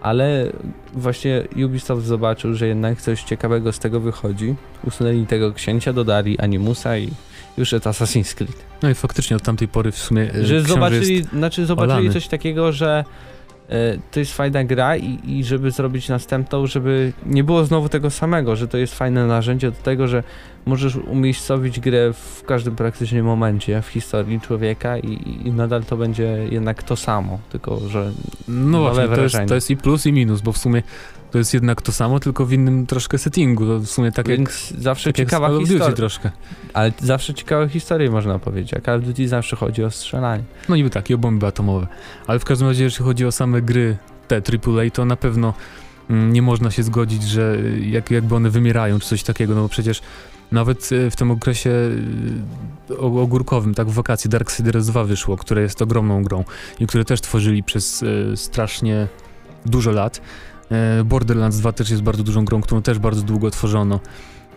Ale 0.00 0.52
właśnie 0.92 1.42
Ubisoft 1.64 2.06
zobaczył, 2.06 2.54
że 2.54 2.66
jednak 2.66 3.00
coś 3.02 3.22
ciekawego 3.22 3.72
z 3.72 3.78
tego 3.78 4.00
wychodzi. 4.00 4.54
Usunęli 4.84 5.26
tego 5.26 5.52
księcia, 5.52 5.92
dodali 5.92 6.38
Animusa 6.38 6.98
i 6.98 7.08
już 7.58 7.72
jest 7.72 7.84
Assassin's 7.84 8.34
Creed. 8.34 8.64
No 8.82 8.90
i 8.90 8.94
faktycznie 8.94 9.36
od 9.36 9.42
tamtej 9.42 9.68
pory 9.68 9.92
w 9.92 9.98
sumie 9.98 10.34
e, 10.34 10.46
Że 10.46 10.62
zobaczyli, 10.62 11.22
znaczy 11.22 11.66
zobaczyli 11.66 11.92
olany. 11.92 12.10
coś 12.10 12.28
takiego, 12.28 12.72
że 12.72 13.04
to 14.10 14.20
jest 14.20 14.34
fajna 14.34 14.64
gra 14.64 14.96
i, 14.96 15.18
i 15.24 15.44
żeby 15.44 15.70
zrobić 15.70 16.08
następną, 16.08 16.66
żeby 16.66 17.12
nie 17.26 17.44
było 17.44 17.64
znowu 17.64 17.88
tego 17.88 18.10
samego, 18.10 18.56
że 18.56 18.68
to 18.68 18.78
jest 18.78 18.94
fajne 18.94 19.26
narzędzie 19.26 19.70
do 19.70 19.76
tego, 19.76 20.08
że 20.08 20.22
możesz 20.66 20.96
umiejscowić 20.96 21.80
grę 21.80 22.12
w 22.12 22.42
każdym 22.46 22.76
praktycznie 22.76 23.22
momencie 23.22 23.82
w 23.82 23.86
historii 23.86 24.40
człowieka 24.40 24.98
i, 24.98 25.40
i 25.44 25.52
nadal 25.52 25.84
to 25.84 25.96
będzie 25.96 26.38
jednak 26.50 26.82
to 26.82 26.96
samo, 26.96 27.38
tylko 27.50 27.80
że 27.88 28.12
No 28.48 28.80
właśnie, 28.80 29.08
to 29.08 29.22
jest, 29.22 29.36
to 29.48 29.54
jest 29.54 29.70
i 29.70 29.76
plus 29.76 30.06
i 30.06 30.12
minus, 30.12 30.40
bo 30.40 30.52
w 30.52 30.58
sumie 30.58 30.82
to 31.30 31.38
jest 31.38 31.54
jednak 31.54 31.82
to 31.82 31.92
samo, 31.92 32.20
tylko 32.20 32.46
w 32.46 32.52
innym 32.52 32.86
troszkę 32.86 33.18
settingu. 33.18 33.66
To 33.66 33.78
w 33.78 33.86
sumie 33.86 34.12
tak 34.12 34.28
jak, 34.28 34.38
więc 34.38 34.74
zawsze 34.78 35.10
tak 35.10 35.18
jak 35.18 35.28
ciekawa 35.28 35.48
Duty 35.48 35.66
historia, 35.66 35.96
troszkę. 35.96 36.30
ale 36.74 36.92
zawsze 37.02 37.34
ciekawe 37.34 37.68
historie 37.68 38.10
można 38.10 38.38
powiedzieć, 38.38 38.74
a 38.74 38.80
Call 38.80 38.98
of 38.98 39.04
Duty 39.04 39.28
zawsze 39.28 39.56
chodzi 39.56 39.84
o 39.84 39.90
strzelanie. 39.90 40.44
No 40.68 40.76
niby 40.76 40.90
tak, 40.90 41.10
i 41.10 41.14
o 41.14 41.18
bomby 41.18 41.46
atomowe. 41.46 41.86
Ale 42.26 42.38
w 42.38 42.44
każdym 42.44 42.68
razie, 42.68 42.84
jeśli 42.84 43.04
chodzi 43.04 43.26
o 43.26 43.32
same 43.32 43.62
gry 43.62 43.96
te 44.28 44.36
AAA, 44.36 44.90
to 44.92 45.04
na 45.04 45.16
pewno 45.16 45.54
mm, 46.10 46.32
nie 46.32 46.42
można 46.42 46.70
się 46.70 46.82
zgodzić, 46.82 47.22
że 47.22 47.54
y, 47.54 47.80
jak, 47.80 48.10
jakby 48.10 48.34
one 48.34 48.50
wymierają, 48.50 48.98
czy 48.98 49.08
coś 49.08 49.22
takiego, 49.22 49.54
no 49.54 49.62
bo 49.62 49.68
przecież 49.68 50.02
nawet 50.52 50.92
y, 50.92 51.10
w 51.10 51.16
tym 51.16 51.30
okresie 51.30 51.70
y, 52.90 52.98
ogórkowym, 52.98 53.74
tak 53.74 53.88
w 53.88 53.94
wakacji 53.94 54.30
Darksiders 54.30 54.86
2 54.86 55.04
wyszło, 55.04 55.36
które 55.36 55.62
jest 55.62 55.82
ogromną 55.82 56.22
grą 56.22 56.44
i 56.80 56.86
które 56.86 57.04
też 57.04 57.20
tworzyli 57.20 57.62
przez 57.62 58.04
strasznie 58.34 59.06
dużo 59.66 59.90
lat. 59.90 60.20
E, 60.70 61.04
Borderlands 61.04 61.58
2 61.58 61.72
też 61.72 61.90
jest 61.90 62.02
bardzo 62.02 62.22
dużą 62.22 62.44
grą, 62.44 62.60
którą 62.60 62.82
też 62.82 62.98
bardzo 62.98 63.22
długo 63.22 63.50
tworzono. 63.50 64.00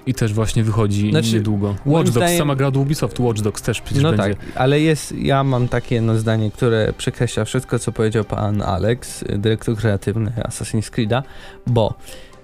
I 0.05 0.13
też 0.13 0.33
właśnie 0.33 0.63
wychodzi 0.63 1.11
Znaczy, 1.11 1.33
niedługo. 1.33 1.75
Watch 1.85 2.05
Dogs, 2.09 2.17
zdaniem- 2.17 2.37
sama 2.37 2.55
gra 2.55 2.67
od 2.67 2.77
Ubisoft, 2.77 3.19
Watch 3.19 3.41
Dogs 3.41 3.61
też 3.61 3.81
przecież 3.81 4.03
No 4.03 4.09
będzie. 4.13 4.35
tak, 4.35 4.45
ale 4.55 4.79
jest, 4.79 5.11
ja 5.11 5.43
mam 5.43 5.67
takie 5.67 5.95
jedno 5.95 6.17
zdanie, 6.17 6.51
które 6.51 6.93
przekreśla 6.97 7.45
wszystko, 7.45 7.79
co 7.79 7.91
powiedział 7.91 8.23
pan 8.23 8.61
Alex, 8.61 9.23
dyrektor 9.37 9.75
kreatywny 9.77 10.31
Assassin's 10.31 10.91
Creed'a, 10.91 11.21
bo 11.67 11.93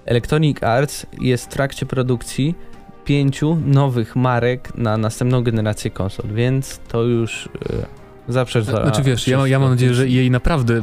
Electronic 0.04 0.62
Arts 0.62 1.06
jest 1.20 1.44
w 1.44 1.48
trakcie 1.48 1.86
produkcji 1.86 2.54
pięciu 3.04 3.58
nowych 3.66 4.16
marek 4.16 4.74
na 4.74 4.96
następną 4.96 5.42
generację 5.42 5.90
konsol, 5.90 6.26
więc 6.34 6.80
to 6.88 7.02
już 7.02 7.46
y, 7.46 7.50
zawsze 8.28 8.62
za, 8.62 8.82
Znaczy 8.82 9.02
wiesz, 9.02 9.28
ja, 9.28 9.46
ja 9.46 9.58
mam 9.58 9.70
nadzieję, 9.70 9.94
że 9.94 10.08
jej 10.08 10.30
naprawdę 10.30 10.82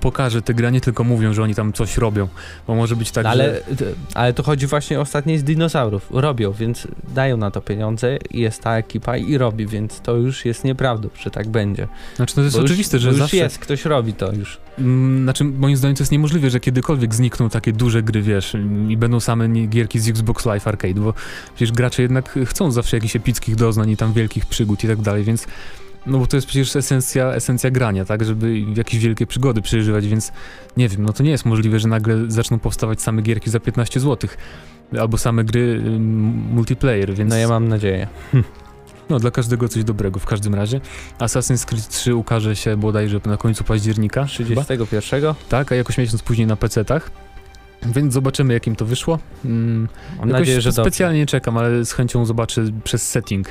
pokaże 0.00 0.42
te 0.42 0.54
gra, 0.54 0.70
nie 0.70 0.80
tylko 0.80 1.04
mówią, 1.04 1.34
że 1.34 1.42
oni 1.42 1.54
tam 1.54 1.72
coś 1.72 1.96
robią, 1.98 2.28
bo 2.66 2.74
może 2.74 2.96
być 2.96 3.10
tak, 3.10 3.24
No 3.24 3.30
ale, 3.30 3.60
że... 3.78 3.86
ale 4.14 4.32
to 4.32 4.42
chodzi 4.42 4.66
właśnie 4.66 5.00
ostatnio 5.00 5.38
z 5.38 5.44
dinozaurów. 5.44 6.06
Robią, 6.10 6.52
więc 6.52 6.88
dają 7.14 7.36
na 7.36 7.50
to 7.50 7.60
pieniądze, 7.60 8.18
jest 8.30 8.62
ta 8.62 8.76
ekipa 8.76 9.16
i 9.16 9.38
robi, 9.38 9.66
więc 9.66 10.00
to 10.00 10.16
już 10.16 10.44
jest 10.44 10.64
nieprawdą, 10.64 11.08
że 11.20 11.30
tak 11.30 11.48
będzie. 11.48 11.88
Znaczy, 12.16 12.34
no 12.36 12.40
to 12.40 12.44
jest 12.44 12.56
Bo 12.56 12.62
oczywiste, 12.62 12.96
już, 12.96 13.02
że 13.02 13.08
już 13.08 13.18
zawsze... 13.18 13.36
jest, 13.36 13.58
ktoś 13.58 13.84
robi 13.84 14.12
to 14.12 14.32
już. 14.32 14.58
Mm, 14.78 15.22
Znaczy, 15.22 15.44
moim 15.44 15.76
zdaniem 15.76 15.96
to 15.96 16.02
jest 16.02 16.12
niemożliwe, 16.12 16.50
że 16.50 16.60
kiedykolwiek 16.60 17.14
znikną 17.14 17.50
takie 17.50 17.72
duże 17.72 18.02
gry, 18.02 18.22
wiesz, 18.22 18.56
i 18.88 18.96
będą 18.96 19.20
same 19.20 19.48
gierki 19.48 19.98
z 20.00 20.08
Xbox 20.08 20.46
Live 20.46 20.68
Arcade, 20.68 21.00
bo 21.00 21.14
przecież 21.54 21.72
gracze 21.72 22.02
jednak 22.02 22.38
chcą 22.46 22.70
zawsze 22.70 22.96
jakichś 22.96 23.16
epickich 23.16 23.56
doznań 23.56 23.90
i 23.90 23.96
tam 23.96 24.12
wielkich 24.12 24.46
przygód 24.46 24.84
i 24.84 24.88
tak 24.88 25.00
dalej, 25.00 25.24
więc 25.24 25.46
no 26.06 26.18
bo 26.18 26.26
to 26.26 26.36
jest 26.36 26.46
przecież 26.46 26.76
esencja, 26.76 27.26
esencja 27.34 27.70
grania, 27.70 28.04
tak, 28.04 28.24
żeby 28.24 28.60
jakieś 28.60 29.00
wielkie 29.00 29.26
przygody 29.26 29.62
przeżywać, 29.62 30.06
więc 30.08 30.32
nie 30.76 30.88
wiem, 30.88 31.02
no 31.02 31.12
to 31.12 31.22
nie 31.22 31.30
jest 31.30 31.44
możliwe, 31.44 31.78
że 31.78 31.88
nagle 31.88 32.16
zaczną 32.28 32.58
powstawać 32.58 33.02
same 33.02 33.22
gierki 33.22 33.50
za 33.50 33.60
15 33.60 34.00
zł. 34.00 34.30
Albo 35.00 35.18
same 35.18 35.44
gry 35.44 35.80
multiplayer, 36.52 37.14
więc 37.14 37.30
No 37.30 37.36
ja 37.36 37.48
mam 37.48 37.68
nadzieję. 37.68 38.08
no 39.10 39.18
dla 39.18 39.30
każdego 39.30 39.68
coś 39.68 39.84
dobrego 39.84 40.20
w 40.20 40.26
każdym 40.26 40.54
razie. 40.54 40.80
Assassin's 41.18 41.64
Creed 41.64 41.88
3 41.88 42.14
ukaże 42.14 42.56
się 42.56 42.76
bodajże 42.76 43.20
na 43.26 43.36
końcu 43.36 43.64
października. 43.64 44.26
chyba. 44.26 44.64
31. 44.64 45.34
Tak, 45.48 45.72
a 45.72 45.74
jakoś 45.74 45.98
miesiąc 45.98 46.22
później 46.22 46.46
na 46.46 46.56
PC-tach. 46.56 47.10
Więc 47.86 48.12
zobaczymy, 48.14 48.54
jakim 48.54 48.76
to 48.76 48.84
wyszło. 48.86 49.18
Mm, 49.44 49.88
Mam 50.18 50.28
nadzieję, 50.28 50.60
że 50.60 50.70
dobrze. 50.70 50.82
specjalnie 50.82 51.18
nie 51.18 51.26
czekam, 51.26 51.56
ale 51.58 51.84
z 51.84 51.92
chęcią 51.92 52.24
zobaczę 52.24 52.64
przez 52.84 53.10
setting, 53.10 53.48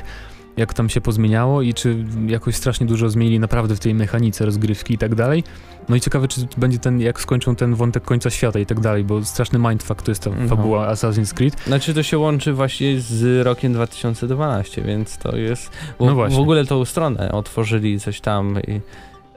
jak 0.56 0.74
tam 0.74 0.88
się 0.88 1.00
pozmieniało 1.00 1.62
i 1.62 1.74
czy 1.74 2.04
jakoś 2.26 2.54
strasznie 2.56 2.86
dużo 2.86 3.08
zmienili 3.10 3.40
naprawdę 3.40 3.76
w 3.76 3.80
tej 3.80 3.94
mechanice 3.94 4.44
rozgrywki 4.46 4.94
i 4.94 4.98
tak 4.98 5.14
dalej. 5.14 5.44
No 5.88 5.96
i 5.96 6.00
ciekawe, 6.00 6.28
czy 6.28 6.40
będzie 6.56 6.78
ten, 6.78 7.00
jak 7.00 7.20
skończą 7.20 7.56
ten 7.56 7.74
wątek 7.74 8.02
końca 8.04 8.30
świata 8.30 8.58
i 8.58 8.66
tak 8.66 8.80
dalej, 8.80 9.04
bo 9.04 9.24
straszny 9.24 9.58
mindfuck 9.58 10.02
to 10.02 10.10
jest 10.10 10.22
ta 10.22 10.30
No. 10.30 10.48
fabuła 10.48 10.92
Assassin's 10.94 11.34
Creed. 11.34 11.56
Znaczy 11.66 11.94
to 11.94 12.02
się 12.02 12.18
łączy 12.18 12.52
właśnie 12.52 13.00
z 13.00 13.46
rokiem 13.46 13.72
2012, 13.72 14.82
więc 14.82 15.18
to 15.18 15.36
jest... 15.36 15.70
Bo 15.98 16.06
No 16.06 16.14
właśnie. 16.14 16.36
W 16.38 16.40
ogóle 16.40 16.64
tą 16.64 16.84
stronę 16.84 17.32
otworzyli 17.32 18.00
coś 18.00 18.20
tam 18.20 18.58
i... 18.68 18.80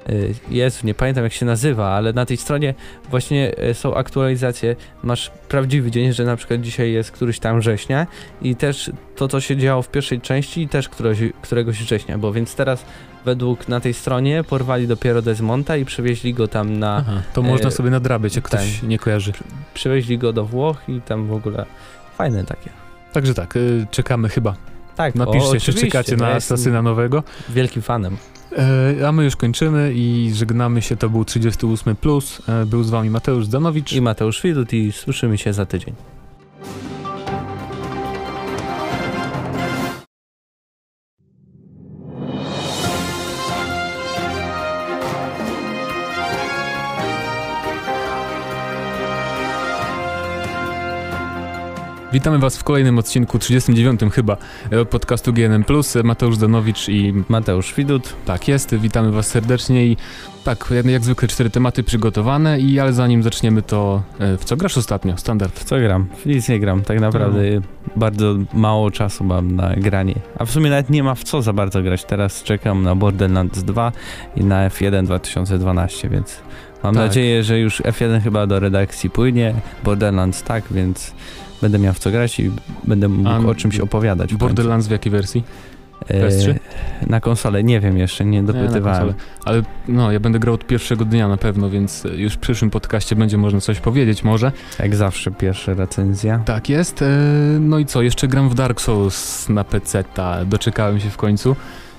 y, 0.10 0.34
Jezu, 0.50 0.88
nie 0.88 0.94
pamiętam 0.94 1.24
jak 1.24 1.34
się 1.34 1.46
nazywa, 1.46 1.88
ale 1.88 2.14
na 2.14 2.26
tej 2.26 2.38
stronie 2.38 2.74
właśnie 3.10 3.52
y, 3.70 3.74
są 3.74 3.96
aktualizacje. 3.96 4.76
Masz 5.04 5.32
prawdziwy 5.50 5.92
dzień, 5.92 6.14
że 6.14 6.26
na 6.26 6.36
przykład 6.36 6.62
dzisiaj 6.62 6.92
jest 6.92 7.12
któryś 7.12 7.40
tam 7.40 7.60
września 7.60 8.08
i 8.42 8.56
też 8.56 8.92
to, 9.16 9.28
co 9.28 9.42
się 9.42 9.58
działo 9.58 9.82
w 9.82 9.90
pierwszej 9.90 10.22
części 10.22 10.68
też 10.68 10.90
któregoś, 10.90 11.20
któregoś 11.42 11.80
września, 11.80 12.18
bo 12.18 12.34
więc 12.34 12.56
teraz 12.56 12.86
według 13.26 13.68
na 13.68 13.80
tej 13.80 13.94
stronie 13.94 14.44
porwali 14.44 14.88
dopiero 14.88 15.22
Desmonta 15.22 15.78
i 15.78 15.86
przewieźli 15.86 16.34
go 16.34 16.48
tam 16.48 16.80
na... 16.80 16.98
Aha, 16.98 17.22
to 17.34 17.42
można 17.42 17.68
e, 17.68 17.72
sobie 17.72 17.90
nadrabiać, 17.90 18.36
jak 18.36 18.46
ktoś 18.46 18.80
ten. 18.80 18.90
nie 18.90 19.00
kojarzy. 19.00 19.34
Przewieźli 19.74 20.18
go 20.18 20.34
do 20.34 20.46
Włoch 20.46 20.78
i 20.88 21.02
tam 21.02 21.28
w 21.28 21.34
ogóle 21.34 21.66
fajne 22.18 22.44
takie. 22.44 22.70
Także 23.14 23.34
tak, 23.34 23.54
czekamy 23.92 24.30
chyba. 24.30 24.56
Tak, 24.96 25.16
Napiszcie, 25.16 25.52
czy 25.52 25.58
oczywiście, 25.58 25.82
czekacie 25.82 26.18
no 26.18 26.26
na 26.26 26.32
Asasyna 26.32 26.82
nowego. 26.82 27.24
Wielkim 27.50 27.82
fanem. 27.82 28.18
E, 28.58 29.08
a 29.08 29.12
my 29.12 29.24
już 29.24 29.36
kończymy 29.36 29.94
i 29.96 30.32
żegnamy 30.34 30.82
się. 30.82 30.98
To 30.98 31.10
był 31.10 31.26
38. 31.26 31.96
Plus. 31.96 32.42
E, 32.50 32.66
był 32.66 32.84
z 32.84 32.90
wami 32.90 33.10
Mateusz 33.10 33.46
Zdanowicz. 33.46 33.94
I 33.94 34.02
Mateusz 34.02 34.42
Widut 34.42 34.74
i 34.74 34.92
słyszymy 34.92 35.38
się 35.38 35.54
za 35.54 35.66
tydzień. 35.66 35.94
Witamy 52.16 52.40
was 52.40 52.58
w 52.58 52.64
kolejnym 52.64 53.00
odcinku, 53.00 53.40
39 53.40 54.02
chyba, 54.14 54.38
e, 54.70 54.86
podcastu 54.86 55.34
GNM+. 55.34 55.64
E, 55.96 56.04
Mateusz 56.04 56.36
Zdanowicz 56.36 56.90
i 56.90 57.14
Mateusz 57.30 57.74
Widut. 57.74 58.14
tak 58.26 58.48
jest. 58.48 58.76
Witamy 58.76 59.12
was 59.12 59.28
serdecznie 59.28 59.86
i 59.86 59.98
tak, 60.44 60.68
jak, 60.76 60.86
jak 60.86 61.04
zwykle 61.04 61.28
cztery 61.28 61.50
tematy 61.50 61.84
przygotowane 61.84 62.60
i 62.60 62.80
ale 62.80 62.94
zanim 62.94 63.24
zaczniemy 63.24 63.62
to 63.62 64.04
e, 64.20 64.38
w 64.38 64.46
co 64.46 64.58
grasz 64.58 64.78
ostatnio? 64.78 65.18
Standard. 65.18 65.60
W 65.60 65.64
co 65.64 65.80
gram? 65.80 66.08
W 66.18 66.26
nic 66.26 66.50
nie 66.50 66.60
gram. 66.60 66.82
Tak 66.82 67.00
naprawdę 67.00 67.40
bardzo 67.96 68.36
mało 68.54 68.92
czasu 68.92 69.24
mam 69.24 69.56
na 69.56 69.76
granie. 69.76 70.16
A 70.40 70.46
w 70.46 70.52
sumie 70.52 70.70
nawet 70.70 70.90
nie 70.90 71.04
ma 71.04 71.16
w 71.16 71.24
co 71.24 71.42
za 71.42 71.54
bardzo 71.54 71.82
grać. 71.82 72.04
Teraz 72.04 72.44
czekam 72.44 72.84
na 72.84 72.96
Borderlands 72.96 73.64
2 73.64 73.92
i 74.36 74.44
na 74.44 74.70
F1 74.70 75.06
2012, 75.06 76.10
więc 76.10 76.42
mam 76.84 76.96
Tak. 76.96 77.04
nadzieję, 77.04 77.44
że 77.44 77.60
już 77.60 77.82
F1 77.82 78.22
chyba 78.22 78.48
do 78.48 78.60
redakcji 78.60 79.10
płynie. 79.10 79.54
Borderlands 79.84 80.44
tak, 80.44 80.64
więc 80.72 81.14
będę 81.66 81.80
miał 81.80 81.94
w 81.94 82.00
co 82.00 82.12
grać 82.12 82.40
i 82.40 82.52
będę 82.84 83.08
mógł 83.08 83.30
A 83.30 83.38
o 83.40 83.56
czymś 83.56 83.80
opowiadać. 83.80 84.34
w. 84.34 84.38
Borderlands 84.38 84.88
w 84.88 84.92
jakiej 84.92 85.12
wersji? 85.12 85.44
E, 86.08 86.28
PS3? 86.30 86.56
Na 87.08 87.20
konsolę, 87.22 87.64
nie 87.64 87.80
wiem 87.80 87.98
jeszcze, 87.98 88.26
nie 88.26 88.42
Nie, 88.42 88.48
dopytywałem. 88.48 88.84
konsolę. 88.84 89.14
Ale 89.46 89.62
no, 89.88 90.12
ja 90.12 90.20
będę 90.20 90.40
grał 90.40 90.56
od 90.56 90.68
pierwszego 90.68 91.06
dnia 91.06 91.28
na 91.28 91.38
pewno, 91.38 91.70
więc 91.70 92.06
e, 92.06 92.10
już 92.10 92.34
w 92.34 92.38
przyszłym 92.38 92.72
podcaście 92.72 93.16
będzie 93.16 93.38
można 93.38 93.62
coś 93.62 93.80
powiedzieć 93.80 94.24
może. 94.24 94.52
Jak 94.80 94.96
zawsze 94.96 95.32
pierwsza 95.32 95.74
recenzja. 95.74 96.40
Tak 96.46 96.70
jest. 96.70 97.02
E, 97.02 97.06
no 97.60 97.80
i 97.80 97.86
co, 97.86 98.02
jeszcze 98.02 98.28
gram 98.28 98.50
w 98.50 98.56
Dark 98.56 98.82
Souls 98.82 99.50
na 99.50 99.64
PC, 99.64 100.04
doczekałem 100.46 101.00
się 101.00 101.10
w 101.10 101.18
końcu. 101.18 101.56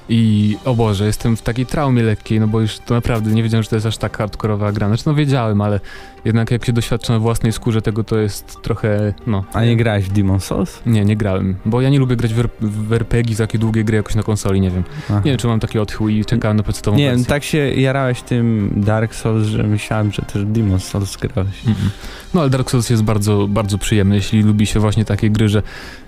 I 0.08 0.56
o 0.64 0.74
Boże, 0.74 1.06
jestem 1.06 1.36
w 1.36 1.42
takiej 1.42 1.66
traumie 1.66 2.02
lekkiej, 2.02 2.40
no 2.40 2.48
bo 2.48 2.60
już 2.60 2.78
to 2.78 2.94
naprawdę 2.94 3.30
nie 3.30 3.42
wiedziałem, 3.42 3.62
że 3.62 3.68
to 3.70 3.76
jest 3.76 3.86
aż 3.86 3.98
tak 3.98 4.16
hardkorowa 4.18 4.72
gra. 4.72 4.88
Znaczy, 4.88 5.02
no 5.06 5.14
wiedziałem, 5.14 5.60
ale 5.60 5.80
jednak 6.26 6.50
jak 6.50 6.64
się 6.64 6.72
doświadcza 6.72 7.12
na 7.12 7.18
własnej 7.18 7.52
skórze 7.52 7.82
tego, 7.82 8.04
to 8.04 8.18
jest 8.18 8.62
trochę, 8.62 9.14
no... 9.26 9.44
A 9.52 9.64
nie 9.64 9.76
grałeś 9.76 10.04
w 10.04 10.12
Demon 10.12 10.40
Souls? 10.40 10.82
Nie, 10.86 11.04
nie 11.04 11.16
grałem, 11.16 11.56
bo 11.64 11.80
ja 11.80 11.88
nie 11.88 11.98
lubię 11.98 12.16
grać 12.16 12.34
w, 12.34 12.48
w 12.60 12.92
RPG, 12.92 13.34
w 13.34 13.38
takie 13.38 13.58
długie 13.58 13.84
gry 13.84 13.96
jakoś 13.96 14.14
na 14.14 14.22
konsoli, 14.22 14.60
nie 14.60 14.70
wiem. 14.70 14.82
Aha. 15.04 15.20
Nie 15.24 15.30
wiem, 15.30 15.38
czy 15.38 15.46
mam 15.46 15.60
taki 15.60 15.78
odchył 15.78 16.08
i 16.08 16.24
czekałem 16.24 16.56
na 16.56 16.62
PC-tową 16.62 16.96
Nie, 16.96 17.10
wersję. 17.10 17.26
tak 17.26 17.44
się 17.44 17.58
jarałeś 17.58 18.22
tym 18.22 18.72
Dark 18.76 19.14
Souls, 19.14 19.46
że 19.46 19.62
myślałem, 19.62 20.12
że 20.12 20.22
też 20.22 20.44
Demon 20.44 20.80
Souls 20.80 21.16
grałeś. 21.16 21.64
Mm-mm. 21.66 21.74
No 22.34 22.40
ale 22.40 22.50
Dark 22.50 22.70
Souls 22.70 22.90
jest 22.90 23.02
bardzo, 23.02 23.48
bardzo 23.48 23.78
przyjemny, 23.78 24.14
jeśli 24.14 24.42
lubi 24.42 24.66
się 24.66 24.80
właśnie 24.80 25.04
takie 25.04 25.30
gry, 25.30 25.48
że 25.48 25.62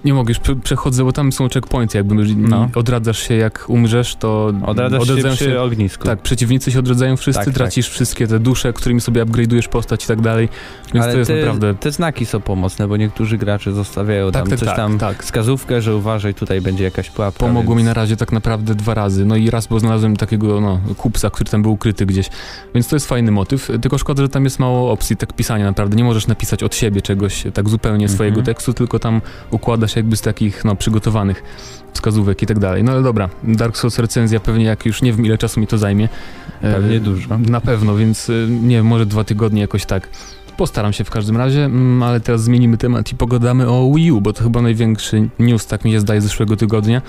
nie 0.04 0.14
mogę 0.14 0.30
już 0.30 0.38
prze- 0.38 0.56
przechodzę, 0.56 1.04
bo 1.04 1.12
tam 1.12 1.32
są 1.32 1.48
checkpointy, 1.48 1.98
jakby 1.98 2.14
No. 2.36 2.68
odradzasz 2.74 3.18
się 3.28 3.34
jak 3.34 3.64
umrzesz, 3.68 4.16
to 4.16 4.52
Odradzasz 4.66 5.08
się 5.08 5.28
przy 5.34 5.60
ognisku. 5.60 6.04
Tak, 6.04 6.22
przeciwnicy 6.22 6.72
się 6.72 6.78
odradzają 6.78 7.16
wszyscy, 7.16 7.44
Tak, 7.44 7.54
tracisz 7.54 7.88
wszystkie 7.88 8.26
te 8.26 8.38
dusze, 8.38 8.72
którymi 8.72 9.00
sobie 9.00 9.24
upgrade'ujesz 9.24 9.68
postać 9.68 10.06
tak 10.08 10.20
dalej, 10.20 10.48
więc 10.94 11.04
Ale 11.04 11.12
to 11.12 11.18
jest 11.18 11.30
te, 11.30 11.36
naprawdę... 11.36 11.74
te 11.74 11.90
znaki 11.90 12.26
są 12.26 12.40
pomocne, 12.40 12.88
bo 12.88 12.96
niektórzy 12.96 13.38
gracze 13.38 13.72
zostawiają 13.72 14.32
Tak, 14.32 14.42
tam 14.42 14.50
tak, 14.50 14.58
coś 14.58 14.68
tak, 14.68 14.76
tam, 14.76 14.98
tak. 14.98 15.22
wskazówkę, 15.22 15.82
że 15.82 15.96
uważaj, 15.96 16.34
tutaj 16.34 16.60
będzie 16.60 16.84
jakaś 16.84 17.10
pułapka. 17.10 17.38
Pomogło 17.40 17.74
mi 17.74 17.78
więc... 17.78 17.86
na 17.86 17.94
razie 17.94 18.16
tak 18.16 18.32
naprawdę 18.32 18.74
dwa 18.74 18.94
razy. 18.94 19.24
No 19.24 19.36
i 19.36 19.50
raz, 19.50 19.66
bo 19.66 19.80
znalazłem 19.80 20.16
takiego 20.16 20.60
no, 20.60 20.80
kupsa, 20.96 21.30
który 21.30 21.50
tam 21.50 21.62
był 21.62 21.72
ukryty 21.72 22.06
gdzieś. 22.06 22.30
Więc 22.74 22.88
to 22.88 22.96
jest 22.96 23.08
fajny 23.08 23.30
motyw. 23.30 23.70
Tylko 23.82 23.98
szkoda, 23.98 24.22
że 24.22 24.28
tam 24.28 24.44
jest 24.44 24.58
mało 24.58 24.92
opcji 24.92 25.16
tak 25.16 25.32
pisania 25.32 25.64
naprawdę. 25.64 25.96
Nie 25.96 26.04
możesz 26.04 26.26
napisać 26.26 26.62
od 26.62 26.74
siebie 26.74 27.02
czegoś 27.02 27.44
tak 27.54 27.68
zupełnie 27.68 28.04
Mhm. 28.04 28.14
swojego 28.16 28.42
tekstu, 28.42 28.74
tylko 28.74 28.98
tam 28.98 29.20
układasz 29.50 29.96
jakby 29.96 30.16
z 30.16 30.20
takich 30.20 30.64
no, 30.64 30.76
przygotowanych 30.76 31.42
wskazówek 31.98 32.42
i 32.42 32.46
tak 32.46 32.58
dalej. 32.58 32.84
No 32.84 32.92
ale 32.92 33.02
dobra, 33.02 33.28
Dark 33.44 33.76
Souls 33.76 33.98
recenzja 33.98 34.40
pewnie 34.40 34.64
jak 34.64 34.86
już 34.86 35.02
nie 35.02 35.12
wiem 35.12 35.26
ile 35.26 35.38
czasu 35.38 35.60
mi 35.60 35.66
to 35.66 35.78
zajmie. 35.78 36.08
E, 36.62 36.74
Pewnie 36.74 37.00
dużo. 37.00 37.38
Na 37.38 37.60
pewno, 37.60 37.96
więc 37.96 38.28
y, 38.28 38.48
nie 38.62 38.76
wiem, 38.76 38.86
może 38.86 39.06
dwa 39.06 39.24
tygodnie 39.24 39.60
jakoś 39.60 39.86
tak. 39.86 40.08
Postaram 40.56 40.92
się 40.92 41.04
w 41.04 41.10
każdym 41.10 41.36
razie, 41.36 41.64
mm, 41.64 42.02
ale 42.02 42.20
teraz 42.20 42.42
zmienimy 42.42 42.76
temat 42.78 43.12
i 43.12 43.14
pogadamy 43.14 43.68
o 43.68 43.92
Wii 43.94 44.12
U, 44.12 44.20
bo 44.20 44.32
to 44.32 44.42
chyba 44.42 44.62
największy 44.62 45.28
news, 45.38 45.66
tak 45.66 45.84
mi 45.84 45.92
się 45.92 46.00
zdaje, 46.00 46.20
z 46.20 46.24
zeszłego 46.24 46.56
tygodnia. 46.56 47.02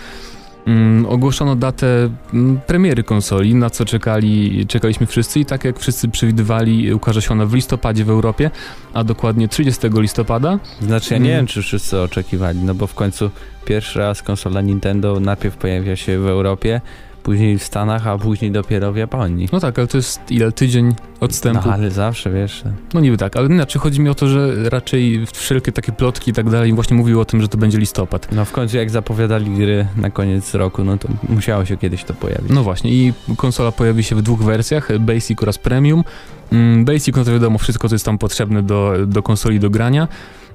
Mm, 0.69 1.05
ogłoszono 1.05 1.55
datę 1.55 2.09
mm, 2.33 2.59
premiery 2.67 3.03
konsoli, 3.03 3.55
na 3.55 3.69
co 3.69 3.85
czekali, 3.85 4.65
czekaliśmy 4.67 5.05
wszyscy 5.07 5.39
i 5.39 5.45
tak 5.45 5.63
jak 5.63 5.79
wszyscy 5.79 6.07
przewidywali, 6.09 6.93
ukaże 6.93 7.21
się 7.21 7.31
ona 7.31 7.45
w 7.45 7.53
listopadzie 7.53 8.05
w 8.05 8.09
Europie, 8.09 8.51
a 8.93 9.03
dokładnie 9.03 9.47
30 9.47 9.87
listopada. 9.93 10.59
Znaczy 10.81 11.13
ja 11.13 11.19
nie 11.19 11.29
Mm. 11.29 11.37
wiem, 11.37 11.47
czy 11.47 11.61
wszyscy 11.61 11.99
oczekiwali, 12.01 12.59
no 12.59 12.75
bo 12.75 12.87
w 12.87 12.93
końcu 12.93 13.29
pierwszy 13.65 13.99
raz 13.99 14.21
konsola 14.23 14.61
Nintendo 14.61 15.19
najpierw 15.19 15.57
pojawia 15.57 15.95
się 15.95 16.19
w 16.19 16.27
Europie, 16.27 16.81
później 17.23 17.57
w 17.57 17.63
Stanach, 17.63 18.07
a 18.07 18.17
później 18.17 18.51
dopiero 18.51 18.91
w 18.91 18.97
Japonii. 18.97 19.49
No 19.53 19.59
tak, 19.59 19.79
ale 19.79 19.87
to 19.87 19.97
jest 19.97 20.19
ile? 20.29 20.51
Tydzień 20.51 20.95
odstępu? 21.19 21.61
No 21.67 21.73
ale 21.73 21.91
zawsze, 21.91 22.31
wiesz... 22.31 22.63
No 22.93 22.99
niby 22.99 23.17
tak, 23.17 23.37
ale 23.37 23.47
znaczy 23.47 23.79
chodzi 23.79 24.01
mi 24.01 24.09
o 24.09 24.15
to, 24.15 24.27
że 24.27 24.69
raczej 24.69 25.25
wszelkie 25.33 25.71
takie 25.71 25.91
plotki 25.91 26.31
i 26.31 26.33
tak 26.33 26.49
dalej 26.49 26.73
właśnie 26.73 26.97
mówiły 26.97 27.21
o 27.21 27.25
tym, 27.25 27.41
że 27.41 27.47
to 27.47 27.57
będzie 27.57 27.77
listopad. 27.77 28.27
No 28.31 28.45
w 28.45 28.51
końcu 28.51 28.77
jak 28.77 28.89
zapowiadali 28.89 29.51
gry 29.51 29.87
na 29.97 30.09
koniec 30.09 30.53
roku, 30.53 30.83
no 30.83 30.97
to 30.97 31.07
musiało 31.29 31.65
się 31.65 31.77
kiedyś 31.77 32.03
to 32.03 32.13
pojawić. 32.13 32.49
No 32.49 32.63
właśnie 32.63 32.91
i 32.91 33.13
konsola 33.37 33.71
pojawi 33.71 34.03
się 34.03 34.15
w 34.15 34.21
dwóch 34.21 34.43
wersjach, 34.43 34.99
Basic 34.99 35.43
oraz 35.43 35.57
Premium. 35.57 36.03
Mm, 36.51 36.85
Basic, 36.85 37.15
no 37.15 37.23
to 37.25 37.31
wiadomo, 37.31 37.57
wszystko 37.57 37.89
co 37.89 37.95
jest 37.95 38.05
tam 38.05 38.17
potrzebne 38.17 38.63
do, 38.63 38.93
do 39.07 39.23
konsoli 39.23 39.59
do 39.59 39.69
grania. 39.69 40.07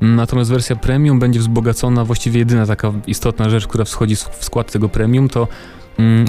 Mm, 0.02 0.16
Natomiast 0.16 0.50
wersja 0.50 0.76
Premium 0.76 1.18
będzie 1.18 1.40
wzbogacona, 1.40 2.04
właściwie 2.04 2.38
jedyna 2.38 2.66
taka 2.66 2.92
istotna 3.06 3.50
rzecz, 3.50 3.66
która 3.66 3.84
wschodzi 3.84 4.16
w 4.16 4.28
skład 4.40 4.72
tego 4.72 4.88
Premium 4.88 5.28
to 5.28 5.48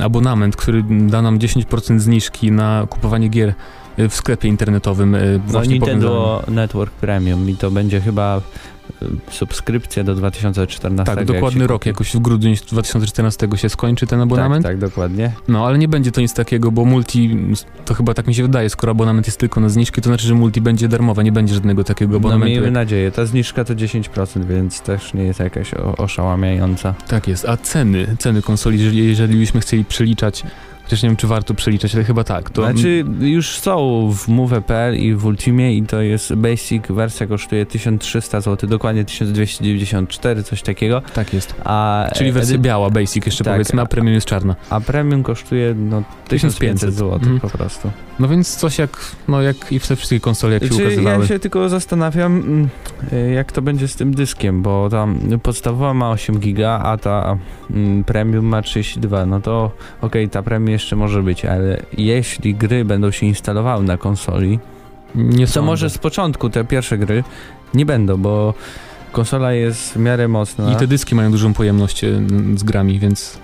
abonament, 0.04 0.56
który 0.56 0.84
da 0.90 1.22
nam 1.22 1.40
10% 1.40 2.00
zniżki 2.00 2.52
na 2.52 2.88
kupowanie 2.90 3.30
gier 3.30 3.54
y, 4.00 4.10
w 4.10 4.16
sklepie 4.16 4.48
internetowym. 4.48 5.16
y, 5.16 5.40
No 5.46 5.52
właśnie 5.52 5.74
Nintendo 5.74 6.44
Network 6.48 6.94
Premium 6.94 7.50
i 7.50 7.56
to 7.56 7.72
będzie 7.72 8.02
chyba 8.02 8.42
subskrypcja 9.32 10.04
do 10.04 10.16
2014. 10.16 11.06
Tak, 11.06 11.18
jak 11.18 11.28
dokładny 11.28 11.62
się 11.62 11.68
rok, 11.68 11.82
kupi. 11.82 11.90
jakoś 11.90 12.16
w 12.16 12.20
grudniu 12.20 12.56
2014 12.72 13.48
się 13.56 13.70
skończy 13.70 14.08
ten 14.08 14.22
abonament. 14.22 14.64
Tak, 14.64 14.72
tak, 14.72 14.80
dokładnie. 14.80 15.32
No, 15.48 15.68
ale 15.68 15.78
nie 15.78 15.88
będzie 15.88 16.12
to 16.12 16.22
nic 16.22 16.34
takiego, 16.34 16.72
bo 16.72 16.86
multi, 16.86 17.38
to 17.86 17.94
chyba 17.94 18.14
tak 18.14 18.28
mi 18.28 18.36
się 18.36 18.44
wydaje, 18.44 18.70
skoro 18.70 18.92
abonament 18.92 19.28
jest 19.28 19.40
tylko 19.40 19.60
na 19.62 19.70
zniżki, 19.70 20.02
to 20.02 20.10
znaczy, 20.10 20.28
że 20.28 20.34
multi 20.36 20.62
będzie 20.62 20.88
darmowe, 20.88 21.24
nie 21.24 21.32
będzie 21.32 21.54
żadnego 21.54 21.84
takiego 21.84 22.12
No 22.12 22.18
abonamentu. 22.18 22.50
miejmy 22.50 22.66
jak- 22.66 22.74
nadzieję. 22.74 23.12
Ta 23.12 23.26
zniżka 23.26 23.64
to 23.66 23.76
10%, 23.76 24.46
więc 24.46 24.82
też 24.82 25.14
nie 25.14 25.24
jest 25.24 25.40
jakaś 25.40 25.72
oszałamiająca. 25.98 26.94
Tak 27.08 27.28
jest, 27.28 27.46
a 27.50 27.58
ceny, 27.58 28.16
ceny 28.20 28.42
konsoli, 28.42 28.80
jeżeli, 28.80 29.08
jeżeli 29.08 29.38
byśmy 29.40 29.62
chcieli 29.62 29.86
przeliczać, 29.86 30.44
chociaż 30.86 31.04
nie 31.04 31.10
wiem, 31.10 31.16
czy 31.16 31.28
warto 31.28 31.54
przeliczać, 31.54 31.96
ale 31.96 32.04
chyba 32.04 32.24
tak, 32.24 32.50
to... 32.50 32.62
Znaczy 32.72 33.06
już 33.20 33.50
są 33.60 34.10
w 34.18 34.28
Move.pl 34.28 34.96
i 34.98 35.14
w 35.16 35.26
Ultimie 35.26 35.78
i 35.78 35.84
to 35.84 36.02
jest 36.02 36.36
basic 36.36 36.84
wersja 36.90 37.28
kosztuje 37.28 37.66
1300 37.66 38.42
zł, 38.42 38.70
dokładnie 38.70 39.06
1294, 39.06 40.44
coś 40.44 40.62
takiego. 40.62 41.02
Tak 41.14 41.34
jest. 41.34 41.56
A 41.66 42.06
Czyli 42.16 42.32
wersja 42.32 42.56
edy- 42.56 42.64
biała, 42.64 42.90
basic 42.90 43.26
jeszcze 43.26 43.44
tak, 43.44 43.54
powiedzmy, 43.54 43.82
a 43.82 43.86
premium 43.86 44.14
jest 44.14 44.28
czarna. 44.28 44.56
A 44.70 44.80
premium 44.82 45.24
kosztuje 45.24 45.74
no 45.78 46.04
1500 46.28 46.94
zł 46.94 47.14
Mhm. 47.14 47.40
po 47.40 47.50
prostu. 47.50 47.92
No 48.20 48.28
więc 48.28 48.56
coś 48.56 48.78
jak, 48.78 48.98
no 49.28 49.42
jak 49.42 49.72
i 49.72 49.80
w 49.80 49.88
te 49.88 49.96
wszystkie 49.96 50.20
konsole, 50.20 50.54
jak 50.54 50.64
się 50.64 50.70
Czy 50.70 50.76
ukazywały. 50.76 51.22
ja 51.22 51.28
się 51.28 51.40
tylko 51.40 51.70
zastanawiam, 51.70 52.36
mm, 52.40 52.70
jak 53.36 53.52
to 53.52 53.62
będzie 53.62 53.88
z 53.88 53.96
tym 53.96 54.14
dyskiem, 54.14 54.62
bo 54.62 54.90
tam 54.90 55.20
podstawowa 55.44 55.94
ma 55.94 56.10
8 56.12 56.40
giga, 56.40 56.80
a 56.84 56.98
ta 56.98 57.38
mm, 57.72 58.04
premium 58.04 58.46
ma 58.46 58.62
32. 58.62 59.26
No 59.26 59.42
to 59.42 59.72
okej, 60.02 60.30
ta 60.30 60.44
premium 60.44 60.72
jeszcze 60.76 60.96
może 60.96 61.24
być, 61.24 61.46
ale 61.46 61.82
jeśli 61.98 62.56
gry 62.56 62.86
będą 62.86 63.12
się 63.12 63.26
instalowały 63.26 63.84
na 63.84 63.98
konsoli, 63.98 64.60
Nie 65.16 65.46
to 65.46 65.52
sądzę. 65.52 65.62
może 65.68 65.90
z 65.90 65.98
początku 65.98 66.50
te 66.50 66.64
pierwsze 66.66 66.98
gry 66.98 67.24
nie 67.74 67.86
będą, 67.86 68.18
bo 68.18 68.54
konsola 69.12 69.54
jest 69.54 69.94
w 69.94 69.98
miarę 69.98 70.28
mocna. 70.28 70.72
I 70.72 70.76
te 70.76 70.88
dyski 70.88 71.16
mają 71.16 71.32
dużą 71.32 71.54
pojemność 71.54 72.04
e, 72.04 72.08
z 72.56 72.64
grami, 72.64 73.00
więc 73.00 73.40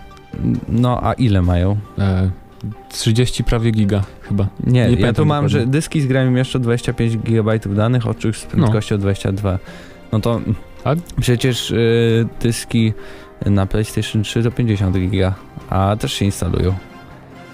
No 0.69 0.99
a 1.03 1.13
ile 1.13 1.41
mają? 1.41 1.77
e, 1.99 2.29
30 2.91 3.43
prawie 3.43 3.71
giga 3.71 4.03
chyba. 4.21 4.47
Nie, 4.67 4.71
Nie 4.87 4.95
ja 5.01 5.13
tu 5.13 5.25
mam, 5.25 5.45
dokładnie. 5.45 5.49
że 5.49 5.67
dyski 5.67 6.01
z 6.01 6.07
grami 6.07 6.31
mieszczą 6.31 6.59
25 6.59 7.17
GB 7.17 7.59
danych, 7.59 8.07
odczuć 8.07 8.37
z 8.37 8.45
prędkością 8.45 8.97
22. 8.97 9.59
No 10.11 10.19
to 10.19 10.41
A? 10.83 10.95
przecież 11.21 11.71
y, 11.71 12.27
dyski 12.41 12.93
na 13.45 13.65
PlayStation 13.65 14.23
3 14.23 14.43
to 14.43 14.51
50 14.51 14.97
giga, 14.97 15.33
a 15.69 15.95
też 15.99 16.13
się 16.13 16.25
instalują. 16.25 16.75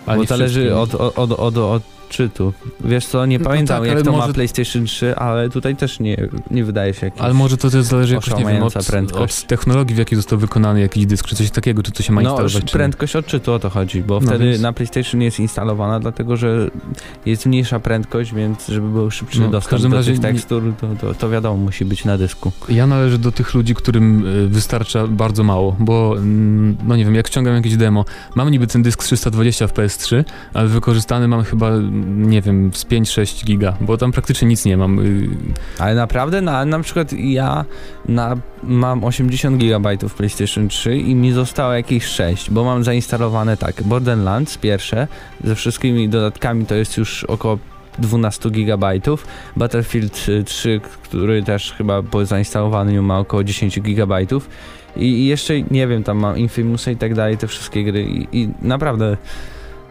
Ale 0.08 0.18
bo 0.18 0.26
zależy 0.26 0.76
od, 0.76 0.96
od, 0.96 1.32
od, 1.32 1.58
od 1.58 1.97
odczytu. 2.12 2.54
Wiesz 2.80 3.06
co, 3.06 3.26
nie 3.26 3.40
No 3.40 3.46
pamiętam 3.46 3.80
tak, 3.82 3.88
jak 3.90 4.02
to 4.02 4.12
ma 4.12 4.18
może- 4.18 4.34
PlayStation 4.34 4.86
3, 4.86 5.16
ale 5.16 5.50
tutaj 5.50 5.76
też 5.76 6.00
nie, 6.00 6.28
nie 6.52 6.64
wydaje 6.64 6.94
się. 6.94 7.12
Ale 7.20 7.34
może 7.34 7.58
to 7.58 7.70
też 7.70 7.84
zależy 7.84 8.14
jakoś, 8.14 8.36
nie 8.38 8.46
wiem, 8.46 8.64
od, 8.64 8.76
od 9.14 9.44
technologii, 9.48 9.96
w 9.96 9.98
jakiej 9.98 10.16
został 10.16 10.40
wykonany 10.40 10.80
jakiś 10.82 11.06
dysk, 11.06 11.26
czy 11.26 11.36
coś 11.36 11.52
takiego, 11.52 11.84
czy 11.84 11.92
to 11.92 12.04
się 12.04 12.14
ma 12.14 12.22
No, 12.22 12.30
instalować, 12.30 12.54
czy 12.54 12.60
nie. 12.66 12.72
prędkość 12.72 13.16
odczytu 13.16 13.54
o 13.54 13.60
to 13.60 13.70
chodzi, 13.70 14.02
bo 14.04 14.20
No 14.20 14.28
wtedy 14.28 14.46
więc- 14.50 14.62
na 14.62 14.74
PlayStation 14.74 15.20
nie 15.20 15.26
jest 15.26 15.40
instalowana, 15.40 16.00
dlatego 16.00 16.38
że 16.38 16.70
jest 17.26 17.46
mniejsza 17.46 17.80
prędkość, 17.80 18.34
więc 18.34 18.68
żeby 18.68 18.88
był 18.90 19.12
szybszy 19.12 19.42
No, 19.42 19.48
w 19.48 19.52
dostęp 19.52 19.72
każdym 19.72 19.92
do 19.92 19.98
razie 19.98 20.12
tych 20.12 20.22
tekstur, 20.22 20.64
to, 20.82 20.88
to, 21.02 21.14
to 21.14 21.30
wiadomo, 21.30 21.58
musi 21.58 21.86
być 21.86 22.06
na 22.06 22.18
dysku. 22.18 22.52
Ja 22.70 22.88
należę 22.88 23.18
do 23.18 23.32
tych 23.32 23.54
ludzi, 23.54 23.76
którym 23.76 24.26
y, 24.26 24.48
wystarcza 24.48 25.08
bardzo 25.08 25.44
mało, 25.44 25.76
bo 25.80 26.14
mm, 26.18 26.78
no 26.88 26.96
nie 26.96 27.06
wiem, 27.06 27.16
jak 27.16 27.28
ściągam 27.28 27.56
jakieś 27.56 27.78
demo, 27.78 28.06
mam 28.36 28.50
niby 28.52 28.68
ten 28.68 28.82
dysk 28.84 29.04
320 29.04 29.68
w 29.68 29.74
PS3, 29.74 30.24
ale 30.54 30.68
wykorzystany 30.68 31.28
mam 31.28 31.44
chyba, 31.44 31.72
nie 32.30 32.42
wiem, 32.42 32.72
z 32.74 32.86
5-6 32.86 33.46
giga, 33.46 33.78
bo 33.82 33.98
tam 33.98 34.12
praktycznie 34.12 34.48
nic 34.48 34.66
nie 34.66 34.78
mam. 34.78 35.00
y, 35.00 35.30
Ale 35.80 35.96
naprawdę, 35.96 36.42
na, 36.42 36.66
na 36.66 36.80
przykład 36.80 37.14
ja 37.14 37.66
na, 38.08 38.38
mam 38.64 39.04
80 39.04 39.58
GB 39.58 39.98
PlayStation 40.18 40.68
3 40.68 40.98
i 40.98 41.16
mi 41.16 41.32
zostało 41.32 41.74
jakieś 41.74 42.06
6, 42.06 42.52
bo 42.52 42.64
mam 42.64 42.84
zainstalowane 42.84 43.58
tak, 43.58 43.84
Borderlands 43.84 44.58
pierwsze, 44.58 45.08
ze 45.44 45.56
wszystkimi 45.56 46.10
dodatkami 46.10 46.66
to 46.66 46.76
jest 46.76 46.98
już 46.98 47.24
około 47.24 47.58
12 48.00 48.50
GB, 48.50 49.00
Battlefield 49.56 50.30
y, 50.30 50.44
3, 50.44 50.82
który 51.04 51.44
też 51.44 51.74
chyba 51.78 52.04
po 52.04 52.26
zainstalowaniu 52.26 53.04
ma 53.04 53.20
około 53.20 53.44
10 53.44 53.80
GB 53.80 54.26
i, 54.98 55.06
i 55.06 55.26
jeszcze, 55.26 55.62
nie 55.62 55.88
wiem, 55.88 56.04
tam 56.04 56.18
mam 56.18 56.38
Infamousa 56.38 56.92
i 56.92 56.96
tak 56.96 57.14
dalej, 57.14 57.38
te 57.38 57.48
wszystkie 57.48 57.84
gry 57.84 58.04
i, 58.04 58.28
i 58.32 58.50
naprawdę 58.62 59.18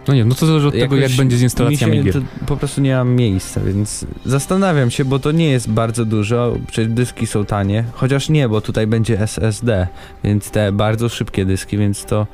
No 0.08 0.14
nie 0.14 0.24
no 0.24 0.34
to 0.34 0.46
zależy 0.46 0.66
od 0.68 0.74
tego, 0.74 0.94
jak 0.96 1.02
Jakoś 1.02 1.16
będzie 1.16 1.36
z 1.36 1.40
mi 1.40 1.44
instalacjami 1.44 2.02
gier. 2.04 2.22
po 2.46 2.56
prostu 2.56 2.80
nie 2.80 2.94
mam 2.96 3.14
miejsca, 3.14 3.60
więc 3.60 4.06
zastanawiam 4.24 4.90
się, 4.90 5.04
bo 5.04 5.18
to 5.18 5.32
nie 5.32 5.50
jest 5.50 5.70
bardzo 5.70 6.04
dużo, 6.04 6.56
przecież 6.66 6.92
dyski 6.92 7.26
są 7.26 7.44
tanie, 7.44 7.84
chociaż 7.92 8.28
nie, 8.28 8.48
bo 8.48 8.60
tutaj 8.60 8.86
będzie 8.86 9.20
SSD, 9.20 9.86
więc 10.24 10.50
te 10.50 10.72
bardzo 10.72 11.08
szybkie 11.08 11.44
dyski, 11.44 11.78
więc 11.78 12.04
to 12.04 12.26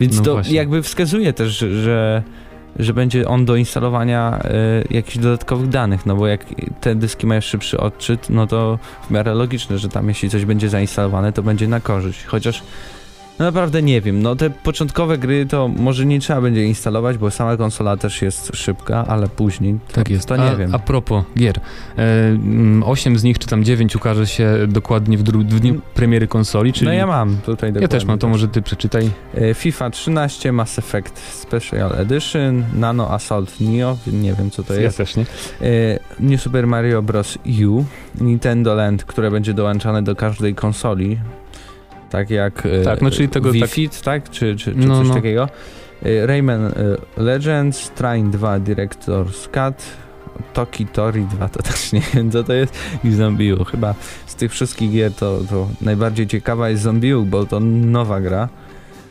więc 0.00 0.16
No 0.18 0.22
to 0.24 0.32
właśnie. 0.32 0.54
jakby 0.54 0.82
wskazuje 0.82 1.32
też, 1.32 1.58
że, 1.58 1.82
że, 1.82 2.22
że 2.78 2.94
będzie 2.94 3.28
on 3.28 3.44
do 3.44 3.56
instalowania 3.56 4.40
y, 4.90 4.94
jakichś 4.94 5.18
dodatkowych 5.18 5.68
danych, 5.68 6.06
no 6.06 6.16
bo 6.16 6.26
jak 6.26 6.44
te 6.80 6.94
dyski 6.94 7.26
mają 7.26 7.40
szybszy 7.40 7.78
odczyt, 7.80 8.30
no 8.30 8.46
to 8.46 8.78
w 9.08 9.10
miarę 9.10 9.34
logiczne, 9.34 9.78
że 9.78 9.88
tam 9.88 10.08
jeśli 10.08 10.30
coś 10.30 10.44
będzie 10.44 10.68
zainstalowane, 10.68 11.32
to 11.32 11.42
będzie 11.42 11.68
na 11.68 11.80
korzyść, 11.80 12.24
chociaż 12.24 12.62
no 13.38 13.44
naprawdę 13.44 13.82
nie 13.82 14.00
wiem, 14.00 14.22
no 14.22 14.36
te 14.36 14.50
początkowe 14.50 15.18
gry 15.18 15.46
to 15.46 15.68
może 15.68 16.06
nie 16.06 16.20
trzeba 16.20 16.40
będzie 16.40 16.64
instalować, 16.64 17.18
bo 17.18 17.30
sama 17.30 17.56
konsola 17.56 17.96
też 17.96 18.22
jest 18.22 18.50
szybka, 18.54 19.04
ale 19.08 19.28
później 19.28 19.78
to, 19.88 19.94
Tak 19.94 20.10
jest. 20.10 20.28
to 20.28 20.36
nie 20.36 20.42
a, 20.50 20.56
wiem. 20.56 20.74
A 20.74 20.78
propos 20.78 21.24
gier, 21.38 21.56
e, 21.98 22.28
mm, 22.28 22.82
8 22.82 23.18
z 23.18 23.22
nich, 23.24 23.38
czy 23.38 23.46
tam 23.48 23.64
9 23.64 23.96
ukaże 23.96 24.26
się 24.26 24.52
dokładnie 24.68 25.18
w, 25.18 25.22
w 25.22 25.60
dniu 25.60 25.80
premiery 25.94 26.28
konsoli, 26.28 26.72
czyli... 26.72 26.86
No 26.86 26.92
ja 26.92 27.06
mam 27.06 27.36
tutaj 27.36 27.72
Ja 27.80 27.88
też 27.88 28.04
mam, 28.04 28.18
to 28.18 28.28
może 28.28 28.48
ty 28.48 28.62
przeczytaj. 28.62 29.10
E, 29.34 29.54
FIFA 29.54 29.90
13, 29.90 30.52
Mass 30.52 30.78
Effect 30.78 31.18
Special 31.18 31.92
Edition, 31.92 32.64
Nano 32.74 33.10
Assault 33.14 33.60
Neo, 33.60 33.96
nie 34.06 34.34
wiem 34.34 34.50
co 34.50 34.62
to 34.62 34.74
Ja 34.74 34.80
jest. 34.80 34.96
też 34.96 35.16
nie. 35.16 35.22
E, 35.22 35.66
New 36.20 36.42
Super 36.42 36.66
Mario 36.66 37.02
Bros. 37.02 37.38
U, 37.68 37.84
Nintendo 38.20 38.74
Land, 38.74 39.04
które 39.04 39.30
będzie 39.30 39.54
dołączane 39.54 40.02
do 40.02 40.16
każdej 40.16 40.54
konsoli. 40.54 41.18
Tak 42.16 42.30
jak 42.30 42.66
e, 42.66 42.82
Tak, 42.84 43.02
no 43.02 43.10
czyli 43.10 43.28
tego 43.28 43.52
Wii 43.52 43.60
tak- 43.60 43.70
Fit, 43.70 44.02
tak? 44.02 44.30
Czy, 44.30 44.56
czy, 44.56 44.72
czy 44.72 44.86
No, 44.88 44.98
coś 44.98 45.08
no. 45.08 45.14
takiego. 45.14 45.48
E, 46.02 46.26
Rayman 46.26 46.66
e, 46.66 46.72
Legends, 47.16 47.90
Train 47.90 48.30
2 48.30 48.58
Director's 48.60 49.48
Cut, 49.48 49.82
Toki 50.52 50.86
Tori 50.86 51.22
2 51.22 51.48
to 51.48 51.62
też 51.62 51.92
nie 51.92 52.02
wiem 52.14 52.30
co 52.30 52.44
to 52.44 52.52
jest 52.52 52.74
i 53.04 53.12
Zombie 53.12 53.52
U. 53.52 53.64
Chyba 53.64 53.94
z 54.26 54.34
tych 54.34 54.52
wszystkich 54.52 54.92
gier 54.92 55.12
to, 55.12 55.38
to 55.50 55.68
najbardziej 55.80 56.26
ciekawa 56.26 56.68
jest 56.70 56.82
Zombie 56.82 57.14
U, 57.14 57.24
bo 57.24 57.46
to 57.46 57.60
nowa 57.60 58.20
gra. 58.20 58.48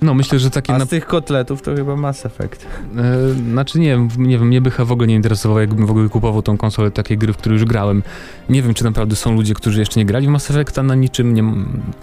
No 0.01 0.13
myślę, 0.13 0.39
że 0.39 0.49
takie 0.49 0.73
A 0.73 0.77
na 0.77 0.85
z 0.85 0.89
tych 0.89 1.05
kotletów 1.05 1.61
to 1.61 1.75
chyba 1.75 1.95
Mass 1.95 2.25
Effect. 2.25 2.65
E, 2.97 3.29
znaczy 3.51 3.79
nie 3.79 3.89
wiem, 3.89 4.09
nie 4.17 4.39
wiem, 4.39 4.47
mnie 4.47 4.61
by 4.61 4.71
w 4.71 4.91
ogóle 4.91 5.07
nie 5.07 5.15
interesowało, 5.15 5.59
jakbym 5.59 5.85
w 5.85 5.91
ogóle 5.91 6.09
kupował 6.09 6.41
tą 6.41 6.57
konsolę, 6.57 6.91
takie 6.91 7.17
gry, 7.17 7.33
w 7.33 7.37
które 7.37 7.53
już 7.53 7.65
grałem. 7.65 8.03
Nie 8.49 8.61
wiem, 8.61 8.73
czy 8.73 8.83
naprawdę 8.83 9.15
są 9.15 9.35
ludzie, 9.35 9.53
którzy 9.53 9.79
jeszcze 9.79 9.99
nie 9.99 10.05
grali 10.05 10.27
w 10.27 10.29
Mass 10.29 10.51
Effecta 10.51 10.83
na 10.83 10.95
niczym, 10.95 11.33
nie, 11.33 11.43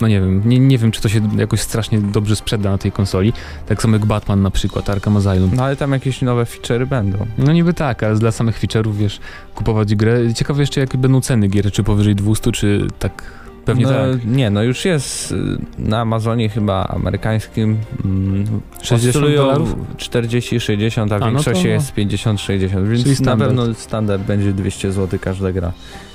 no 0.01 0.09
nie 0.09 0.21
wiem, 0.21 0.43
nie, 0.45 0.59
nie 0.59 0.79
wiem, 0.79 0.91
czy 0.91 1.03
to 1.03 1.09
się 1.09 1.21
jakoś 1.37 1.61
strasznie 1.61 2.01
dobrze 2.01 2.37
sprzeda 2.37 2.71
na 2.71 2.79
tej 2.79 2.93
konsoli. 2.93 3.33
Tak 3.67 3.83
samo 3.83 3.97
jak 3.97 4.07
Batman 4.07 4.43
na 4.43 4.51
przykład, 4.51 4.91
Arkham 4.91 5.17
Asylum. 5.17 5.51
No 5.55 5.65
ale 5.65 5.77
tam 5.77 5.93
jakieś 5.93 6.23
nowe 6.23 6.45
feature'y 6.45 6.87
będą. 6.87 7.27
No 7.39 7.53
niby 7.53 7.75
tak, 7.75 8.03
ale 8.03 8.17
dla 8.19 8.33
samych 8.33 8.61
feature'ów, 8.61 8.95
wiesz, 8.97 9.21
kupować 9.55 9.95
grę. 9.95 10.35
Ciekawe 10.35 10.61
jeszcze, 10.61 10.81
jakie 10.81 10.99
będą 10.99 11.21
ceny 11.21 11.49
gier, 11.49 11.73
czy 11.73 11.83
powyżej 11.83 12.15
200, 12.15 12.53
czy 12.53 12.87
tak... 12.99 13.42
Pewnie 13.65 13.85
no, 13.85 13.91
tak. 13.91 14.25
Nie, 14.25 14.51
no 14.51 14.63
już 14.63 14.85
jest 14.85 15.33
y, 15.33 15.37
na 15.79 16.01
Amazonie 16.01 16.49
chyba 16.49 16.85
amerykańskim 16.89 17.77
mm, 18.05 18.45
60 18.83 19.03
postulują 19.03 19.43
dolarów? 19.43 19.75
40-60, 19.97 21.13
a 21.13 21.17
A, 21.17 21.19
no 21.19 21.27
większości 21.27 21.63
to- 21.63 21.69
jest 21.69 21.95
50-60, 21.95 22.39
Czyli 22.49 22.89
więc 22.89 23.07
na 23.07 23.15
standard. 23.15 23.51
pewno 23.51 23.75
standard 23.75 24.23
będzie 24.23 24.53
200 24.53 24.93
zł 24.93 25.19
każda 25.23 25.53
gra. 25.53 25.73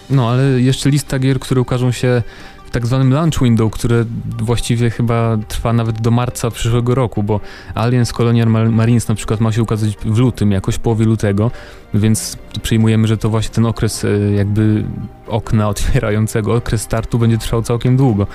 No, 0.09 0.29
ale 0.29 0.43
jeszcze 0.61 0.89
lista 0.89 1.19
gier, 1.19 1.39
które 1.39 1.61
ukażą 1.61 1.91
się 1.91 2.23
w 2.68 2.72
tak 2.72 2.88
zwanym 2.88 3.13
launch 3.13 3.41
window, 3.41 3.72
które 3.72 4.05
właściwie 4.41 4.89
chyba 4.89 5.38
trwa 5.47 5.74
nawet 5.74 6.01
do 6.01 6.11
marca 6.11 6.51
przyszłego 6.51 6.95
roku, 6.95 7.24
bo 7.24 7.39
Aliens 7.76 8.13
Colonial 8.13 8.47
Marines 8.72 9.07
na 9.07 9.15
przykład 9.15 9.39
ma 9.39 9.51
się 9.51 9.63
ukazać 9.63 9.97
w 9.97 10.18
lutym, 10.18 10.51
jakoś 10.51 10.78
połowie 10.78 11.05
lutego, 11.05 11.51
więc 11.93 12.38
przyjmujemy, 12.61 13.07
że 13.07 13.18
to 13.18 13.30
właśnie 13.30 13.55
ten 13.55 13.65
okres 13.65 14.05
e, 14.05 14.32
jakby 14.36 14.84
okna 15.28 15.70
otwierającego, 15.70 16.55
okres 16.55 16.82
startu 16.82 17.20
będzie 17.20 17.38
trwał 17.38 17.61
całkiem 17.61 17.97
długo. 17.97 18.28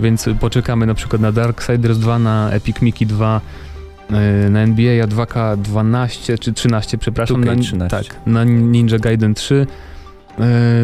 Więc 0.00 0.28
poczekamy 0.40 0.86
na 0.86 0.94
przykład 0.94 1.22
na 1.22 1.32
Darksiders 1.32 1.98
2, 1.98 2.18
na 2.18 2.50
Epic 2.50 2.82
Mickey 2.82 3.06
2, 3.06 3.40
e, 4.10 4.50
na 4.50 4.60
NBA 4.60 5.06
2K12 5.06 6.38
czy 6.38 6.52
13, 6.52 6.98
przepraszam, 6.98 7.44
na, 7.74 7.88
tak, 7.88 8.04
na 8.26 8.44
Ninja 8.44 8.98
Gaiden 8.98 9.34
3, 9.34 9.66
E, 9.66 9.89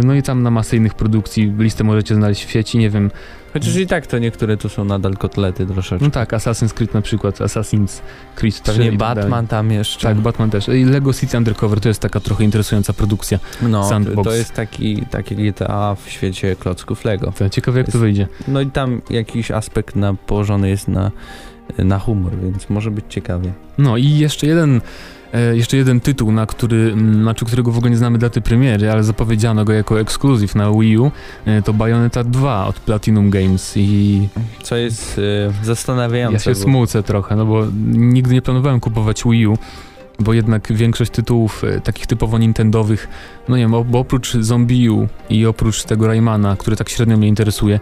no 0.04 0.14
i 0.14 0.22
tam 0.22 0.42
na 0.42 0.50
masę 0.50 0.76
innych 0.76 0.94
produkcji 0.94 1.52
listę 1.58 1.84
możecie 1.84 2.14
znaleźć 2.14 2.44
w 2.44 2.50
sieci, 2.50 2.78
nie 2.78 2.90
wiem. 2.90 3.10
Chociaż 3.52 3.76
i 3.76 3.86
tak 3.86 4.06
to 4.06 4.18
niektóre 4.18 4.56
tu 4.56 4.68
są 4.68 4.84
nadal 4.84 5.16
kotlety 5.16 5.66
troszeczkę. 5.66 6.04
No 6.04 6.10
tak, 6.10 6.32
Assassin's 6.32 6.74
Creed 6.74 6.94
na 6.94 7.02
przykład, 7.02 7.38
Assassin's 7.38 8.00
Creed 8.34 8.54
3 8.54 8.72
Pewnie 8.72 8.92
Batman 8.92 9.46
tam 9.46 9.70
jeszcze. 9.70 10.08
Tak, 10.08 10.16
Batman 10.16 10.50
też. 10.50 10.68
I 10.68 10.84
Lego 10.84 11.12
City 11.12 11.38
Undercover 11.38 11.80
to 11.80 11.88
jest 11.88 12.00
taka 12.00 12.20
trochę 12.20 12.44
interesująca 12.44 12.92
produkcja. 12.92 13.38
No, 13.62 13.88
Sandbox. 13.88 14.28
to 14.28 14.34
jest 14.34 14.52
taki, 14.52 15.06
taki 15.10 15.36
GTA 15.36 15.94
w 15.94 16.10
świecie 16.10 16.56
klocków 16.56 17.04
Lego. 17.04 17.32
To 17.32 17.50
ciekawe 17.50 17.78
jak 17.78 17.86
jest, 17.86 17.92
to 17.92 17.98
wyjdzie. 17.98 18.28
No 18.48 18.60
i 18.60 18.66
tam 18.66 19.02
jakiś 19.10 19.50
aspekt 19.50 19.96
na, 19.96 20.14
położony 20.14 20.68
jest 20.68 20.88
na, 20.88 21.10
na 21.78 21.98
humor, 21.98 22.32
więc 22.42 22.70
może 22.70 22.90
być 22.90 23.04
ciekawie. 23.08 23.52
No 23.78 23.96
i 23.96 24.18
jeszcze 24.18 24.46
jeden 24.46 24.80
E, 24.80 24.80
jeszcze 25.40 25.76
jeden 25.76 26.00
tytuł, 26.00 26.32
na 26.32 26.46
który, 26.46 26.94
znaczy 27.22 27.44
którego 27.44 27.72
w 27.72 27.76
ogóle 27.76 27.90
nie 27.90 27.96
znamy 27.96 28.18
daty 28.18 28.40
premiery, 28.40 28.90
ale 28.90 29.04
zapowiedziano 29.04 29.64
go 29.64 29.72
jako 29.72 30.00
ekskluzyw 30.00 30.54
na 30.54 30.70
Wii 30.70 30.98
U, 30.98 31.10
e, 31.46 31.62
to 31.62 31.72
Bayonetta 31.72 32.24
2 32.24 32.66
od 32.66 32.80
Platinum 32.80 33.30
Games 33.30 33.76
i... 33.76 34.28
Co 34.62 34.76
jest 34.76 35.20
e, 35.62 35.64
zastanawiające. 35.64 36.50
Ja 36.50 36.54
się 36.54 36.60
bo... 36.60 36.64
smucę 36.64 37.02
trochę, 37.02 37.36
no 37.36 37.46
bo 37.46 37.66
nigdy 37.92 38.34
nie 38.34 38.42
planowałem 38.42 38.80
kupować 38.80 39.22
Wii 39.24 39.46
U, 39.46 39.58
bo 40.18 40.32
jednak 40.32 40.72
większość 40.72 41.10
tytułów 41.10 41.64
e, 41.64 41.80
takich 41.80 42.06
typowo 42.06 42.38
nintendowych, 42.38 43.08
no 43.48 43.56
nie 43.56 43.62
wiem, 43.62 43.84
bo 43.90 43.98
oprócz 43.98 44.36
Zombie 44.36 44.90
U 44.90 45.08
i 45.30 45.46
oprócz 45.46 45.82
tego 45.82 46.06
Raymana, 46.06 46.56
który 46.56 46.76
tak 46.76 46.88
średnio 46.88 47.16
mnie 47.16 47.28
interesuje, 47.28 47.80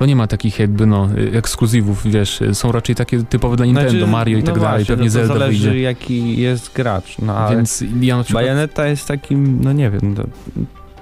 no 0.00 0.06
nie 0.06 0.16
ma 0.16 0.26
takich 0.26 0.58
jakby 0.58 0.86
no 0.86 1.08
ekskluzywów, 1.32 2.06
wiesz, 2.06 2.40
są 2.52 2.72
raczej 2.72 2.96
takie 2.96 3.22
typowe 3.22 3.56
dla 3.56 3.66
Nintendo, 3.66 3.90
znaczy, 3.90 4.06
Mario 4.06 4.38
i 4.38 4.42
tak 4.42 4.54
no 4.54 4.60
dalej, 4.60 4.78
właśnie, 4.78 4.96
pewnie 4.96 5.08
to 5.08 5.12
Zelda 5.12 5.34
zależy 5.34 5.70
wyjdzie. 5.70 5.80
jaki 5.80 6.40
jest 6.40 6.72
gracz, 6.72 7.18
no 7.18 7.36
ale 7.36 7.56
Więc 7.56 7.84
ja 8.00 8.16
na 8.16 8.24
przykład... 8.24 8.44
Bayonetta 8.44 8.86
jest 8.86 9.08
takim, 9.08 9.58
no 9.62 9.72
nie 9.72 9.90
wiem, 9.90 10.14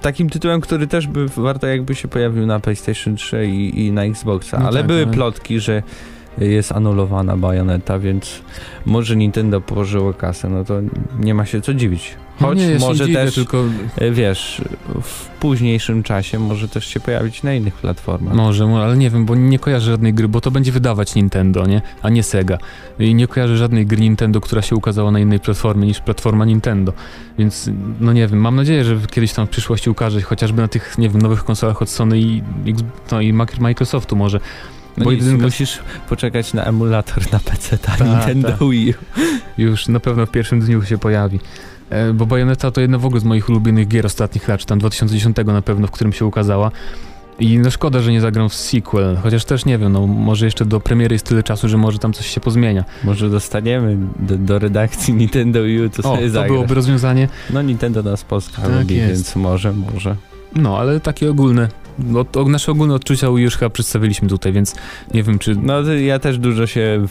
takim 0.01 0.29
tytułem, 0.29 0.61
który 0.61 0.87
też 0.87 1.07
by 1.07 1.27
warto 1.27 1.67
jakby 1.67 1.95
się 1.95 2.07
pojawił 2.07 2.45
na 2.45 2.59
PlayStation 2.59 3.15
3 3.15 3.45
i, 3.45 3.85
i 3.85 3.91
na 3.91 4.03
Xboxa, 4.03 4.59
no 4.59 4.67
ale 4.67 4.79
tak, 4.79 4.87
były 4.87 5.05
no. 5.05 5.13
plotki, 5.13 5.59
że 5.59 5.83
jest 6.37 6.71
anulowana 6.71 7.37
Bayonetta, 7.37 7.99
więc 7.99 8.41
może 8.85 9.15
Nintendo 9.15 9.61
położyło 9.61 10.13
kasę, 10.13 10.49
no 10.49 10.65
to 10.65 10.79
nie 11.19 11.33
ma 11.33 11.45
się 11.45 11.61
co 11.61 11.73
dziwić. 11.73 12.15
No 12.41 12.47
Choć 12.47 12.57
nie, 12.59 12.79
może 12.79 13.07
też, 13.07 13.35
tylko... 13.35 13.63
E, 13.97 14.11
wiesz, 14.11 14.61
w 15.01 15.25
późniejszym 15.27 16.03
czasie 16.03 16.39
może 16.39 16.67
też 16.67 16.87
się 16.87 16.99
pojawić 16.99 17.43
na 17.43 17.53
innych 17.53 17.73
platformach. 17.73 18.33
Może, 18.33 18.65
ale 18.65 18.97
nie 18.97 19.09
wiem, 19.09 19.25
bo 19.25 19.35
nie 19.35 19.59
kojarzę 19.59 19.91
żadnej 19.91 20.13
gry, 20.13 20.27
bo 20.27 20.41
to 20.41 20.51
będzie 20.51 20.71
wydawać 20.71 21.15
Nintendo, 21.15 21.65
nie? 21.65 21.81
A 22.01 22.09
nie 22.09 22.23
Sega. 22.23 22.57
I 22.99 23.15
nie 23.15 23.27
kojarzę 23.27 23.57
żadnej 23.57 23.85
gry 23.85 24.01
Nintendo, 24.01 24.41
która 24.41 24.61
się 24.61 24.75
ukazała 24.75 25.11
na 25.11 25.19
innej 25.19 25.39
platformie 25.39 25.87
niż 25.87 25.99
platforma 25.99 26.45
Nintendo. 26.45 26.93
Więc, 27.39 27.69
no 27.99 28.13
nie 28.13 28.27
wiem, 28.27 28.39
mam 28.39 28.55
nadzieję, 28.55 28.83
że 28.83 28.97
kiedyś 29.11 29.33
tam 29.33 29.47
w 29.47 29.49
przyszłości 29.49 29.89
ukaże 29.89 30.21
chociażby 30.21 30.61
na 30.61 30.67
tych, 30.67 30.97
nie 30.97 31.09
wiem, 31.09 31.21
nowych 31.21 31.43
konsolach 31.43 31.81
od 31.81 31.89
Sony 31.89 32.19
i, 32.19 32.41
no, 33.11 33.21
i 33.21 33.33
Microsoftu 33.59 34.15
może. 34.15 34.39
No 34.97 35.05
bo 35.05 35.11
nic, 35.11 35.23
jedynka... 35.23 35.45
musisz 35.45 35.79
poczekać 36.09 36.53
na 36.53 36.63
emulator 36.63 37.31
na 37.31 37.39
PC, 37.39 37.77
ta, 37.77 37.91
ta 37.97 38.05
Nintendo 38.05 38.51
ta. 38.51 38.65
Wii 38.65 38.91
U. 38.91 38.93
Już 39.57 39.87
na 39.87 39.99
pewno 39.99 40.25
w 40.25 40.31
pierwszym 40.31 40.59
dniu 40.59 40.83
się 40.83 40.97
pojawi. 40.97 41.39
E, 41.89 42.13
bo 42.13 42.25
Bayonetta 42.25 42.71
to 42.71 42.81
jedna 42.81 42.97
w 42.97 43.05
ogóle 43.05 43.21
z 43.21 43.23
moich 43.23 43.49
ulubionych 43.49 43.87
gier 43.87 44.05
ostatnich 44.05 44.47
lat, 44.47 44.59
czy 44.59 44.65
tam 44.65 44.79
2010 44.79 45.37
na 45.45 45.61
pewno, 45.61 45.87
w 45.87 45.91
którym 45.91 46.13
się 46.13 46.25
ukazała. 46.25 46.71
I 47.39 47.59
no 47.59 47.71
szkoda, 47.71 47.99
że 48.01 48.11
nie 48.11 48.21
zagram 48.21 48.49
w 48.49 48.53
sequel, 48.53 49.17
chociaż 49.23 49.45
też 49.45 49.65
nie 49.65 49.77
wiem, 49.77 49.91
no 49.91 50.07
może 50.07 50.45
jeszcze 50.45 50.65
do 50.65 50.79
premiery 50.79 51.15
jest 51.15 51.25
tyle 51.25 51.43
czasu, 51.43 51.69
że 51.69 51.77
może 51.77 51.99
tam 51.99 52.13
coś 52.13 52.27
się 52.27 52.41
pozmienia. 52.41 52.85
Może 53.03 53.29
dostaniemy 53.29 53.97
do, 54.19 54.37
do 54.37 54.59
redakcji 54.59 55.13
Nintendo 55.13 55.59
U, 55.59 55.89
to 55.89 56.11
o, 56.11 56.15
sobie 56.15 56.31
to 56.31 56.43
byłoby 56.43 56.73
rozwiązanie. 56.73 57.27
No 57.49 57.61
Nintendo 57.61 58.03
nas 58.03 58.23
Polska 58.23 58.61
tak 58.61 58.71
lubi, 58.71 58.95
więc 58.95 59.35
może, 59.35 59.73
może. 59.73 60.15
No, 60.55 60.79
ale 60.79 60.99
takie 60.99 61.31
ogólne 61.31 61.69
no, 61.99 62.23
to 62.25 62.43
nasze 62.43 62.71
ogólne 62.71 62.93
odczucia 62.93 63.27
już 63.27 63.57
chyba 63.57 63.69
przedstawiliśmy 63.69 64.29
tutaj, 64.29 64.53
więc 64.53 64.75
nie 65.13 65.23
wiem, 65.23 65.39
czy... 65.39 65.55
No, 65.55 65.81
ja 65.81 66.19
też 66.19 66.37
dużo 66.37 66.67
się 66.67 67.07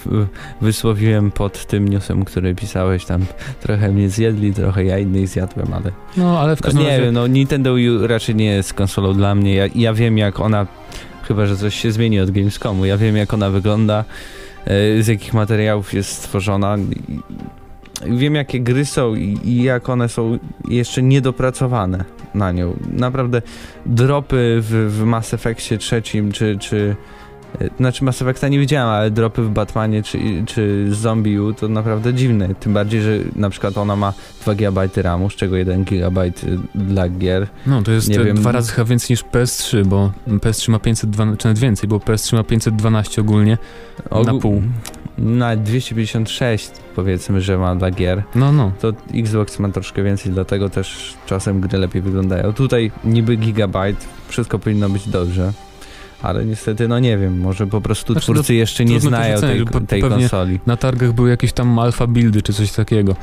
wysłowiłem 0.61 1.31
pod 1.31 1.67
tym 1.67 1.89
newsem, 1.89 2.25
który 2.25 2.55
pisałeś, 2.55 3.05
tam. 3.05 3.25
Trochę 3.61 3.93
mnie 3.93 4.09
zjedli, 4.09 4.55
trochę 4.55 4.85
ja 4.85 4.99
innych 4.99 5.29
zjadłem, 5.29 5.73
ale... 5.73 5.93
No, 6.17 6.41
ale 6.41 6.57
w 6.57 6.61
każdym 6.61 6.83
no, 6.83 6.89
nie 6.89 6.93
razie... 6.93 7.05
wiem, 7.05 7.15
no 7.15 7.27
Nintendo 7.27 7.75
raczej 8.07 8.35
nie 8.35 8.47
jest 8.47 8.75
konsolą 8.75 9.15
dla 9.15 9.35
mnie, 9.35 9.55
ja, 9.55 9.65
ja 9.75 9.95
wiem 9.95 10.19
jak 10.19 10.41
ona, 10.41 10.67
chyba, 11.29 11.47
że 11.47 11.57
coś 11.57 11.75
się 11.75 11.93
zmieni 11.93 12.21
od 12.21 12.31
Gamescomu, 12.31 12.85
ja 12.85 12.97
wiem 12.97 13.17
jak 13.17 13.35
ona 13.35 13.51
wygląda, 13.51 14.05
e, 14.65 15.03
z 15.03 15.07
jakich 15.07 15.35
materiałów 15.35 15.95
jest 15.95 16.11
stworzona 16.11 16.77
wiem 18.09 18.35
jakie 18.35 18.61
gry 18.61 18.85
są 18.85 19.15
i, 19.15 19.39
i, 19.45 19.63
jak 19.63 19.89
one 19.89 20.09
są 20.09 20.39
jeszcze 20.69 21.03
niedopracowane 21.03 22.05
na 22.35 22.53
nią. 22.53 22.77
Naprawdę 22.93 23.43
dropy 23.87 24.59
w, 24.61 24.97
w 24.99 25.05
Mass 25.05 25.35
Effectie 25.35 25.79
trzecim, 25.79 26.33
czy, 26.33 26.59
czy 26.61 26.97
znaczy 27.79 28.05
Mass 28.05 28.23
Effecta 28.23 28.49
nie 28.49 28.59
widziałem, 28.59 28.89
ale 28.89 29.11
dropy 29.11 29.43
w 29.43 29.51
Batmanie 29.51 30.03
czy, 30.03 30.19
czy 30.47 30.87
Zombie 30.91 31.39
U 31.39 31.53
to 31.53 31.69
naprawdę 31.69 32.15
dziwne. 32.15 32.55
Tym 32.55 32.73
bardziej, 32.75 33.03
że 33.03 33.19
na 33.37 33.51
przykład 33.51 33.79
ona 33.79 33.97
ma 33.97 34.13
2 34.43 34.55
GB 34.55 34.89
RAMu, 34.97 35.31
z 35.31 35.35
czego 35.35 35.57
1 35.57 35.85
GB 35.85 36.31
dla 36.75 37.09
gier. 37.09 37.47
No 37.67 37.83
to 37.83 37.93
jest 37.93 38.09
nie 38.09 38.19
wiem, 38.19 38.37
dwa 38.37 38.53
razy 38.53 38.73
chyba 38.73 38.85
więcej 38.85 39.07
niż 39.11 39.25
PS3, 39.25 39.85
bo 39.87 40.13
PS3 40.27 40.71
ma 40.71 40.79
512, 40.79 41.37
czy 41.37 41.49
nawet 41.49 41.59
więcej, 41.59 41.89
bo 41.89 41.99
PS3 41.99 42.37
ma 42.37 42.45
512 42.45 43.21
ogólnie 43.21 43.59
Ogó 44.11 44.33
na 44.33 44.41
pół 44.41 44.63
na 45.19 45.57
256 45.57 46.71
powiedzmy, 46.97 47.41
że 47.41 47.59
ma 47.59 47.77
dla 47.77 47.91
gier, 47.91 48.23
no, 48.35 48.53
no. 48.53 48.73
to 48.81 48.93
Xbox 49.15 49.59
ma 49.59 49.69
troszkę 49.69 50.03
więcej, 50.03 50.33
dlatego 50.33 50.69
też 50.69 51.15
czasem 51.27 51.61
gry 51.61 51.79
lepiej 51.79 52.03
wyglądają. 52.03 52.53
Tutaj 52.53 52.93
niby 53.05 53.37
gigabajt, 53.37 54.09
wszystko 54.29 54.59
powinno 54.59 54.89
być 54.89 55.09
dobrze. 55.09 55.53
Ale 56.25 56.45
niestety, 56.45 56.89
no 56.89 56.99
nie 56.99 57.19
wiem, 57.19 57.41
może 57.41 57.67
po 57.67 57.81
prostu 57.81 58.13
znaczy, 58.13 58.25
twórcy 58.25 58.53
no, 58.53 58.59
jeszcze 58.59 58.85
nie 58.85 59.01
znają 59.01 59.41
tej, 59.41 59.65
tej 59.89 60.03
konsoli. 60.03 60.61
Na 60.67 60.77
targach 60.77 61.13
były 61.13 61.31
jakieś 61.31 61.53
tam 61.53 61.79
alfa 61.79 62.07
buildy 62.07 62.43
czy 62.43 62.53
coś 62.53 62.73
takiego. 62.73 63.17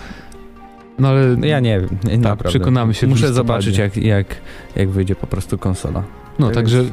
No 0.99 1.07
ale... 1.07 1.47
Ja 1.47 1.59
nie 1.59 1.79
wiem, 1.79 1.89
tak, 1.89 2.17
naprawdę. 2.17 2.49
Przekonamy 2.49 2.93
się 2.93 3.07
Muszę 3.07 3.33
zobaczyć 3.33 3.77
jak, 3.77 3.97
jak, 3.97 4.27
jak 4.75 4.89
wyjdzie 4.89 5.15
po 5.15 5.27
prostu 5.27 5.57
konsola. 5.57 6.03
No, 6.39 6.47
tak 6.47 6.55
także 6.55 6.83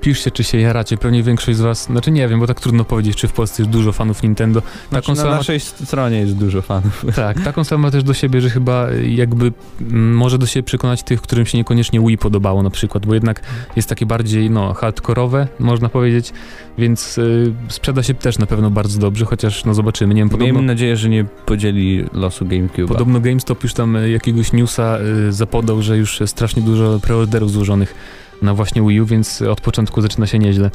piszcie, 0.00 0.30
czy 0.30 0.44
się 0.44 0.58
jaracie. 0.58 0.96
Pewnie 0.96 1.22
większość 1.22 1.58
z 1.58 1.60
was, 1.60 1.84
znaczy 1.84 2.10
nie 2.10 2.28
wiem, 2.28 2.40
bo 2.40 2.46
tak 2.46 2.60
trudno 2.60 2.84
powiedzieć, 2.84 3.16
czy 3.16 3.28
w 3.28 3.32
Polsce 3.32 3.62
jest 3.62 3.72
dużo 3.72 3.92
fanów 3.92 4.22
Nintendo. 4.22 4.62
Znaczy, 4.88 5.06
konsola 5.06 5.30
na 5.30 5.36
naszej 5.36 5.60
stronie 5.60 6.18
jest 6.18 6.36
dużo 6.36 6.62
fanów. 6.62 7.04
Tak, 7.18 7.40
ta 7.40 7.52
konsola 7.52 7.78
ma 7.78 7.90
też 7.90 8.04
do 8.04 8.14
siebie, 8.14 8.40
że 8.40 8.50
chyba 8.50 8.86
jakby 8.90 9.52
m, 9.80 10.14
może 10.14 10.38
do 10.38 10.46
siebie 10.46 10.62
przekonać 10.62 11.02
tych, 11.02 11.22
którym 11.22 11.46
się 11.46 11.58
niekoniecznie 11.58 12.00
Wii 12.00 12.18
podobało 12.18 12.62
na 12.62 12.70
przykład, 12.70 13.06
bo 13.06 13.14
jednak 13.14 13.40
jest 13.76 13.88
takie 13.88 14.06
bardziej, 14.06 14.50
no, 14.50 14.74
hardkorowe, 14.74 15.48
można 15.58 15.88
powiedzieć, 15.88 16.32
więc 16.78 17.18
y, 17.18 17.52
sprzeda 17.68 18.02
się 18.02 18.14
też 18.14 18.38
na 18.38 18.46
pewno 18.46 18.70
bardzo 18.70 19.00
dobrze, 19.00 19.24
chociaż, 19.24 19.64
no, 19.64 19.74
zobaczymy. 19.74 20.14
Nie 20.14 20.20
wiem, 20.20 20.28
podobno... 20.28 20.44
Miejmy 20.44 20.66
nadzieję, 20.66 20.96
że 20.96 21.08
nie 21.08 21.24
podzieli 21.24 22.04
losu 22.12 22.46
GameCube. 22.46 22.88
Podobno 22.88 23.20
GameStop 23.20 23.62
już 23.62 23.74
tam 23.74 23.96
y, 23.96 24.10
jakiegoś 24.10 24.52
newsa 24.52 24.98
y, 25.28 25.32
zapodał, 25.32 25.82
że 25.82 25.96
już 25.96 26.22
strasznie 26.26 26.62
dużo 26.62 27.00
preorderów 27.02 27.50
złożonych 27.50 27.94
na 28.42 28.54
właśnie 28.54 28.82
Wii 28.82 29.00
U, 29.00 29.06
więc 29.06 29.42
od 29.42 29.60
początku 29.60 30.02
zaczyna 30.02 30.26
się 30.26 30.38
nieźle. 30.38 30.70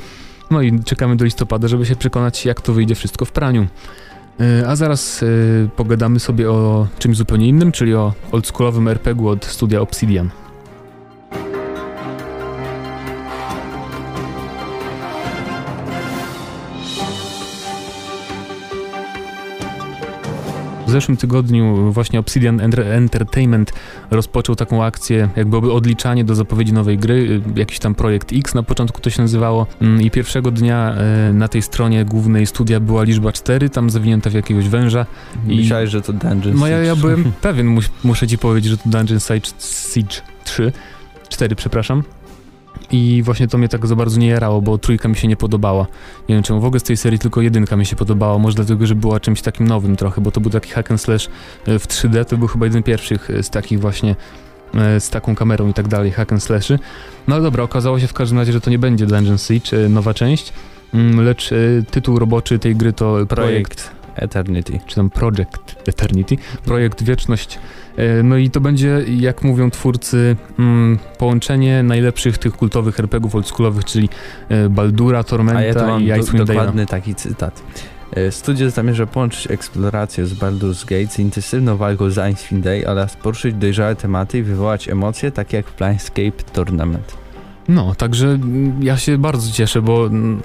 No 0.52 0.62
i 0.62 0.84
czekamy 0.84 1.16
do 1.16 1.26
listopada, 1.26 1.68
żeby 1.68 1.86
się 1.86 1.96
przekonać, 1.96 2.46
jak 2.46 2.62
to 2.62 2.74
wyjdzie 2.74 2.96
wszystko 2.96 3.26
w 3.26 3.32
praniu. 3.32 3.68
E, 4.40 4.68
a 4.68 4.76
zaraz 4.76 5.24
e, 5.24 5.26
pogadamy 5.76 6.20
sobie 6.20 6.52
o 6.52 6.88
czymś 7.00 7.18
zupełnie 7.18 7.48
innym, 7.48 7.72
czyli 7.72 7.96
o 7.96 8.14
oldschoolowym 8.32 8.88
RPG 8.88 9.28
od 9.28 9.46
studia 9.46 9.82
Obsidian. 9.82 10.30
Zeszłym 20.94 21.18
tygodniu 21.18 21.92
właśnie 21.92 22.20
Obsidian 22.20 22.62
Entertainment 22.76 23.74
rozpoczął 24.12 24.56
taką 24.56 24.84
akcję, 24.84 25.30
jakby 25.36 25.58
odliczanie 25.58 26.24
do 26.24 26.36
zapowiedzi 26.36 26.74
nowej 26.74 26.98
gry, 26.98 27.14
y, 27.16 27.60
jakiś 27.60 27.80
tam 27.80 27.96
projekt 27.96 28.34
X 28.34 28.54
na 28.54 28.64
początku 28.64 29.02
to 29.02 29.10
się 29.10 29.22
nazywało 29.22 29.68
mm, 29.82 30.02
i 30.02 30.12
pierwszego 30.12 30.52
dnia 30.52 30.96
y, 31.30 31.34
na 31.34 31.48
tej 31.48 31.62
stronie 31.62 32.06
głównej 32.06 32.46
studia 32.46 32.80
była 32.80 33.04
liczba 33.04 33.32
4, 33.32 33.70
tam 33.70 33.90
zawinięta 33.90 34.30
w 34.30 34.34
jakiegoś 34.34 34.70
węża. 34.70 35.06
Myślałeś, 35.46 35.90
że 35.90 36.02
to 36.02 36.14
Dungeon 36.14 36.56
No 36.58 36.68
ja, 36.68 36.78
ja 36.78 36.96
byłem 36.96 37.32
pewien, 37.42 37.68
mus, 37.68 37.90
muszę 38.04 38.28
ci 38.28 38.38
powiedzieć, 38.38 38.72
że 38.72 38.78
to 38.78 38.90
Dungeon 38.90 39.20
Siege 39.20 40.22
3, 40.44 40.72
4 41.30 41.56
przepraszam. 41.56 42.04
I 42.92 43.22
właśnie 43.26 43.48
to 43.48 43.58
mnie 43.58 43.70
tak 43.70 43.88
za 43.88 43.96
bardzo 43.96 44.20
nie 44.20 44.28
jarało, 44.28 44.62
bo 44.62 44.78
trójka 44.78 45.10
mi 45.10 45.16
się 45.16 45.28
nie 45.28 45.36
podobała. 45.36 45.88
Nie 46.30 46.36
wiem 46.36 46.44
czemu, 46.44 46.62
w 46.62 46.66
ogóle 46.66 46.80
z 46.80 46.84
tej 46.84 46.98
serii 46.98 47.20
tylko 47.20 47.42
jedynka 47.42 47.76
mi 47.76 47.86
się 47.86 47.96
podobała, 47.96 48.38
może 48.38 48.56
dlatego, 48.56 48.88
że 48.88 48.96
była 48.96 49.20
czymś 49.20 49.42
takim 49.42 49.68
nowym 49.68 49.96
trochę, 49.96 50.22
bo 50.22 50.32
to 50.32 50.42
był 50.42 50.52
taki 50.52 50.72
hack 50.72 50.92
and 50.92 51.02
slash 51.02 51.30
e, 51.66 51.80
w 51.80 51.88
3D, 51.88 52.26
to 52.26 52.38
był 52.38 52.48
chyba 52.48 52.66
jeden 52.66 52.82
z 52.82 52.86
pierwszych 52.86 53.30
e, 53.30 53.44
z 53.44 53.50
takich 53.50 53.80
właśnie 53.80 54.16
e, 54.76 55.00
z 55.00 55.10
taką 55.10 55.36
kamerą 55.36 55.70
i 55.70 55.74
tak 55.74 55.88
dalej, 55.88 56.12
hack 56.12 56.32
and 56.32 56.44
slashy. 56.44 56.80
No 57.28 57.36
ale 57.36 57.44
dobra, 57.44 57.64
okazało 57.64 58.00
się 58.00 58.08
w 58.08 58.14
każdym 58.14 58.38
razie, 58.40 58.52
że 58.52 58.62
to 58.62 58.70
nie 58.70 58.80
będzie 58.80 59.06
Dungeon 59.06 59.38
Siege, 59.38 59.90
nowa 59.90 60.14
część, 60.14 60.54
mm, 60.94 61.26
lecz 61.26 61.50
tytuł 61.92 62.20
roboczy 62.20 62.60
tej 62.60 62.76
gry 62.76 62.94
to 62.94 63.14
projekt, 63.14 63.30
projekt 63.30 63.92
Eternity. 64.16 64.80
Czy 64.86 64.96
tam 64.96 65.10
Project 65.10 65.76
Eternity, 65.88 66.38
projekt 66.66 67.04
Wieczność 67.04 67.60
no 68.24 68.38
i 68.38 68.50
to 68.50 68.62
będzie, 68.62 69.02
jak 69.18 69.44
mówią 69.44 69.72
twórcy, 69.72 70.36
mm, 70.60 71.00
połączenie 71.18 71.84
najlepszych 71.84 72.38
tych 72.38 72.54
kultowych 72.54 73.00
RPGów 73.00 73.36
oldschoolowych, 73.36 73.86
czyli 73.86 74.10
e, 74.50 74.70
Baldura, 74.70 75.24
Tormenta 75.24 75.60
A 75.60 75.64
ja 75.64 75.74
to 75.74 75.88
mam 75.88 76.02
i 76.02 76.06
Icewind 76.06 76.38
do, 76.38 76.46
Dokładny 76.46 76.86
taki 76.86 77.16
cytat. 77.16 77.64
E, 78.16 78.32
studio 78.32 78.70
zamierza 78.70 79.06
połączyć 79.06 79.52
eksplorację 79.52 80.26
z 80.26 80.34
Baldur's 80.34 80.86
Gate 80.86 81.14
z 81.14 81.20
intensywną 81.20 81.78
walką 81.78 82.10
z 82.10 82.32
Icewind 82.32 82.64
Day 82.64 82.88
oraz 82.88 83.16
poruszyć 83.16 83.56
dojrzałe 83.56 83.96
tematy 83.96 84.38
i 84.38 84.44
wywołać 84.44 84.90
emocje, 84.90 85.32
takie 85.32 85.58
jak 85.58 85.68
w 85.68 85.74
Planescape 85.74 86.44
Tournament. 86.54 87.18
No, 87.70 87.96
także 87.96 88.28
mm, 88.28 88.84
ja 88.84 88.98
się 88.98 89.18
bardzo 89.18 89.52
cieszę, 89.52 89.82
bo 89.82 90.06
mm, 90.06 90.42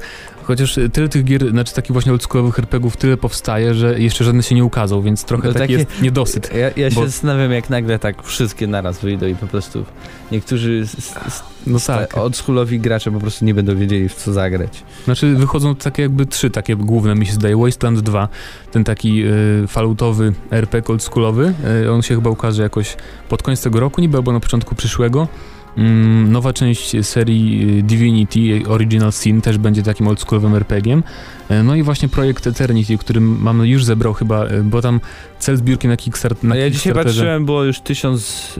Chociaż 0.48 0.78
tyle 0.92 1.08
tych 1.08 1.24
gier, 1.24 1.50
znaczy 1.50 1.74
takich 1.74 1.92
właśnie 1.92 2.12
oldschoolowych 2.12 2.58
RPGów 2.58 2.96
tyle 2.96 3.16
powstaje, 3.16 3.74
że 3.74 4.00
jeszcze 4.00 4.24
żadne 4.24 4.42
się 4.42 4.54
nie 4.54 4.64
ukazał, 4.64 5.02
więc 5.02 5.24
trochę 5.24 5.48
no 5.48 5.54
taki 5.54 5.72
jest 5.72 6.02
niedosyt. 6.02 6.50
Ja, 6.54 6.70
ja 6.76 6.90
bo... 6.90 7.00
się 7.00 7.08
zastanawiam, 7.08 7.52
jak 7.52 7.70
nagle 7.70 7.98
tak 7.98 8.22
wszystkie 8.22 8.66
naraz 8.66 9.00
wyjdą 9.00 9.26
i 9.26 9.34
po 9.34 9.46
prostu 9.46 9.84
niektórzy 10.32 10.86
z, 10.86 10.90
z, 11.32 11.42
no 11.66 11.78
tak. 11.86 12.16
oldschoolowi 12.16 12.80
gracze 12.80 13.10
po 13.12 13.20
prostu 13.20 13.44
nie 13.44 13.54
będą 13.54 13.76
wiedzieli 13.76 14.08
w 14.08 14.14
co 14.14 14.32
zagrać. 14.32 14.82
Znaczy 15.04 15.34
wychodzą 15.34 15.76
takie 15.76 16.02
jakby 16.02 16.26
trzy 16.26 16.50
takie 16.50 16.76
główne 16.76 17.14
mi 17.14 17.26
się 17.26 17.32
zdaje. 17.32 17.56
Wasteland 17.56 18.00
2, 18.00 18.28
ten 18.72 18.84
taki 18.84 19.24
y, 19.24 19.66
falutowy 19.66 20.32
RPG 20.50 20.92
oldschoolowy, 20.92 21.54
y, 21.84 21.92
on 21.92 22.02
się 22.02 22.14
chyba 22.14 22.30
ukaże 22.30 22.62
jakoś 22.62 22.96
pod 23.28 23.42
koniec 23.42 23.62
tego 23.62 23.80
roku 23.80 24.00
niby, 24.00 24.16
albo 24.16 24.32
na 24.32 24.40
początku 24.40 24.74
przyszłego. 24.74 25.28
Mm, 25.76 26.32
nowa 26.32 26.52
część 26.52 27.06
serii 27.06 27.78
y, 27.78 27.82
Divinity 27.82 28.68
Original 28.68 29.12
Sin 29.12 29.40
też 29.40 29.58
będzie 29.58 29.82
takim 29.82 30.08
oldschoolowym 30.08 30.54
RPG-iem. 30.54 31.02
E, 31.48 31.62
no 31.62 31.74
i 31.74 31.82
właśnie 31.82 32.08
projekt 32.08 32.46
Eternity, 32.46 32.98
który 32.98 33.20
mam 33.20 33.66
już 33.66 33.84
zebrał 33.84 34.14
chyba, 34.14 34.44
e, 34.44 34.62
bo 34.62 34.82
tam 34.82 35.00
cel 35.38 35.56
zbiórki 35.56 35.88
na 35.88 35.96
Kickstarter. 35.96 36.44
Na 36.44 36.56
ja 36.56 36.70
dzisiaj 36.70 36.94
patrzyłem, 36.94 37.44
było 37.44 37.64
już 37.64 37.80
tysiąc, 37.80 38.54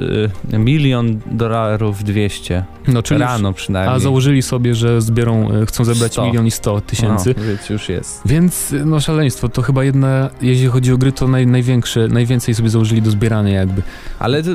y, 0.52 0.59
milion 0.59 1.20
dolarów 1.30 2.05
dwieście. 2.05 2.64
No, 2.89 3.02
czyli 3.02 3.20
Rano 3.20 3.52
przynajmniej. 3.52 3.97
A 3.97 3.98
założyli 3.98 4.43
sobie, 4.43 4.74
że 4.74 5.01
zbiorą, 5.01 5.48
chcą 5.66 5.85
zebrać 5.85 6.12
100. 6.12 6.26
milion 6.26 6.47
i 6.47 6.51
sto 6.51 6.80
tysięcy. 6.80 7.35
No, 7.39 7.44
więc 7.44 7.70
już 7.70 7.89
jest. 7.89 8.20
Więc 8.26 8.74
no 8.85 9.01
szaleństwo, 9.01 9.48
to 9.48 9.62
chyba 9.62 9.85
jedna, 9.85 10.30
jeśli 10.43 10.66
chodzi 10.66 10.93
o 10.93 10.98
gry, 10.98 11.12
to 11.12 11.28
naj, 11.28 11.47
największe, 11.47 12.09
najwięcej 12.09 12.55
sobie 12.55 12.68
założyli 12.68 13.02
do 13.02 13.10
zbierania 13.10 13.52
jakby. 13.52 13.82
Ale 14.18 14.43
to, 14.43 14.51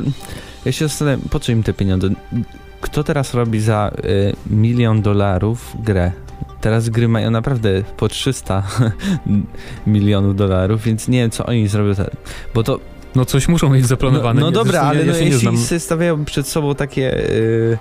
ja 0.65 0.72
się 0.72 0.88
zastanawiam, 0.88 1.22
po 1.30 1.40
co 1.40 1.52
im 1.52 1.64
te 1.64 1.73
pieniądze? 1.73 2.10
Kto 2.81 3.03
teraz 3.03 3.34
robi 3.34 3.60
za 3.60 3.91
y, 4.06 4.35
milion 4.49 5.02
dolarów 5.02 5.76
grę? 5.80 6.11
Teraz 6.61 6.90
gry 6.90 7.07
mają 7.07 7.31
naprawdę 7.31 7.84
po 7.98 8.10
300 8.10 8.64
milionów 9.88 10.35
dolarów, 10.35 10.84
więc 10.84 11.07
nie 11.07 11.19
wiem, 11.19 11.31
co 11.31 11.45
oni 11.45 11.68
zrobią, 11.68 11.94
bo 12.53 12.64
to... 12.64 12.80
No 13.15 13.26
coś 13.26 13.48
muszą 13.48 13.69
mieć 13.69 13.85
zaplanowane. 13.85 14.40
No, 14.40 14.45
no 14.45 14.52
dobra, 14.52 14.81
ale 14.81 14.99
ja, 14.99 15.06
ja 15.06 15.11
no, 15.11 15.18
jeśli 15.52 15.80
stawiają 15.80 16.26
przed 16.26 16.48
sobą 16.48 16.76
takie... 16.76 17.30
Y, 17.30 17.77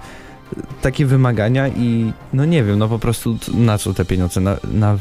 takie 0.83 1.07
wymagania 1.07 1.69
i 1.69 2.13
no 2.33 2.45
nie 2.45 2.65
wiem, 2.65 2.79
no 2.79 2.89
po 2.89 2.99
prostu 2.99 3.39
na 3.55 3.79
co 3.79 3.95
te 3.95 4.05
pieniądze? 4.05 4.41
Na, 4.41 4.57
na 4.73 4.99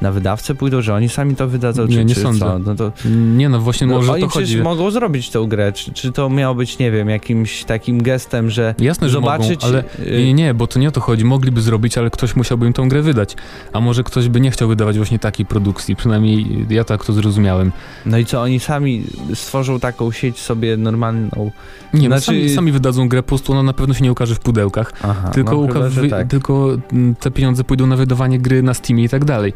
na 0.00 0.12
wydawcę 0.12 0.54
pójdą, 0.54 0.82
że 0.82 0.94
oni 0.94 1.08
sami 1.08 1.36
to 1.36 1.48
wydadzą, 1.48 1.86
nie, 1.86 1.96
czy, 1.96 2.04
nie 2.04 2.14
czy 2.14 2.20
sądzę. 2.20 2.40
co? 2.40 2.58
No 2.58 2.74
to... 2.74 2.92
Nie 3.36 3.48
no, 3.48 3.60
właśnie 3.60 3.86
no, 3.86 3.94
może 3.94 4.12
oni 4.12 4.22
to 4.22 4.28
chodzi. 4.28 4.62
mogą 4.62 4.90
zrobić 4.90 5.30
tę 5.30 5.46
grę, 5.48 5.72
czy, 5.72 5.92
czy 5.92 6.12
to 6.12 6.30
miało 6.30 6.54
być, 6.54 6.78
nie 6.78 6.90
wiem, 6.90 7.08
jakimś 7.08 7.64
takim 7.64 8.02
gestem, 8.02 8.50
że 8.50 8.74
Jasne, 8.78 9.08
zobaczyć... 9.08 9.62
Że 9.62 9.66
mogą, 9.66 9.84
ale 10.08 10.22
nie, 10.22 10.34
nie, 10.34 10.54
bo 10.54 10.66
to 10.66 10.78
nie 10.78 10.88
o 10.88 10.92
to 10.92 11.00
chodzi, 11.00 11.24
mogliby 11.24 11.60
zrobić, 11.60 11.98
ale 11.98 12.10
ktoś 12.10 12.36
musiałby 12.36 12.66
im 12.66 12.72
tą 12.72 12.88
grę 12.88 13.02
wydać, 13.02 13.36
a 13.72 13.80
może 13.80 14.04
ktoś 14.04 14.28
by 14.28 14.40
nie 14.40 14.50
chciał 14.50 14.68
wydawać 14.68 14.96
właśnie 14.96 15.18
takiej 15.18 15.46
produkcji, 15.46 15.96
przynajmniej 15.96 16.66
ja 16.70 16.84
tak 16.84 17.04
to 17.04 17.12
zrozumiałem. 17.12 17.72
No 18.06 18.18
i 18.18 18.24
co, 18.24 18.42
oni 18.42 18.60
sami 18.60 19.04
stworzą 19.34 19.80
taką 19.80 20.12
sieć 20.12 20.38
sobie 20.38 20.76
normalną... 20.76 21.50
Nie, 21.94 22.08
no 22.08 22.18
znaczy... 22.18 22.26
sami, 22.26 22.50
sami 22.50 22.72
wydadzą 22.72 23.08
grę, 23.08 23.22
po 23.22 23.28
prostu 23.28 23.52
ona 23.52 23.62
na 23.62 23.72
pewno 23.72 23.94
się 23.94 24.04
nie 24.04 24.12
ukaże 24.12 24.34
w 24.34 24.40
pudełkach, 24.40 24.92
Aha, 25.02 25.30
tylko, 25.30 25.66
no, 25.74 25.90
chyba, 25.90 26.16
tak. 26.16 26.28
tylko 26.28 26.68
mm, 26.92 27.14
te 27.14 27.30
pieniądze 27.30 27.64
pójdą 27.64 27.86
na 27.86 27.96
wydawanie 27.96 28.38
gry 28.38 28.62
na 28.62 28.74
Steamie 28.74 29.04
i 29.04 29.08
tak 29.08 29.24
dalej. 29.24 29.52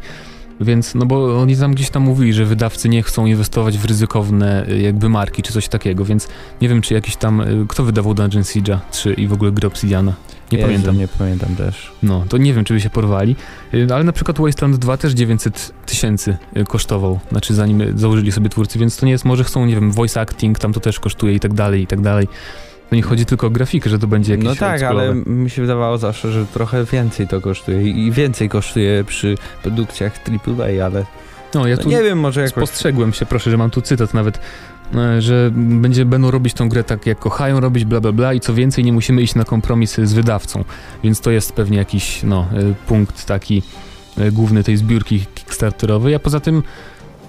Więc, 0.61 0.95
no 0.95 1.05
bo 1.05 1.41
oni 1.41 1.57
tam 1.57 1.73
gdzieś 1.73 1.89
tam 1.89 2.03
mówili, 2.03 2.33
że 2.33 2.45
wydawcy 2.45 2.89
nie 2.89 3.03
chcą 3.03 3.25
inwestować 3.25 3.77
w 3.77 3.85
ryzykowne 3.85 4.69
y, 4.69 4.81
jakby 4.81 5.09
marki 5.09 5.43
czy 5.43 5.53
coś 5.53 5.67
takiego, 5.67 6.05
więc 6.05 6.27
nie 6.61 6.69
wiem, 6.69 6.81
czy 6.81 6.93
jakiś 6.93 7.15
tam, 7.15 7.41
y, 7.41 7.65
kto 7.67 7.83
wydawał 7.83 8.13
Dungeon 8.13 8.43
Siege'a 8.43 8.77
3 8.91 9.13
i 9.13 9.27
w 9.27 9.33
ogóle 9.33 9.51
gry 9.51 9.67
Obsidiana. 9.67 10.13
Nie 10.51 10.57
Jezu, 10.57 10.67
pamiętam. 10.67 10.97
Nie 10.97 11.07
pamiętam 11.07 11.55
też. 11.55 11.91
No, 12.03 12.25
to 12.29 12.37
nie 12.37 12.53
wiem, 12.53 12.63
czy 12.63 12.73
by 12.73 12.81
się 12.81 12.89
porwali, 12.89 13.35
y, 13.73 13.87
ale 13.93 14.03
na 14.03 14.11
przykład 14.11 14.39
Wasteland 14.39 14.75
2 14.75 14.97
też 14.97 15.13
900 15.13 15.73
tysięcy 15.85 16.37
kosztował, 16.67 17.19
znaczy 17.31 17.53
zanim 17.53 17.97
założyli 17.99 18.31
sobie 18.31 18.49
twórcy, 18.49 18.79
więc 18.79 18.97
to 18.97 19.05
nie 19.05 19.11
jest, 19.11 19.25
może 19.25 19.43
chcą, 19.43 19.65
nie 19.65 19.75
wiem, 19.75 19.91
voice 19.91 20.21
acting, 20.21 20.59
tam 20.59 20.73
to 20.73 20.79
też 20.79 20.99
kosztuje 20.99 21.33
i 21.33 21.39
tak 21.39 21.53
dalej, 21.53 21.81
i 21.81 21.87
tak 21.87 22.01
dalej. 22.01 22.27
To 22.89 22.95
nie 22.95 23.01
chodzi 23.01 23.25
tylko 23.25 23.47
o 23.47 23.49
grafikę, 23.49 23.89
że 23.89 23.99
to 23.99 24.07
będzie 24.07 24.31
jakieś 24.31 24.45
No 24.45 24.55
tak, 24.55 24.81
ale 24.81 25.15
mi 25.15 25.49
się 25.49 25.61
wydawało 25.61 25.97
zawsze, 25.97 26.31
że 26.31 26.45
trochę 26.45 26.83
więcej 26.83 27.27
to 27.27 27.41
kosztuje 27.41 27.81
i 27.81 28.11
więcej 28.11 28.49
kosztuje 28.49 29.03
przy 29.03 29.37
produkcjach 29.63 30.13
AAA, 30.47 30.85
ale 30.85 31.05
no, 31.53 31.67
ja 31.67 31.75
no 31.75 31.83
tu 31.83 31.89
nie 31.89 32.03
wiem, 32.03 32.19
może 32.19 32.41
jakoś... 32.41 32.53
Spostrzegłem 32.53 33.13
się, 33.13 33.25
proszę, 33.25 33.51
że 33.51 33.57
mam 33.57 33.69
tu 33.69 33.81
cytat 33.81 34.13
nawet, 34.13 34.39
e, 34.95 35.21
że 35.21 35.51
będzie, 35.53 36.05
będą 36.05 36.31
robić 36.31 36.53
tą 36.53 36.69
grę 36.69 36.83
tak, 36.83 37.05
jak 37.05 37.19
kochają 37.19 37.59
robić, 37.59 37.85
bla, 37.85 38.01
bla, 38.01 38.11
bla 38.11 38.33
i 38.33 38.39
co 38.39 38.53
więcej, 38.53 38.83
nie 38.83 38.93
musimy 38.93 39.21
iść 39.21 39.35
na 39.35 39.45
kompromisy 39.45 40.07
z 40.07 40.13
wydawcą, 40.13 40.63
więc 41.03 41.21
to 41.21 41.31
jest 41.31 41.53
pewnie 41.53 41.77
jakiś, 41.77 42.23
no, 42.23 42.47
e, 42.53 42.73
punkt 42.87 43.25
taki 43.25 43.63
e, 44.17 44.31
główny 44.31 44.63
tej 44.63 44.77
zbiórki 44.77 45.25
kickstarterowej, 45.35 46.15
a 46.15 46.19
poza 46.19 46.39
tym 46.39 46.63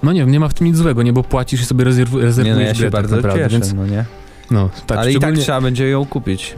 no 0.03 0.13
nie 0.13 0.19
wiem, 0.19 0.31
nie 0.31 0.39
ma 0.39 0.47
w 0.47 0.53
tym 0.53 0.67
nic 0.67 0.77
złego, 0.77 1.03
nie, 1.03 1.13
bo 1.13 1.23
płacisz 1.23 1.61
i 1.61 1.65
sobie 1.65 1.83
rezerwujesz 1.83 2.37
nie, 2.37 2.55
no 2.55 2.61
ja 2.61 2.73
się 2.73 2.79
grę 2.79 2.91
tak 2.91 3.01
bardzo 3.01 3.15
naprawdę, 3.15 3.43
cieszę, 3.43 3.49
więc... 3.49 3.73
no 3.73 3.85
nie? 3.85 4.05
No, 4.51 4.69
tak, 4.87 4.97
Ale 4.97 5.11
szczególnie... 5.11 5.33
i 5.33 5.37
tak 5.37 5.43
trzeba 5.43 5.61
będzie 5.61 5.89
ją 5.89 6.05
kupić. 6.05 6.55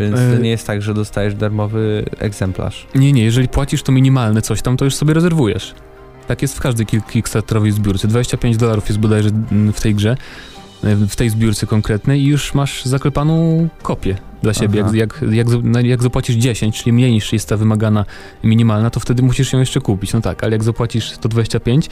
Więc 0.00 0.16
to 0.16 0.42
nie 0.42 0.50
jest 0.50 0.66
tak, 0.66 0.82
że 0.82 0.94
dostajesz 0.94 1.34
darmowy 1.34 2.04
egzemplarz. 2.18 2.86
Nie, 2.94 3.12
nie, 3.12 3.24
jeżeli 3.24 3.48
płacisz 3.48 3.82
to 3.82 3.92
minimalne 3.92 4.42
coś 4.42 4.62
tam, 4.62 4.76
to 4.76 4.84
już 4.84 4.94
sobie 4.94 5.14
rezerwujesz. 5.14 5.74
Tak 6.28 6.42
jest 6.42 6.56
w 6.56 6.60
każdej 6.60 6.86
kickstarterowej 6.86 7.72
zbiórce. 7.72 8.08
25 8.08 8.56
dolarów 8.56 8.88
jest 8.88 9.00
bodajże 9.00 9.30
mm, 9.52 9.72
w 9.72 9.80
tej 9.80 9.94
grze, 9.94 10.16
e, 10.84 10.96
w 10.96 11.16
tej 11.16 11.30
zbiórce 11.30 11.66
konkretnej 11.66 12.20
i 12.20 12.26
już 12.26 12.54
masz 12.54 12.84
zaklepaną 12.84 13.68
kopię 13.82 14.16
dla 14.42 14.54
siebie. 14.54 14.80
Jak, 14.80 14.94
jak, 14.94 15.24
jak, 15.30 15.46
jak, 15.84 16.02
zapłacisz 16.02 16.36
10, 16.36 16.82
czyli 16.82 16.92
mniej 16.92 17.12
niż 17.12 17.32
jest 17.32 17.48
ta 17.48 17.56
wymagana 17.56 18.04
minimalna, 18.44 18.90
to 18.90 19.00
wtedy 19.00 19.22
musisz 19.22 19.52
ją 19.52 19.58
jeszcze 19.58 19.80
kupić. 19.80 20.12
No 20.12 20.20
tak, 20.20 20.44
ale 20.44 20.52
jak 20.52 20.64
zapłacisz 20.64 21.10
125, 21.10 21.90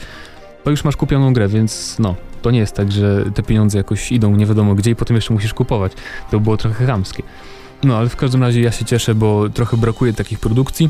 to 0.65 0.71
już 0.71 0.83
masz 0.83 0.95
kupioną 0.95 1.33
grę, 1.33 1.47
więc 1.47 1.95
no, 1.99 2.15
to 2.41 2.51
nie 2.51 2.59
jest 2.59 2.75
tak, 2.75 2.91
że 2.91 3.25
te 3.35 3.43
pieniądze 3.43 3.77
jakoś 3.77 4.11
idą 4.11 4.35
nie 4.35 4.45
wiadomo 4.45 4.75
gdzie 4.75 4.91
i 4.91 4.95
potem 4.95 5.15
jeszcze 5.15 5.33
musisz 5.33 5.53
kupować. 5.53 5.91
To 6.31 6.39
było 6.39 6.57
trochę 6.57 6.85
chamskie. 6.85 7.23
No, 7.83 7.97
ale 7.97 8.09
w 8.09 8.15
każdym 8.15 8.41
razie 8.41 8.61
ja 8.61 8.71
się 8.71 8.85
cieszę, 8.85 9.15
bo 9.15 9.49
trochę 9.49 9.77
brakuje 9.77 10.13
takich 10.13 10.39
produkcji. 10.39 10.89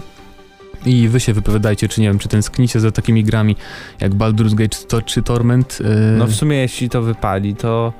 I 0.85 1.07
wy 1.07 1.19
się 1.19 1.33
wypowiadajcie, 1.33 1.87
czy 1.87 2.01
nie 2.01 2.07
wiem, 2.07 2.19
czy 2.19 2.29
tęsknicie 2.29 2.79
za 2.79 2.91
takimi 2.91 3.23
grami 3.23 3.55
jak 3.99 4.13
Baldur's 4.13 4.53
Gate 4.53 5.01
czy 5.01 5.23
Torment. 5.23 5.79
Yy... 5.79 6.17
No 6.17 6.27
w 6.27 6.33
sumie 6.35 6.57
jeśli 6.57 6.89
to 6.89 7.01
wypali, 7.01 7.55
to 7.55 7.93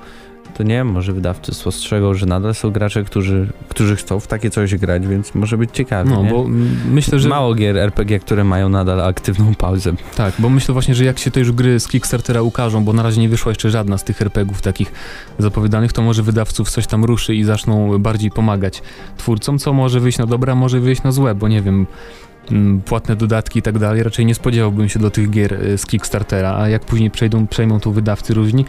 to 0.56 0.62
nie 0.62 0.84
może 0.84 1.12
wydawcy 1.12 1.54
spostrzegą, 1.54 2.14
że 2.14 2.26
nadal 2.26 2.54
są 2.54 2.70
gracze, 2.70 3.04
którzy, 3.04 3.48
którzy 3.68 3.96
chcą 3.96 4.20
w 4.20 4.26
takie 4.26 4.50
coś 4.50 4.74
grać, 4.74 5.06
więc 5.06 5.34
może 5.34 5.58
być 5.58 5.70
ciekawie. 5.72 6.10
No, 6.10 6.22
nie? 6.22 6.30
bo 6.30 6.46
myślę, 6.90 7.18
że. 7.18 7.28
Mało 7.28 7.54
gier 7.54 7.76
RPG, 7.76 8.18
które 8.20 8.44
mają 8.44 8.68
nadal 8.68 9.00
aktywną 9.00 9.54
pauzę. 9.54 9.92
Tak, 10.16 10.34
bo 10.38 10.48
myślę 10.48 10.72
właśnie, 10.72 10.94
że 10.94 11.04
jak 11.04 11.18
się 11.18 11.30
te 11.30 11.40
już 11.40 11.52
gry 11.52 11.80
z 11.80 11.88
Kickstartera 11.88 12.42
ukażą, 12.42 12.84
bo 12.84 12.92
na 12.92 13.02
razie 13.02 13.20
nie 13.20 13.28
wyszła 13.28 13.50
jeszcze 13.50 13.70
żadna 13.70 13.98
z 13.98 14.04
tych 14.04 14.22
RPGów 14.22 14.62
takich 14.62 14.92
zapowiadanych, 15.38 15.92
to 15.92 16.02
może 16.02 16.22
wydawców 16.22 16.70
coś 16.70 16.86
tam 16.86 17.04
ruszy 17.04 17.34
i 17.34 17.44
zaczną 17.44 17.98
bardziej 17.98 18.30
pomagać 18.30 18.82
twórcom, 19.16 19.58
co 19.58 19.72
może 19.72 20.00
wyjść 20.00 20.18
na 20.18 20.26
dobre, 20.26 20.52
a 20.52 20.54
może 20.54 20.80
wyjść 20.80 21.02
na 21.02 21.12
złe, 21.12 21.34
bo 21.34 21.48
nie 21.48 21.62
wiem 21.62 21.86
płatne 22.84 23.16
dodatki 23.16 23.58
i 23.58 23.62
tak 23.62 23.78
dalej, 23.78 24.02
raczej 24.02 24.26
nie 24.26 24.34
spodziewałbym 24.34 24.88
się 24.88 24.98
do 24.98 25.10
tych 25.10 25.30
gier 25.30 25.52
y, 25.52 25.78
z 25.78 25.86
Kickstartera, 25.86 26.56
a 26.58 26.68
jak 26.68 26.84
później 26.84 27.10
przejdą, 27.10 27.46
przejmą 27.46 27.80
tu 27.80 27.92
wydawcy 27.92 28.34
różni, 28.34 28.64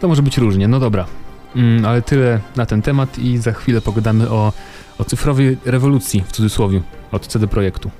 to 0.00 0.08
może 0.08 0.22
być 0.22 0.38
różnie. 0.38 0.68
No 0.68 0.80
dobra, 0.80 1.06
mm, 1.56 1.84
ale 1.86 2.02
tyle 2.02 2.40
na 2.56 2.66
ten 2.66 2.82
temat 2.82 3.18
i 3.18 3.38
za 3.38 3.52
chwilę 3.52 3.80
pogadamy 3.80 4.30
o, 4.30 4.52
o 4.98 5.04
cyfrowej 5.04 5.56
rewolucji, 5.64 6.24
w 6.28 6.32
cudzysłowie, 6.32 6.82
od 7.12 7.26
CD 7.26 7.46
Projektu. 7.48 7.90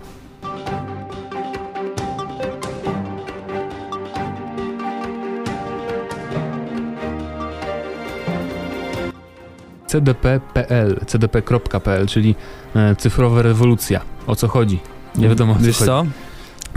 cdp.pl, 9.86 11.00
cdp.pl, 11.06 12.06
czyli 12.06 12.34
e, 12.76 12.96
cyfrowa 12.96 13.42
rewolucja. 13.42 14.00
O 14.26 14.36
co 14.36 14.48
chodzi? 14.48 14.78
Nie 15.16 15.28
wiadomo 15.28 15.52
o 15.52 15.56
co 15.56 15.62
Wiesz 15.62 15.76
chodzi. 15.76 15.86
co? 15.86 16.06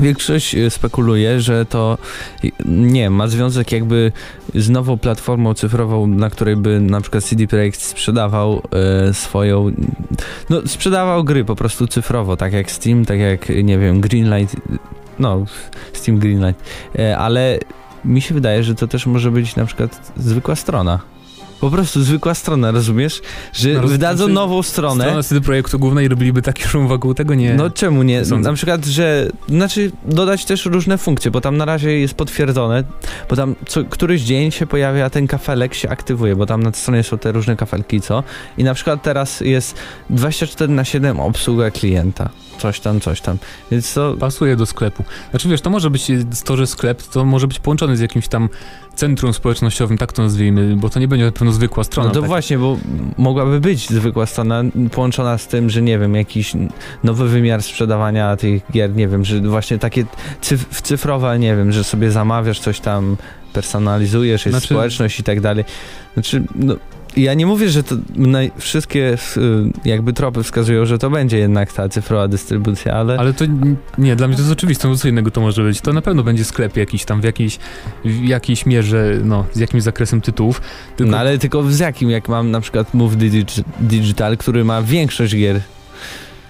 Większość 0.03 0.55
y, 0.55 0.69
spekuluje, 0.69 1.41
że 1.41 1.65
to 1.65 1.97
nie 2.65 3.09
ma 3.09 3.27
związek 3.27 3.71
jakby 3.71 4.11
z 4.55 4.69
nową 4.69 4.97
platformą 4.97 5.53
cyfrową, 5.53 6.07
na 6.07 6.29
której 6.29 6.55
by 6.55 6.79
na 6.79 7.01
przykład 7.01 7.23
CD 7.23 7.47
Projekt 7.47 7.81
sprzedawał 7.81 8.61
e, 9.07 9.13
swoją, 9.13 9.71
no 10.49 10.61
sprzedawał 10.67 11.23
gry 11.23 11.45
po 11.45 11.55
prostu 11.55 11.87
cyfrowo, 11.87 12.37
tak 12.37 12.53
jak 12.53 12.71
Steam, 12.71 13.05
tak 13.05 13.19
jak 13.19 13.49
nie 13.63 13.77
wiem, 13.79 14.01
Greenlight, 14.01 14.55
no 15.19 15.45
Steam 15.93 16.19
Greenlight, 16.19 16.63
e, 16.99 17.17
ale 17.17 17.59
mi 18.05 18.21
się 18.21 18.33
wydaje, 18.33 18.63
że 18.63 18.75
to 18.75 18.87
też 18.87 19.05
może 19.05 19.31
być 19.31 19.55
na 19.55 19.65
przykład 19.65 20.11
zwykła 20.17 20.55
strona. 20.55 21.12
Po 21.63 21.69
prostu 21.71 22.03
zwykła 22.03 22.33
strona, 22.33 22.71
rozumiesz? 22.71 23.21
Że 23.53 23.69
No, 23.69 23.87
wydadzą 23.87 24.27
nową 24.27 24.63
stronę. 24.63 25.03
Strona 25.03 25.23
CD 25.23 25.41
Projektu 25.41 25.79
głównej 25.79 26.07
robiliby 26.07 26.41
taki 26.41 26.63
szum 26.63 26.87
wokół 26.87 27.13
tego? 27.13 27.35
Nie. 27.35 27.53
No 27.53 27.69
czemu 27.69 28.03
nie? 28.03 28.19
nie 28.19 28.25
sądzę. 28.25 28.49
Na 28.49 28.55
przykład, 28.55 28.85
że 28.85 29.29
znaczy 29.49 29.91
dodać 30.05 30.45
też 30.45 30.65
różne 30.65 30.97
funkcje, 30.97 31.31
bo 31.31 31.41
tam 31.41 31.57
na 31.57 31.65
razie 31.65 31.99
jest 31.99 32.13
potwierdzone, 32.13 32.83
bo 33.29 33.35
tam 33.35 33.55
co, 33.67 33.83
któryś 33.83 34.21
dzień 34.21 34.51
się 34.51 34.67
pojawia 34.67 35.09
ten 35.09 35.27
kafelek, 35.27 35.73
się 35.73 35.89
aktywuje, 35.89 36.35
bo 36.35 36.45
tam 36.45 36.63
na 36.63 36.71
stronie 36.71 37.03
są 37.03 37.17
te 37.17 37.31
różne 37.31 37.55
kafelki, 37.55 38.01
co? 38.01 38.23
I 38.57 38.63
na 38.63 38.73
przykład 38.73 39.03
teraz 39.03 39.41
jest 39.41 39.75
24 40.09 40.73
na 40.73 40.85
7 40.85 41.19
obsługa 41.19 41.71
klienta. 41.71 42.29
Coś 42.59 42.79
tam, 42.79 42.99
coś 42.99 43.21
tam. 43.21 43.37
Więc 43.71 43.93
to 43.93 44.15
Pasuje 44.19 44.55
do 44.55 44.65
sklepu. 44.65 45.03
Znaczy 45.29 45.49
wiesz, 45.49 45.61
to 45.61 45.69
może 45.69 45.89
być 45.89 46.07
to, 46.45 46.57
że 46.57 46.67
sklep 46.67 47.03
to 47.03 47.25
może 47.25 47.47
być 47.47 47.59
połączony 47.59 47.97
z 47.97 47.99
jakimś 47.99 48.27
tam 48.27 48.49
centrum 48.95 49.33
społecznościowym, 49.33 49.97
tak 49.97 50.13
to 50.13 50.21
nazwijmy, 50.21 50.75
bo 50.75 50.89
to 50.89 50.99
nie 50.99 51.07
będzie 51.07 51.25
na 51.25 51.31
pewno 51.31 51.51
zwykła 51.51 51.83
strona. 51.83 52.09
No 52.09 52.13
to 52.13 52.21
tak. 52.21 52.29
właśnie, 52.29 52.57
bo 52.57 52.77
mogłaby 53.17 53.59
być 53.59 53.89
zwykła 53.89 54.25
strona 54.25 54.63
połączona 54.91 55.37
z 55.37 55.47
tym, 55.47 55.69
że 55.69 55.81
nie 55.81 55.99
wiem, 55.99 56.15
jakiś 56.15 56.53
nowy 57.03 57.29
wymiar 57.29 57.63
sprzedawania 57.63 58.37
tych 58.37 58.71
gier, 58.71 58.95
nie 58.95 59.07
wiem, 59.07 59.25
że 59.25 59.41
właśnie 59.41 59.79
takie 59.79 60.05
cyf 60.41 60.81
cyfrowe, 60.81 61.39
nie 61.39 61.55
wiem, 61.55 61.71
że 61.71 61.83
sobie 61.83 62.11
zamawiasz 62.11 62.59
coś 62.59 62.79
tam, 62.79 63.17
personalizujesz, 63.53 64.45
jest 64.45 64.53
Znaczy- 64.53 64.73
społeczność 64.73 65.19
i 65.19 65.23
tak 65.23 65.41
dalej. 65.41 65.65
Znaczy, 66.13 66.43
no, 66.55 66.75
ja 67.17 67.33
nie 67.33 67.45
mówię, 67.45 67.69
że 67.69 67.83
to 67.83 67.95
naj- 68.15 68.51
wszystkie 68.57 69.13
y, 69.37 69.39
jakby 69.85 70.13
tropy 70.13 70.43
wskazują, 70.43 70.85
że 70.85 70.97
to 70.97 71.09
będzie 71.09 71.37
jednak 71.37 71.73
ta 71.73 71.89
cyfrowa 71.89 72.27
dystrybucja, 72.27 72.93
ale, 72.93 73.17
Ale 73.19 73.33
to 73.33 73.45
nie, 73.97 74.15
dla 74.15 74.27
mnie 74.27 74.35
to 74.37 74.41
jest 74.41 74.53
oczywiste, 74.53 74.87
no 74.87 74.95
co 74.95 75.07
innego 75.07 75.31
to 75.31 75.41
może 75.41 75.63
być. 75.63 75.81
To 75.81 75.93
na 75.93 76.01
pewno 76.01 76.23
będzie 76.23 76.45
sklep 76.45 76.77
jakiś 76.77 77.05
tam 77.05 77.21
w 77.21 77.23
jakiejś, 77.23 77.59
w 78.05 78.23
jakiejś 78.23 78.65
mierze, 78.65 79.19
no, 79.23 79.45
z 79.53 79.59
jakimś 79.59 79.83
zakresem 79.83 80.21
tytułów. 80.21 80.61
Tylko 80.95 81.11
no, 81.11 81.17
ale 81.17 81.37
tylko 81.37 81.63
z 81.63 81.79
jakim, 81.79 82.09
jak 82.09 82.29
mam 82.29 82.51
na 82.51 82.61
przykład 82.61 82.93
Move 82.93 83.13
Digi- 83.15 83.63
Digital, 83.79 84.37
który 84.37 84.63
ma 84.65 84.81
większość 84.81 85.35
gier 85.35 85.61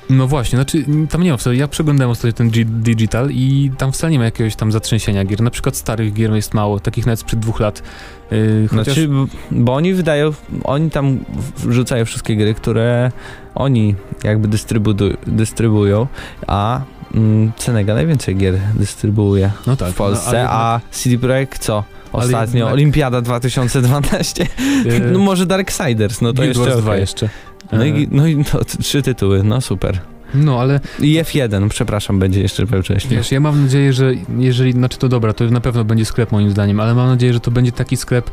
No 0.10 0.28
właśnie, 0.28 0.58
znaczy 0.58 0.86
m, 0.88 1.08
tam 1.08 1.24
nie 1.24 1.32
ma 1.32 1.38
wcale, 1.38 1.56
ja 1.56 1.68
przeglądałem 1.68 2.12
ostatnio 2.12 2.34
ten 2.34 2.50
G 2.50 2.66
Digital 2.66 3.30
i 3.32 3.72
tam 3.78 3.92
wcale 3.92 4.12
nie 4.12 4.20
ma 4.20 4.26
jakiegoś 4.26 4.56
tam 4.56 4.72
zatrzęsienia 4.72 5.26
gier, 5.26 5.42
na 5.42 5.50
przykład 5.50 5.76
starych 5.76 6.14
gier 6.14 6.34
jest 6.34 6.54
mało, 6.54 6.80
takich 6.80 7.06
nawet 7.06 7.20
sprzed 7.20 7.40
dwóch 7.40 7.60
lat, 7.60 7.84
yy, 8.32 8.68
chociaż 8.70 8.86
Znaczy, 8.86 9.10
bo 9.52 9.76
oni 9.76 9.94
wydają, 9.94 10.32
oni 10.64 10.90
tam 10.90 11.20
wrzucają 11.58 12.06
wszystkie 12.06 12.36
gry, 12.36 12.54
które 12.54 13.12
oni 13.56 13.96
jakby 14.24 14.48
dystrybudu- 14.48 15.18
dystrybuują, 15.28 16.08
a 16.48 16.82
mm, 17.14 17.52
Cenega 17.58 17.94
najwięcej 17.94 18.36
gier 18.36 18.60
dystrybuuje 18.76 19.52
no 19.68 19.76
tak, 19.76 19.92
w 19.92 19.96
Polsce, 19.96 20.44
no, 20.44 20.50
a 20.50 20.80
CD 20.92 21.18
Projekt 21.18 21.62
co? 21.62 21.84
Ostatnio 22.14 22.58
jednak- 22.60 22.74
Olimpiada 22.74 23.22
2012. 23.22 24.48
jednak, 24.86 25.12
no 25.14 25.20
może 25.20 25.46
Darksiders, 25.46 26.22
no 26.22 26.34
to 26.34 26.42
Guild 26.42 26.48
jeszcze 26.58 26.70
Wars 26.72 26.82
2 26.82 26.92
okej. 26.92 27.02
jeszcze. 27.02 27.30
No 27.78 27.84
Yy, 27.86 28.02
i, 28.02 28.08
no 28.12 28.28
i 28.28 28.44
t- 28.46 28.66
trzy 28.84 29.02
tytuły, 29.02 29.44
no 29.44 29.62
super. 29.62 30.00
no 30.34 30.60
ale 30.62 30.80
I 31.00 31.20
F1, 31.20 31.70
przepraszam, 31.70 32.20
będzie 32.20 32.42
jeszcze 32.42 32.66
wcześniej. 32.68 33.18
wiesz, 33.18 33.32
ja 33.32 33.40
mam 33.40 33.62
nadzieję, 33.64 33.94
że 33.94 34.14
jeżeli, 34.38 34.72
znaczy 34.72 34.98
to 34.98 35.10
dobra, 35.10 35.34
to 35.34 35.46
na 35.46 35.60
pewno 35.62 35.84
będzie 35.84 36.06
sklep 36.06 36.32
moim 36.32 36.52
zdaniem, 36.52 36.80
ale 36.80 36.96
mam 36.96 37.08
nadzieję, 37.08 37.34
że 37.34 37.40
to 37.40 37.52
będzie 37.52 37.72
taki 37.72 37.98
sklep 37.98 38.30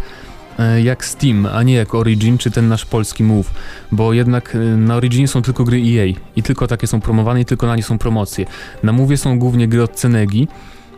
e, 0.59 0.83
jak 0.83 1.05
Steam, 1.05 1.47
a 1.47 1.63
nie 1.63 1.75
jak 1.75 1.95
Origin, 1.95 2.39
czy 2.39 2.51
ten 2.51 2.69
nasz 2.69 2.85
polski 2.85 3.25
Move, 3.25 3.51
bo 3.93 4.13
jednak 4.13 4.55
e, 4.55 4.59
na 4.59 4.97
Originie 4.97 5.29
są 5.29 5.43
tylko 5.43 5.65
gry 5.65 5.77
EA 5.77 6.07
i 6.37 6.43
tylko 6.43 6.67
takie 6.67 6.87
są 6.87 7.01
promowane 7.01 7.41
i 7.41 7.45
tylko 7.45 7.67
na 7.67 7.77
nie 7.77 7.83
są 7.83 7.99
promocje. 7.99 8.47
Na 8.83 8.93
Move 8.93 9.17
są 9.21 9.39
głównie 9.39 9.69
gry 9.69 9.83
od 9.83 9.93
Cenegi, 9.95 10.49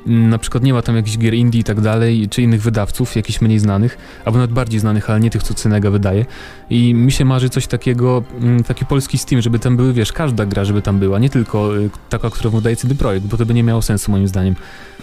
na 0.06 0.38
przykład 0.38 0.64
nie 0.64 0.72
ma 0.72 0.82
tam 0.82 0.96
jakichś 0.96 1.18
gier 1.18 1.34
indie 1.34 1.60
i 1.60 1.64
tak 1.64 1.80
dalej, 1.80 2.28
czy 2.28 2.42
innych 2.42 2.62
wydawców, 2.62 3.16
jakichś 3.16 3.40
mniej 3.40 3.58
znanych, 3.58 3.98
albo 4.24 4.38
nawet 4.38 4.52
bardziej 4.52 4.80
znanych, 4.80 5.10
ale 5.10 5.20
nie 5.20 5.30
tych, 5.30 5.42
co 5.42 5.54
Cenega 5.54 5.90
wydaje. 5.90 6.26
I 6.70 6.94
mi 6.94 7.12
się 7.12 7.24
marzy 7.24 7.48
coś 7.48 7.66
takiego, 7.66 8.22
mm, 8.40 8.62
taki 8.62 8.86
polski 8.86 9.18
Steam, 9.18 9.42
żeby 9.42 9.58
tam 9.58 9.76
były, 9.76 9.92
wiesz, 9.92 10.12
każda 10.12 10.46
gra, 10.46 10.64
żeby 10.64 10.82
tam 10.82 10.98
była, 10.98 11.18
nie 11.18 11.30
tylko 11.30 11.76
y, 11.78 11.90
taka, 12.08 12.30
którą 12.30 12.50
wydaje 12.50 12.76
CD 12.76 12.94
Projekt, 12.94 13.26
bo 13.26 13.36
to 13.36 13.46
by 13.46 13.54
nie 13.54 13.62
miało 13.62 13.82
sensu 13.82 14.10
moim 14.10 14.28
zdaniem. 14.28 14.54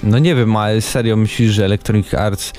No 0.04 0.20
nie 0.20 0.36
wiem, 0.36 0.56
ale 0.56 0.82
serio 0.82 1.16
myślisz, 1.16 1.52
że 1.52 1.66
Electronic 1.66 2.14
Arts 2.14 2.54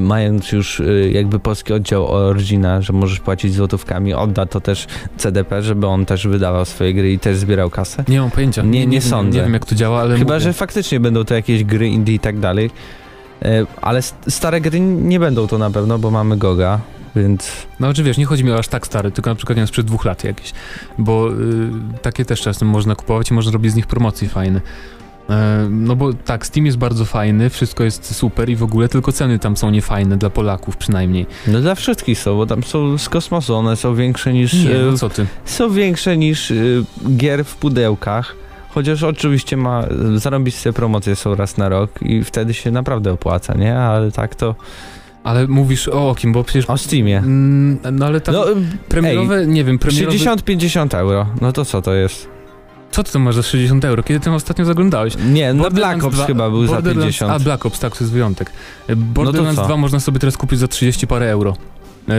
mając 0.00 0.52
już 0.52 0.80
e, 0.80 0.84
jakby 1.10 1.38
polski 1.38 1.72
oddział 1.72 2.06
Origina, 2.12 2.82
że 2.82 2.92
możesz 2.92 3.20
płacić 3.20 3.54
złotówkami, 3.54 4.14
odda 4.14 4.46
to 4.46 4.60
też 4.60 4.86
CDP, 5.16 5.62
żeby 5.62 5.86
on 5.86 6.06
też 6.06 6.26
wydawał 6.26 6.64
swoje 6.64 6.94
gry 6.94 7.12
i 7.12 7.18
też 7.18 7.36
zbierał 7.36 7.70
kasę? 7.70 8.04
Nie 8.08 8.20
mam 8.20 8.30
pojęcia. 8.30 8.62
Nie- 8.62 8.86
nie 8.86 9.00
wiem- 9.00 9.10
sądzę. 9.10 9.38
Nie 9.38 9.44
wiem, 9.44 9.52
jak 9.54 9.66
to 9.66 9.74
działa, 9.74 10.00
ale 10.00 10.18
Chyba, 10.18 10.34
mówię. 10.34 10.44
że 10.44 10.52
faktycznie 10.52 11.00
będą 11.00 11.24
to 11.24 11.34
jakieś 11.34 11.64
gry 11.64 11.88
indie 11.88 12.14
i 12.14 12.18
tak 12.18 12.38
dalej. 12.40 12.70
E, 13.42 13.66
Ale 13.80 14.00
stare 14.28 14.60
gry 14.60 14.80
nie 14.80 15.20
będą 15.20 15.46
to 15.46 15.58
na 15.58 15.70
pewno, 15.70 15.98
bo 15.98 16.10
mamy 16.10 16.36
Goga, 16.36 16.80
więc 17.16 17.52
No 17.80 17.94
czy 17.94 18.02
wiesz, 18.02 18.18
nie 18.18 18.24
chodzi 18.26 18.44
mi 18.44 18.50
o 18.52 18.58
aż 18.58 18.68
tak 18.68 18.86
stary, 18.86 19.10
tylko 19.10 19.30
na 19.30 19.36
przykład 19.36 19.58
nie 19.58 19.66
sprzed 19.66 19.86
dwóch 19.86 20.04
lat 20.04 20.24
jakieś, 20.24 20.52
bo 20.98 21.28
y, 21.32 21.34
takie 22.02 22.24
też 22.24 22.40
czasem 22.40 22.68
można 22.68 22.94
kupować 22.94 23.30
i 23.30 23.34
można 23.34 23.52
robić 23.52 23.72
z 23.72 23.74
nich 23.74 23.86
promocje 23.86 24.28
fajne. 24.28 24.60
E, 25.30 25.66
No 25.70 25.96
bo 25.96 26.12
tak, 26.12 26.46
Steam 26.46 26.66
jest 26.66 26.78
bardzo 26.78 27.04
fajny, 27.04 27.50
wszystko 27.50 27.84
jest 27.84 28.14
super 28.14 28.48
i 28.50 28.56
w 28.56 28.62
ogóle, 28.62 28.88
tylko 28.88 29.12
ceny 29.12 29.38
tam 29.38 29.56
są 29.56 29.70
niefajne 29.70 30.16
dla 30.16 30.30
Polaków 30.30 30.76
przynajmniej. 30.76 31.26
no 31.46 31.60
dla 31.60 31.74
wszystkich 31.74 32.18
są, 32.18 32.36
bo 32.36 32.46
tam 32.46 32.62
są 32.62 32.98
z 32.98 33.08
kosmosu, 33.08 33.54
one 33.54 33.76
są 33.76 33.94
większe 33.94 34.32
niż 34.32 34.64
Nie, 34.64 34.76
e, 34.76 34.82
no 34.82 34.98
co 34.98 35.10
ty. 35.10 35.26
są 35.44 35.70
większe 35.70 36.16
niż 36.16 36.50
y, 36.50 36.84
gier 37.16 37.44
w 37.44 37.56
pudełkach. 37.56 38.36
Chociaż 38.68 39.02
oczywiście 39.02 39.56
ma 39.56 39.84
zarobiste 40.16 40.72
promocje 40.72 41.16
są 41.16 41.34
raz 41.34 41.56
na 41.56 41.68
rok 41.68 41.90
i 42.02 42.24
wtedy 42.24 42.54
się 42.54 42.70
naprawdę 42.70 43.12
opłaca, 43.12 43.54
nie? 43.54 43.78
Ale 43.78 44.12
tak 44.12 44.34
to 44.34 44.54
Ale 45.24 45.46
mówisz 45.48 45.88
o 45.88 46.14
kim, 46.18 46.32
bo 46.32 46.44
przecież... 46.44 46.70
o 46.70 46.78
Steamie. 46.78 47.18
Mm, 47.18 47.78
No 47.92 48.06
ale 48.06 48.20
tam 48.20 48.34
No, 48.34 48.44
premierowe, 48.88 49.46
nie 49.46 49.64
wiem, 49.64 49.78
premierowe... 49.78 50.16
60-50 50.18 50.96
euro. 50.96 51.26
No 51.40 51.52
to 51.52 51.64
co 51.64 51.82
to 51.82 51.94
jest? 51.94 52.28
Co 52.92 53.04
ty 53.04 53.18
masz 53.18 53.34
za 53.34 53.42
60 53.42 53.84
euro? 53.84 54.02
Kiedy 54.02 54.20
ty 54.20 54.30
ostatnio 54.30 54.64
zaglądałeś? 54.64 55.14
Nie, 55.32 55.54
no 55.54 55.70
Black 55.70 56.04
Ops 56.04 56.16
2 56.16 56.26
chyba 56.26 56.50
był 56.50 56.66
za 56.66 56.72
Borderlands- 56.76 57.00
50. 57.00 57.32
A, 57.32 57.38
Black 57.38 57.66
Ops, 57.66 57.80
tak, 57.80 57.96
to 57.96 58.04
jest 58.04 58.12
wyjątek. 58.12 58.50
E, 58.88 58.96
Borderlands 58.96 59.60
co? 59.60 59.66
2 59.66 59.76
można 59.76 60.00
sobie 60.00 60.18
teraz 60.18 60.36
kupić 60.36 60.58
za 60.58 60.68
30 60.68 61.06
parę 61.06 61.30
euro 61.30 61.56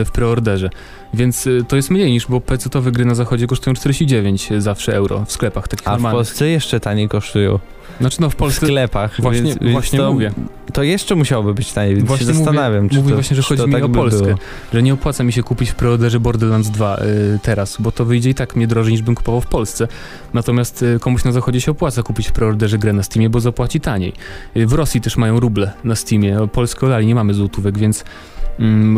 w 0.06 0.12
preorderze, 0.12 0.70
więc 1.14 1.48
e, 1.48 1.50
to 1.68 1.76
jest 1.76 1.90
mniej 1.92 2.12
niż, 2.12 2.28
bo 2.28 2.40
PC-towe 2.40 2.92
gry 2.92 3.06
na 3.06 3.16
zachodzie 3.16 3.48
kosztują 3.48 3.74
49 3.74 4.50
zawsze 4.58 4.96
euro 4.96 5.26
w 5.26 5.32
sklepach 5.32 5.68
takich 5.68 5.88
A 5.88 5.92
w 5.92 5.94
normalnych. 5.94 6.18
Polsce 6.18 6.48
jeszcze 6.48 6.80
taniej 6.80 7.10
kosztują. 7.10 7.60
Znaczy 8.00 8.22
no 8.22 8.30
w 8.30 8.34
W 8.34 8.36
Polsce... 8.36 8.66
sklepach. 8.66 9.22
Właśnie, 9.22 9.44
więc, 9.44 9.60
więc 9.60 9.72
właśnie 9.72 10.00
to, 10.00 10.14
mówię. 10.14 10.32
To 10.74 10.84
jeszcze 10.84 11.16
musiałoby 11.16 11.54
być 11.54 11.74
taniej, 11.74 11.96
więc 11.96 12.08
Właśnie 12.08 12.26
się 12.28 12.34
mówię- 12.34 12.46
zastanawiam, 12.46 12.90
czy 12.90 12.96
mówię 12.96 13.10
to, 13.10 13.16
właśnie, 13.16 13.36
że 13.36 13.42
chodzi 13.42 13.66
mi 13.68 13.72
tak 13.72 13.84
o 13.84 13.90
Polskę. 13.90 14.26
było. 14.26 14.38
że 14.74 14.84
nie 14.84 14.94
opłaca 14.94 15.24
mi 15.24 15.34
się 15.34 15.44
kupić 15.44 15.70
w 15.72 15.76
preorderze 15.76 16.20
Borderlands 16.20 16.70
2 16.70 16.98
y, 16.98 17.40
teraz, 17.42 17.78
bo 17.80 17.92
to 17.92 18.06
wyjdzie 18.06 18.30
i 18.30 18.36
tak 18.36 18.56
mnie 18.56 18.68
drożej 18.68 18.94
niż 18.94 19.02
bym 19.02 19.16
kupował 19.16 19.42
w 19.42 19.48
Polsce. 19.48 19.88
Natomiast 20.34 20.84
y, 20.84 20.98
komuś 21.00 21.24
na 21.24 21.32
zachodzie 21.32 21.62
się 21.62 21.72
opłaca 21.72 22.04
kupić 22.04 22.28
w 22.28 22.32
preorderze 22.32 22.78
grę 22.78 22.94
na 22.94 23.04
Steamie, 23.04 23.30
bo 23.30 23.40
zapłaci 23.40 23.80
taniej. 23.82 24.14
Y, 24.58 24.68
w 24.68 24.74
Rosji 24.74 25.02
też 25.02 25.18
mają 25.18 25.40
ruble 25.40 25.72
na 25.84 25.96
Steamie, 25.96 26.48
Polskę 26.52 26.86
olali, 26.86 27.08
nie 27.08 27.16
mamy 27.16 27.34
złotówek, 27.34 27.78
więc 27.78 28.04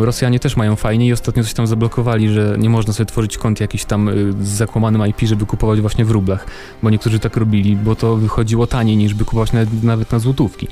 Rosjanie 0.00 0.40
też 0.40 0.56
mają 0.56 0.76
fajnie 0.76 1.06
i 1.06 1.12
ostatnio 1.12 1.42
coś 1.42 1.54
tam 1.54 1.66
zablokowali, 1.66 2.28
że 2.28 2.56
nie 2.58 2.70
można 2.70 2.92
sobie 2.92 3.06
tworzyć 3.06 3.38
kont 3.38 3.60
jakiś 3.60 3.84
tam 3.84 4.08
y, 4.08 4.32
z 4.32 4.48
zakłamanym 4.48 5.06
IP, 5.06 5.20
żeby 5.22 5.46
kupować 5.46 5.80
właśnie 5.80 6.04
w 6.04 6.10
rublach, 6.10 6.46
bo 6.82 6.90
niektórzy 6.90 7.18
tak 7.18 7.36
robili, 7.36 7.76
bo 7.76 7.96
to 7.96 8.16
wychodziło 8.16 8.66
taniej 8.66 8.96
niż 8.96 9.14
by 9.14 9.24
kupować 9.24 9.52
nawet, 9.52 9.82
nawet 9.82 10.12
na 10.12 10.18
złotówki. 10.18 10.68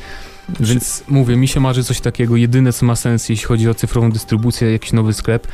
Więc 0.61 1.05
mówię, 1.09 1.37
mi 1.37 1.49
się 1.49 1.61
marzy 1.61 1.85
coś 1.85 2.01
takiego. 2.01 2.37
Jedyne, 2.37 2.73
co 2.73 2.87
ma 2.87 2.97
sens, 2.97 3.29
jeśli 3.29 3.47
chodzi 3.47 3.69
o 3.69 3.75
cyfrową 3.75 4.11
dystrybucję, 4.11 4.73
jakiś 4.73 4.93
nowy 4.93 5.13
sklep, 5.13 5.47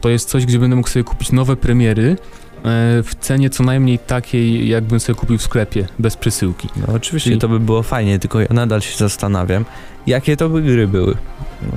to 0.00 0.08
jest 0.08 0.28
coś, 0.28 0.46
gdzie 0.46 0.58
będę 0.58 0.76
mógł 0.76 0.88
sobie 0.88 1.04
kupić 1.04 1.32
nowe 1.32 1.56
premiery 1.56 2.16
w 3.04 3.10
cenie 3.20 3.50
co 3.50 3.62
najmniej 3.62 3.98
takiej, 3.98 4.68
jakbym 4.68 5.00
sobie 5.00 5.18
kupił 5.18 5.38
w 5.38 5.42
sklepie, 5.42 5.86
bez 5.98 6.16
przesyłki. 6.16 6.68
No 6.76 6.94
oczywiście 6.94 7.30
Czyli- 7.30 7.40
to 7.40 7.48
by 7.48 7.60
było 7.60 7.82
fajnie, 7.82 8.18
tylko 8.18 8.40
ja 8.40 8.46
nadal 8.50 8.80
się 8.80 8.96
zastanawiam, 8.98 9.64
jakie 10.06 10.36
to 10.36 10.48
by 10.48 10.62
gry 10.62 10.88
były. 10.88 11.16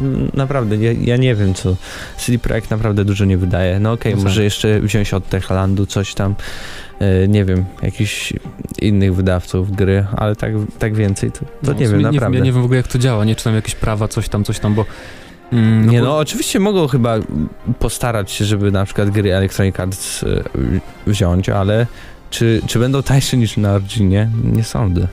No, 0.01 0.19
Naprawdę, 0.33 0.75
ja, 0.75 0.91
ja 0.91 1.17
nie 1.17 1.35
wiem 1.35 1.53
co. 1.53 1.75
CD 2.17 2.39
Projekt 2.39 2.71
naprawdę 2.71 3.05
dużo 3.05 3.25
nie 3.25 3.37
wydaje. 3.37 3.79
No 3.79 3.91
okej, 3.91 4.11
No 4.11 4.17
tak. 4.17 4.23
może 4.27 4.43
jeszcze 4.43 4.79
wziąć 4.81 5.13
od 5.13 5.29
Techlandu 5.29 5.85
coś 5.85 6.13
tam, 6.13 6.35
e, 6.99 7.27
nie 7.27 7.45
wiem, 7.45 7.65
jakichś 7.83 8.33
innych 8.81 9.15
wydawców 9.15 9.71
gry, 9.71 10.05
ale 10.15 10.35
tak, 10.35 10.51
tak 10.79 10.95
więcej 10.95 11.31
to, 11.31 11.39
to 11.39 11.45
No, 11.63 11.73
nie 11.73 11.87
wiem, 11.87 11.97
nie 11.97 12.03
naprawdę. 12.03 12.37
ja 12.37 12.43
nie 12.43 12.51
wiem 12.51 12.61
w 12.61 12.65
ogóle, 12.65 12.77
jak 12.77 12.87
to 12.87 12.99
działa, 12.99 13.25
nie 13.25 13.35
czytam 13.35 13.55
jakieś 13.55 13.75
prawa, 13.75 14.07
coś 14.07 14.29
tam, 14.29 14.43
coś 14.43 14.59
tam, 14.59 14.73
bo 14.75 14.85
Mm, 15.53 15.89
nie 15.89 15.99
bo- 15.99 16.05
no, 16.05 16.17
oczywiście 16.17 16.59
mogą 16.59 16.87
chyba 16.87 17.15
postarać 17.79 18.31
się, 18.31 18.45
żeby 18.45 18.71
na 18.71 18.85
przykład 18.85 19.09
gry 19.09 19.33
Electronic 19.35 19.79
Arts 19.79 20.23
e, 20.23 20.43
wziąć, 21.07 21.49
ale 21.49 21.87
czy, 22.29 22.61
czy 22.67 22.79
będą 22.79 23.03
tańsze 23.03 23.37
niż 23.37 23.57
na 23.57 23.73
Originie? 23.73 24.29
Nie 24.43 24.63
sądzę. 24.63 25.07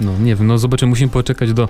No 0.00 0.12
nie 0.20 0.36
wiem, 0.36 0.46
no 0.46 0.58
zobaczymy, 0.58 0.90
musimy 0.90 1.10
poczekać 1.10 1.52
do 1.52 1.68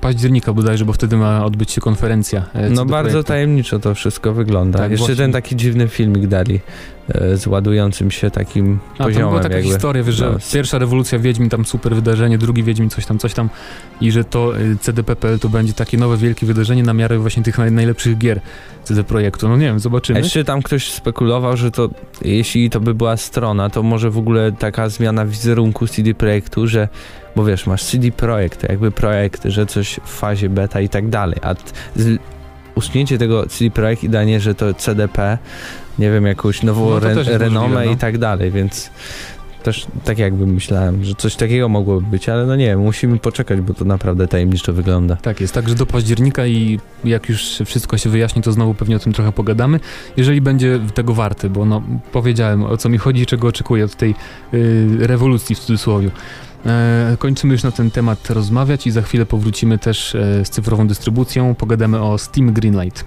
października 0.00 0.52
bodajże, 0.52 0.84
bo 0.84 0.92
wtedy 0.92 1.16
ma 1.16 1.44
odbyć 1.44 1.70
się 1.70 1.80
konferencja. 1.80 2.44
E, 2.54 2.70
No 2.70 2.84
bardzo 2.84 3.10
projektu. 3.10 3.28
tajemniczo 3.28 3.78
to 3.78 3.94
wszystko 3.94 4.32
wygląda. 4.32 4.78
Tak, 4.78 4.90
Jeszcze 4.90 5.06
właśnie. 5.06 5.16
ten 5.24 5.32
taki 5.32 5.56
dziwny 5.56 5.88
filmik 5.88 6.26
dali 6.26 6.60
e, 7.08 7.36
z 7.36 7.46
ładującym 7.46 8.10
się 8.10 8.30
takim 8.30 8.78
A, 8.94 8.98
to 8.98 9.04
poziomem 9.04 9.28
była 9.28 9.42
taka 9.42 9.54
jakby. 9.56 9.70
historia, 9.70 10.02
wiesz, 10.02 10.14
że 10.14 10.30
No. 10.30 10.38
pierwsza 10.52 10.78
rewolucja 10.78 11.18
Wiedźmin, 11.18 11.48
tam 11.48 11.64
super 11.64 11.94
wydarzenie, 11.94 12.38
drugi 12.38 12.62
Wiedźmin, 12.62 12.90
coś 12.90 13.06
tam, 13.06 13.18
coś 13.18 13.34
tam 13.34 13.48
i 14.00 14.10
że 14.12 14.24
to 14.24 14.52
CDPPL 14.80 15.38
to 15.38 15.48
będzie 15.48 15.72
takie 15.72 15.98
nowe, 15.98 16.16
wielkie 16.16 16.46
wydarzenie 16.46 16.82
na 16.82 16.94
miarę 16.94 17.18
właśnie 17.18 17.42
tych 17.42 17.58
naj, 17.58 17.72
najlepszych 17.72 18.18
gier 18.18 18.40
CD 18.84 19.04
Projektu. 19.04 19.48
No 19.48 19.56
nie 19.56 19.66
wiem, 19.66 19.78
zobaczymy. 19.80 20.18
jeszcze 20.18 20.44
tam 20.44 20.62
ktoś 20.62 20.90
spekulował, 20.92 21.56
że 21.56 21.70
to 21.70 21.90
jeśli 22.22 22.70
to 22.70 22.80
by 22.80 22.94
była 22.94 23.16
strona, 23.16 23.70
to 23.70 23.82
może 23.82 24.10
w 24.10 24.18
ogóle 24.18 24.52
taka 24.52 24.88
zmiana 24.88 25.26
wizerunku 25.26 25.86
CD 25.86 26.14
Projektu, 26.14 26.66
że 26.66 26.88
bo 27.38 27.44
wiesz, 27.44 27.66
masz 27.66 27.84
CD 27.84 28.12
Projekt, 28.12 28.68
jakby 28.68 28.90
projekt, 28.90 29.44
że 29.44 29.66
coś 29.66 30.00
w 30.04 30.08
fazie 30.08 30.48
beta 30.48 30.80
i 30.80 30.88
tak 30.88 31.08
dalej, 31.08 31.36
a 31.42 31.54
z, 31.96 32.20
usunięcie 32.74 33.18
tego 33.18 33.46
CD 33.46 33.70
Projekt 33.70 34.04
i 34.04 34.08
danie, 34.08 34.40
że 34.40 34.54
to 34.54 34.74
CDP, 34.74 35.38
nie 35.98 36.10
wiem, 36.10 36.26
jakąś 36.26 36.62
nową 36.62 36.90
No 36.90 36.96
re, 36.96 37.14
renomę 37.38 37.68
możliwe, 37.68 37.84
no. 37.84 37.92
i 37.92 37.96
tak 37.96 38.18
dalej, 38.18 38.50
więc 38.50 38.90
też 39.62 39.86
tak 40.04 40.18
jakby 40.18 40.46
myślałem, 40.46 41.04
że 41.04 41.14
coś 41.14 41.36
takiego 41.36 41.68
mogłoby 41.68 42.06
być, 42.06 42.28
ale 42.28 42.46
no 42.46 42.56
nie 42.56 42.66
wiem, 42.66 42.80
musimy 42.80 43.18
poczekać, 43.18 43.60
bo 43.60 43.74
to 43.74 43.84
naprawdę 43.84 44.28
tajemniczo 44.28 44.72
wygląda. 44.72 45.16
Tak 45.16 45.40
jest, 45.40 45.54
także 45.54 45.74
do 45.74 45.86
października 45.86 46.46
i 46.46 46.80
jak 47.04 47.28
już 47.28 47.62
wszystko 47.64 47.98
się 47.98 48.10
wyjaśni, 48.10 48.42
to 48.42 48.52
znowu 48.52 48.74
pewnie 48.74 48.96
o 48.96 48.98
tym 48.98 49.12
trochę 49.12 49.32
pogadamy, 49.32 49.80
jeżeli 50.16 50.40
będzie 50.40 50.80
tego 50.94 51.14
warty, 51.14 51.50
bo 51.50 51.64
no, 51.64 51.82
powiedziałem 52.12 52.64
o 52.64 52.76
co 52.76 52.88
mi 52.88 52.98
chodzi 52.98 53.22
i 53.22 53.26
czego 53.26 53.48
oczekuję 53.48 53.84
od 53.84 53.94
tej 53.94 54.14
y, 54.54 54.88
rewolucji 55.00 55.56
w 55.56 55.58
cudzysłowie. 55.58 56.10
E, 56.68 57.16
kończymy 57.18 57.52
już 57.52 57.62
na 57.62 57.70
ten 57.70 57.90
temat 57.90 58.30
rozmawiać 58.30 58.86
i 58.86 58.90
za 58.90 59.02
chwilę 59.02 59.26
powrócimy 59.26 59.78
też 59.78 60.14
e, 60.14 60.44
z 60.44 60.50
cyfrową 60.50 60.86
dystrybucją, 60.86 61.54
pogadamy 61.54 62.02
o 62.02 62.18
Steam 62.18 62.52
Greenlight. 62.52 63.04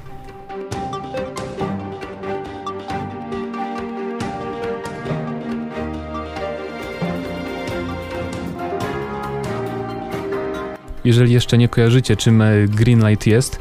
Jeżeli 11.03 11.33
jeszcze 11.33 11.57
nie 11.57 11.69
kojarzycie, 11.69 12.15
czym 12.15 12.41
e, 12.41 12.67
Greenlight 12.67 13.27
jest, 13.27 13.59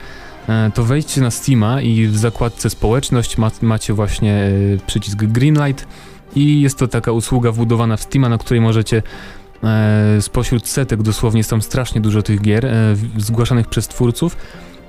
to 0.74 0.84
wejdźcie 0.84 1.20
na 1.20 1.30
Steama 1.30 1.80
i 1.80 2.06
w 2.06 2.16
zakładce 2.16 2.70
społeczność 2.70 3.38
ma, 3.38 3.50
macie 3.62 3.92
właśnie 3.92 4.50
przycisk 4.86 5.18
Greenlight 5.18 5.86
i 6.34 6.60
jest 6.60 6.78
to 6.78 6.88
taka 6.88 7.12
usługa 7.12 7.52
wbudowana 7.52 7.96
w 7.96 8.02
Steama, 8.02 8.28
na 8.28 8.38
której 8.38 8.60
możecie 8.60 9.02
spośród 10.20 10.68
setek, 10.68 11.02
dosłownie 11.02 11.38
jest 11.38 11.50
tam 11.50 11.62
strasznie 11.62 12.00
dużo 12.00 12.22
tych 12.22 12.40
gier 12.40 12.66
e, 12.66 12.96
zgłaszanych 13.18 13.68
przez 13.68 13.88
twórców, 13.88 14.36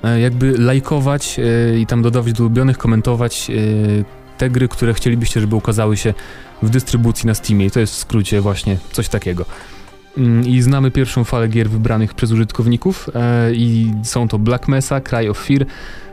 e, 0.02 0.20
jakby 0.20 0.58
lajkować 0.58 1.38
e, 1.38 1.78
i 1.78 1.86
tam 1.86 2.02
dodawać 2.02 2.32
do 2.32 2.44
ulubionych, 2.44 2.78
komentować 2.78 3.50
e, 3.50 3.54
te 4.38 4.50
gry, 4.50 4.68
które 4.68 4.94
chcielibyście, 4.94 5.40
żeby 5.40 5.56
ukazały 5.56 5.96
się 5.96 6.14
w 6.62 6.70
dystrybucji 6.70 7.26
na 7.26 7.34
Steamie. 7.34 7.66
I 7.66 7.70
to 7.70 7.80
jest 7.80 7.94
w 7.94 7.96
skrócie 7.96 8.40
właśnie 8.40 8.78
coś 8.92 9.08
takiego. 9.08 9.44
Mm, 10.18 10.46
I 10.46 10.60
znamy 10.60 10.90
pierwszą 10.90 11.24
falę 11.24 11.48
gier 11.48 11.70
wybranych 11.70 12.14
przez 12.14 12.32
użytkowników 12.32 13.10
e, 13.14 13.54
i 13.54 13.92
są 14.02 14.28
to 14.28 14.38
Black 14.38 14.68
Mesa, 14.68 15.00
Cry 15.00 15.30
of 15.30 15.38
Fear, 15.38 15.66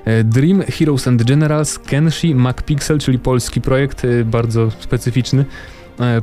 e, 0.05 0.23
Dream, 0.23 0.61
Heroes 0.61 1.07
and 1.07 1.23
Generals, 1.23 1.79
Kenshi, 1.79 2.35
MacPixel, 2.35 2.99
czyli 2.99 3.19
polski 3.19 3.61
projekt, 3.61 4.05
e, 4.05 4.25
bardzo 4.25 4.71
specyficzny, 4.79 5.41
e, 5.41 5.45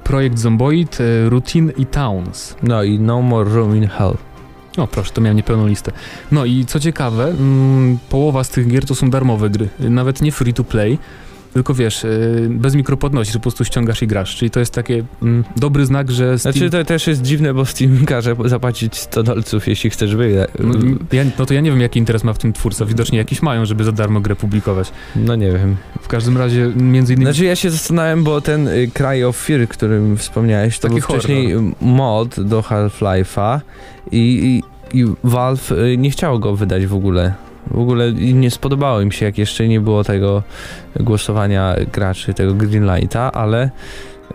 projekt 0.05 0.39
Zomboid, 0.39 1.01
e, 1.01 1.29
Routine 1.29 1.73
i 1.73 1.87
Towns. 1.87 2.57
No 2.63 2.83
i 2.83 2.99
No 2.99 3.23
More 3.23 3.51
Room 3.51 3.77
in 3.77 3.89
Hell. 3.89 4.17
O 4.77 4.87
proszę, 4.87 5.13
to 5.13 5.21
miałem 5.21 5.37
niepełną 5.37 5.67
listę. 5.67 5.93
No 6.33 6.45
i 6.45 6.65
co 6.65 6.81
ciekawe, 6.81 7.25
mm, 7.29 7.99
połowa 8.09 8.45
z 8.45 8.49
tych 8.49 8.69
gier 8.69 8.87
to 8.87 8.95
są 8.95 9.11
darmowe 9.11 9.51
gry, 9.51 9.69
nawet 9.79 10.23
nie 10.23 10.33
free 10.33 10.55
to 10.55 10.65
play, 10.65 10.99
tylko 11.57 11.75
wiesz, 11.75 12.05
y, 12.05 12.49
bez 12.51 12.75
mikropłatności, 12.75 13.33
że 13.33 13.39
po 13.39 13.43
prostu 13.43 13.65
ściągasz 13.65 14.03
i 14.03 14.07
grasz, 14.07 14.37
czyli 14.37 14.51
to 14.51 14.61
jest 14.61 14.75
takie 14.75 15.05
mm, 15.23 15.45
dobry 15.57 15.87
znak, 15.87 16.11
że 16.11 16.39
Steam... 16.39 16.53
Znaczy 16.53 16.71
to 16.71 16.85
też 16.85 17.07
jest 17.07 17.23
dziwne, 17.23 17.55
bo 17.55 17.65
Steam 17.65 18.07
każe 18.07 18.37
zapłacić 18.45 18.97
100 18.97 19.23
dolców, 19.23 19.69
jeśli 19.69 19.91
chcesz 19.91 20.17
wygrać. 20.17 20.51
No, 20.59 20.75
ja, 21.13 21.25
no 21.39 21.47
to 21.47 21.55
ja 21.55 21.61
nie 21.61 21.71
wiem, 21.71 21.81
jaki 21.81 21.99
interes 21.99 22.25
ma 22.25 22.33
w 22.33 22.39
tym 22.39 22.53
twórca. 22.53 22.85
Widocznie 22.85 23.19
jakiś 23.19 23.43
mają, 23.43 23.65
żeby 23.65 23.85
za 23.85 23.93
darmo 23.93 24.21
grę 24.21 24.37
publikować. 24.37 24.93
No 25.17 25.37
nie 25.37 25.53
wiem. 25.53 25.77
W 26.03 26.09
każdym 26.09 26.39
razie, 26.39 26.73
między 26.77 27.13
innymi... 27.13 27.33
Znaczy 27.33 27.45
ja 27.45 27.57
się 27.57 27.71
zastanawiałem, 27.71 28.25
bo 28.25 28.41
ten 28.41 28.69
y, 28.69 28.91
Cry 28.95 29.27
of 29.27 29.37
Fear, 29.37 29.69
którym 29.69 30.17
wspomniałeś, 30.17 30.79
to 30.79 30.89
Taki 30.89 31.01
był 31.01 31.09
wcześniej 31.09 31.55
mod 31.81 32.41
do 32.41 32.61
Half-Life'a 32.61 33.61
i, 34.13 34.63
i, 34.93 35.01
i 35.01 35.05
Valve 35.25 35.73
y, 35.73 35.97
nie 35.99 36.11
chciało 36.11 36.39
go 36.39 36.57
wydać 36.57 36.87
w 36.87 36.95
ogóle. 36.95 37.46
W 37.71 37.79
ogóle 37.79 38.13
nie 38.13 38.51
spodobało 38.51 39.01
im 39.01 39.13
się, 39.13 39.27
jak 39.27 39.39
jeszcze 39.39 39.69
nie 39.69 39.81
było 39.81 40.05
tego 40.05 40.43
głosowania 41.01 41.77
graczy, 41.93 42.35
tego 42.35 42.55
Greenlighta, 42.55 43.33
ale 43.33 43.71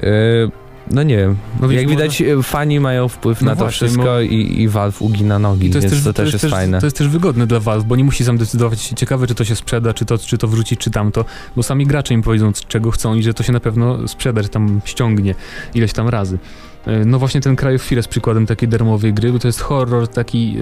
y, 0.04 0.52
no 0.92 1.04
nie 1.04 1.18
wiem. 1.18 1.38
No 1.62 1.72
jak 1.72 1.90
widać, 1.90 2.24
fani 2.44 2.80
mają 2.80 3.08
wpływ 3.08 3.42
No 3.42 3.46
na 3.46 3.56
to 3.56 3.64
właśnie, 3.64 3.88
wszystko 3.88 4.22
i, 4.22 4.62
i 4.62 4.68
Valve 4.68 5.02
ugina 5.02 5.40
nogi, 5.40 5.70
to 5.70 5.78
jest, 5.78 5.90
więc 5.90 6.04
też, 6.04 6.04
to, 6.04 6.14
też 6.14 6.34
jest, 6.34 6.46
fajne. 6.46 6.80
To 6.80 6.86
jest 6.86 6.98
też 6.98 7.08
wygodne 7.08 7.48
dla 7.48 7.60
Valve, 7.60 7.86
bo 7.86 7.96
nie 7.96 8.04
musi 8.04 8.26
sam 8.26 8.38
decydować. 8.38 8.88
Ciekawe, 8.96 9.28
czy 9.28 9.36
to 9.36 9.46
się 9.46 9.56
sprzeda, 9.56 9.94
czy 9.94 10.06
to, 10.06 10.18
czy 10.18 10.38
to 10.38 10.48
wrzucić, 10.48 10.80
czy 10.80 10.92
tamto, 10.92 11.26
bo 11.56 11.64
sami 11.64 11.86
gracze 11.86 12.14
im 12.14 12.22
powiedzą, 12.22 12.52
czego 12.68 12.92
chcą 12.92 13.16
i 13.16 13.24
że 13.24 13.34
to 13.34 13.44
się 13.44 13.54
na 13.54 13.60
pewno 13.60 14.08
sprzeda, 14.08 14.44
że 14.44 14.50
tam 14.50 14.82
ściągnie 14.86 15.36
ileś 15.74 15.94
tam 15.94 16.10
razy. 16.10 16.40
E, 16.86 17.06
No 17.06 17.20
właśnie 17.20 17.42
ten 17.42 17.56
Cry 17.56 17.76
of 17.76 17.82
Fear 17.82 17.98
jest 17.98 18.10
przykładem 18.10 18.46
takiej 18.46 18.70
darmowej 18.70 19.14
gry, 19.14 19.32
bo 19.32 19.40
to 19.40 19.48
jest 19.48 19.62
horror 19.62 20.08
taki... 20.08 20.58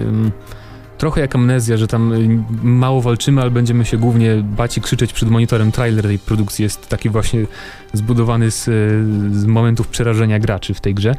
Trochę 1.00 1.20
jak 1.20 1.34
amnezja, 1.34 1.76
że 1.76 1.86
tam 1.86 2.12
y, 2.12 2.42
mało 2.62 3.02
walczymy, 3.02 3.40
ale 3.40 3.50
będziemy 3.50 3.84
się 3.84 3.96
głównie 3.96 4.36
bać 4.36 4.78
i 4.78 4.80
krzyczeć 4.80 5.12
przed 5.12 5.30
monitorem. 5.30 5.72
Trailer 5.72 6.04
tej 6.04 6.18
produkcji 6.18 6.62
jest 6.62 6.88
taki 6.88 7.08
właśnie 7.08 7.46
zbudowany 7.92 8.50
z, 8.50 8.68
y, 8.68 8.70
z 9.40 9.46
momentów 9.46 9.88
przerażenia 9.88 10.38
graczy 10.38 10.74
w 10.74 10.80
tej 10.80 10.94
grze. 10.94 11.14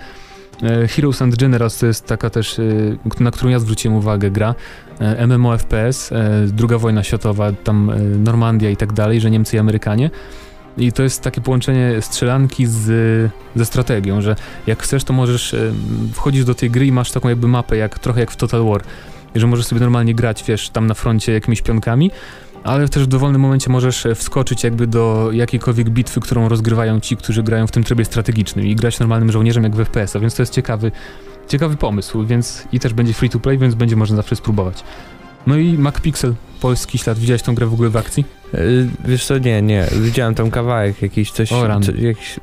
E, 0.64 0.88
Heroes 0.88 1.22
and 1.22 1.36
Generals 1.36 1.78
to 1.78 1.86
jest 1.86 2.06
taka 2.08 2.30
też, 2.30 2.60
y, 2.60 2.98
na 3.20 3.32
którą 3.32 3.50
ja 3.50 3.60
zwróciłem 3.60 3.98
uwagę, 3.98 4.32
gra. 4.32 4.56
E, 5.00 5.28
MMO 5.28 5.58
FPS, 5.58 6.12
e, 6.12 6.48
druga 6.48 6.78
wojna 6.78 7.04
światowa, 7.04 7.52
tam 7.52 7.92
Normandia 8.24 8.70
i 8.70 8.78
tak 8.78 8.94
dalej, 8.94 9.22
że 9.22 9.32
Niemcy 9.32 9.56
i 9.56 9.60
Amerykanie. 9.60 10.10
I 10.78 10.92
to 10.92 11.04
jest 11.04 11.22
takie 11.22 11.42
połączenie 11.42 12.02
strzelanki 12.02 12.66
z, 12.66 12.82
ze 13.56 13.66
strategią, 13.66 14.22
że 14.22 14.36
jak 14.68 14.84
chcesz, 14.84 15.04
to 15.04 15.14
możesz 15.14 15.56
wchodzić 16.14 16.46
do 16.46 16.56
tej 16.56 16.70
gry 16.70 16.86
i 16.86 16.92
masz 16.92 17.12
taką 17.12 17.30
jakby 17.30 17.48
mapę, 17.48 17.78
jak, 17.78 18.00
trochę 18.00 18.20
jak 18.20 18.32
w 18.32 18.36
Total 18.36 18.66
War, 18.66 18.82
I 19.36 19.40
że 19.40 19.48
możesz 19.48 19.66
sobie 19.66 19.82
normalnie 19.82 20.16
grać, 20.16 20.44
wiesz, 20.48 20.70
tam 20.70 20.88
na 20.88 20.94
froncie 20.94 21.34
jakimiś 21.34 21.62
pionkami, 21.62 22.12
ale 22.64 22.88
też 22.88 23.04
w 23.04 23.08
dowolnym 23.08 23.42
momencie 23.42 23.70
możesz 23.70 24.06
e, 24.06 24.16
wskoczyć 24.16 24.64
jakby 24.64 24.88
do 24.88 25.30
jakiejkolwiek 25.34 25.90
bitwy, 25.90 26.20
którą 26.20 26.50
rozgrywają 26.50 27.00
ci, 27.00 27.18
którzy 27.18 27.44
grają 27.44 27.68
w 27.68 27.72
tym 27.72 27.84
trybie 27.84 28.06
strategicznym 28.06 28.66
i 28.66 28.76
grać 28.76 29.00
normalnym 29.00 29.32
żołnierzem 29.32 29.64
jak 29.64 29.76
w 29.76 29.80
FPS-a, 29.80 30.20
więc 30.20 30.36
to 30.36 30.42
jest 30.42 30.54
ciekawy, 30.54 30.92
ciekawy 31.48 31.78
pomysł, 31.78 32.26
więc 32.26 32.68
i 32.72 32.80
też 32.80 32.94
będzie 32.94 33.14
free 33.14 33.30
to 33.30 33.40
play, 33.40 33.58
więc 33.58 33.76
będzie 33.76 33.96
można 33.96 34.16
zawsze 34.16 34.36
spróbować. 34.36 34.84
No 35.48 35.58
i 35.58 35.78
MacPixel, 35.78 36.34
polski 36.62 36.98
ślad. 36.98 37.20
Widziałeś 37.20 37.42
tą 37.42 37.56
grę 37.56 37.66
w 37.66 37.74
ogóle 37.74 37.90
w 37.90 37.98
akcji? 37.98 38.26
Y, 38.54 38.90
Wiesz 39.06 39.26
co, 39.26 39.38
nie, 39.38 39.62
nie. 39.62 39.88
Widziałem 40.02 40.36
tam 40.36 40.52
kawałek 40.52 41.02
jakiś, 41.02 41.32
coś, 41.32 41.50
co, 41.50 41.80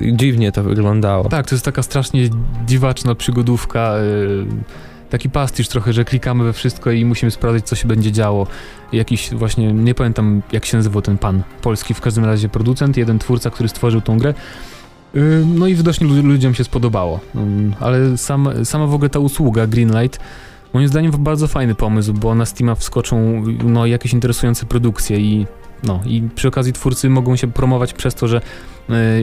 dziwnie 0.01 0.53
to 0.53 0.63
wyglądało. 0.63 1.29
Tak, 1.29 1.47
to 1.47 1.55
jest 1.55 1.65
taka 1.65 1.83
strasznie 1.83 2.29
dziwaczna 2.67 3.15
przygodówka, 3.15 3.95
yy, 3.99 4.47
taki 5.11 5.31
pastisz 5.31 5.69
trochę, 5.69 5.93
że 5.93 6.05
klikamy 6.05 6.45
we 6.45 6.53
wszystko 6.53 6.91
i 6.91 7.05
musimy 7.05 7.31
sprawdzić, 7.31 7.67
co 7.67 7.77
się 7.77 7.89
będzie 7.89 8.13
działo. 8.13 8.47
Jakiś 8.93 9.31
właśnie, 9.35 9.73
nie 9.73 9.95
pamiętam 9.95 10.43
jak 10.53 10.67
się 10.67 10.77
nazywał 10.77 11.03
ten 11.03 11.19
pan, 11.19 11.43
polski 11.63 11.95
w 11.95 12.01
każdym 12.01 12.25
razie 12.25 12.49
producent, 12.49 12.97
jeden 12.97 13.19
twórca, 13.19 13.51
który 13.51 13.69
stworzył 13.69 14.01
tą 14.01 14.19
grę. 14.19 14.35
Yy, 15.15 15.47
No 15.55 15.67
i 15.67 15.75
widocznie 15.75 16.07
lu- 16.07 16.23
ludziom 16.23 16.55
się 16.55 16.65
spodobało, 16.65 17.21
Ym, 17.37 17.75
ale 17.81 18.17
sam, 18.19 18.49
sama 18.65 18.87
w 18.87 18.95
ogóle 18.95 19.11
ta 19.11 19.19
usługa 19.19 19.67
Greenlight 19.67 20.21
moim 20.73 20.89
zdaniem 20.89 21.13
bardzo 21.19 21.49
fajny 21.49 21.75
pomysł, 21.75 22.13
bo 22.13 22.35
na 22.35 22.47
Steama 22.47 22.75
wskoczą 22.75 23.43
no, 23.65 23.87
jakieś 23.87 24.13
interesujące 24.13 24.67
produkcje 24.67 25.21
i 25.21 25.47
no 25.83 26.01
i 26.07 26.23
przy 26.35 26.49
okazji 26.49 26.73
twórcy 26.73 27.11
mogą 27.11 27.37
się 27.37 27.53
promować 27.53 27.93
przez 27.95 28.15
to, 28.15 28.29
że 28.29 28.41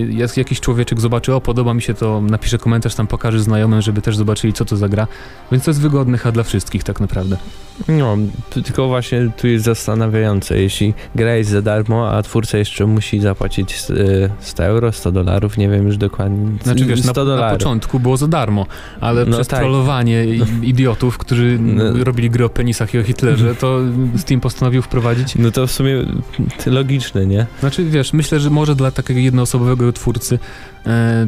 Jak 0.10 0.38
jakiś 0.38 0.60
człowieczek 0.60 1.00
zobaczy, 1.02 1.34
o 1.36 1.42
podoba 1.42 1.74
mi 1.74 1.82
się 1.82 1.94
to, 1.94 2.22
napisze 2.22 2.58
komentarz, 2.58 2.96
tam 2.96 3.08
pokaże 3.08 3.40
znajomym, 3.40 3.82
żeby 3.82 4.02
też 4.02 4.18
zobaczyli 4.18 4.54
co 4.54 4.66
to 4.66 4.78
za 4.78 4.90
gra. 4.90 5.08
Więc 5.52 5.64
to 5.64 5.72
jest 5.72 5.82
wygodne 5.82 6.18
chyba 6.18 6.32
dla 6.32 6.44
wszystkich 6.44 6.84
tak 6.84 7.00
naprawdę. 7.00 7.38
No, 7.88 8.18
tylko 8.64 8.88
właśnie 8.88 9.32
tu 9.38 9.48
jest 9.48 9.66
zastanawiające, 9.66 10.62
jeśli 10.62 10.94
gra 11.16 11.36
jest 11.36 11.50
za 11.50 11.62
darmo, 11.62 12.10
a 12.12 12.24
twórca 12.24 12.58
jeszcze 12.58 12.86
musi 12.86 13.20
zapłacić 13.20 13.74
s- 13.74 13.90
y, 13.90 14.30
100 14.40 14.64
euro, 14.64 14.92
100 14.92 15.12
dolarów, 15.12 15.58
nie 15.58 15.70
wiem 15.70 15.86
już 15.88 15.98
dokładnie. 15.98 16.48
Znaczy 16.64 16.86
wiesz, 16.86 17.04
100 17.04 17.26
na, 17.26 17.36
na 17.36 17.50
początku 17.50 18.00
było 18.00 18.18
za 18.18 18.28
darmo, 18.28 18.66
ale 19.02 19.26
No 19.26 19.32
przez 19.36 19.48
tak. 19.48 19.60
trollowanie 19.60 20.26
i- 20.26 20.42
idiotów, 20.70 21.18
którzy 21.18 21.58
No. 21.62 22.04
robili 22.04 22.30
gry 22.30 22.46
o 22.46 22.50
penisach 22.50 22.94
i 22.94 23.00
o 23.00 23.04
Hitlerze, 23.04 23.56
to 23.56 23.80
Steam 24.18 24.42
postanowił 24.42 24.82
wprowadzić. 24.82 25.36
No 25.36 25.52
to 25.52 25.68
w 25.68 25.72
sumie 25.72 26.06
logiczne, 26.66 27.26
nie? 27.26 27.46
Znaczy 27.60 27.86
wiesz, 27.86 28.14
myślę, 28.14 28.40
że 28.40 28.50
może 28.50 28.76
dla 28.76 28.92
takiego 28.92 29.20
jednoosobowego 29.20 29.55
twórcy 29.94 30.36
e, 30.36 30.40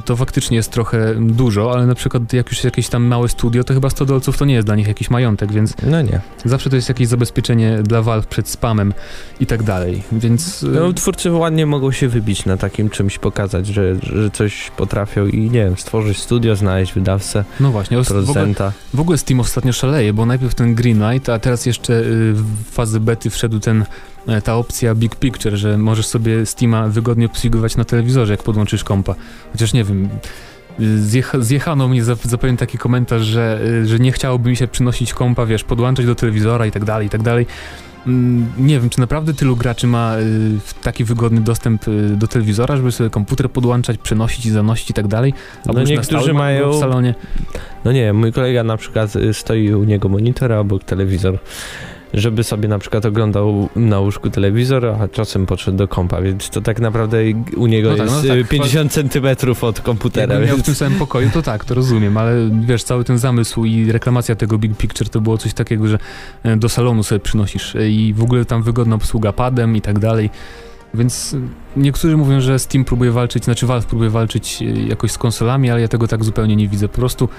to 0.06 0.16
faktycznie 0.16 0.58
jest 0.58 0.72
trochę 0.72 1.16
dużo, 1.22 1.72
ale 1.74 1.86
na 1.86 1.96
przykład 1.96 2.34
jak 2.34 2.50
już 2.50 2.64
jakieś 2.64 2.90
tam 2.90 3.04
małe 3.06 3.30
studio, 3.30 3.64
to 3.64 3.74
chyba 3.74 3.90
100 3.90 4.06
dolców 4.06 4.38
to 4.38 4.46
nie 4.46 4.54
jest 4.54 4.68
dla 4.68 4.76
nich 4.76 4.88
jakiś 4.88 5.10
majątek, 5.10 5.52
więc 5.52 5.74
No 5.84 6.02
nie. 6.02 6.20
zawsze 6.46 6.70
to 6.70 6.76
jest 6.76 6.90
jakieś 6.90 7.08
zabezpieczenie 7.08 7.80
dla 7.84 8.02
Valve 8.02 8.28
przed 8.28 8.50
spamem 8.50 8.94
i 9.40 9.46
tak 9.46 9.64
dalej, 9.64 10.04
więc... 10.12 10.64
e, 10.64 10.68
No, 10.80 10.94
twórcy 10.94 11.32
ładnie 11.32 11.66
mogą 11.66 11.92
się 11.92 12.08
wybić 12.08 12.46
na 12.46 12.58
takim 12.58 12.90
czymś, 12.90 13.18
pokazać, 13.20 13.68
że, 13.68 13.96
że 14.04 14.32
coś 14.32 14.72
potrafią 14.78 15.28
i 15.28 15.38
nie 15.42 15.50
wiem, 15.66 15.78
stworzyć 15.78 16.18
studio, 16.20 16.56
znaleźć 16.56 16.94
wydawcę, 16.94 17.44
no 17.60 17.72
właśnie, 17.72 18.00
os- 18.00 18.08
w 18.08 18.12
ogóle, 18.12 18.24
producenta. 18.26 18.72
w 18.94 19.00
ogóle 19.00 19.18
Steam 19.18 19.40
ostatnio 19.40 19.74
szaleje, 19.74 20.14
bo 20.14 20.26
najpierw 20.26 20.56
ten 20.56 20.76
Green 20.76 21.12
Light, 21.12 21.30
a 21.30 21.40
teraz 21.40 21.66
jeszcze 21.66 21.94
y, 21.94 22.34
w 22.34 22.46
fazę 22.72 23.00
bety 23.00 23.30
wszedł 23.30 23.60
ten 23.60 23.86
e, 24.28 24.42
ta 24.42 24.56
opcja 24.56 24.96
Big 24.96 25.16
Picture, 25.16 25.56
że 25.56 25.78
możesz 25.78 26.06
sobie 26.08 26.46
Steama 26.46 26.88
wygodnie 26.88 27.26
obsługiwać 27.26 27.76
na 27.78 27.84
telewizorze, 27.86 28.34
jak 28.34 28.44
podłączysz 28.44 28.84
kompa. 28.84 29.16
Chociaż 29.52 29.74
nie 29.74 29.84
wiem, 29.84 30.10
zjecha, 30.98 31.40
zjechano 31.40 31.88
mnie 31.88 32.04
za, 32.04 32.16
za 32.24 32.38
pewien 32.38 32.58
taki 32.58 32.78
komentarz, 32.78 33.22
że, 33.22 33.60
że 33.86 34.00
nie 34.00 34.12
chciałoby 34.12 34.50
mi 34.50 34.56
się 34.56 34.68
przynosić 34.68 35.14
kompa, 35.14 35.46
wiesz, 35.46 35.64
podłączać 35.64 36.06
do 36.06 36.16
telewizora 36.16 36.66
i 36.66 36.72
tak 36.72 36.86
dalej, 36.86 37.08
i 37.08 37.10
tak 37.10 37.22
dalej. 37.22 37.46
Mm, 38.08 38.46
Nie 38.58 38.80
wiem, 38.80 38.90
czy 38.90 39.00
naprawdę 39.00 39.34
tylu 39.34 39.56
graczy 39.56 39.88
ma 39.88 40.18
y, 40.18 40.24
taki 40.84 41.04
wygodny 41.04 41.42
dostęp 41.42 41.88
y, 41.88 42.10
do 42.16 42.28
telewizora, 42.28 42.78
żeby 42.78 42.92
sobie 42.92 43.10
komputer 43.10 43.52
podłączać, 43.52 43.98
przenosić 43.98 44.46
i 44.46 44.52
zanosić 44.52 44.90
i 44.90 44.94
tak 44.94 45.08
dalej. 45.08 45.34
No 45.66 45.84
niektórzy 45.84 46.34
mają- 46.34 46.72
w 46.72 46.80
salonie. 46.80 47.16
No 47.86 47.92
nie, 47.92 48.14
mój 48.14 48.34
kolega 48.34 48.64
na 48.64 48.78
przykład 48.78 49.16
y, 49.16 49.34
stoi 49.34 49.74
u 49.74 49.84
niego 49.84 50.10
monitor, 50.10 50.54
a 50.54 50.60
obok 50.60 50.84
telewizor, 50.84 51.38
żeby 52.14 52.44
sobie 52.44 52.68
na 52.68 52.80
przykład 52.80 53.06
oglądał 53.06 53.70
na 53.76 54.00
łóżku 54.00 54.30
telewizor, 54.30 54.86
a 54.86 55.08
czasem 55.08 55.46
podszedł 55.46 55.78
do 55.78 55.88
kompa, 55.88 56.22
więc 56.22 56.50
to 56.50 56.62
tak 56.62 56.80
naprawdę 56.80 57.18
u 57.58 57.68
niego 57.68 57.90
No 57.90 57.98
tak, 57.98 58.06
jest 58.06 58.24
no 58.24 58.30
tak, 58.30 58.40
y, 58.40 58.46
50 58.46 58.92
centymetrów 58.92 59.64
od 59.64 59.82
komputera, 59.82 60.34
Jakbym 60.34 60.48
miał 60.48 60.56
w 60.56 60.58
więc... 60.58 60.66
tym 60.66 60.76
samym 60.76 61.00
pokoju, 61.00 61.30
to 61.34 61.42
tak, 61.42 61.66
to 61.66 61.76
rozumiem, 61.76 62.18
ale 62.18 62.50
wiesz, 62.62 62.84
cały 62.84 63.04
ten 63.04 63.18
zamysł 63.18 63.66
i 63.66 63.92
reklamacja 63.92 64.36
tego 64.36 64.58
Big 64.58 64.78
Picture 64.78 65.10
to 65.10 65.22
było 65.22 65.38
coś 65.38 65.54
takiego, 65.54 65.88
że 65.88 66.00
e, 66.44 66.58
do 66.58 66.70
salonu 66.70 67.04
sobie 67.04 67.20
przynosisz 67.20 67.76
e, 67.76 67.90
i 67.90 68.14
w 68.14 68.24
ogóle 68.24 68.46
tam 68.46 68.64
wygodna 68.64 68.96
obsługa 68.96 69.34
padem 69.34 69.76
i 69.76 69.82
tak 69.82 70.00
dalej. 70.00 70.30
Więc 70.94 71.34
e, 71.34 71.80
niektórzy 71.80 72.18
mówią, 72.18 72.42
że 72.42 72.60
Steam 72.60 72.86
próbuje 72.86 73.12
walczyć, 73.12 73.44
znaczy 73.44 73.68
Valve 73.68 73.86
próbuje 73.86 74.10
walczyć 74.10 74.62
jakoś 74.88 75.12
z 75.12 75.18
konsolami, 75.18 75.70
ale 75.70 75.82
ja 75.82 75.88
tego 75.88 76.08
tak 76.08 76.24
zupełnie 76.24 76.56
nie 76.56 76.68
widzę. 76.68 76.88
Po 76.88 76.96
prostu 76.96 77.30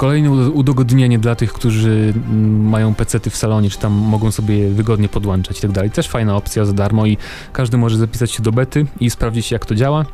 kolejne 0.00 0.30
udo- 0.30 0.50
udogodnienie 0.50 1.18
dla 1.18 1.34
tych, 1.34 1.52
którzy 1.52 2.12
mm, 2.16 2.68
mają 2.68 2.94
pecety 2.94 3.30
w 3.30 3.36
salonie, 3.36 3.70
czy 3.70 3.78
tam 3.78 3.92
mogą 3.92 4.30
sobie 4.30 4.70
wygodnie 4.70 5.08
podłączać 5.08 5.58
i 5.58 5.62
tak 5.62 5.72
dalej. 5.72 5.90
Też 5.90 6.08
fajna 6.08 6.36
opcja 6.36 6.64
za 6.64 6.72
darmo 6.72 7.06
i 7.06 7.16
każdy 7.52 7.76
może 7.78 7.96
zapisać 7.96 8.30
się 8.30 8.42
do 8.42 8.52
bety 8.52 8.86
i 9.00 9.10
sprawdzić 9.10 9.50
jak 9.50 9.66
to 9.66 9.74
działa. 9.74 10.04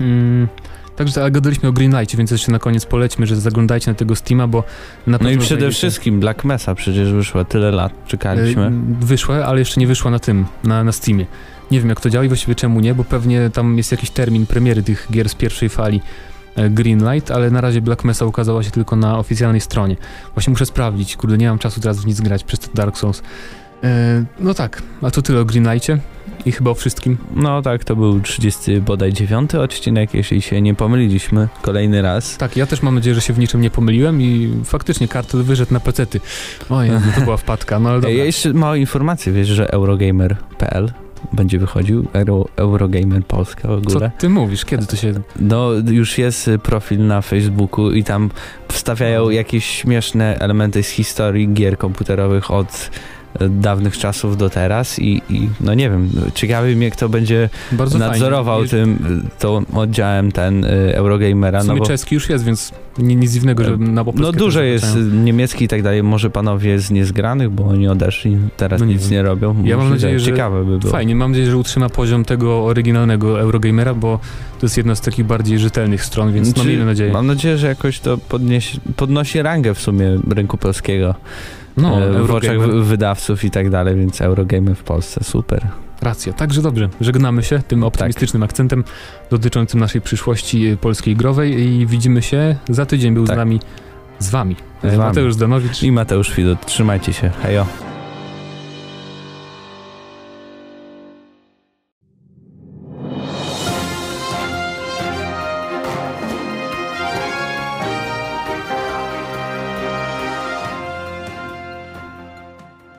Mm. 0.00 0.48
Także 0.96 1.20
ale 1.20 1.30
gadaliśmy 1.30 1.68
o 1.68 1.72
Greenlightie, 1.72 2.16
więc 2.18 2.30
jeszcze 2.30 2.52
na 2.52 2.58
koniec 2.58 2.86
polećmy, 2.86 3.26
że 3.26 3.36
zaglądajcie 3.36 3.90
na 3.90 3.94
tego 3.94 4.16
Steama, 4.16 4.46
bo 4.46 4.64
na 5.06 5.18
No 5.20 5.30
i 5.30 5.38
przede 5.38 5.46
znajdziecie- 5.60 5.70
wszystkim 5.72 6.20
Black 6.20 6.44
Mesa 6.44 6.74
przecież 6.74 7.12
wyszło 7.12 7.44
tyle 7.44 7.70
lat, 7.70 7.92
czekaliśmy. 8.06 8.62
E, 8.66 8.72
Wyszła, 9.00 9.36
ale 9.44 9.58
jeszcze 9.58 9.80
nie 9.80 9.86
wyszła 9.86 10.10
na 10.10 10.18
tym, 10.18 10.44
na, 10.64 10.84
na 10.84 10.92
Steamie. 10.92 11.26
Nie 11.70 11.80
wiem 11.80 11.88
jak 11.88 12.00
to 12.00 12.10
działa 12.10 12.24
i 12.24 12.28
właściwie 12.28 12.54
czemu 12.54 12.80
nie, 12.80 12.94
bo 12.94 13.04
pewnie 13.04 13.50
tam 13.50 13.76
jest 13.76 13.92
jakiś 13.92 14.10
termin 14.10 14.46
premiery 14.46 14.82
tych 14.82 15.06
gier 15.10 15.28
z 15.28 15.34
pierwszej 15.34 15.68
fali 15.68 16.00
Greenlight, 16.70 17.30
ale 17.30 17.50
na 17.50 17.60
razie 17.60 17.80
Black 17.80 18.04
Mesa 18.04 18.26
ukazała 18.26 18.62
się 18.62 18.70
tylko 18.70 18.96
na 18.96 19.18
oficjalnej 19.18 19.60
stronie. 19.60 19.96
Właśnie 20.34 20.50
muszę 20.50 20.66
sprawdzić, 20.66 21.16
kurde, 21.16 21.38
nie 21.38 21.48
mam 21.48 21.58
czasu 21.58 21.80
teraz 21.80 22.00
w 22.00 22.06
nic 22.06 22.20
grać 22.20 22.44
przez 22.44 22.60
to 22.60 22.68
Dark 22.74 22.98
Souls. 22.98 23.22
E, 23.84 24.24
no 24.40 24.54
tak, 24.54 24.82
a 25.02 25.10
to 25.10 25.22
tyle 25.22 25.40
o 25.40 25.44
Greenlightie 25.44 25.98
i 26.46 26.52
chyba 26.52 26.70
o 26.70 26.74
wszystkim. 26.74 27.18
No 27.34 27.62
tak, 27.62 27.84
to 27.84 27.96
był 27.96 28.20
30 28.20 28.80
bodaj 28.80 29.12
9 29.12 29.54
odcinek, 29.54 30.14
jeśli 30.14 30.42
się 30.42 30.62
nie 30.62 30.74
pomyliliśmy 30.74 31.48
kolejny 31.62 32.02
raz. 32.02 32.36
Tak, 32.36 32.56
ja 32.56 32.66
też 32.66 32.82
mam 32.82 32.94
nadzieję, 32.94 33.14
że 33.14 33.20
się 33.20 33.32
w 33.32 33.38
niczym 33.38 33.60
nie 33.60 33.70
pomyliłem 33.70 34.22
i 34.22 34.54
faktycznie 34.64 35.08
kartel 35.08 35.42
wyszedł 35.42 35.74
na 35.74 35.80
pecety. 35.80 36.20
Oj, 36.70 36.90
no 36.90 37.00
to 37.14 37.20
była 37.20 37.36
wpadka, 37.36 37.78
no 37.78 37.88
ale 37.88 38.00
dobra. 38.00 38.16
Ja 38.16 38.24
jeszcze 38.24 38.52
małą 38.52 38.74
informację, 38.74 39.32
wiesz, 39.32 39.48
że 39.48 39.72
Eurogamer.pl 39.72 40.92
będzie 41.32 41.58
wychodził, 41.58 42.06
Euro, 42.12 42.44
Eurogamer 42.56 43.24
Polska 43.24 43.68
w 43.68 43.70
Co 43.70 43.76
ogóle. 43.76 44.10
ty 44.18 44.28
mówisz? 44.28 44.64
Kiedy 44.64 44.86
to 44.86 44.96
się... 44.96 45.12
No 45.40 45.70
już 45.90 46.18
jest 46.18 46.48
y, 46.48 46.58
profil 46.58 47.06
na 47.06 47.22
Facebooku 47.22 47.90
i 47.90 48.04
tam 48.04 48.30
wstawiają 48.68 49.30
jakieś 49.30 49.64
śmieszne 49.64 50.38
elementy 50.38 50.82
z 50.82 50.88
historii 50.88 51.48
gier 51.52 51.78
komputerowych 51.78 52.50
od 52.50 52.90
dawnych 53.50 53.98
czasów 53.98 54.36
do 54.36 54.50
teraz 54.50 54.98
i, 54.98 55.22
i 55.30 55.48
no 55.60 55.74
nie 55.74 55.90
wiem, 55.90 56.10
ciekawy 56.34 56.76
mnie 56.76 56.90
kto 56.90 57.08
będzie 57.08 57.48
Bardzo 57.72 57.98
nadzorował 57.98 58.56
fajnie. 58.56 58.70
tym, 58.70 59.22
tą 59.38 59.64
oddziałem 59.74 60.32
ten 60.32 60.64
y, 60.64 60.96
Eurogamera, 60.96 61.60
W 61.60 61.64
no 61.64 61.68
sumie 61.68 61.80
bo 61.80 61.86
czeski 61.86 62.14
już 62.14 62.28
jest, 62.28 62.44
więc 62.44 62.72
nie, 62.98 63.16
nic 63.16 63.32
dziwnego, 63.32 63.64
że 63.64 63.76
na 63.76 64.04
po 64.04 64.12
no 64.16 64.32
dużo 64.32 64.62
jest 64.62 64.86
niemiecki 65.12 65.64
i 65.64 65.68
tak 65.68 65.82
dalej, 65.82 66.02
może 66.02 66.30
panowie 66.30 66.78
z 66.78 66.90
niezgranych, 66.90 67.50
bo 67.50 67.64
oni 67.64 67.88
odeszli, 67.88 68.38
teraz 68.56 68.80
No 68.80 68.86
nie 68.86 68.92
nic 68.94 69.02
wiem. 69.02 69.10
nie 69.12 69.22
robią. 69.22 69.56
Ja 69.64 69.76
mam 69.76 69.90
nadzieję, 69.90 70.20
że 70.20 70.26
ciekawe 70.26 70.64
by 70.64 70.78
było. 70.78 70.92
Fajnie, 70.92 71.14
mam 71.16 71.30
nadzieję, 71.30 71.50
że 71.50 71.56
utrzyma 71.56 71.88
poziom 71.88 72.24
tego 72.24 72.64
oryginalnego 72.64 73.40
Eurogamera, 73.40 73.94
bo 73.94 74.18
to 74.60 74.66
jest 74.66 74.76
jedna 74.76 74.94
z 74.94 75.00
takich 75.00 75.26
bardziej 75.26 75.58
rzetelnych 75.58 76.04
stron, 76.04 76.32
więc 76.32 76.56
no 76.56 76.62
Czy- 76.62 76.68
miejmy 76.68 76.84
nadzieję. 76.84 77.12
Mam 77.12 77.26
nadzieję, 77.26 77.58
że 77.58 77.66
jakoś 77.66 78.00
to 78.00 78.18
podnieś, 78.18 78.76
podnosi 78.96 79.42
rangę 79.42 79.74
w 79.74 79.80
sumie 79.80 80.18
rynku 80.30 80.56
polskiego. 80.58 81.14
No, 81.76 82.00
e, 82.00 82.22
w 82.22 82.30
oczach 82.30 82.58
wydawców 82.82 83.44
i 83.44 83.50
tak 83.50 83.70
dalej, 83.70 83.96
więc 83.96 84.20
Eurogamer 84.20 84.76
w 84.76 84.82
Polsce, 84.82 85.24
super. 85.24 85.66
racja. 86.02 86.32
Także 86.32 86.62
dobrze, 86.62 86.88
żegnamy 87.00 87.42
się 87.42 87.58
tym 87.68 87.84
optymistycznym 87.84 88.42
Tak. 88.42 88.50
akcentem 88.50 88.84
dotyczącym 89.30 89.80
naszej 89.80 90.00
przyszłości 90.00 90.66
y, 90.66 90.76
polskiej 90.76 91.16
growej 91.16 91.60
i 91.60 91.86
widzimy 91.86 92.22
się 92.22 92.56
za 92.68 92.86
tydzień. 92.86 93.14
Był 93.14 93.26
Tak. 93.26 93.36
z 93.36 93.38
nami, 93.38 93.60
z 94.18 94.30
wami, 94.30 94.56
Z 94.82 94.84
e, 94.84 94.88
wami. 94.88 94.98
Mateusz 94.98 95.34
Zdanowicz. 95.34 95.82
I 95.82 95.92
Mateusz 95.92 96.34
Widut, 96.34 96.66
trzymajcie 96.66 97.12
się, 97.12 97.30
hejo. 97.42 97.66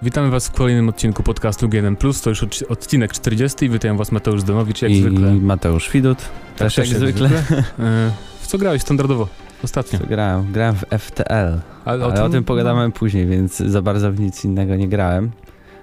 Witamy 0.07 0.29
Was 0.29 0.47
w 0.47 0.51
kolejnym 0.51 0.89
odcinku 0.89 1.23
podcastu 1.23 1.67
G1+. 1.67 2.23
To 2.23 2.29
już 2.29 2.43
odci- 2.43 2.63
odcinek 2.69 3.13
40 3.13 3.65
i 3.65 3.69
witam 3.69 3.97
Was 3.97 4.11
Mateusz 4.11 4.41
Zdanowicz, 4.41 4.81
jak 4.81 4.91
I 4.91 5.01
zwykle. 5.01 5.31
Mateusz 5.33 5.91
Widut, 5.91 6.17
też 6.57 6.75
Tak, 6.75 6.87
jak 6.89 6.97
zwykle. 6.97 7.29
E, 7.79 8.11
W 8.41 8.47
co 8.47 8.57
grałeś 8.57 8.81
standardowo 8.81 9.27
ostatnio? 9.63 9.99
Co 9.99 10.05
grałem? 10.05 10.51
Grałem 10.51 10.75
w 10.75 10.83
FTL, 10.99 11.59
Ale 11.85 12.05
ale 12.05 12.23
o 12.23 12.29
tym 12.29 12.43
pogadamy 12.43 12.91
później, 12.91 13.25
więc 13.27 13.57
za 13.57 13.81
bardzo 13.81 14.11
w 14.11 14.19
nic 14.19 14.45
innego 14.45 14.75
nie 14.75 14.87
grałem. 14.87 15.31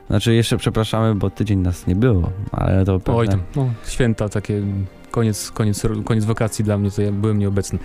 Znaczy 0.07 0.35
jeszcze 0.35 0.57
przepraszamy, 0.57 1.15
bo 1.15 1.31
tydzień 1.31 1.59
nas 1.59 1.87
nie 1.87 1.97
było, 1.97 2.31
ale 2.53 2.85
to 2.85 3.01
pewne... 3.01 3.21
Oj 3.21 3.29
tam, 3.29 3.41
no, 3.57 3.69
święta 3.87 4.29
takie, 4.29 4.63
koniec, 5.15 5.51
koniec, 5.51 5.83
koniec 6.05 6.25
wakacji 6.25 6.65
dla 6.65 6.79
mnie, 6.79 6.91
to 6.91 7.03
ja 7.03 7.13
byłem 7.13 7.39
nieobecny, 7.39 7.79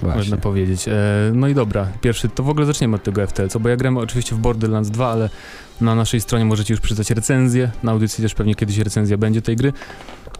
Właśnie. 0.00 0.18
można 0.18 0.36
powiedzieć. 0.36 0.88
E, 0.88 0.92
no 1.34 1.48
i 1.48 1.54
dobra, 1.54 1.86
pierwszy, 2.00 2.28
to 2.28 2.42
w 2.42 2.48
ogóle 2.48 2.66
zaczniemy 2.66 2.96
od 2.96 3.02
tego 3.02 3.26
FTL, 3.26 3.48
co, 3.48 3.60
bo 3.60 3.68
ja 3.68 3.76
gram 3.76 3.96
oczywiście 3.96 4.36
w 4.36 4.38
Borderlands 4.38 4.90
2, 4.90 5.08
ale 5.08 5.30
na 5.80 5.94
naszej 5.94 6.20
stronie 6.20 6.44
możecie 6.44 6.74
już 6.74 6.80
przeczytać 6.80 7.10
recenzję, 7.10 7.70
na 7.82 7.92
audycji 7.92 8.22
też 8.22 8.34
pewnie 8.34 8.54
kiedyś 8.54 8.78
recenzja 8.78 9.18
będzie 9.18 9.42
tej 9.42 9.56
gry. 9.56 9.72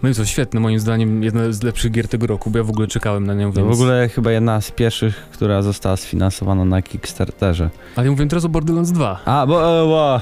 No 0.02 0.08
i 0.08 0.14
co, 0.14 0.24
świetne, 0.24 0.60
moim 0.60 0.80
zdaniem 0.80 1.22
jedna 1.22 1.52
z 1.52 1.62
lepszych 1.62 1.92
gier 1.92 2.08
tego 2.08 2.26
roku, 2.26 2.50
bo 2.50 2.58
ja 2.58 2.64
w 2.64 2.70
ogóle 2.70 2.88
czekałem 2.88 3.26
na 3.26 3.34
nią, 3.34 3.52
więc... 3.52 3.68
w 3.68 3.72
ogóle 3.72 4.08
chyba 4.08 4.32
jedna 4.32 4.60
z 4.60 4.70
pierwszych, 4.70 5.28
która 5.32 5.62
została 5.62 5.96
sfinansowana 5.96 6.64
na 6.64 6.82
Kickstarterze. 6.82 7.70
Ale 7.96 8.06
ja 8.06 8.10
mówię 8.10 8.26
teraz 8.26 8.44
o 8.44 8.48
Borderlands 8.48 8.92
2, 8.92 9.20
A, 9.24 9.46
bo... 9.46 9.82
e, 9.82 9.86
bo. 9.86 10.20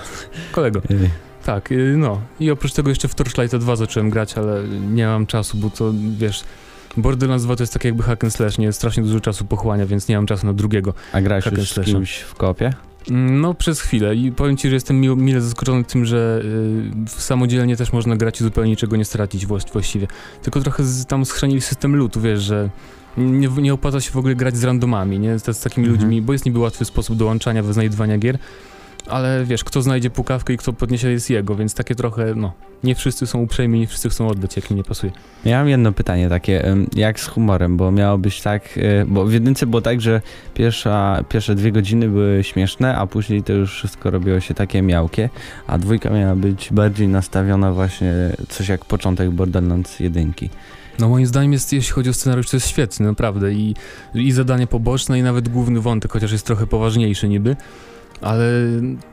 kolego. 0.52 0.82
Tak, 1.44 1.72
y, 1.72 1.94
no. 1.98 2.20
I 2.40 2.50
oprócz 2.50 2.72
tego 2.72 2.88
jeszcze 2.88 3.08
w 3.08 3.14
Torchlight 3.14 3.56
2 3.56 3.76
zacząłem 3.76 4.10
grać, 4.10 4.38
ale 4.38 4.62
nie 4.90 5.06
mam 5.06 5.26
czasu, 5.26 5.56
bo 5.56 5.70
to, 5.70 5.92
wiesz... 6.18 6.44
Borderlands 6.96 7.44
2 7.44 7.56
to 7.56 7.62
jest 7.62 7.72
tak 7.72 7.84
jakby 7.84 8.02
hack 8.02 8.24
and 8.24 8.32
slash, 8.34 8.58
nie? 8.58 8.72
Strasznie 8.72 9.02
dużo 9.02 9.20
czasu 9.20 9.44
pochłania, 9.44 9.86
więc 9.86 10.08
nie 10.08 10.16
mam 10.16 10.26
czasu 10.26 10.46
na 10.46 10.52
drugiego. 10.52 10.94
A 11.12 11.20
grałeś 11.20 11.46
już 11.46 11.70
z 11.72 11.80
kimś 11.80 12.16
w 12.18 12.34
kopie? 12.34 12.72
Mm, 13.10 13.40
No, 13.40 13.54
przez 13.54 13.80
chwilę 13.80 14.14
i 14.16 14.32
powiem 14.32 14.56
ci, 14.56 14.68
że 14.68 14.74
jestem 14.74 15.00
miło, 15.00 15.16
mile 15.16 15.40
zaskoczony 15.40 15.84
tym, 15.84 16.04
że 16.04 16.42
y, 17.06 17.10
samodzielnie 17.10 17.76
też 17.76 17.92
można 17.92 18.16
grać 18.16 18.40
i 18.40 18.44
zupełnie 18.44 18.70
niczego 18.70 18.96
nie 18.96 19.04
stracić 19.04 19.46
właś- 19.46 19.72
właściwie. 19.72 20.06
Tylko 20.42 20.60
trochę 20.60 20.84
z, 20.84 21.06
tam 21.06 21.24
schrzanili 21.24 21.60
system 21.60 21.96
lutu, 21.96 22.20
wiesz, 22.20 22.42
że 22.42 22.70
nie, 23.16 23.48
nie 23.48 23.74
opłaca 23.74 24.00
się 24.00 24.10
w 24.10 24.16
ogóle 24.16 24.34
grać 24.34 24.56
z 24.56 24.64
randomami, 24.64 25.18
nie? 25.18 25.38
Z, 25.38 25.56
z 25.56 25.60
takimi 25.60 25.86
Mhm. 25.86 26.02
ludźmi, 26.02 26.22
bo 26.22 26.32
jest 26.32 26.46
niby 26.46 26.58
łatwy 26.58 26.84
sposób 26.84 27.16
dołączania, 27.16 27.62
znajdywania 27.62 28.18
gier, 28.18 28.38
ale 29.08 29.44
wiesz, 29.44 29.64
kto 29.64 29.82
znajdzie 29.82 30.10
pukawkę 30.10 30.52
i 30.52 30.56
kto 30.56 30.72
podniesie 30.72 31.10
jest 31.10 31.30
jego, 31.30 31.56
więc 31.56 31.74
takie 31.74 31.94
trochę, 31.94 32.34
no, 32.34 32.52
nie 32.84 32.94
wszyscy 32.94 33.26
są 33.26 33.40
uprzejmi, 33.40 33.80
nie 33.80 33.86
wszyscy 33.86 34.08
chcą 34.08 34.28
oddać, 34.28 34.56
jak 34.56 34.70
im 34.70 34.76
nie 34.76 34.84
pasuje. 34.84 35.12
Ja 35.44 35.58
mam 35.58 35.68
jedno 35.68 35.92
pytanie 35.92 36.28
takie, 36.28 36.76
jak 36.94 37.20
z 37.20 37.26
humorem, 37.26 37.76
bo 37.76 37.90
miało 37.90 38.18
być 38.18 38.42
tak, 38.42 38.78
e, 38.78 39.04
bo 39.04 39.24
w 39.26 39.32
jedynce 39.32 39.66
było 39.66 39.82
tak, 39.82 40.00
że 40.00 40.20
pierwsza, 40.54 41.24
pierwsze 41.28 41.54
dwie 41.54 41.72
godziny 41.72 42.08
były 42.08 42.44
śmieszne, 42.44 42.96
a 42.96 43.06
później 43.06 43.42
to 43.42 43.52
już 43.52 43.74
wszystko 43.74 44.10
robiło 44.10 44.40
się 44.40 44.54
takie 44.54 44.82
miałkie, 44.82 45.30
a 45.66 45.78
dwójka 45.78 46.10
miała 46.10 46.36
być 46.36 46.68
bardziej 46.72 47.08
nastawiona 47.08 47.72
właśnie 47.72 48.12
coś 48.48 48.68
jak 48.68 48.84
początek 48.84 49.30
Borderlands 49.30 50.00
jedynki. 50.00 50.50
No 50.98 51.08
moim 51.08 51.26
zdaniem 51.26 51.52
jest, 51.52 51.72
jeśli 51.72 51.92
chodzi 51.92 52.10
o 52.10 52.12
scenariusz, 52.12 52.50
to 52.50 52.56
jest 52.56 52.68
świetny, 52.68 53.06
naprawdę. 53.06 53.52
I, 53.52 53.74
i 54.14 54.32
zadanie 54.32 54.66
poboczne, 54.66 55.18
i 55.18 55.22
nawet 55.22 55.48
główny 55.48 55.80
wątek, 55.80 56.12
chociaż 56.12 56.32
jest 56.32 56.46
trochę 56.46 56.66
poważniejszy 56.66 57.28
niby. 57.28 57.56
Ale 58.20 58.44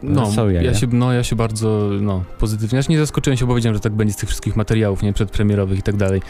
no, 0.03 0.31
jaja. 0.37 0.61
ja 0.61 0.73
się, 0.73 0.87
no, 0.87 1.13
ja 1.13 1.23
się 1.23 1.35
bardzo 1.35 1.89
no, 2.01 2.23
pozytywnie, 2.39 2.83
się 2.83 2.93
nie 2.93 2.99
zaskoczyłem 2.99 3.37
się, 3.37 3.45
bo 3.45 3.55
wiedziałem, 3.55 3.75
że 3.75 3.79
tak 3.79 3.93
będzie 3.93 4.13
z 4.13 4.17
tych 4.17 4.29
wszystkich 4.29 4.55
materiałów, 4.55 5.03
nie, 5.03 5.13
przedpremierowych 5.13 5.79
i 5.79 5.81
tak 5.81 5.95
dalej. 5.95 6.21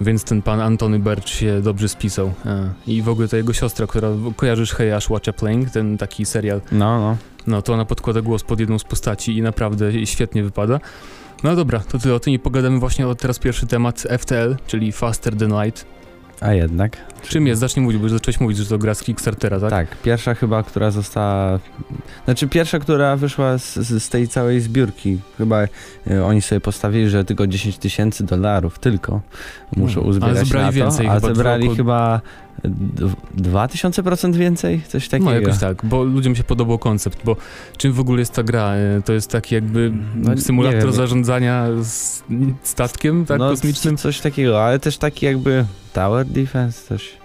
Więc 0.00 0.24
ten 0.24 0.42
pan 0.42 0.60
Antony 0.60 0.98
Birch 0.98 1.28
się 1.28 1.60
dobrze 1.62 1.88
spisał. 1.88 2.32
E, 2.46 2.70
I 2.86 3.02
w 3.02 3.08
ogóle 3.08 3.28
ta 3.28 3.36
jego 3.36 3.52
siostra, 3.52 3.86
która, 3.86 4.08
kojarzysz 4.36 4.72
Hey 4.72 4.94
Ash 4.94 5.10
Watch 5.10 5.28
a 5.28 5.32
Playing, 5.32 5.70
ten 5.70 5.98
taki 5.98 6.26
serial, 6.26 6.60
No, 6.72 7.00
no. 7.00 7.16
no 7.46 7.62
to 7.62 7.72
ona 7.72 7.84
podkłada 7.84 8.20
głos 8.22 8.42
pod 8.42 8.60
jedną 8.60 8.78
z 8.78 8.84
postaci 8.84 9.38
i 9.38 9.42
naprawdę 9.42 10.06
świetnie 10.06 10.42
wypada. 10.42 10.80
No 11.44 11.56
dobra, 11.56 11.80
to 11.80 11.98
tyle 11.98 12.14
o 12.14 12.20
tym 12.20 12.32
i 12.32 12.38
pogadamy 12.38 12.78
właśnie 12.78 13.08
o 13.08 13.14
teraz 13.14 13.38
pierwszy 13.38 13.66
temat 13.66 14.06
FTL, 14.18 14.56
czyli 14.66 14.92
Faster 14.92 15.36
Than 15.36 15.62
Light. 15.64 15.86
A 16.40 16.52
jednak. 16.52 16.96
Czym 17.22 17.46
jest? 17.46 17.60
Zacznij 17.60 17.82
mówić, 17.84 17.98
bo 17.98 18.04
już 18.04 18.12
zacząłeś 18.12 18.40
mówić, 18.40 18.58
że 18.58 18.66
to 18.66 18.78
gra 18.78 18.94
z 18.94 19.02
Kickstartera, 19.02 19.60
tak? 19.60 19.70
Tak, 19.70 20.02
pierwsza 20.02 20.34
chyba, 20.34 20.62
która 20.62 20.90
została. 20.90 21.58
Znaczy, 22.24 22.48
pierwsza, 22.48 22.78
która 22.78 23.16
wyszła 23.16 23.58
z, 23.58 23.74
z 24.02 24.08
tej 24.08 24.28
całej 24.28 24.60
zbiórki. 24.60 25.18
Chyba 25.38 25.62
e, 26.10 26.24
oni 26.24 26.42
sobie 26.42 26.60
postawili, 26.60 27.08
że 27.10 27.24
tylko 27.24 27.46
10 27.46 27.78
tysięcy 27.78 28.24
dolarów 28.24 28.78
tylko 28.78 29.20
muszą 29.76 30.00
No, 30.00 30.06
uzbierać 30.06 30.36
ale 30.36 30.44
zebrali 30.44 30.66
na 30.66 30.72
to, 30.72 30.76
więcej, 30.90 31.06
a 31.06 31.14
chyba 31.14 31.28
zebrali 31.28 31.68
dwa- 31.68 31.76
chyba 31.76 32.20
2000% 33.36 34.36
więcej? 34.36 34.80
Coś 34.88 35.08
takiego. 35.08 35.30
No 35.30 35.36
jakoś 35.36 35.58
tak, 35.58 35.84
bo 35.84 36.04
ludziom 36.04 36.34
się 36.36 36.44
podobał 36.44 36.78
koncept, 36.78 37.18
bo 37.24 37.36
czym 37.76 37.92
w 37.92 38.00
ogóle 38.00 38.18
jest 38.18 38.32
ta 38.34 38.42
gra? 38.42 38.72
E, 38.74 39.02
To 39.04 39.12
jest 39.12 39.30
taki 39.30 39.54
jakby 39.54 39.92
No, 40.16 40.36
symulator 40.38 40.92
zarządzania 40.92 41.66
z 41.82 42.22
statkiem, 42.62 43.26
tak, 43.26 43.38
no, 43.38 43.50
kosmicznym? 43.50 43.96
Coś 43.96 44.20
takiego, 44.20 44.64
ale 44.64 44.78
też 44.78 44.98
taki 44.98 45.26
jakby 45.26 45.64
tower 45.92 46.26
defense, 46.26 46.88
coś. 46.88 47.20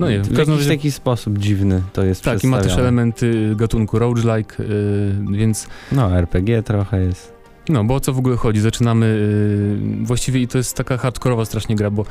No 0.00 0.10
nie 0.10 0.20
w 0.20 0.28
w 0.28 0.38
jakiś 0.38 0.66
taki 0.66 0.92
sposób 0.92 1.38
dziwny 1.38 1.82
to 1.92 2.04
jest 2.04 2.22
Tak, 2.24 2.44
i 2.44 2.46
ma 2.46 2.60
też 2.60 2.78
elementy 2.78 3.54
gatunku 3.56 3.98
roguelike, 3.98 4.62
y, 4.62 5.14
więc 5.32 5.66
No, 5.92 6.18
RPG 6.18 6.62
trochę 6.62 7.00
jest. 7.04 7.32
no, 7.68 7.84
bo 7.84 7.94
o 7.94 8.00
co 8.00 8.12
w 8.12 8.18
ogóle 8.18 8.36
chodzi? 8.36 8.60
Zaczynamy, 8.60 9.06
y, 9.06 10.04
właściwie 10.06 10.40
i 10.40 10.48
to 10.48 10.58
jest 10.58 10.76
taka 10.76 10.96
hardkorowa 10.96 11.44
strasznie 11.44 11.76
gra, 11.76 11.90
bo 11.90 12.04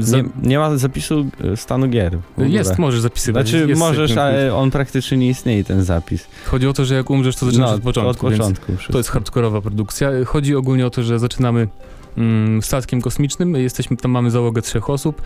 za, 0.00 0.16
Nie, 0.16 0.24
nie 0.42 0.58
ma 0.58 0.76
zapisu 0.76 1.26
e, 1.44 1.56
stanu 1.56 1.88
gier. 1.88 2.18
jest, 2.38 2.78
możesz 2.78 3.00
zapisywać. 3.00 3.48
Znaczy 3.48 3.68
jest 3.68 3.80
możesz, 3.80 4.16
ale 4.16 4.54
on 4.54 4.70
praktycznie 4.70 5.18
nie 5.18 5.28
istnieje 5.28 5.64
ten 5.64 5.82
zapis. 5.84 6.26
Chodzi 6.46 6.66
o 6.68 6.72
to, 6.72 6.84
że 6.84 6.94
jak 6.94 7.10
umrzesz, 7.10 7.36
to 7.36 7.46
zaczynasz 7.46 7.70
No, 7.70 7.76
od 7.76 7.82
początku, 7.82 8.26
Od 8.26 8.32
początku. 8.32 8.72
To 8.92 8.98
jest 8.98 9.10
hardkorowa 9.10 9.60
produkcja. 9.60 10.10
Chodzi 10.26 10.56
ogólnie 10.56 10.86
o 10.86 10.90
to, 10.90 11.02
że 11.02 11.18
zaczynamy 11.18 11.68
mm, 12.16 12.62
statkiem 12.62 13.00
kosmicznym, 13.00 13.54
jesteśmy, 13.54 13.96
tam 13.96 14.10
mamy 14.10 14.30
załogę 14.30 14.62
trzech 14.62 14.90
osób, 14.90 15.22
e, 15.22 15.24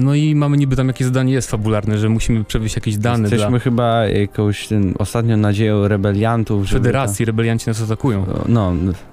no 0.00 0.14
i 0.14 0.34
mamy 0.34 0.56
niby 0.56 0.76
tam 0.76 0.86
jakieś 0.88 1.06
zadanie 1.06 1.32
jest 1.32 1.50
fabularne, 1.50 1.98
że 1.98 2.08
musimy 2.08 2.44
przewieźć 2.44 2.76
jakieś 2.76 2.96
dane 2.96 3.22
Jesteśmy 3.22 3.50
dla 3.50 3.58
chyba 3.58 4.06
jakąś 4.06 4.68
tym 4.68 4.94
ostatnią 4.98 5.36
nadzieją 5.36 5.88
rebeliantów, 5.88 6.68
federacji, 6.68 7.24
rebelianci 7.24 7.68
nas 7.68 7.82
atakują. 7.82 8.24
Ta, 8.26 8.32
no, 8.48 8.72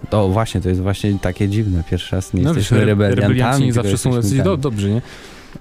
to 0.10 0.28
właśnie, 0.30 0.62
to 0.62 0.70
jest 0.70 0.82
właśnie 0.82 1.20
takie 1.22 1.48
dziwne. 1.48 1.84
Pierwszy 1.92 2.16
raz 2.16 2.34
nie 2.34 2.42
No 2.42 2.50
wiesz, 2.50 2.58
jesteśmy 2.58 2.78
re- 2.78 2.86
rebeliantami. 2.86 3.22
rebelianci 3.28 3.66
nie 3.66 3.74
zawsze 3.74 3.98
są 3.98 4.16
jacyś 4.16 4.42
do, 4.42 4.58
dobrzy, 4.58 4.90
nie? 4.90 5.02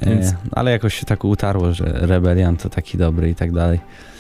E, 0.01 0.11
więc- 0.11 0.35
ale 0.53 0.71
jakoś 0.71 0.95
się 0.95 1.07
tak 1.07 1.25
utarło, 1.25 1.73
że 1.73 1.85
rebeliant 1.95 2.63
to 2.63 2.69
taki 2.71 2.99
dobry 2.99 3.31
i 3.31 3.35
tak 3.35 3.53
dalej. 3.53 3.79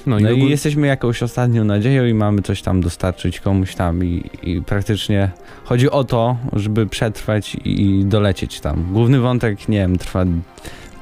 No, 0.08 0.18
No 0.20 0.30
i, 0.30 0.32
i 0.32 0.36
ogól... 0.36 0.48
jesteśmy 0.50 0.86
jakąś 0.86 1.22
ostatnią 1.22 1.64
nadzieją 1.64 2.04
i 2.04 2.14
mamy 2.14 2.42
coś 2.42 2.62
tam 2.62 2.80
dostarczyć 2.80 3.40
komuś 3.40 3.74
tam 3.74 4.04
i, 4.04 4.30
i 4.42 4.62
praktycznie 4.62 5.30
chodzi 5.64 5.90
o 5.90 6.04
to, 6.04 6.36
żeby 6.52 6.86
przetrwać 6.86 7.54
i, 7.54 7.82
i 7.82 8.04
dolecieć 8.04 8.60
tam. 8.60 8.92
Główny 8.92 9.20
wątek, 9.20 9.68
nie 9.68 9.78
wiem, 9.78 9.98
trwa 9.98 10.24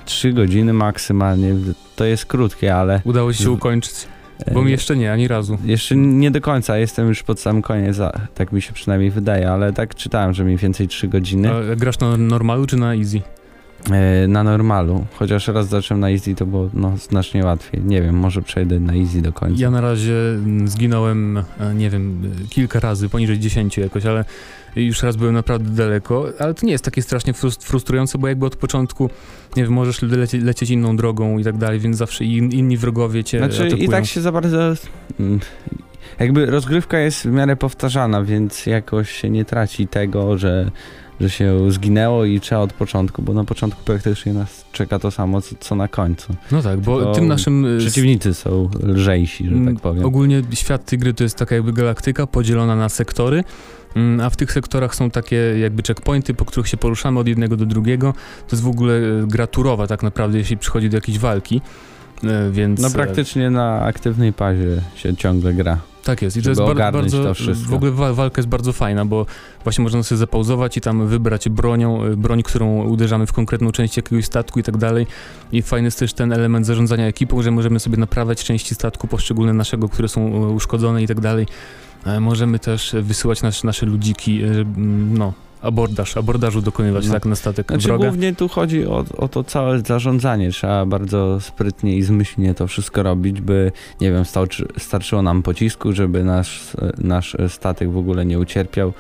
3 0.04 0.32
godziny 0.32 0.72
maksymalnie. 0.72 1.54
To 1.96 2.04
jest 2.04 2.26
krótkie, 2.26 2.74
ale 2.74 3.00
udało 3.04 3.32
się 3.32 3.50
ukończyć, 3.50 3.94
bo 4.54 4.60
e, 4.60 4.64
mi 4.64 4.70
jeszcze 4.70 4.96
nie, 4.96 5.12
ani 5.12 5.28
razu. 5.28 5.58
jeszcze 5.64 5.96
nie 5.96 6.30
do 6.30 6.40
końca, 6.40 6.78
jestem 6.78 7.08
już 7.08 7.22
pod 7.22 7.40
sam 7.40 7.62
koniec, 7.62 7.96
tak 8.34 8.52
mi 8.52 8.62
się 8.62 8.72
przynajmniej 8.72 9.10
wydaje, 9.10 9.50
ale 9.50 9.72
tak 9.72 9.94
czytałem, 9.94 10.34
że 10.34 10.44
mniej 10.44 10.56
więcej 10.56 10.88
3 10.88 11.08
godziny 11.08 11.50
A 11.72 11.76
grasz 11.76 11.98
na 11.98 12.16
normalu 12.16 12.66
czy 12.66 12.76
na 12.76 12.94
easy? 12.94 13.20
E, 13.90 14.28
na 14.28 14.44
normalu. 14.44 15.06
Chociaż 15.14 15.48
raz 15.48 15.68
zacząłem 15.68 16.00
na 16.00 16.10
easy, 16.10 16.34
to 16.34 16.46
było 16.46 16.70
no, 16.74 16.96
znacznie 16.96 17.44
łatwiej. 17.44 17.82
Nie 17.84 18.02
wiem, 18.02 18.18
może 18.18 18.42
przejdę 18.42 18.80
na 18.80 18.94
easy 18.94 19.22
do 19.22 19.32
końca. 19.32 19.62
Ja 19.62 19.70
na 19.70 19.80
razie 19.80 20.12
mm, 20.30 20.68
zginąłem, 20.68 21.42
e, 21.60 21.74
nie 21.74 21.90
wiem, 21.90 22.22
kilka 22.50 22.80
razy, 22.80 23.08
poniżej 23.08 23.38
10 23.38 23.78
jakoś, 23.78 24.06
ale 24.06 24.24
już 24.76 25.02
raz 25.02 25.16
byłem 25.16 25.34
naprawdę 25.34 25.70
daleko, 25.70 26.26
ale 26.38 26.54
to 26.54 26.66
nie 26.66 26.72
jest 26.72 26.84
takie 26.84 27.02
strasznie 27.02 27.32
frus- 27.32 27.64
frustrujące, 27.64 28.18
bo 28.18 28.28
jakby 28.28 28.46
od 28.46 28.56
początku, 28.56 29.10
nie 29.56 29.62
wiem, 29.64 29.72
możesz 29.72 30.02
lecieć, 30.02 30.42
lecieć 30.44 30.70
inną 30.70 30.96
drogą 30.96 31.38
i 31.38 31.44
tak 31.44 31.56
dalej, 31.56 31.78
więc 31.80 31.96
zawsze 31.96 32.24
in, 32.24 32.52
inni 32.52 32.76
wrogowie 32.76 33.24
cię 33.24 33.38
Znaczy 33.38 33.60
atakują. 33.66 33.82
i 33.84 33.88
tak 33.88 34.06
się 34.06 34.20
za 34.20 34.32
bardzo... 34.32 34.58
mm, 35.20 35.40
Jakby 36.20 36.46
rozgrywka 36.46 36.98
jest 36.98 37.22
w 37.22 37.30
miarę 37.32 37.56
powtarzana, 37.56 38.22
więc 38.22 38.66
jakoś 38.66 39.10
się 39.10 39.30
nie 39.30 39.44
traci 39.44 39.88
tego, 39.88 40.38
że, 40.38 40.70
że 41.20 41.30
się 41.30 41.70
zginęło 41.72 42.24
i 42.24 42.40
trzeba 42.40 42.60
od 42.60 42.72
początku, 42.72 43.22
bo 43.22 43.34
na 43.34 43.44
początku 43.44 43.82
praktycznie 43.84 44.32
nas 44.32 44.64
czeka 44.72 44.98
to 44.98 45.10
samo, 45.10 45.40
co, 45.40 45.55
co 45.60 45.74
na 45.74 45.88
końcu. 45.88 46.34
No 46.52 46.62
tak, 46.62 46.80
bo 46.80 46.97
Tylko 46.98 47.12
tym 47.14 47.28
naszym... 47.28 47.76
e, 47.76 47.78
Przeciwnicy 47.78 48.34
są 48.34 48.70
lżejsi, 48.82 49.44
że 49.44 49.51
Mm, 49.55 49.74
tak 49.74 49.82
powiem. 49.82 50.05
Ogólnie 50.05 50.43
świat 50.55 50.84
tej 50.84 50.98
gry 50.98 51.14
to 51.14 51.22
jest 51.24 51.36
taka 51.36 51.55
jakby 51.55 51.72
galaktyka 51.72 52.26
podzielona 52.26 52.76
na 52.76 52.88
sektory, 52.88 53.44
mm, 53.97 54.20
a 54.20 54.30
w 54.30 54.36
tych 54.36 54.52
sektorach 54.52 54.94
są 54.94 55.10
takie 55.10 55.36
jakby 55.36 55.82
checkpointy, 55.82 56.34
po 56.34 56.44
których 56.44 56.68
się 56.68 56.76
poruszamy 56.76 57.20
od 57.20 57.28
jednego 57.28 57.56
do 57.56 57.66
drugiego. 57.66 58.12
To 58.48 58.56
jest 58.56 58.62
w 58.64 58.68
ogóle 58.68 58.94
e, 58.94 59.26
gra 59.26 59.47
turowa 59.47 59.86
tak 59.86 60.02
naprawdę, 60.02 60.38
jeśli 60.38 60.56
przychodzi 60.56 60.90
do 60.90 60.97
jakiejś 60.97 61.18
walki, 61.18 61.60
więc... 62.51 62.80
No 62.80 62.88
e, 62.88 62.90
praktycznie 62.90 63.51
na 63.51 63.80
aktywnej 63.80 64.32
pazie 64.32 64.82
się 64.94 65.16
ciągle 65.16 65.55
gra. 65.55 65.78
Tak 66.05 66.22
jest 66.22 66.36
i 66.36 66.43
to 66.43 66.48
jest 66.48 66.60
bar- 66.60 66.70
ogarnąć 66.70 67.12
bardzo, 67.12 67.34
to 67.34 67.55
w 67.55 67.74
ogóle 67.74 67.90
wa- 67.90 68.12
walka 68.12 68.38
jest 68.40 68.48
bardzo 68.48 68.72
fajna, 68.72 69.05
bo 69.05 69.26
właśnie 69.64 69.82
można 69.82 70.02
sobie 70.02 70.18
zapauzować 70.18 70.76
i 70.76 70.80
tam 70.80 71.06
wybrać 71.06 71.48
bronią, 71.48 72.05
y, 72.05 72.16
broń, 72.16 72.43
którą 72.43 72.84
uderzamy 72.84 73.26
w 73.26 73.32
konkretną 73.32 73.72
część 73.72 73.97
jakiegoś 73.97 74.24
statku 74.24 74.60
i 74.60 74.62
tak 74.62 74.76
dalej. 74.76 75.06
I 75.52 75.62
fajny 75.62 75.86
jest 75.86 75.98
też 75.98 76.12
ten 76.12 76.32
element 76.32 76.66
zarządzania 76.66 77.06
ekipą, 77.06 77.43
że 77.43 77.51
możemy 77.51 77.80
sobie 77.80 77.97
naprawiać 77.97 78.44
części 78.44 78.74
statku 78.74 79.09
poszczególne 79.09 79.52
naszego, 79.52 79.88
które 79.88 80.09
są 80.09 80.48
uszkodzone 80.48 81.02
i 81.02 81.06
tak 81.06 81.20
dalej. 81.20 81.47
E, 82.06 82.20
Możemy 82.20 82.59
też 82.59 82.97
wysyłać 83.02 83.43
nasz, 83.43 83.64
nasze 83.64 83.86
ludziki, 83.86 84.43
mm, 84.43 85.18
no, 85.18 85.32
abordaż, 85.62 86.16
abordażu 86.16 86.62
dokonywać 86.62 87.06
No. 87.06 87.12
tak 87.12 87.26
na 87.26 87.36
statek 87.36 87.66
Znaczy 87.68 87.88
wroga. 87.88 88.06
głównie 88.08 88.34
tu 88.34 88.48
chodzi 88.48 88.86
o, 88.86 89.04
o 89.16 89.28
to 89.28 89.44
całe 89.44 89.78
zarządzanie. 89.80 90.50
Trzeba 90.50 90.86
bardzo 90.86 91.40
sprytnie 91.40 91.96
i 91.96 92.02
zmyślnie 92.02 92.54
to 92.54 92.66
wszystko 92.66 93.02
robić, 93.02 93.40
by, 93.40 93.72
nie 94.00 94.12
wiem, 94.12 94.24
starczy, 94.24 94.66
starczyło 94.78 95.22
nam 95.22 95.42
pocisku, 95.42 95.92
żeby 95.92 96.24
nasz, 96.24 96.60
nasz 96.98 97.36
statek 97.48 97.90
w 97.90 97.96
ogóle 97.96 98.26
nie 98.26 98.38
ucierpiał. 98.38 98.92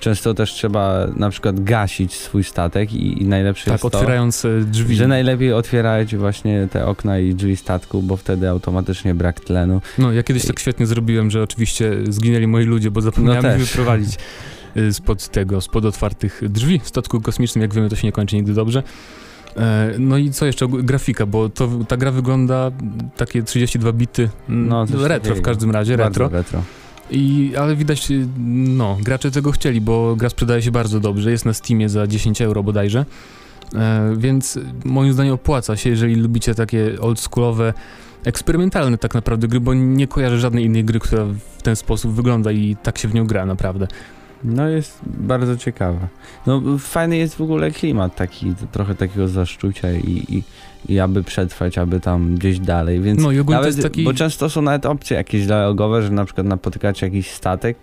Często 0.00 0.34
też 0.34 0.52
trzeba 0.52 1.06
na 1.16 1.30
przykład 1.30 1.60
gasić 1.64 2.14
swój 2.14 2.44
statek 2.44 2.92
i, 2.92 3.22
i 3.22 3.26
najlepsze 3.26 3.64
Tak, 3.64 3.72
jest 3.72 3.82
to, 3.82 3.88
otwierając 3.98 4.44
y, 4.44 4.64
drzwi. 4.70 4.96
że 4.96 5.08
najlepiej 5.08 5.52
otwierać 5.52 6.16
właśnie 6.16 6.68
te 6.70 6.86
okna 6.86 7.18
i 7.18 7.34
drzwi 7.34 7.56
statku, 7.56 8.02
bo 8.02 8.16
wtedy 8.16 8.48
automatycznie 8.48 9.14
brak 9.14 9.40
tlenu. 9.40 9.80
No, 9.98 10.12
ja 10.12 10.22
kiedyś 10.22 10.46
tak 10.46 10.60
świetnie 10.60 10.86
zrobiłem, 10.86 11.30
że 11.30 11.42
oczywiście 11.42 11.92
zginęli 12.08 12.46
moi 12.46 12.64
ludzie, 12.64 12.90
bo 12.90 13.00
zapomniałem 13.00 13.42
No 13.42 13.56
ich 13.56 13.60
wyprowadzić 13.66 14.14
spod 14.92 15.28
tego, 15.28 15.60
spod 15.60 15.84
otwartych 15.84 16.42
drzwi 16.48 16.78
w 16.78 16.88
statku 16.88 17.20
kosmicznym. 17.20 17.62
Jak 17.62 17.74
wiemy, 17.74 17.88
to 17.88 17.96
się 17.96 18.06
nie 18.06 18.12
kończy 18.12 18.36
nigdy 18.36 18.54
dobrze. 18.54 18.82
E, 19.56 19.92
No 19.98 20.18
i 20.18 20.30
co 20.30 20.46
jeszcze? 20.46 20.68
Grafika, 20.68 21.26
bo 21.26 21.48
to, 21.48 21.68
ta 21.88 21.96
gra 21.96 22.10
wygląda 22.10 22.70
takie 23.16 23.42
32 23.42 23.92
bity, 23.92 24.30
No, 24.48 24.86
no, 24.90 25.08
retro 25.08 25.34
w 25.34 25.42
każdym 25.42 25.70
razie, 25.70 25.96
retro. 25.96 26.28
Retro. 26.28 26.62
I, 27.10 27.52
ale 27.58 27.76
widać, 27.76 28.10
y, 28.10 28.28
no, 28.68 28.98
gracze 29.02 29.30
tego 29.30 29.52
chcieli, 29.52 29.80
bo 29.80 30.16
gra 30.16 30.28
sprzedaje 30.28 30.62
się 30.62 30.70
bardzo 30.70 31.00
dobrze, 31.00 31.30
jest 31.30 31.44
na 31.44 31.52
Steamie 31.52 31.88
za 31.88 32.06
10 32.06 32.42
euro 32.42 32.62
bodajże. 32.62 33.06
E, 33.74 34.14
więc 34.16 34.58
moim 34.84 35.12
zdaniem 35.12 35.34
opłaca 35.34 35.76
się, 35.76 35.90
jeżeli 35.90 36.14
lubicie 36.14 36.54
takie 36.54 37.00
oldschoolowe, 37.00 37.74
eksperymentalne 38.24 38.98
tak 38.98 39.14
naprawdę 39.14 39.48
gry, 39.48 39.60
bo 39.60 39.74
nie 39.74 40.06
kojarzę 40.06 40.38
żadnej 40.38 40.64
innej 40.64 40.84
gry, 40.84 41.00
która 41.00 41.24
w 41.58 41.62
ten 41.62 41.76
sposób 41.76 42.12
wygląda 42.12 42.52
i 42.52 42.76
tak 42.82 42.98
się 42.98 43.08
w 43.08 43.14
nią 43.14 43.26
gra 43.26 43.46
naprawdę. 43.46 43.88
No 44.44 44.68
jest 44.68 45.00
bardzo 45.06 45.56
ciekawa. 45.56 46.08
No 46.46 46.62
fajny 46.78 47.16
jest 47.16 47.34
w 47.34 47.40
ogóle 47.40 47.70
klimat 47.70 48.16
taki, 48.16 48.54
trochę 48.72 48.94
takiego 48.94 49.28
zaszczucia 49.28 49.92
i, 49.92 50.24
i, 50.28 50.42
i 50.92 51.00
aby 51.00 51.22
przetrwać, 51.22 51.78
aby 51.78 52.00
tam 52.00 52.34
gdzieś 52.34 52.58
dalej, 52.58 53.00
więc 53.00 53.22
No 53.22 53.28
nawet, 53.48 53.82
taki... 53.82 54.04
bo 54.04 54.14
często 54.14 54.50
są 54.50 54.62
nawet 54.62 54.86
opcje 54.86 55.16
jakieś 55.16 55.46
dialogowe, 55.46 56.02
że 56.02 56.10
na 56.10 56.24
przykład 56.24 56.46
napotykacie 56.46 57.06
jakiś 57.06 57.30
statek 57.30 57.76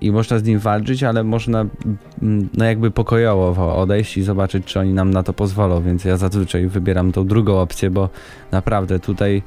i 0.00 0.12
można 0.12 0.38
z 0.38 0.44
nim 0.44 0.58
walczyć, 0.58 1.02
ale 1.02 1.24
można 1.24 1.66
mm, 2.22 2.48
no 2.54 2.64
jakby 2.64 2.90
pokojowo 2.90 3.76
odejść 3.76 4.16
i 4.16 4.22
zobaczyć, 4.22 4.64
czy 4.64 4.80
oni 4.80 4.92
nam 4.92 5.10
na 5.10 5.22
to 5.22 5.32
pozwolą, 5.32 5.82
więc 5.82 6.04
ja 6.04 6.16
zazwyczaj 6.16 6.66
wybieram 6.66 7.12
tą 7.12 7.26
drugą 7.26 7.60
opcję, 7.60 7.90
bo 7.90 8.08
naprawdę 8.52 9.00
tutaj 9.00 9.42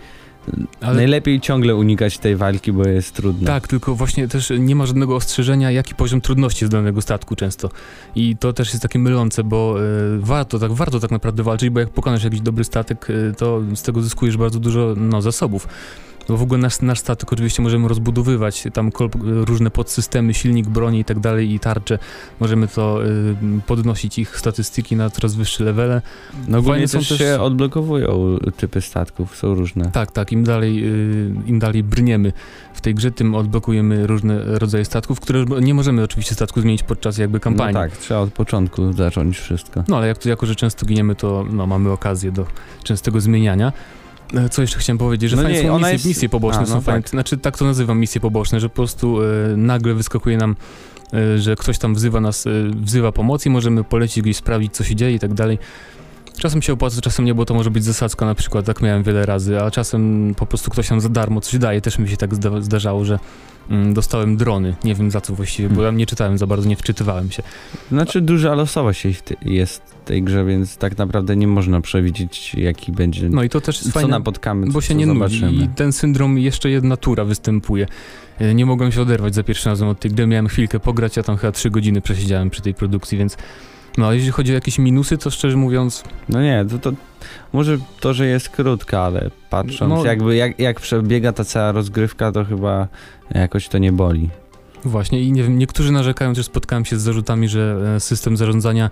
Ale- 0.81 0.95
najlepiej 0.95 1.41
ciągle 1.41 1.75
unikać 1.75 2.17
tej 2.17 2.35
walki, 2.35 2.71
bo 2.71 2.87
jest 2.87 3.15
trudno. 3.15 3.47
Tak, 3.47 3.67
tylko 3.67 3.95
właśnie 3.95 4.27
też 4.27 4.53
nie 4.59 4.75
ma 4.75 4.85
żadnego 4.85 5.15
ostrzeżenia, 5.15 5.71
jaki 5.71 5.95
poziom 5.95 6.21
trudności 6.21 6.65
jest 6.65 6.71
danego 6.71 7.01
statku 7.01 7.35
często. 7.35 7.69
I 8.15 8.37
to 8.37 8.53
też 8.53 8.69
jest 8.69 8.81
takie 8.81 8.99
mylące, 8.99 9.43
bo 9.43 9.75
e, 9.79 9.83
warto, 10.19 10.59
tak, 10.59 10.71
warto 10.71 10.99
tak 10.99 11.11
naprawdę 11.11 11.43
walczyć, 11.43 11.69
bo 11.69 11.79
jak 11.79 11.89
pokonasz 11.89 12.23
jakiś 12.23 12.41
dobry 12.41 12.63
statek, 12.63 13.07
e, 13.09 13.33
to 13.33 13.61
z 13.75 13.81
tego 13.81 14.01
zyskujesz 14.01 14.37
bardzo 14.37 14.59
dużo 14.59 14.93
no, 14.97 15.21
zasobów. 15.21 15.67
Bo 16.27 16.37
w 16.37 16.41
ogóle 16.41 16.59
nasz, 16.59 16.81
nasz 16.81 16.99
statek 16.99 17.33
oczywiście 17.33 17.61
możemy 17.61 17.87
rozbudowywać, 17.87 18.63
tam 18.73 18.91
różne 19.23 19.71
podsystemy, 19.71 20.33
silnik 20.33 20.67
broni 20.67 20.99
i 20.99 21.05
tak 21.05 21.19
dalej 21.19 21.53
i 21.53 21.59
tarcze. 21.59 21.99
Możemy 22.39 22.67
to 22.67 23.05
e, 23.05 23.07
podnosić 23.67 24.19
ich 24.19 24.37
statystyki 24.37 24.95
na 24.95 25.09
coraz 25.09 25.35
wyższe 25.35 25.63
levele. 25.63 26.01
No 26.47 26.57
ogólnie 26.57 26.87
też 26.87 27.09
też- 27.09 27.17
się 27.17 27.41
odblokowują 27.41 28.37
typy 28.57 28.81
statków, 28.81 29.35
są 29.35 29.55
różne. 29.55 29.91
Tak, 29.91 30.11
tak, 30.11 30.31
im 30.31 30.43
dalej, 30.43 30.85
y, 30.85 31.33
im 31.45 31.59
dalej 31.59 31.83
brniemy 31.83 32.33
w 32.73 32.81
tej 32.81 32.95
grze, 32.95 33.11
tym 33.11 33.35
odblokujemy 33.35 34.07
różne 34.07 34.59
rodzaje 34.59 34.85
statków, 34.85 35.19
które 35.19 35.45
nie 35.61 35.73
możemy 35.73 36.03
oczywiście 36.03 36.35
statku 36.35 36.61
zmienić 36.61 36.83
podczas 36.83 37.17
jakby 37.17 37.39
kampanii. 37.39 37.73
No 37.73 37.79
tak, 37.79 37.97
trzeba 37.97 38.19
od 38.19 38.33
początku 38.33 38.93
zacząć 38.93 39.37
wszystko. 39.37 39.83
No 39.87 39.97
ale 39.97 40.07
jak, 40.07 40.25
jako, 40.25 40.45
że 40.45 40.55
często 40.55 40.85
giniemy, 40.85 41.15
to 41.15 41.45
no, 41.51 41.67
mamy 41.67 41.91
okazję 41.91 42.31
do 42.31 42.45
częstego 42.83 43.21
zmieniania. 43.21 43.73
E, 44.35 44.49
Co 44.49 44.61
jeszcze 44.61 44.79
chciałem 44.79 44.97
powiedzieć, 44.97 45.29
że 45.29 45.35
No 45.35 45.43
fajne 45.43 45.61
nie, 45.63 45.67
są 45.67 45.77
misje, 45.77 45.93
jest- 45.93 46.05
misje 46.05 46.29
poboczne, 46.29 46.61
A, 46.61 46.65
są 46.65 46.75
no 46.75 46.81
fajne, 46.81 47.01
tak. 47.01 47.09
znaczy 47.09 47.37
tak 47.37 47.57
to 47.57 47.65
nazywam 47.65 47.99
misje 47.99 48.21
poboczne, 48.21 48.59
że 48.59 48.69
po 48.69 48.75
prostu 48.75 49.21
e, 49.23 49.25
nagle 49.57 49.93
wyskakuje 49.93 50.37
nam, 50.37 50.55
e, 51.13 51.37
że 51.37 51.55
ktoś 51.55 51.77
tam 51.77 51.95
wzywa 51.95 52.21
nas, 52.21 52.45
wzywa 52.75 53.11
pomocy 53.11 53.49
i 53.49 53.51
możemy 53.51 53.83
polecieć 53.83 54.23
gdzieś 54.23 54.37
sprawdzić, 54.37 54.73
co 54.73 54.83
się 54.83 54.95
dzieje 54.95 55.15
i 55.15 55.19
tak 55.19 55.33
dalej. 55.33 55.59
Czasem 56.41 56.61
się 56.61 56.73
opłaca, 56.73 57.01
czasem 57.01 57.25
nie, 57.25 57.33
bo 57.35 57.45
to 57.45 57.53
może 57.53 57.71
być 57.71 57.83
zasadzka 57.83 58.25
na 58.25 58.35
przykład, 58.35 58.65
tak 58.65 58.81
miałem 58.81 59.03
wiele 59.03 59.25
razy, 59.25 59.61
a 59.61 59.71
czasem 59.71 60.33
po 60.37 60.45
prostu 60.45 60.71
ktoś 60.71 60.89
nam 60.89 61.01
za 61.01 61.09
darmo 61.09 61.41
coś 61.41 61.59
daje. 61.59 61.81
Też 61.81 61.99
mi 61.99 62.09
się 62.09 62.17
tak 62.17 62.35
zda 62.35 62.61
zdarzało, 62.61 63.05
że 63.05 63.19
mm, 63.69 63.93
dostałem 63.93 64.37
drony, 64.37 64.75
nie 64.83 64.95
wiem 64.95 65.11
za 65.11 65.21
co 65.21 65.35
właściwie, 65.35 65.69
bo 65.69 65.75
Hmm. 65.75 65.93
ja 65.93 65.97
nie 65.99 66.05
czytałem 66.05 66.37
za 66.37 66.47
bardzo, 66.47 66.69
nie 66.69 66.75
wczytywałem 66.75 67.31
się. 67.31 67.43
Znaczy 67.91 68.21
duża 68.21 68.55
losowość 68.55 69.05
jest 69.45 69.81
w 70.03 70.07
tej 70.07 70.23
grze, 70.23 70.45
więc 70.45 70.77
tak 70.77 70.97
naprawdę 70.97 71.35
nie 71.35 71.47
można 71.47 71.81
przewidzieć 71.81 72.55
jaki 72.55 72.91
będzie, 72.91 73.29
No 73.29 73.43
i 73.43 73.49
to 73.49 73.61
też 73.61 73.75
jest 73.77 73.87
co 73.87 73.99
fajne. 73.99 74.09
napotkamy, 74.09 74.67
Bo 74.67 74.73
co, 74.73 74.81
się 74.81 74.87
co 74.87 74.93
nie 74.93 75.05
zobaczymy. 75.05 75.51
nudzi 75.51 75.63
i 75.63 75.69
ten 75.69 75.91
syndrom 75.93 76.37
jeszcze 76.37 76.69
jedna 76.69 76.97
tura 76.97 77.25
występuje. 77.25 77.87
E, 78.39 78.53
Nie 78.53 78.65
mogłem 78.65 78.91
się 78.91 79.01
oderwać 79.01 79.35
za 79.35 79.43
pierwszym 79.43 79.69
razem 79.69 79.87
od 79.87 79.99
tej 79.99 80.11
gry, 80.11 80.27
miałem 80.27 80.47
chwilkę 80.47 80.79
pograć, 80.79 81.17
ja 81.17 81.23
tam 81.23 81.37
chyba 81.37 81.51
3 81.51 81.69
godziny 81.69 82.01
przesiedziałem 82.01 82.49
przy 82.49 82.61
tej 82.61 82.73
produkcji, 82.73 83.17
więc 83.17 83.37
no 83.97 84.07
a 84.07 84.13
jeśli 84.13 84.31
chodzi 84.31 84.51
o 84.51 84.55
jakieś 84.55 84.79
minusy, 84.79 85.17
to 85.17 85.29
szczerze 85.31 85.57
mówiąc, 85.57 86.03
No 86.29 86.41
nie, 86.41 86.65
to, 86.69 86.79
to 86.79 86.91
może 87.53 87.77
to, 87.99 88.13
że 88.13 88.25
jest 88.27 88.49
krótka, 88.49 89.01
ale 89.01 89.31
patrząc 89.49 89.93
No- 89.93 90.05
jakby 90.05 90.35
jak, 90.35 90.59
jak 90.59 90.79
przebiega 90.79 91.33
ta 91.33 91.43
cała 91.45 91.71
rozgrywka, 91.71 92.31
to 92.31 92.45
chyba 92.45 92.87
jakoś 93.35 93.67
to 93.67 93.77
nie 93.77 93.91
boli. 93.91 94.29
właśnie 94.85 95.21
i 95.21 95.31
nie 95.31 95.43
wiem, 95.43 95.57
niektórzy 95.57 95.91
narzekają, 95.91 96.35
że 96.35 96.43
spotkałem 96.43 96.85
się 96.85 96.97
z 96.97 97.01
zarzutami, 97.01 97.47
że 97.49 97.93
e, 97.95 97.99
system 97.99 98.37
zarządzania 98.37 98.89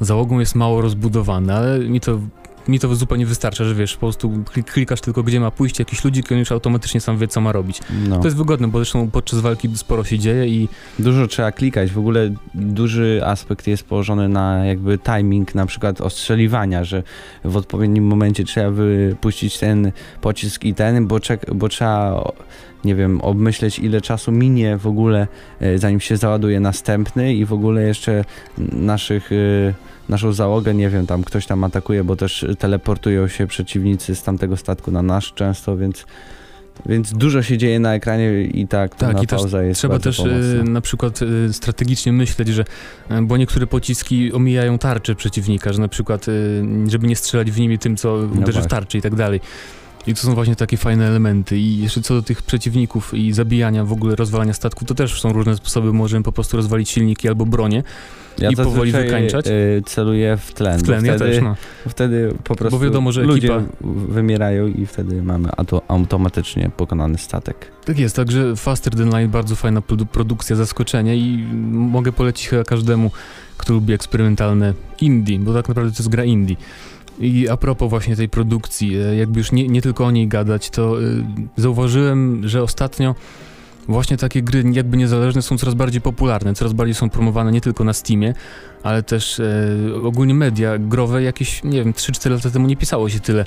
załogą 0.00 0.38
jest 0.40 0.54
mało 0.54 0.80
rozbudowany, 0.80 1.54
ale 1.54 1.78
mi 1.78 2.00
to 2.00 2.18
mi 2.68 2.78
to 2.78 2.94
zupełnie 2.94 3.26
wystarcza, 3.26 3.64
że 3.64 3.74
wiesz, 3.74 3.94
po 3.94 4.00
prostu 4.00 4.28
klik- 4.28 4.72
klikasz 4.72 5.00
tylko 5.00 5.22
gdzie 5.22 5.40
ma 5.40 5.50
pójść 5.50 5.78
jakiś 5.78 6.04
ludzik 6.04 6.30
i 6.30 6.34
on 6.34 6.40
już 6.40 6.52
automatycznie 6.52 7.00
sam 7.00 7.18
wie, 7.18 7.28
co 7.28 7.40
ma 7.40 7.52
robić. 7.52 7.80
No. 8.08 8.18
To 8.18 8.24
jest 8.24 8.36
wygodne, 8.36 8.68
bo 8.68 8.78
zresztą 8.78 9.10
podczas 9.10 9.40
walki 9.40 9.68
sporo 9.76 10.04
się 10.04 10.18
dzieje 10.18 10.46
i 10.46 10.68
Dużo 10.98 11.26
trzeba 11.26 11.52
klikać, 11.52 11.90
w 11.92 11.98
ogóle 11.98 12.30
duży 12.54 13.20
aspekt 13.24 13.66
jest 13.66 13.84
położony 13.84 14.28
na 14.28 14.64
jakby 14.66 14.98
timing 14.98 15.54
na 15.54 15.66
przykład 15.66 16.00
ostrzeliwania, 16.00 16.84
że 16.84 17.02
w 17.44 17.56
odpowiednim 17.56 18.04
momencie 18.04 18.44
trzeba 18.44 18.70
wypuścić 18.70 19.58
ten 19.58 19.92
pocisk 20.20 20.64
i 20.64 20.74
ten, 20.74 21.06
bo, 21.06 21.16
czek- 21.20 21.54
bo 21.54 21.68
trzeba 21.68 22.30
nie 22.84 22.94
wiem, 22.94 23.20
obmyśleć 23.20 23.78
ile 23.78 24.00
czasu 24.00 24.32
minie 24.32 24.76
w 24.78 24.86
ogóle 24.86 25.26
e, 25.60 25.78
zanim 25.78 26.00
się 26.00 26.16
załaduje 26.16 26.60
następny 26.60 27.34
i 27.34 27.44
w 27.44 27.52
ogóle 27.52 27.82
jeszcze 27.82 28.24
naszych 28.72 29.30
e, 29.32 29.74
naszą 30.08 30.32
załogę, 30.32 30.74
nie 30.74 30.90
wiem, 30.90 31.06
tam 31.06 31.24
ktoś 31.24 31.46
tam 31.46 31.64
atakuje, 31.64 32.04
bo 32.04 32.16
też 32.16 32.46
teleportują 32.58 33.28
się 33.28 33.46
przeciwnicy 33.46 34.14
z 34.14 34.22
tamtego 34.22 34.56
statku 34.56 34.90
na 34.90 35.02
nasz 35.02 35.32
często, 35.32 35.76
więc 35.76 36.06
więc 36.86 37.12
dużo 37.12 37.42
się 37.42 37.58
dzieje 37.58 37.80
na 37.80 37.94
ekranie 37.94 38.42
i 38.42 38.68
tak, 38.68 38.94
Tak, 38.94 39.22
i 39.22 39.26
też 39.26 39.40
Trzeba 39.74 39.98
też 39.98 40.20
e, 40.20 40.22
pomocna. 40.22 40.72
na 40.72 40.80
przykład 40.80 41.20
e, 41.48 41.52
strategicznie 41.52 42.12
myśleć, 42.12 42.48
że 42.48 42.64
e, 43.08 43.22
bo 43.22 43.36
niektóre 43.36 43.66
pociski 43.66 44.32
omijają 44.32 44.78
tarczę 44.78 45.14
przeciwnika, 45.14 45.72
że 45.72 45.80
na 45.80 45.88
przykład 45.88 46.26
żeby 46.86 47.06
nie 47.06 47.16
strzelać 47.16 47.50
w 47.50 47.60
nimi 47.60 47.78
tym, 47.78 47.96
co 47.96 48.14
uderzy 48.14 48.38
w 48.38 48.44
właśnie. 48.44 48.68
tarczy 48.68 48.98
i 48.98 49.02
tak 49.02 49.14
dalej. 49.14 49.40
I 50.06 50.14
to 50.14 50.20
są 50.20 50.34
właśnie 50.34 50.56
takie 50.56 50.76
fajne 50.76 51.06
elementy. 51.06 51.58
I 51.58 51.78
jeszcze 51.78 52.02
co 52.02 52.14
do 52.14 52.22
tych 52.22 52.42
przeciwników 52.42 53.14
i 53.14 53.32
zabijania, 53.32 53.84
w 53.84 53.92
ogóle 53.92 54.16
rozwalania 54.16 54.52
statku, 54.52 54.84
to 54.84 54.94
też 54.94 55.20
są 55.20 55.32
różne 55.32 55.56
sposoby. 55.56 55.92
Możemy 55.92 56.22
po 56.22 56.32
prostu 56.32 56.56
rozwalić 56.56 56.90
silniki 56.90 57.28
albo 57.28 57.46
bronię 57.46 57.82
Ja 58.42 58.50
i 58.50 58.56
powoli 58.56 58.92
wykańczać. 58.92 59.46
y, 59.46 59.82
celuję 59.86 60.36
w 60.36 60.52
tlen. 60.54 60.78
w 60.78 60.80
bo 60.80 60.86
tlen. 60.86 61.04
Ja 61.04 61.14
wtedy, 61.14 61.30
też, 61.30 61.42
no. 61.42 61.56
wtedy 61.88 62.34
po 62.44 62.54
prostu 62.54 62.78
wiadomo, 62.78 63.12
że 63.12 63.22
ludzie 63.22 63.48
ekipa- 63.48 63.64
wymierają 64.08 64.66
i 64.66 64.86
wtedy 64.86 65.22
mamy 65.22 65.48
auto, 65.56 65.82
automatycznie 65.88 66.70
pokonany 66.76 67.18
statek. 67.18 67.56
Tak 67.84 67.98
jest, 67.98 68.16
także 68.16 68.56
Faster 68.56 68.94
Than 68.96 69.06
Light 69.08 69.26
bardzo 69.30 69.56
fajna 69.56 69.80
produ- 69.80 70.06
produkcja, 70.06 70.56
zaskoczenie 70.56 71.16
i 71.16 71.44
mogę 71.72 72.12
polecić 72.12 72.48
chyba 72.48 72.64
każdemu, 72.64 73.10
kto 73.58 73.72
lubi 73.72 73.92
eksperymentalne 73.92 74.74
indie, 75.00 75.38
bo 75.38 75.54
tak 75.54 75.68
naprawdę 75.68 75.92
to 75.92 75.98
jest 75.98 76.08
gra 76.10 76.24
indie. 76.24 76.56
I 77.20 77.48
a 77.48 77.56
propos 77.56 77.90
właśnie 77.90 78.16
tej 78.16 78.28
produkcji, 78.28 78.96
e, 78.96 79.16
jakby 79.16 79.38
już 79.40 79.52
nie, 79.52 79.68
nie 79.68 79.82
tylko 79.82 80.04
o 80.04 80.10
niej 80.10 80.28
gadać, 80.28 80.70
to 80.70 81.02
y, 81.02 81.04
zauważyłem, 81.56 82.48
że 82.48 82.62
ostatnio 82.62 83.14
właśnie 83.88 84.16
takie 84.16 84.42
gry 84.42 84.64
jakby 84.72 84.96
niezależne 84.96 85.42
są 85.42 85.58
coraz 85.58 85.74
bardziej 85.74 86.00
popularne, 86.00 86.54
coraz 86.54 86.72
bardziej 86.72 86.94
są 86.94 87.10
promowane 87.10 87.52
nie 87.52 87.60
tylko 87.60 87.84
na 87.84 87.92
Steamie, 87.92 88.34
ale 88.82 89.02
też 89.02 89.40
e, 89.40 89.44
ogólnie 90.02 90.34
media 90.34 90.78
growe 90.78 91.22
jakieś, 91.22 91.64
nie 91.64 91.84
wiem, 91.84 91.92
3-4 91.92 92.30
lata 92.30 92.50
temu 92.50 92.66
nie 92.66 92.76
pisało 92.76 93.08
się 93.08 93.20
tyle 93.20 93.44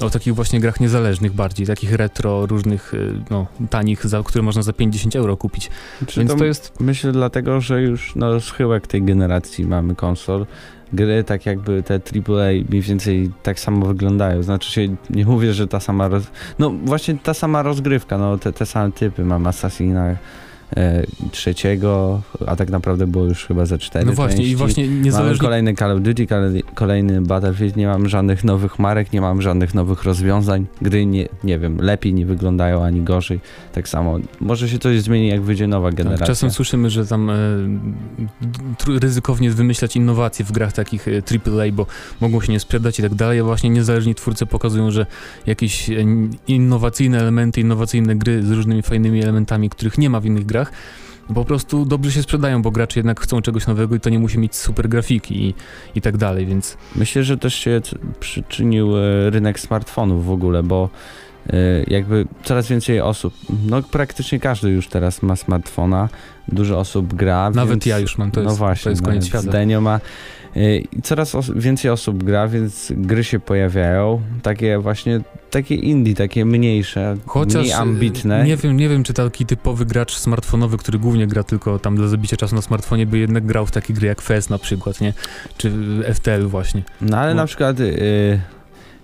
o 0.00 0.10
takich 0.10 0.34
właśnie 0.34 0.60
grach 0.60 0.80
niezależnych 0.80 1.32
bardziej, 1.32 1.66
takich 1.66 1.92
retro, 1.92 2.46
różnych, 2.46 2.94
y, 2.94 3.14
no, 3.30 3.46
tanich, 3.70 4.06
za, 4.06 4.22
które 4.22 4.42
można 4.42 4.62
za 4.62 4.72
50 4.72 5.16
euro 5.16 5.36
kupić. 5.36 5.70
Czy 6.06 6.20
Więc 6.20 6.32
to 6.32 6.38
to 6.38 6.44
jest, 6.44 6.80
Myślę 6.80 7.12
dlatego, 7.12 7.60
że 7.60 7.82
już 7.82 8.12
no, 8.16 8.40
schyłek 8.40 8.86
tej 8.86 9.02
generacji 9.02 9.66
mamy 9.66 9.94
konsol. 9.94 10.46
Gry 10.92 11.24
tak 11.24 11.46
jakby 11.46 11.82
te 11.82 11.94
AAA 11.94 12.50
mniej 12.68 12.82
więcej 12.82 13.30
tak 13.42 13.60
samo 13.60 13.86
wyglądają. 13.86 14.42
Znaczy 14.42 14.72
się, 14.72 14.96
nie 15.10 15.26
mówię, 15.26 15.52
że 15.52 15.68
ta 15.68 15.80
sama 15.80 16.08
roz... 16.08 16.24
No 16.58 16.70
właśnie 16.84 17.18
ta 17.22 17.34
sama 17.34 17.62
rozgrywka, 17.62 18.18
no 18.18 18.38
te, 18.38 18.52
te 18.52 18.66
same 18.66 18.92
typy. 18.92 19.24
Mam 19.24 19.46
Assassina 19.46 20.16
trzeciego, 21.32 22.20
a 22.46 22.56
tak 22.56 22.70
naprawdę 22.70 23.06
było 23.06 23.24
już 23.24 23.46
chyba 23.46 23.66
ze 23.66 23.78
cztery 23.78 24.06
no 24.06 24.12
właśnie, 24.12 24.36
części. 24.36 24.52
i 24.52 24.56
właśnie 24.56 24.84
Mamy 24.84 25.00
niezależnie, 25.00 25.44
kolejny 25.46 25.74
Call 25.74 25.90
of 25.90 26.00
Duty, 26.00 26.26
kolej- 26.26 26.62
kolejny 26.74 27.22
Battlefield, 27.22 27.76
nie 27.76 27.86
mam 27.86 28.08
żadnych 28.08 28.44
nowych 28.44 28.78
marek, 28.78 29.12
nie 29.12 29.20
mam 29.20 29.42
żadnych 29.42 29.74
nowych 29.74 30.04
rozwiązań. 30.04 30.66
Gry 30.82 31.06
nie, 31.06 31.28
nie 31.44 31.58
wiem, 31.58 31.78
lepiej 31.80 32.14
nie 32.14 32.26
wyglądają 32.26 32.84
ani 32.84 33.02
gorzej. 33.02 33.40
Tak 33.72 33.88
samo. 33.88 34.18
Może 34.40 34.68
się 34.68 34.78
coś 34.78 35.00
zmieni, 35.00 35.28
jak 35.28 35.42
wyjdzie 35.42 35.66
nowa 35.66 35.88
tak, 35.88 35.96
generacja. 35.96 36.26
czasem 36.26 36.50
słyszymy, 36.50 36.90
że 36.90 37.06
tam 37.06 37.30
e, 37.30 37.34
ryzykownie 39.00 39.50
wymyślać 39.50 39.96
innowacje 39.96 40.44
w 40.44 40.52
grach 40.52 40.72
takich 40.72 41.08
e, 41.08 41.10
AAA, 41.10 41.72
bo 41.72 41.86
mogą 42.20 42.40
się 42.40 42.52
nie 42.52 42.60
sprzedać 42.60 42.98
i 42.98 43.02
tak 43.02 43.14
dalej, 43.14 43.40
a 43.40 43.44
właśnie 43.44 43.70
niezależni 43.70 44.14
twórcy 44.14 44.46
pokazują, 44.46 44.90
że 44.90 45.06
jakieś 45.46 45.90
e, 45.90 45.94
innowacyjne 46.48 47.20
elementy, 47.20 47.60
innowacyjne 47.60 48.16
gry 48.16 48.42
z 48.42 48.50
różnymi 48.50 48.82
fajnymi 48.82 49.22
elementami, 49.22 49.70
których 49.70 49.98
nie 49.98 50.10
ma 50.10 50.20
w 50.20 50.26
innych 50.26 50.46
grach, 50.46 50.59
po 51.34 51.44
prostu 51.44 51.84
dobrze 51.84 52.12
się 52.12 52.22
sprzedają, 52.22 52.62
bo 52.62 52.70
gracze 52.70 53.00
jednak 53.00 53.20
chcą 53.20 53.42
czegoś 53.42 53.66
nowego 53.66 53.94
i 53.94 54.00
to 54.00 54.10
nie 54.10 54.18
musi 54.18 54.38
mieć 54.38 54.56
super 54.56 54.88
grafiki 54.88 55.44
i, 55.44 55.54
i 55.94 56.00
tak 56.00 56.16
dalej, 56.16 56.46
więc 56.46 56.76
Myślę, 56.96 57.24
że 57.24 57.38
też 57.38 57.54
się 57.54 57.80
przyczynił 58.20 58.96
e, 58.96 59.30
rynek 59.30 59.60
smartfonów 59.60 60.26
w 60.26 60.30
ogóle, 60.30 60.62
bo 60.62 60.88
jakby 61.86 62.26
coraz 62.44 62.68
więcej 62.68 63.00
osób, 63.00 63.34
no 63.66 63.82
praktycznie 63.82 64.40
każdy 64.40 64.70
już 64.70 64.88
teraz 64.88 65.22
ma 65.22 65.36
smartfona, 65.36 66.08
dużo 66.48 66.78
osób 66.78 67.14
gra. 67.14 67.50
Nawet 67.50 67.70
więc, 67.70 67.86
ja 67.86 67.98
już 67.98 68.18
mam, 68.18 68.30
to 68.30 68.40
no 68.42 68.50
jest, 68.50 68.58
właśnie, 68.58 68.84
to 68.84 68.90
jest 68.90 69.02
koniec 69.02 69.26
świata. 69.26 69.42
Zdenio 69.42 69.80
ma. 69.80 70.00
I 70.56 71.02
coraz 71.02 71.34
os 71.34 71.50
więcej 71.50 71.90
osób 71.90 72.24
gra, 72.24 72.48
więc 72.48 72.92
gry 72.96 73.24
się 73.24 73.40
pojawiają, 73.40 74.20
takie 74.42 74.78
właśnie, 74.78 75.20
takie 75.50 75.74
indie, 75.74 76.14
takie 76.14 76.44
mniejsze, 76.44 77.16
Chociaż 77.26 77.62
mniej 77.62 77.70
e, 77.70 77.76
ambitne. 77.76 78.44
Nie 78.44 78.56
wiem, 78.56 78.76
nie 78.76 78.88
wiem, 78.88 79.02
czy 79.02 79.14
taki 79.14 79.46
typowy 79.46 79.86
gracz 79.86 80.16
smartfonowy, 80.16 80.78
który 80.78 80.98
głównie 80.98 81.26
gra 81.26 81.42
tylko 81.42 81.78
tam 81.78 81.96
dla 81.96 82.08
zabicia 82.08 82.36
czasu 82.36 82.54
na 82.54 82.62
smartfonie, 82.62 83.06
by 83.06 83.18
jednak 83.18 83.46
grał 83.46 83.66
w 83.66 83.70
takie 83.70 83.94
gry 83.94 84.06
jak 84.06 84.22
FES 84.22 84.50
na 84.50 84.58
przykład, 84.58 85.00
nie? 85.00 85.12
Czy 85.56 85.72
FTL 86.14 86.46
właśnie. 86.46 86.82
No 87.00 87.18
ale 87.18 87.32
Bo- 87.32 87.36
na 87.36 87.46
przykład, 87.46 87.80
y, 87.80 88.40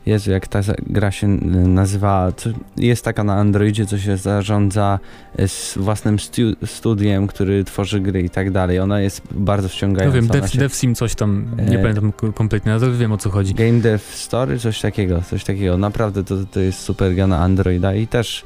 Jezu, 0.06 0.30
jak 0.30 0.48
ta 0.48 0.60
gra 0.86 1.10
się 1.10 1.26
y, 1.26 1.40
nazywa, 1.68 2.32
jest 2.76 3.04
taka 3.04 3.24
na 3.24 3.34
Androidzie, 3.34 3.86
co 3.86 3.98
się 3.98 4.16
zarządza 4.16 4.98
y, 5.40 5.48
z 5.48 5.78
własnym 5.78 6.18
stu, 6.18 6.42
studiem, 6.66 7.26
który 7.26 7.64
tworzy 7.64 8.00
gry 8.00 8.22
i 8.22 8.30
tak 8.30 8.50
dalej. 8.50 8.78
Ona 8.78 9.00
jest 9.00 9.22
bardzo 9.30 9.66
No 9.66 9.68
wciągająca. 9.68 10.14
wiem, 10.16 10.24
Ona 10.24 10.32
Dev, 10.40 10.48
się- 10.52 10.58
DevSim 10.58 10.94
coś 10.94 11.14
tam, 11.14 11.46
nie 11.68 11.78
E, 11.78 11.82
pamiętam 11.82 12.12
kompletnie, 12.34 12.72
ale 12.74 12.90
wiem 12.90 13.12
o 13.12 13.18
co 13.18 13.30
chodzi. 13.30 13.54
Game 13.54 13.80
Dev 13.80 14.04
Story, 14.14 14.58
coś 14.58 14.80
takiego, 14.80 15.22
coś 15.22 15.44
takiego. 15.44 15.78
Naprawdę 15.78 16.24
to, 16.24 16.34
to 16.52 16.60
jest 16.60 16.78
super 16.80 17.14
gra 17.14 17.26
na 17.26 17.38
Androida 17.38 17.94
i 17.94 18.06
też 18.06 18.44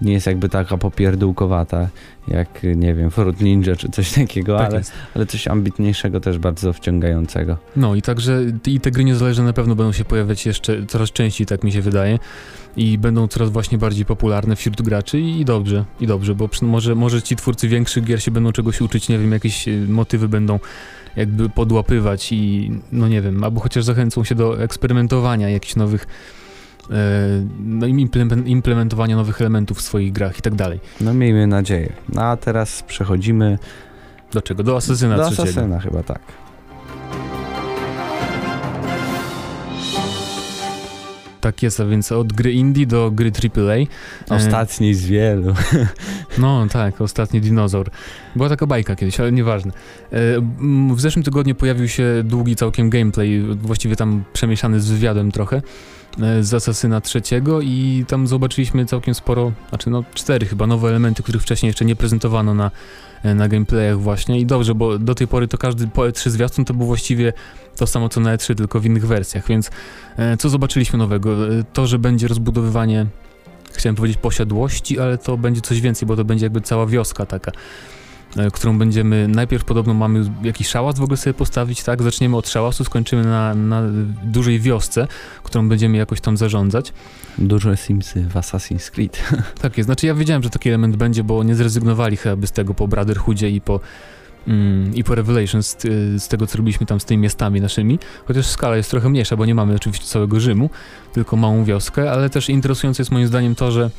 nie 0.00 0.12
jest 0.12 0.26
jakby 0.26 0.48
taka 0.48 0.78
popierdółkowata 0.78 1.88
jak, 2.28 2.48
nie 2.76 2.94
wiem, 2.94 3.10
Fruit 3.10 3.40
Ninja 3.40 3.76
czy 3.76 3.88
coś 3.88 4.12
takiego, 4.12 4.58
Tak 4.58 4.66
ale, 4.66 4.78
jest. 4.78 4.92
ale 5.14 5.26
coś 5.26 5.48
ambitniejszego 5.48 6.20
też 6.20 6.38
bardzo 6.38 6.72
wciągającego. 6.72 7.56
No 7.76 7.94
i 7.94 8.02
także 8.02 8.42
i 8.66 8.80
te 8.80 8.90
gry 8.90 9.04
niezależne 9.04 9.44
na 9.44 9.52
pewno 9.52 9.74
będą 9.74 9.92
się 9.92 10.04
pojawiać 10.04 10.46
jeszcze 10.46 10.86
coraz 10.86 11.10
częściej, 11.10 11.46
tak 11.46 11.64
mi 11.64 11.72
się 11.72 11.80
wydaje. 11.80 12.18
I 12.76 12.98
będą 12.98 13.28
coraz 13.28 13.50
właśnie 13.50 13.78
bardziej 13.78 14.04
popularne 14.04 14.56
wśród 14.56 14.82
graczy 14.82 15.20
i, 15.20 15.40
i 15.40 15.44
dobrze, 15.44 15.84
i 16.00 16.06
dobrze, 16.06 16.34
bo 16.34 16.48
przy, 16.48 16.64
może, 16.64 16.94
może 16.94 17.22
ci 17.22 17.36
twórcy 17.36 17.68
większych 17.68 18.04
gier 18.04 18.22
się 18.22 18.30
będą 18.30 18.52
czegoś 18.52 18.80
uczyć, 18.80 19.08
nie 19.08 19.18
wiem, 19.18 19.32
jakieś 19.32 19.68
y, 19.68 19.86
motywy 19.88 20.28
będą 20.28 20.58
jakby 21.16 21.48
podłapywać 21.48 22.32
i 22.32 22.70
no 22.92 23.08
nie 23.08 23.22
wiem, 23.22 23.44
albo 23.44 23.60
chociaż 23.60 23.84
zachęcą 23.84 24.24
się 24.24 24.34
do 24.34 24.62
eksperymentowania 24.62 25.48
jakichś 25.48 25.76
nowych 25.76 26.06
no, 27.60 27.86
i 27.86 27.92
implemen- 27.94 28.46
implementowania 28.48 29.16
nowych 29.16 29.40
elementów 29.40 29.78
w 29.78 29.80
swoich 29.82 30.12
grach 30.12 30.38
i 30.38 30.42
tak 30.42 30.54
dalej. 30.54 30.80
No 31.00 31.14
miejmy 31.14 31.46
nadzieję. 31.46 31.92
No 32.12 32.22
a 32.22 32.36
teraz 32.36 32.82
przechodzimy 32.82 33.58
Do 34.32 34.42
czego? 34.42 34.62
Do 34.62 34.76
Asasyna 34.76 35.16
do 35.16 35.24
trzeciego. 35.26 35.42
Asasyna 35.50 35.80
chyba 35.80 36.02
tak. 36.02 36.20
Tak 41.40 41.62
jest, 41.62 41.80
a 41.80 41.84
więc 41.86 42.12
od 42.12 42.32
gry 42.32 42.52
indie 42.52 42.86
do 42.86 43.10
gry 43.10 43.32
AAA. 43.56 43.74
E, 43.74 43.86
Ostatni 44.36 44.94
z 44.94 45.06
wielu. 45.06 45.54
No 46.38 46.66
tak, 46.70 47.00
ostatni 47.00 47.40
dinozaur. 47.40 47.90
Była 48.36 48.48
taka 48.48 48.66
bajka 48.66 48.96
kiedyś, 48.96 49.20
ale 49.20 49.32
nieważne. 49.32 49.72
E, 49.72 50.16
W 50.94 51.00
zeszłym 51.00 51.22
tygodniu 51.22 51.54
pojawił 51.54 51.88
się 51.88 52.04
długi 52.24 52.56
całkiem 52.56 52.90
gameplay, 52.90 53.42
właściwie 53.62 53.96
tam 53.96 54.24
przemieszany 54.32 54.80
z 54.80 54.90
wywiadem 54.90 55.32
trochę, 55.32 55.56
e, 55.56 55.62
z 56.40 56.54
Asasyna 56.54 57.00
trzeciego 57.00 57.60
i 57.60 58.04
tam 58.08 58.26
zobaczyliśmy 58.26 58.86
całkiem 58.86 59.14
sporo, 59.14 59.52
znaczy 59.68 59.90
no 59.90 60.04
cztery 60.14 60.46
chyba 60.46 60.66
nowe 60.66 60.88
elementy, 60.88 61.22
których 61.22 61.42
wcześniej 61.42 61.68
jeszcze 61.68 61.84
nie 61.84 61.96
prezentowano 61.96 62.54
na, 62.54 62.70
e, 63.22 63.34
na 63.34 63.48
gameplayach 63.48 64.00
właśnie. 64.00 64.40
I 64.40 64.46
dobrze, 64.46 64.74
bo 64.74 64.98
do 64.98 65.14
tej 65.14 65.28
pory 65.28 65.48
to 65.48 65.58
każdy 65.58 65.86
po 65.86 66.02
E3 66.02 66.30
zwiastun 66.30 66.64
to 66.64 66.74
był 66.74 66.86
właściwie 66.86 67.32
to 67.76 67.86
samo 67.86 68.08
co 68.08 68.20
na 68.20 68.36
E3, 68.36 68.54
tylko 68.54 68.80
w 68.80 68.86
innych 68.86 69.06
wersjach, 69.06 69.46
więc 69.48 69.70
e, 70.16 70.36
co 70.36 70.48
zobaczyliśmy 70.48 70.98
nowego? 70.98 71.48
E, 71.48 71.64
To, 71.72 71.86
że 71.86 71.98
będzie 71.98 72.28
rozbudowywanie 72.28 73.06
chciałem 73.72 73.96
powiedzieć 73.96 74.18
posiadłości, 74.18 75.00
ale 75.00 75.18
to 75.18 75.36
będzie 75.36 75.60
coś 75.60 75.80
więcej, 75.80 76.08
bo 76.08 76.16
to 76.16 76.24
będzie 76.24 76.46
jakby 76.46 76.60
cała 76.60 76.86
wioska 76.86 77.26
taka, 77.26 77.50
e, 77.50 77.54
którą 78.52 78.78
będziemy, 78.78 79.28
najpierw 79.28 79.64
podobno 79.64 79.94
mamy 79.94 80.24
jakiś 80.42 80.68
szałas 80.68 80.98
w 80.98 81.02
ogóle 81.02 81.16
sobie 81.16 81.34
postawić, 81.34 81.82
tak? 81.82 82.02
Zaczniemy 82.02 82.36
od 82.36 82.48
szałasu, 82.48 82.84
skończymy 82.84 83.24
na, 83.24 83.54
na 83.54 83.82
dużej 84.24 84.60
wiosce, 84.60 85.08
którą 85.42 85.68
będziemy 85.68 85.96
jakoś 85.96 86.20
tam 86.20 86.36
zarządzać. 86.36 86.92
Dużo 87.38 87.76
Simsy 87.76 88.22
w 88.22 88.34
Assassin's 88.34 88.90
Creed. 88.90 89.22
Tak 89.62 89.78
jest, 89.78 89.86
znaczy 89.86 90.06
ja 90.06 90.14
wiedziałem, 90.14 90.42
że 90.42 90.50
taki 90.50 90.68
element 90.68 90.96
będzie, 90.96 91.24
bo 91.24 91.42
nie 91.42 91.54
zrezygnowali 91.54 92.16
chyba 92.16 92.46
z 92.46 92.52
tego 92.52 92.74
po 92.74 92.88
Brotherhoodzie 92.88 93.50
i 93.50 93.60
po 93.60 93.80
mm, 94.48 94.94
i 94.94 95.04
po 95.04 95.14
Revelations 95.14 95.76
z, 95.78 95.82
z 96.22 96.28
tego, 96.28 96.46
co 96.46 96.58
robiliśmy 96.58 96.86
tam 96.86 97.00
z 97.00 97.04
tymi 97.04 97.22
miastami 97.22 97.60
naszymi, 97.60 97.98
chociaż 98.24 98.46
skala 98.46 98.76
jest 98.76 98.90
trochę 98.90 99.08
mniejsza, 99.08 99.36
bo 99.36 99.46
nie 99.46 99.54
mamy 99.54 99.74
oczywiście 99.74 100.06
całego 100.06 100.40
Rzymu, 100.40 100.70
tylko 101.12 101.36
małą 101.36 101.64
wioskę, 101.64 102.12
ale 102.12 102.30
też 102.30 102.48
interesujące 102.48 103.02
jest 103.02 103.12
moim 103.12 103.26
zdaniem 103.26 103.54
to, 103.54 103.72
że 103.72 103.90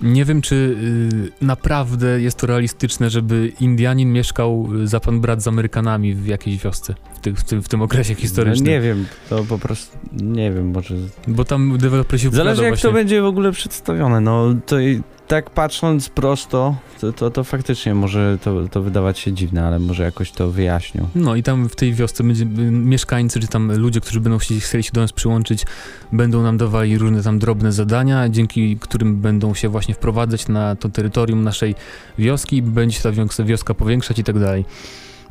nie 0.00 0.24
wiem, 0.24 0.42
czy 0.42 0.54
y, 0.54 1.44
naprawdę 1.44 2.20
jest 2.20 2.38
to 2.38 2.46
realistyczne, 2.46 3.10
żeby 3.10 3.52
Indianin 3.60 4.12
mieszkał 4.12 4.68
y, 4.82 4.86
za 4.86 5.00
pan 5.00 5.20
brat 5.20 5.42
z 5.42 5.48
Amerykanami 5.48 6.14
w 6.14 6.26
jakiejś 6.26 6.62
wiosce 6.62 6.94
w, 7.14 7.20
ty, 7.20 7.34
w, 7.34 7.44
tym, 7.44 7.62
w 7.62 7.68
tym 7.68 7.82
okresie 7.82 8.14
historycznym. 8.14 8.66
No 8.66 8.72
nie 8.72 8.80
wiem, 8.80 9.06
to 9.28 9.44
po 9.44 9.58
prostu, 9.58 9.98
nie 10.12 10.52
wiem, 10.52 10.70
może... 10.70 10.94
Bo 11.28 11.44
tam 11.44 11.78
deweloper 11.78 12.20
się 12.20 12.30
Zależy 12.30 12.62
jak 12.62 12.70
właśnie. 12.70 12.90
to 12.90 12.94
będzie 12.94 13.22
w 13.22 13.24
ogóle 13.24 13.52
przedstawione, 13.52 14.20
no 14.20 14.54
to 14.66 14.80
i 14.80 15.02
tak 15.28 15.50
patrząc 15.50 16.08
prosto, 16.08 16.76
to, 17.00 17.12
to, 17.12 17.30
to 17.30 17.44
faktycznie 17.44 17.94
może 17.94 18.38
to, 18.44 18.68
to 18.68 18.82
wydawać 18.82 19.18
się 19.18 19.32
dziwne, 19.32 19.66
ale 19.66 19.78
może 19.78 20.02
jakoś 20.02 20.30
to 20.30 20.50
wyjaśnią. 20.50 21.08
No 21.14 21.36
i 21.36 21.42
tam 21.42 21.68
w 21.68 21.76
tej 21.76 21.94
wiosce 21.94 22.24
będzie, 22.24 22.44
y, 22.44 22.70
mieszkańcy, 22.70 23.40
czy 23.40 23.48
tam 23.48 23.72
ludzie, 23.72 24.00
którzy 24.00 24.20
będą 24.20 24.38
chcieli, 24.38 24.60
chcieli 24.60 24.84
się 24.84 24.92
do 24.92 25.00
nas 25.00 25.12
przyłączyć, 25.12 25.66
będą 26.12 26.42
nam 26.42 26.56
dawali 26.56 26.98
różne 26.98 27.22
tam 27.22 27.38
drobne 27.38 27.72
zadania, 27.72 28.28
dzięki 28.28 28.76
którym 28.76 29.16
będą 29.16 29.54
się 29.54 29.68
właśnie 29.68 29.94
wprowadzać 29.94 30.48
na 30.48 30.76
to 30.76 30.88
terytorium 30.88 31.44
naszej 31.44 31.74
wioski 32.18 32.62
będzie 32.62 32.96
się 32.96 33.02
ta 33.02 33.12
wioska, 33.12 33.44
wioska 33.44 33.74
powiększać 33.74 34.18
i 34.18 34.24
tak 34.24 34.38
dalej. 34.38 34.64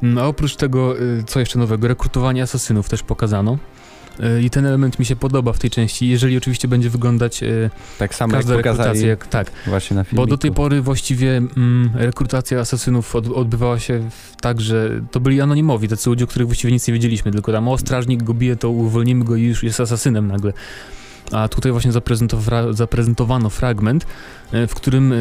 No, 0.01 0.21
a 0.21 0.25
oprócz 0.25 0.55
tego, 0.55 1.01
y, 1.01 1.23
co 1.27 1.39
jeszcze 1.39 1.59
nowego, 1.59 1.87
rekrutowanie 1.87 2.43
asasynów 2.43 2.89
też 2.89 3.03
pokazano. 3.03 3.57
Y, 4.19 4.41
I 4.43 4.49
ten 4.49 4.65
element 4.65 4.99
mi 4.99 5.05
się 5.05 5.15
podoba 5.15 5.53
w 5.53 5.59
tej 5.59 5.69
części, 5.69 6.07
jeżeli 6.09 6.37
oczywiście 6.37 6.67
będzie 6.67 6.89
wyglądać 6.89 7.43
y, 7.43 7.69
Tak 7.99 8.15
samo 8.15 8.33
każda 8.33 8.55
jak 8.55 8.65
rekrutacja 8.65 9.07
jak 9.07 9.27
tak. 9.27 9.51
właśnie 9.65 9.95
na 9.95 10.03
filmiku. 10.03 10.15
Bo 10.15 10.27
do 10.27 10.37
tej 10.37 10.51
pory 10.51 10.81
właściwie 10.81 11.37
mm, 11.37 11.89
rekrutacja 11.93 12.59
asasynów 12.59 13.15
od, 13.15 13.27
odbywała 13.27 13.79
się 13.79 14.09
tak, 14.41 14.61
że 14.61 15.01
to 15.11 15.19
byli 15.19 15.41
anonimowi, 15.41 15.87
tacy 15.87 16.09
ludzie, 16.09 16.23
o 16.23 16.27
których 16.27 16.47
właściwie 16.47 16.73
nic 16.73 16.87
nie 16.87 16.93
wiedzieliśmy, 16.93 17.31
tylko 17.31 17.51
tam 17.51 17.67
o 17.67 17.77
strażnik 17.77 18.23
go 18.23 18.33
bije, 18.33 18.55
to 18.55 18.69
uwolnimy 18.69 19.25
go 19.25 19.35
i 19.35 19.43
już 19.43 19.63
jest 19.63 19.79
asasynem 19.79 20.27
nagle. 20.27 20.53
A 21.31 21.47
tutaj 21.47 21.71
właśnie 21.71 21.91
zaprezentowa- 21.91 22.73
zaprezentowano 22.73 23.49
fragment, 23.49 24.05
e, 24.51 24.67
w 24.67 24.75
którym 24.75 25.13
e, 25.13 25.15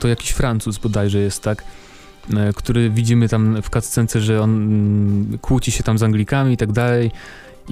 to 0.00 0.08
jakiś 0.08 0.30
Francuz 0.30 0.78
bodajże 0.78 1.18
jest, 1.18 1.42
tak? 1.42 1.64
e, 2.36 2.52
Który 2.52 2.90
widzimy 2.90 3.28
tam 3.28 3.62
w 3.62 3.70
cutscence, 3.70 4.20
że 4.20 4.42
on 4.42 4.50
mm, 4.50 5.38
kłóci 5.38 5.70
się 5.72 5.82
tam 5.82 5.98
z 5.98 6.02
Anglikami 6.02 6.52
i 6.52 6.56
tak 6.56 6.72
dalej. 6.72 7.10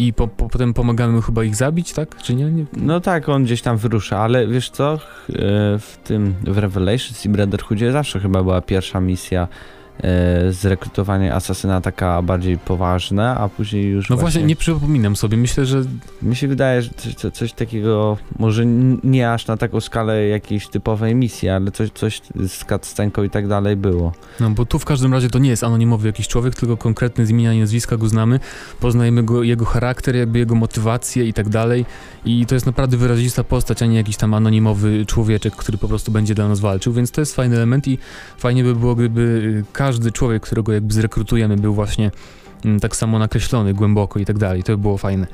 I 0.01 0.13
po, 0.13 0.29
po, 0.29 0.49
potem 0.49 0.75
pomagamy 0.75 1.23
chyba 1.23 1.45
ich 1.45 1.57
zabić, 1.57 1.93
tak? 1.93 2.17
Czy 2.17 2.35
nie? 2.35 2.45
nie? 2.45 2.65
No 2.77 3.01
tak, 3.01 3.29
on 3.29 3.45
gdzieś 3.45 3.63
tam 3.63 3.77
wyrusza, 3.77 4.19
ale 4.19 4.47
wiesz 4.47 4.71
co, 4.71 4.93
e, 4.95 4.99
w 5.79 5.99
tym, 6.05 6.35
w 6.43 6.59
Revelations 6.59 7.27
i 7.27 7.29
Brotherhoodzie 7.29 7.93
zawsze 7.93 8.21
chyba 8.21 8.43
była 8.43 8.61
pierwsza 8.61 9.01
misja 9.01 9.49
zrekrutowanie 10.51 11.35
asasyna 11.35 11.81
taka 11.81 12.23
bardziej 12.23 12.59
poważna, 12.59 13.37
a 13.39 13.49
później 13.49 13.85
już 13.85 14.09
No 14.09 14.17
właśnie, 14.17 14.43
nie 14.43 14.57
przypominam 14.57 15.17
sobie. 15.17 15.37
Myślę, 15.37 15.67
że 15.67 15.83
Mi 16.23 16.37
się 16.37 16.49
wydaje, 16.49 16.83
że 16.83 16.91
coś, 16.97 17.15
co- 17.15 17.31
coś 17.31 17.53
takiego, 17.53 18.17
może 18.39 18.67
nie 19.05 19.33
aż 19.33 19.47
na 19.47 19.57
taką 19.57 19.81
skalę 19.81 20.27
jakiejś 20.27 20.69
typowej 20.69 21.15
misji, 21.15 21.49
ale 21.49 21.71
coś, 21.71 21.91
coś 21.91 22.21
z 22.49 22.65
cutscenką 22.65 23.23
i 23.23 23.31
tak 23.31 23.49
dalej 23.49 23.77
było. 23.77 24.13
No 24.41 24.51
bo 24.51 24.67
tu 24.67 24.79
w 24.79 24.85
każdym 24.85 25.13
razie 25.13 25.29
to 25.29 25.39
nie 25.39 25.51
jest 25.51 25.65
anonimowy 25.65 26.07
jakiś 26.07 26.29
człowiek, 26.29 26.55
tylko 26.55 26.77
konkretny 26.77 27.27
z 27.27 27.31
imienia 27.31 27.53
i 27.53 27.61
nazwiska 27.61 27.97
go 27.97 28.09
znamy, 28.09 28.41
poznajemy 28.81 29.23
go, 29.23 29.43
jego 29.43 29.65
charakter, 29.65 30.17
jakby 30.17 30.39
jego 30.39 30.55
motywację 30.55 31.25
i 31.25 31.33
tak 31.33 31.49
dalej 31.49 31.85
i 32.25 32.47
to 32.47 32.55
jest 32.55 32.67
naprawdę 32.67 32.97
wyrazista 32.97 33.45
postać, 33.45 33.83
a 33.83 33.87
nie 33.87 33.97
jakiś 33.97 34.17
tam 34.17 34.35
anonimowy 34.35 35.07
człowieczek, 35.07 35.57
który 35.57 35.79
po 35.79 35.89
prostu 35.89 36.13
będzie 36.13 36.35
dla 36.35 36.49
nas 36.49 36.61
walczył, 36.61 36.93
więc 36.93 37.11
to 37.11 37.21
jest 37.21 37.35
fajny 37.37 37.57
element 37.57 37.89
i 37.89 37.99
fajnie 38.39 38.65
by 38.65 38.75
było, 38.75 38.95
gdyby 38.95 39.21
y, 39.21 39.65
każdy 39.91 40.13
człowiek, 40.13 40.43
którego 40.43 40.73
jakby 40.73 40.95
zrekrutujemy 40.95 41.57
był 41.57 41.75
właśnie 41.75 42.11
mm, 42.65 42.81
tak 42.81 42.97
samo 42.97 43.19
nakreślony 43.19 43.75
głęboko 43.75 44.19
i 44.19 44.25
tak 44.25 44.39
dalej, 44.39 44.63
to 44.63 44.73
by 44.73 44.79
było 44.79 44.99
fajne. 44.99 45.27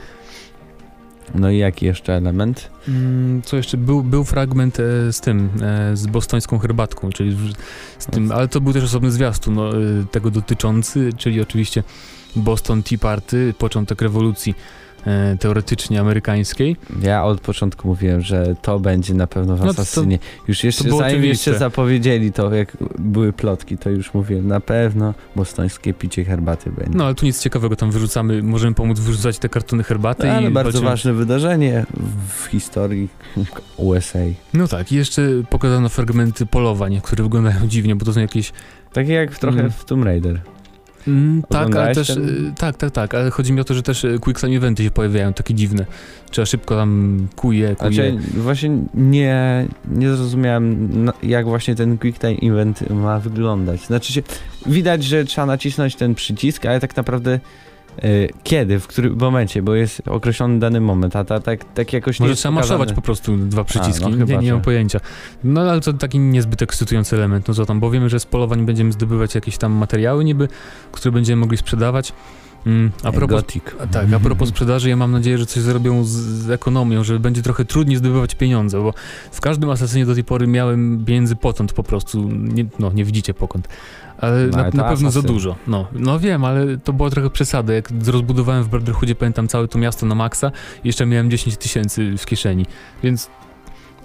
No 1.35 1.51
i 1.51 1.59
jaki 1.59 1.87
jeszcze 1.87 2.15
element? 2.15 2.71
Mm, 2.89 3.43
Co 3.43 3.57
jeszcze? 3.57 3.77
Był, 3.77 4.03
był 4.03 4.25
fragment 4.25 4.81
e, 4.81 5.13
z 5.13 5.21
tym, 5.21 5.51
e, 5.63 5.97
z 5.97 6.07
bostońską 6.07 6.59
herbatką, 6.59 7.11
czyli 7.11 7.37
z 7.99 8.07
tym, 8.07 8.33
ale 8.33 8.49
to 8.49 8.61
był 8.61 8.73
też 8.73 8.85
osobny 8.85 9.11
zwiastun 9.11 9.55
no, 9.55 9.71
e, 9.71 9.81
tego 10.11 10.31
dotyczący, 10.31 11.11
czyli 11.17 11.41
oczywiście 11.41 11.83
Boston 12.37 12.83
Tea 12.83 12.99
Party, 12.99 13.55
początek 13.59 14.03
rewolucji 14.03 14.55
teoretycznie 15.41 16.01
amerykańskiej. 16.01 16.77
Ja 17.03 17.25
od 17.25 17.41
początku 17.41 17.89
mówiłem, 17.89 18.21
że 18.21 18.57
to 18.63 18.81
będzie 18.81 19.15
na 19.15 19.27
pewno 19.27 19.57
w 19.57 19.61
No 19.65 19.71
Asasynie. 19.71 20.19
Już 20.49 20.65
jeszcze, 20.65 20.91
zanim 20.91 21.25
jeszcze 21.25 21.59
zapowiedzieli 21.59 22.33
to, 22.33 22.55
jak 22.55 22.77
były 22.99 23.33
plotki, 23.33 23.79
to 23.79 23.91
już 23.91 24.15
mówiłem, 24.15 24.49
na 24.49 24.61
pewno 24.61 25.15
bostońskie 25.37 25.95
picie 25.95 26.25
herbaty 26.25 26.71
będzie. 26.71 26.99
No 26.99 27.05
ale 27.05 27.15
tu 27.15 27.27
nic 27.27 27.41
ciekawego, 27.43 27.77
tam 27.77 27.91
wyrzucamy, 27.91 28.43
możemy 28.43 28.75
pomóc 28.75 29.01
wyrzucać 29.01 29.39
te 29.39 29.49
kartony 29.49 29.83
herbaty 29.85 30.31
ale 30.33 30.49
i 30.49 30.51
bardzo 30.53 30.73
walczymy. 30.73 30.91
ważne 30.91 31.13
wydarzenie 31.13 31.87
w 32.39 32.47
historii 32.47 33.09
USA. 33.77 34.19
No 34.55 34.69
tak, 34.69 34.93
i 34.93 34.97
jeszcze 34.97 35.23
pokazano 35.51 35.89
fragmenty 35.89 36.47
polowań, 36.47 37.01
które 37.01 37.23
wyglądają 37.25 37.67
dziwnie, 37.69 37.97
bo 37.97 38.05
to 38.05 38.13
są 38.13 38.21
jakieś 38.21 38.53
Takie 38.93 39.13
jak 39.13 39.39
trochę 39.39 39.59
Mm. 39.61 39.71
w 39.73 39.85
Tomb 39.85 40.05
Raider. 40.05 40.41
Mm, 41.09 41.43
tak, 41.49 41.77
ale 41.77 41.95
też. 41.95 42.07
ten? 42.07 42.29
y, 42.29 42.53
Tak, 42.59 42.77
tak, 42.77 42.91
tak, 42.91 43.15
ale 43.15 43.31
chodzi 43.31 43.53
mi 43.53 43.61
o 43.61 43.65
to, 43.65 43.75
że 43.75 43.83
też 43.83 44.05
y, 44.05 44.19
quick 44.21 44.41
time 44.41 44.57
eventy 44.57 44.85
się 44.85 44.91
pojawiają, 44.91 45.33
takie 45.33 45.55
dziwne. 45.55 45.87
Trzeba 46.31 46.47
szybko 46.47 46.77
tam 46.77 47.27
kuje, 47.37 47.77
kuje. 47.77 47.93
Znaczy, 47.93 48.19
właśnie 48.35 48.71
nie, 48.95 49.67
nie 49.91 50.11
zrozumiałem, 50.11 50.89
jak 51.23 51.47
właśnie 51.47 51.75
ten 51.75 51.99
Quick 51.99 52.19
Time 52.21 52.53
Event 52.53 52.91
ma 52.91 53.21
wyglądać. 53.21 53.87
Znaczy 53.87 54.13
się, 54.13 54.23
widać, 54.67 55.05
że 55.05 55.25
trzeba 55.25 55.47
nacisnąć 55.47 55.97
ten 55.97 56.15
przycisk, 56.15 56.67
ale 56.67 56.81
tak 56.81 56.97
naprawdę 56.97 57.41
kiedy, 58.43 58.81
w 58.81 58.87
którym 58.87 59.17
momencie, 59.19 59.63
bo 59.63 59.75
jest 59.75 60.03
określony 60.09 60.59
dany 60.59 60.81
moment, 60.81 61.17
a 61.17 61.25
ta, 61.25 61.41
tak, 61.41 61.65
tak 61.75 61.93
jakoś 61.93 62.21
nie 62.21 62.25
Może 62.25 62.33
jest 62.33 62.43
trzeba 62.43 62.87
po 62.95 63.03
prostu 63.03 63.37
dwa 63.37 63.65
przyciski, 63.65 64.11
no 64.11 64.25
nie, 64.25 64.37
nie 64.37 64.53
mam 64.53 64.61
że- 64.61 64.65
pojęcia. 64.65 65.01
No 65.45 65.61
ale 65.61 65.81
to 65.81 65.93
taki 65.93 66.19
niezbyt 66.19 66.63
ekscytujący 66.63 67.17
element, 67.17 67.49
no 67.49 67.55
co 67.55 67.67
tam, 67.67 67.81
bo 67.81 67.91
wiemy, 67.91 68.09
że 68.09 68.21
z 68.21 68.27
polowań 68.27 68.67
będziemy 68.67 68.93
zdobywać 68.93 69.35
jakieś 69.35 69.59
tam 69.59 69.73
materiały 69.73 70.25
niby, 70.25 70.49
które 70.93 71.13
będziemy 71.13 71.41
mogli 71.41 71.57
sprzedawać. 71.57 72.13
Mm, 72.67 72.91
a 73.03 73.13
propos 73.13 73.37
Gothic. 73.37 73.63
A 73.81 73.87
Tak, 73.87 74.13
a 74.13 74.21
propos 74.21 74.49
sprzedaży, 74.49 74.89
ja 74.89 74.97
mam 74.97 75.13
nadzieję, 75.13 75.39
że 75.39 75.47
coś 75.47 75.63
zrobią 75.63 76.05
z, 76.05 76.09
z 76.09 76.51
ekonomią, 76.51 77.05
że 77.05 77.19
będzie 77.21 77.43
trochę 77.43 77.65
trudniej 77.65 77.97
zdobywać 77.97 78.35
pieniądze, 78.35 78.83
bo 78.83 78.95
w 79.31 79.41
każdym 79.41 79.71
asasynie 79.71 80.07
do 80.07 80.15
tej 80.15 80.25
pory 80.25 80.47
miałem 80.47 81.05
pieniędzy 81.05 81.37
potąd 81.37 81.73
po 81.73 81.83
prostu, 81.83 82.29
nie, 82.33 82.65
no 82.79 82.93
nie 82.93 83.05
widzicie 83.05 83.35
pokąd, 83.35 83.69
ale 84.19 84.47
No, 84.47 84.57
na, 84.57 84.63
ale 84.63 84.73
na 84.75 84.85
pewno 84.85 85.11
za 85.11 85.19
asasyn. 85.21 85.35
dużo. 85.37 85.57
No, 85.67 85.87
no 85.93 86.19
wiem, 86.19 86.45
ale 86.45 86.79
to 86.79 86.93
była 86.93 87.11
trochę 87.11 87.31
przesada, 87.31 87.73
jak 87.75 87.91
rozbudowałem 88.07 88.63
w 88.65 88.69
Brotherhoodzie, 88.69 89.15
pamiętam 89.15 89.49
całe 89.49 89.69
to 89.69 89.79
miasto 89.79 90.07
na 90.07 90.15
maksa, 90.15 90.53
jeszcze 90.85 91.07
miałem 91.07 91.31
10 91.31 91.57
tysięcy 91.57 92.15
w 92.19 92.27
kieszeni, 92.27 92.67
więc 93.03 93.31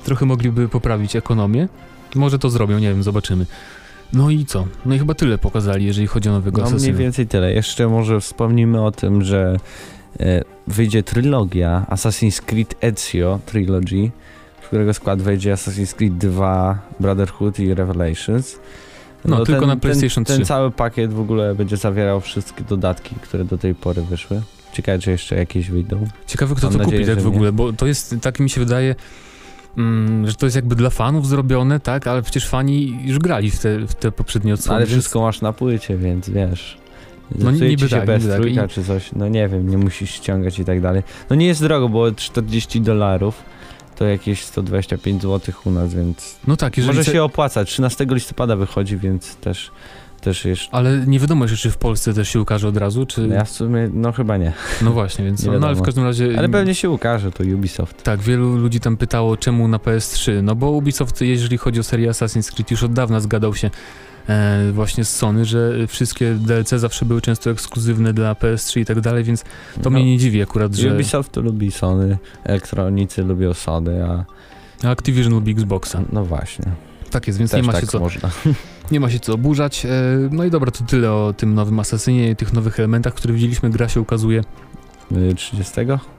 trochę 0.03 0.25
mogliby 0.25 0.69
poprawić 0.69 1.15
ekonomię. 1.15 1.67
Może 2.15 2.39
to 2.39 2.49
zrobią, 2.49 2.79
nie 2.79 2.89
wiem, 2.89 3.03
zobaczymy. 3.03 3.45
No 4.13 4.29
i 4.29 4.45
co? 4.45 4.67
No 4.85 4.95
i 4.95 4.99
chyba 4.99 5.13
tyle 5.13 5.37
pokazali, 5.37 5.85
jeżeli 5.85 6.07
chodzi 6.07 6.29
o 6.29 6.31
nowego 6.31 6.61
No 6.61 6.69
mniej 6.69 6.93
więcej 6.93 7.27
tyle. 7.27 7.53
Jeszcze 7.53 7.87
może 7.87 8.19
wspomnimy 8.19 8.81
o 8.81 8.91
tym, 8.91 9.23
że 9.23 9.57
e, 10.19 10.41
wyjdzie 10.67 11.03
trylogia 11.03 11.85
Assassin's 11.89 12.41
Creed 12.41 12.75
Ezio 12.81 13.39
Trilogy, 13.45 14.11
w 14.61 14.67
którego 14.67 14.93
skład 14.93 15.21
wejdzie 15.21 15.53
Assassin's 15.53 15.95
Creed 15.95 16.17
2, 16.17 16.79
Brotherhood 16.99 17.59
i 17.59 17.73
Revelations. 17.73 18.59
No, 19.25 19.45
tylko 19.45 19.65
na 19.65 19.75
PlayStation 19.75 20.25
ten, 20.25 20.35
3. 20.35 20.37
Ten 20.37 20.45
cały 20.45 20.71
pakiet 20.71 21.13
w 21.13 21.19
ogóle 21.19 21.55
będzie 21.55 21.77
zawierał 21.77 22.21
wszystkie 22.21 22.63
dodatki, 22.63 23.15
które 23.15 23.45
do 23.45 23.57
tej 23.57 23.75
pory 23.75 24.01
wyszły. 24.01 24.41
Ciekawe, 24.73 24.99
czy 24.99 25.11
jeszcze 25.11 25.35
jakieś 25.35 25.69
wyjdą. 25.69 26.07
Ciekawe, 26.27 26.55
kto 26.55 26.67
Mam 26.67 26.73
to 26.73 26.83
nadzieję, 26.83 27.01
kupi 27.01 27.15
tak 27.15 27.23
w 27.23 27.27
ogóle, 27.27 27.51
bo 27.51 27.73
to 27.73 27.87
jest, 27.87 28.15
tak 28.21 28.39
mi 28.39 28.49
się 28.49 28.61
wydaje, 28.61 28.95
mm, 29.77 30.27
że 30.27 30.33
to 30.33 30.45
jest 30.45 30.55
jakby 30.55 30.75
dla 30.75 30.89
fanów 30.89 31.27
zrobione, 31.27 31.79
tak, 31.79 32.07
ale 32.07 32.21
przecież 32.21 32.47
fani 32.47 32.99
już 33.05 33.19
grali 33.19 33.51
w 33.51 33.59
te, 33.59 33.79
w 33.79 33.95
te 33.95 34.11
poprzednie 34.11 34.53
odsłony. 34.53 34.77
Ale 34.77 34.85
wszystko 34.85 35.21
masz 35.21 35.41
na 35.41 35.53
płycie, 35.53 35.97
więc 35.97 36.29
wiesz. 36.29 36.77
No 37.39 37.51
niby 37.51 37.77
ci 37.77 37.89
się 37.89 37.89
tak, 37.89 38.05
bez 38.05 38.23
niby 38.23 38.33
tak. 38.33 38.41
trójka 38.41 38.65
I- 38.65 38.69
czy 38.69 38.83
coś, 38.83 39.11
no 39.15 39.27
nie 39.27 39.47
wiem, 39.47 39.69
nie 39.69 39.77
musisz 39.77 40.09
ściągać 40.11 40.59
i 40.59 40.65
tak 40.65 40.81
dalej. 40.81 41.03
No 41.29 41.35
nie 41.35 41.45
jest 41.45 41.61
drogo, 41.61 41.89
bo 41.89 42.11
40 42.11 42.81
dolarów 42.81 43.43
to 43.95 44.05
jakieś 44.05 44.43
125 44.43 45.21
zł 45.21 45.55
u 45.65 45.71
nas, 45.71 45.93
więc 45.93 46.39
No 46.47 46.57
tak, 46.57 46.77
jeżeli 46.77 46.97
może 46.97 47.11
się 47.11 47.23
opłaca. 47.23 47.65
13 47.65 48.05
listopada 48.09 48.55
wychodzi, 48.55 48.97
więc 48.97 49.35
też, 49.35 49.71
też 50.21 50.45
jeszcze... 50.45 50.75
Ale 50.75 50.97
nie 51.07 51.19
wiadomo 51.19 51.45
jeszcze, 51.45 51.57
czy 51.57 51.71
w 51.71 51.77
Polsce 51.77 52.13
też 52.13 52.29
się 52.29 52.41
ukaże 52.41 52.67
od 52.67 52.77
razu, 52.77 53.05
czy... 53.05 53.27
No 53.27 53.35
ja 53.35 53.43
w 53.43 53.49
sumie, 53.49 53.89
no 53.93 54.11
chyba 54.11 54.37
nie. 54.37 54.53
No 54.81 54.91
właśnie, 54.91 55.25
więc... 55.25 55.43
Nie 55.43 55.59
No, 55.59 55.67
ale 55.67 55.75
w 55.75 55.81
każdym 55.81 56.03
razie... 56.03 56.33
Ale 56.37 56.49
pewnie 56.49 56.75
się 56.75 56.89
ukaże, 56.89 57.31
to 57.31 57.43
Ubisoft. 57.43 58.03
Tak, 58.03 58.19
wielu 58.19 58.57
ludzi 58.57 58.79
tam 58.79 58.97
pytało, 58.97 59.37
czemu 59.37 59.67
na 59.67 59.77
PS3. 59.77 60.43
No 60.43 60.55
bo 60.55 60.71
Ubisoft, 60.71 61.21
jeżeli 61.21 61.57
chodzi 61.57 61.79
o 61.79 61.83
serię 61.83 62.09
Assassin's 62.09 62.53
Creed, 62.53 62.71
już 62.71 62.83
od 62.83 62.93
dawna 62.93 63.19
zgadał 63.19 63.55
się 63.55 63.69
e, 64.29 64.71
właśnie 64.71 65.05
z 65.05 65.15
Sony, 65.15 65.45
że 65.45 65.87
wszystkie 65.87 66.33
DLC 66.33 66.69
zawsze 66.69 67.05
były 67.05 67.21
często 67.21 67.49
ekskluzywne 67.49 68.13
dla 68.13 68.33
PS3 68.33 68.79
i 68.79 68.85
tak 68.85 69.01
dalej, 69.01 69.23
więc 69.23 69.43
to 69.43 69.49
no, 69.83 69.89
mnie 69.89 70.05
nie 70.05 70.17
dziwi 70.17 70.41
akurat, 70.41 70.75
że 70.75 70.93
Ubisoft 70.93 71.35
lubi 71.35 71.71
Sony, 71.71 72.17
elektronicy 72.43 73.23
lubią 73.23 73.53
Sony, 73.53 74.05
a 74.05 74.25
Activision 74.89 75.33
lubi 75.33 75.51
Xboxa. 75.51 76.01
no 76.11 76.25
właśnie, 76.25 76.65
Tak 77.11 77.27
jest, 77.27 77.39
więc 77.39 77.51
też 77.51 77.61
nie 77.61 77.67
ma 77.67 77.73
tak 77.73 77.81
się 77.81 77.87
co 77.87 77.99
można. 77.99 78.29
Nie 78.91 78.99
ma 78.99 79.09
się 79.09 79.19
co 79.19 79.33
oburzać. 79.33 79.85
E, 79.85 79.89
No 80.31 80.43
i 80.43 80.49
dobra, 80.49 80.71
to 80.71 80.83
tyle 80.83 81.11
o 81.11 81.33
tym 81.37 81.53
nowym 81.55 81.79
Asasynie 81.79 82.29
i 82.29 82.35
tych 82.35 82.53
nowych 82.53 82.79
elementach, 82.79 83.13
które 83.13 83.33
widzieliśmy. 83.33 83.69
Gra 83.69 83.89
się 83.89 84.01
ukazuje 84.01 84.43
Y, 85.11 85.35
30? 85.35 85.73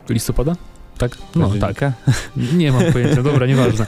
listopada? 0.09 0.57
Tak? 0.99 1.13
No 1.37 1.51
tak. 1.61 1.81
Nie 2.55 2.73
mam 2.73 2.93
pojęcia, 2.93 3.23
dobra, 3.23 3.47
nieważne. 3.47 3.87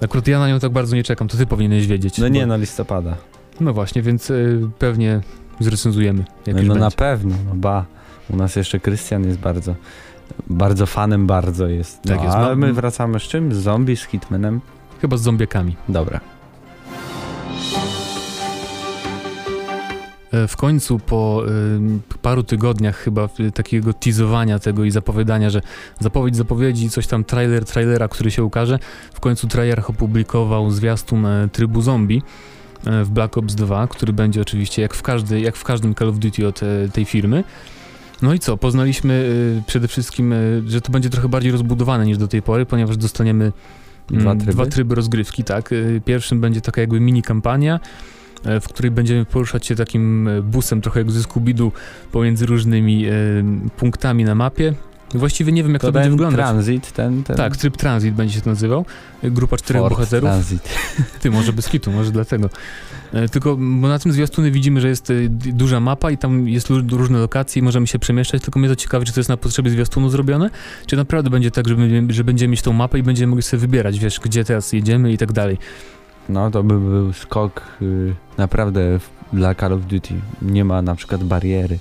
Akurat 0.00 0.26
ja 0.28 0.38
na 0.38 0.48
nią 0.48 0.60
tak 0.60 0.72
bardzo 0.72 0.96
nie 0.96 1.02
czekam, 1.04 1.28
to 1.28 1.36
ty 1.36 1.46
powinieneś 1.46 1.86
wiedzieć. 1.86 2.18
No 2.18 2.28
nie, 2.28 2.40
bo- 2.40 2.46
no 2.46 2.56
listopada. 2.56 3.16
No 3.60 3.72
właśnie, 3.72 4.02
więc 4.02 4.30
y, 4.30 4.60
pewnie 4.78 5.20
zrecenzujemy. 5.60 6.24
No, 6.46 6.62
no 6.62 6.74
na 6.74 6.90
pewno, 6.90 7.34
no 7.48 7.54
ba. 7.54 7.84
U 8.30 8.36
nas 8.36 8.56
jeszcze 8.56 8.80
Krystian 8.80 9.24
jest 9.24 9.38
bardzo, 9.38 9.74
bardzo 10.50 10.86
fanem, 10.86 11.26
bardzo 11.26 11.68
jest. 11.68 12.00
No, 12.04 12.14
Tak 12.14 12.24
jest, 12.24 12.36
A 12.36 12.40
no- 12.48 12.56
my 12.56 12.72
wracamy 12.72 13.20
z 13.20 13.22
czym? 13.22 13.54
Z 13.54 13.56
zombie, 13.58 13.96
z 13.96 14.02
Hitmanem? 14.04 14.60
Chyba 15.00 15.16
z 15.16 15.20
zombiakami. 15.22 15.76
Dobra. 15.88 16.20
W 20.48 20.56
końcu 20.56 20.98
po 20.98 21.42
y, 22.14 22.18
paru 22.22 22.42
tygodniach 22.42 22.96
chyba 22.96 23.28
y, 23.40 23.52
takiego 23.52 23.92
teasowania 23.92 24.58
tego 24.58 24.84
i 24.84 24.90
zapowiadania, 24.90 25.50
że 25.50 25.62
zapowiedź 26.00 26.36
zapowiedzi, 26.36 26.90
coś 26.90 27.06
tam 27.06 27.24
trailer 27.24 27.64
trailera, 27.64 28.08
który 28.08 28.30
się 28.30 28.44
ukaże, 28.44 28.78
w 29.14 29.20
końcu 29.20 29.48
Treyarch 29.48 29.90
opublikował 29.90 30.70
zwiastun 30.70 31.26
e, 31.26 31.48
trybu 31.52 31.82
zombie 31.82 32.22
e, 32.86 33.04
w 33.04 33.10
Black 33.10 33.38
Ops 33.38 33.54
2, 33.54 33.86
który 33.86 34.12
będzie 34.12 34.40
oczywiście 34.40 34.82
jak 34.82 34.94
w, 34.94 35.02
każdy, 35.02 35.40
jak 35.40 35.56
w 35.56 35.64
każdym 35.64 35.94
Call 35.94 36.08
of 36.08 36.18
Duty 36.18 36.46
od 36.46 36.62
e, 36.62 36.88
tej 36.92 37.04
firmy. 37.04 37.44
No 38.22 38.34
i 38.34 38.38
co, 38.38 38.56
poznaliśmy 38.56 39.34
przede 39.66 39.88
wszystkim, 39.88 40.34
że 40.66 40.80
to 40.80 40.92
będzie 40.92 41.10
trochę 41.10 41.28
bardziej 41.28 41.52
rozbudowane 41.52 42.06
niż 42.06 42.18
do 42.18 42.28
tej 42.28 42.42
pory, 42.42 42.66
ponieważ 42.66 42.96
dostaniemy 42.96 43.52
Dwa 44.10 44.30
mm, 44.30 44.38
tryby? 44.38 44.52
dwa 44.52 44.66
tryby 44.66 44.94
rozgrywki, 44.94 45.44
tak. 45.44 45.70
Pierwszym 46.04 46.40
będzie 46.40 46.60
taka 46.60 46.80
jakby 46.80 47.00
mini 47.00 47.22
kampania, 47.22 47.74
e, 47.74 48.21
w 48.60 48.68
której 48.68 48.90
będziemy 48.90 49.24
poruszać 49.24 49.66
się 49.66 49.76
takim 49.76 50.28
e, 50.28 50.42
busem, 50.42 50.80
trochę 50.80 51.00
jak 51.00 51.10
ze 51.10 51.20
Scooby-Doo, 51.20 51.70
pomiędzy 52.12 52.46
różnymi 52.46 53.06
e, 53.06 53.10
punktami 53.76 54.24
na 54.24 54.34
mapie. 54.34 54.74
Właściwie 55.14 55.52
nie 55.52 55.62
wiem, 55.62 55.72
jak 55.72 55.82
to, 55.82 55.88
To 55.88 55.92
będzie 55.92 56.10
wyglądać. 56.10 56.46
transit, 56.46 56.92
ten, 56.92 57.22
ten... 57.24 57.36
Tak, 57.36 57.56
tryb 57.56 57.76
Transit 57.76 58.14
będzie 58.14 58.34
się 58.34 58.40
to 58.40 58.50
nazywał. 58.50 58.84
E, 59.22 59.30
Grupa 59.30 59.56
czterech 59.56 59.82
Ford 59.82 59.94
bohaterów. 59.94 60.30
Transit. 60.30 60.68
Ty, 61.20 61.30
może 61.30 61.52
bez 61.52 61.68
kitu, 61.68 61.90
może 61.92 62.10
dlatego. 62.10 62.50
E, 63.12 63.28
Tylko, 63.28 63.56
bo 63.56 63.88
na 63.88 63.98
tym 63.98 64.12
zwiastunie 64.12 64.50
widzimy, 64.50 64.80
że 64.80 64.88
jest 64.88 65.10
e, 65.10 65.14
duża 65.28 65.80
mapa 65.80 66.10
i 66.10 66.18
tam 66.18 66.48
jest 66.48 66.68
różne 66.90 67.18
lokacje 67.18 67.60
i 67.60 67.62
możemy 67.62 67.86
się 67.86 67.98
przemieszczać, 67.98 68.42
tylko 68.42 68.60
mnie 68.60 68.68
to 68.68 68.76
ciekawi, 68.76 69.06
czy 69.06 69.12
to 69.12 69.20
jest 69.20 69.28
na 69.30 69.36
potrzeby 69.36 69.70
zwiastunu 69.70 70.08
zrobione, 70.10 70.50
czy 70.86 70.96
naprawdę 70.96 71.30
będzie 71.30 71.50
tak, 71.50 71.68
że 71.68 71.74
będziemy, 71.76 72.12
że 72.12 72.24
będziemy 72.24 72.50
mieć 72.50 72.62
tą 72.62 72.72
mapę 72.72 72.98
i 72.98 73.02
będziemy 73.02 73.30
mogli 73.30 73.42
sobie 73.42 73.60
wybierać, 73.60 73.98
wiesz, 73.98 74.20
gdzie 74.20 74.44
teraz 74.44 74.72
jedziemy 74.72 75.12
i 75.12 75.18
tak 75.18 75.32
dalej. 75.32 75.58
No 76.28 76.50
to 76.50 76.62
by 76.62 76.78
był 76.78 77.12
skok 77.12 77.62
y, 77.82 78.14
naprawdę 78.38 78.98
w, 78.98 79.10
dla 79.32 79.54
Call 79.54 79.72
of 79.72 79.80
Duty. 79.82 80.14
Nie 80.42 80.64
ma 80.64 80.82
na 80.82 80.94
przykład 80.94 81.24
bariery. 81.24 81.78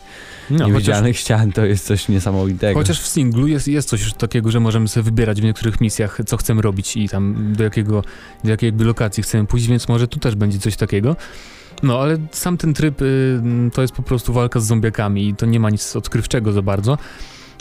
No, 0.50 0.58
chociaż, 0.58 0.68
Niewidzialnych 0.74 1.18
ścian 1.18 1.52
to 1.52 1.66
jest 1.66 1.86
coś 1.86 2.10
niesamowitego. 2.10 2.80
chociaż 2.80 3.02
w 3.02 3.08
singlu 3.08 3.48
jest, 3.48 3.68
jest 3.68 3.90
coś 3.90 4.14
takiego, 4.14 4.52
że 4.52 4.60
możemy 4.60 4.88
sobie 4.88 5.04
wybierać 5.04 5.42
w 5.42 5.44
niektórych 5.44 5.82
misjach, 5.82 6.20
co 6.26 6.38
chcemy 6.38 6.62
robić 6.62 6.98
i 6.98 7.10
tam 7.10 7.54
do 7.54 7.64
jakiego, 7.64 8.04
do 8.44 8.50
jakiej 8.50 8.68
jakby 8.68 8.84
lokacji 8.84 9.24
chcemy 9.24 9.48
pójść, 9.48 9.68
więc 9.68 9.88
może 9.88 10.08
tu 10.08 10.20
też 10.20 10.36
będzie 10.36 10.60
coś 10.60 10.76
takiego. 10.76 11.16
No, 11.84 12.00
ale 12.00 12.18
sam 12.32 12.58
ten 12.58 12.74
tryb 12.74 13.02
y, 13.02 13.42
to 13.74 13.82
jest 13.82 13.94
po 13.94 14.04
prostu 14.04 14.34
walka 14.34 14.60
z 14.60 14.66
zombiakami 14.66 15.28
i 15.28 15.36
to 15.36 15.46
nie 15.46 15.60
ma 15.60 15.70
nic 15.70 15.96
odkrywczego 15.96 16.52
za 16.52 16.62
bardzo. 16.62 16.98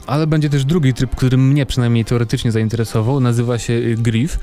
Ale 0.07 0.27
będzie 0.27 0.51
też 0.51 0.65
drugi 0.65 0.95
tryb, 0.95 1.17
który 1.17 1.37
mnie 1.37 1.67
przynajmniej 1.67 2.05
teoretycznie 2.05 2.53
zainteresował, 2.53 3.21
nazywa 3.21 3.59
się 3.59 3.73
y, 3.73 3.97
Grief. 3.99 4.39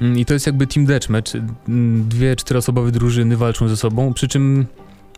Mm, 0.00 0.18
I 0.18 0.24
to 0.24 0.34
jest 0.34 0.46
jakby 0.46 0.66
team 0.66 0.86
deathmatch. 0.86 1.34
Mm, 1.68 2.08
Dwie 2.08 2.36
czteroosobowe 2.36 2.92
drużyny 2.92 3.36
walczą 3.36 3.68
ze 3.68 3.76
sobą, 3.76 4.14
przy 4.14 4.28
czym 4.28 4.66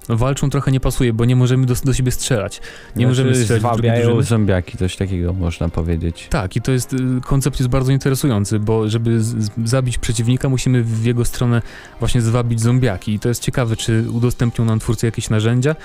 walczą 0.09 0.51
trochę 0.51 0.73
nie 0.73 0.81
pasuje, 0.81 1.13
bo 1.13 1.25
nie 1.25 1.37
możemy 1.37 1.67
do, 1.67 1.75
do 1.85 1.95
siebie 1.95 2.11
strzelać. 2.13 2.61
Nie 2.97 3.07
możemy 3.07 3.35
strzelać 3.35 3.63
Zwabiają 3.63 4.23
zombiaki, 4.23 4.79
coś 4.79 4.97
takiego 4.97 5.33
można 5.33 5.69
powiedzieć. 5.69 6.27
Tak, 6.31 6.57
i 6.57 6.61
to 6.61 6.73
jest, 6.73 6.93
y, 6.93 6.99
koncept 7.25 7.61
jest 7.61 7.71
bardzo 7.71 7.93
interesujący, 7.93 8.59
bo 8.59 8.89
żeby 8.89 9.23
z, 9.23 9.51
zabić 9.65 9.99
przeciwnika, 9.99 10.49
musimy 10.49 10.83
w 10.83 11.05
jego 11.05 11.25
stronę 11.25 11.63
właśnie 11.99 12.21
zwabić 12.21 12.61
zombiaki. 12.61 13.13
I 13.13 13.19
to 13.19 13.29
jest 13.29 13.43
ciekawe, 13.43 13.77
czy 13.77 14.05
udostępnią 14.11 14.65
nam 14.65 14.79
twórcy 14.79 15.07
jakieś 15.07 15.31
narzędzia, 15.31 15.77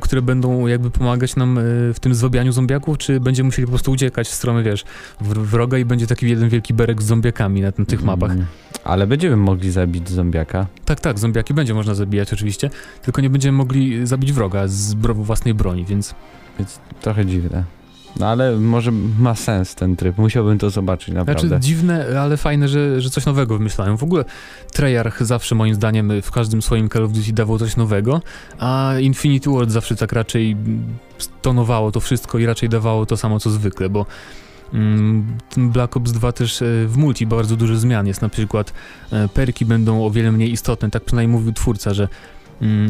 które 0.00 0.22
będą 0.22 0.66
jakby 0.66 0.90
pomagać 0.90 1.36
nam 1.36 1.58
y, 1.58 1.94
w 1.94 2.00
tym 2.00 2.14
zwabianiu 2.14 2.52
zombiaków, 2.52 2.98
czy 2.98 3.20
będziemy 3.20 3.46
musieli 3.46 3.66
po 3.66 3.70
prostu 3.70 3.92
uciekać 3.92 4.28
w 4.28 4.34
stronę, 4.34 4.62
wiesz, 4.62 4.84
wroga 5.20 5.78
i 5.78 5.84
będzie 5.84 6.06
taki 6.06 6.28
jeden 6.28 6.48
wielki 6.48 6.74
berek 6.74 7.02
z 7.02 7.06
zombiakami 7.06 7.60
na, 7.60 7.72
na 7.78 7.84
tych 7.84 8.00
mm. 8.00 8.06
mapach. 8.06 8.32
Ale 8.84 9.06
będziemy 9.06 9.36
mogli 9.36 9.70
zabić 9.70 10.10
zombiaka. 10.10 10.66
Tak, 10.84 11.00
tak, 11.00 11.18
zombiaki 11.18 11.54
będzie 11.54 11.74
można 11.74 11.94
zabijać 11.94 12.32
oczywiście, 12.32 12.70
tylko 13.02 13.20
nie 13.20 13.30
będziemy 13.30 13.58
mogli 13.58 14.06
zabić 14.06 14.32
wroga 14.32 14.68
z 14.68 14.94
własnej 14.94 15.54
broni, 15.54 15.84
więc... 15.84 16.14
Więc 16.58 16.80
trochę 17.00 17.26
dziwne. 17.26 17.64
No 18.20 18.28
ale 18.28 18.56
może 18.56 18.92
ma 19.18 19.34
sens 19.34 19.74
ten 19.74 19.96
tryb, 19.96 20.18
musiałbym 20.18 20.58
to 20.58 20.70
zobaczyć 20.70 21.14
naprawdę. 21.14 21.48
Znaczy 21.48 21.62
dziwne, 21.62 22.20
ale 22.20 22.36
fajne, 22.36 22.68
że, 22.68 23.00
że 23.00 23.10
coś 23.10 23.26
nowego 23.26 23.58
wymyślają. 23.58 23.96
W 23.96 24.02
ogóle 24.02 24.24
Treyarch 24.72 25.22
zawsze 25.22 25.54
moim 25.54 25.74
zdaniem 25.74 26.22
w 26.22 26.30
każdym 26.30 26.62
swoim 26.62 26.88
Call 26.88 27.04
of 27.04 27.12
Duty 27.12 27.32
dawał 27.32 27.58
coś 27.58 27.76
nowego, 27.76 28.22
a 28.58 28.94
Infinity 29.00 29.50
Ward 29.50 29.70
zawsze 29.70 29.96
tak 29.96 30.12
raczej 30.12 30.56
stonowało 31.18 31.92
to 31.92 32.00
wszystko 32.00 32.38
i 32.38 32.46
raczej 32.46 32.68
dawało 32.68 33.06
to 33.06 33.16
samo 33.16 33.40
co 33.40 33.50
zwykle, 33.50 33.88
bo 33.88 34.06
mm, 34.72 35.38
Black 35.56 35.96
Ops 35.96 36.12
2 36.12 36.32
też 36.32 36.62
e, 36.62 36.64
w 36.86 36.96
multi 36.96 37.26
bardzo 37.26 37.56
dużo 37.56 37.76
zmian 37.76 38.06
jest, 38.06 38.22
na 38.22 38.28
przykład 38.28 38.72
e, 39.12 39.28
perki 39.28 39.64
będą 39.64 40.06
o 40.06 40.10
wiele 40.10 40.32
mniej 40.32 40.52
istotne, 40.52 40.90
tak 40.90 41.04
przynajmniej 41.04 41.38
mówił 41.38 41.52
twórca, 41.52 41.94
że 41.94 42.08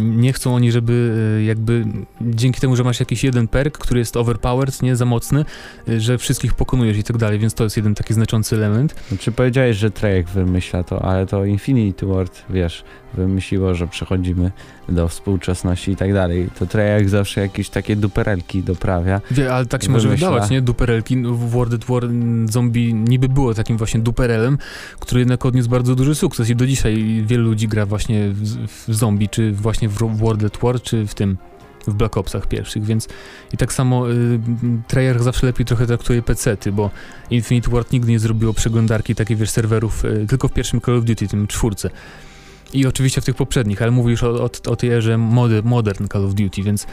nie 0.00 0.32
chcą 0.32 0.54
oni, 0.54 0.72
żeby 0.72 1.14
e, 1.38 1.44
jakby 1.44 1.84
dzięki 2.20 2.60
temu, 2.60 2.76
że 2.76 2.84
masz 2.84 3.00
jakiś 3.00 3.24
jeden 3.24 3.48
perk, 3.48 3.78
który 3.78 3.98
jest 4.00 4.16
overpowered, 4.16 4.82
nie 4.82 4.96
za 4.96 5.04
mocny, 5.04 5.44
e, 5.88 6.00
że 6.00 6.18
wszystkich 6.18 6.54
pokonujesz 6.54 6.96
i 6.96 7.02
tak 7.04 7.16
dalej, 7.16 7.38
więc 7.38 7.54
to 7.54 7.64
jest 7.64 7.76
jeden 7.76 7.94
taki 7.94 8.14
znaczący 8.14 8.56
element. 8.56 8.94
Czy 9.18 9.32
powiedziałeś, 9.32 9.76
że 9.76 9.90
Treyarch 9.90 10.28
wymyśla 10.28 10.84
to, 10.84 11.04
ale 11.04 11.26
to 11.26 11.44
Infinity 11.44 12.06
Ward, 12.06 12.42
wiesz, 12.50 12.84
wymyśliło, 13.16 13.74
że 13.74 13.86
przechodzimy 13.86 14.50
do 14.88 15.08
współczesności 15.08 15.92
i 15.92 15.96
tak 15.96 16.12
dalej. 16.12 16.48
To 16.58 16.66
Treyarch 16.66 17.08
zawsze 17.08 17.40
jakieś 17.40 17.68
takie 17.68 17.96
duperelki 17.96 18.62
doprawia. 18.62 19.20
Wie, 19.30 19.54
ale 19.54 19.66
tak 19.66 19.82
się 19.82 19.88
wymyśla. 19.88 20.10
może 20.10 20.16
wydawać, 20.16 20.50
nie? 20.50 20.62
Duperelki 20.62 21.16
no, 21.16 21.34
w 21.34 21.50
World 21.50 21.74
at 21.74 21.84
War 21.84 22.02
Zombie 22.50 22.94
niby 22.94 23.28
było 23.28 23.54
takim 23.54 23.76
właśnie 23.76 24.00
duperelem, 24.00 24.58
który 25.00 25.20
jednak 25.20 25.46
odniósł 25.46 25.70
bardzo 25.70 25.94
duży 25.94 26.14
sukces 26.14 26.50
i 26.50 26.56
do 26.56 26.66
dzisiaj 26.66 27.24
wielu 27.26 27.44
ludzi 27.44 27.68
gra 27.68 27.86
właśnie 27.86 28.28
w, 28.28 28.88
w 28.88 28.94
zombie, 28.94 29.28
czy 29.28 29.52
właśnie 29.52 29.88
w 29.88 30.18
World 30.18 30.44
at 30.44 30.58
War, 30.62 30.82
czy 30.82 31.06
w 31.06 31.14
tym 31.14 31.36
w 31.86 31.94
Black 31.94 32.16
Opsach 32.16 32.46
pierwszych, 32.46 32.84
więc 32.84 33.08
i 33.52 33.56
tak 33.56 33.72
samo 33.72 34.10
y, 34.10 34.38
Treyarch 34.88 35.22
zawsze 35.22 35.46
lepiej 35.46 35.66
trochę 35.66 35.86
traktuje 35.86 36.22
PC-ty, 36.22 36.72
bo 36.72 36.90
Infinite 37.30 37.70
Ward 37.70 37.92
nigdy 37.92 38.10
nie 38.10 38.18
zrobiło 38.18 38.54
przeglądarki 38.54 39.14
takiej, 39.14 39.36
wiesz, 39.36 39.50
serwerów, 39.50 40.04
y, 40.04 40.26
tylko 40.28 40.48
w 40.48 40.52
pierwszym 40.52 40.80
Call 40.80 40.98
of 40.98 41.04
Duty, 41.04 41.28
tym 41.28 41.46
czwórce. 41.46 41.90
I 42.74 42.86
oczywiście 42.86 43.20
w 43.20 43.24
tych 43.24 43.36
poprzednich, 43.36 43.82
ale 43.82 43.90
mówisz 43.90 44.22
o, 44.22 44.30
o, 44.30 44.50
o 44.66 44.76
tej 44.76 44.90
erze 44.90 45.18
modern 45.64 46.08
Call 46.08 46.24
of 46.24 46.34
Duty, 46.34 46.62
więc 46.62 46.86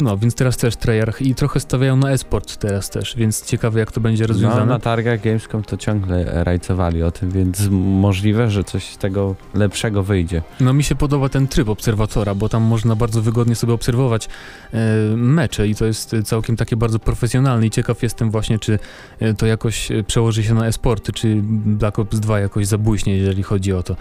no, 0.00 0.18
więc 0.18 0.34
teraz 0.34 0.56
też 0.56 0.76
Treyarch 0.76 1.22
i 1.22 1.34
trochę 1.34 1.60
stawiają 1.60 1.96
na 1.96 2.10
esport 2.10 2.56
teraz 2.56 2.90
też, 2.90 3.16
więc 3.16 3.46
ciekawe 3.46 3.80
jak 3.80 3.92
to 3.92 4.00
będzie 4.00 4.26
rozwiązane. 4.26 4.60
No, 4.60 4.66
na 4.66 4.78
targach 4.78 5.20
Gamescom 5.20 5.62
to 5.62 5.76
ciągle 5.76 6.44
rajcowali 6.44 7.02
o 7.02 7.10
tym, 7.10 7.30
więc 7.30 7.68
możliwe, 7.70 8.50
że 8.50 8.64
coś 8.64 8.84
z 8.84 8.98
tego 8.98 9.34
lepszego 9.54 10.02
wyjdzie. 10.02 10.42
No 10.60 10.72
mi 10.72 10.84
się 10.84 10.94
podoba 10.94 11.28
ten 11.28 11.48
tryb 11.48 11.68
obserwatora, 11.68 12.34
bo 12.34 12.48
tam 12.48 12.62
można 12.62 12.96
bardzo 12.96 13.22
wygodnie 13.22 13.54
sobie 13.54 13.72
obserwować 13.72 14.28
e, 14.72 14.78
mecze 15.16 15.68
i 15.68 15.74
to 15.74 15.84
jest 15.84 16.16
całkiem 16.24 16.56
takie 16.56 16.76
bardzo 16.76 16.98
profesjonalne 16.98 17.66
i 17.66 17.70
ciekaw 17.70 18.02
jestem 18.02 18.30
właśnie, 18.30 18.58
czy 18.58 18.78
e, 19.20 19.34
to 19.34 19.46
jakoś 19.46 19.88
przełoży 20.06 20.44
się 20.44 20.54
na 20.54 20.66
esporty, 20.66 21.12
czy 21.12 21.40
Black 21.42 21.98
Ops 21.98 22.20
2 22.20 22.40
jakoś 22.40 22.66
zabłyśnie, 22.66 23.16
jeżeli 23.16 23.42
chodzi 23.42 23.72
o 23.72 23.82
to. 23.82 23.96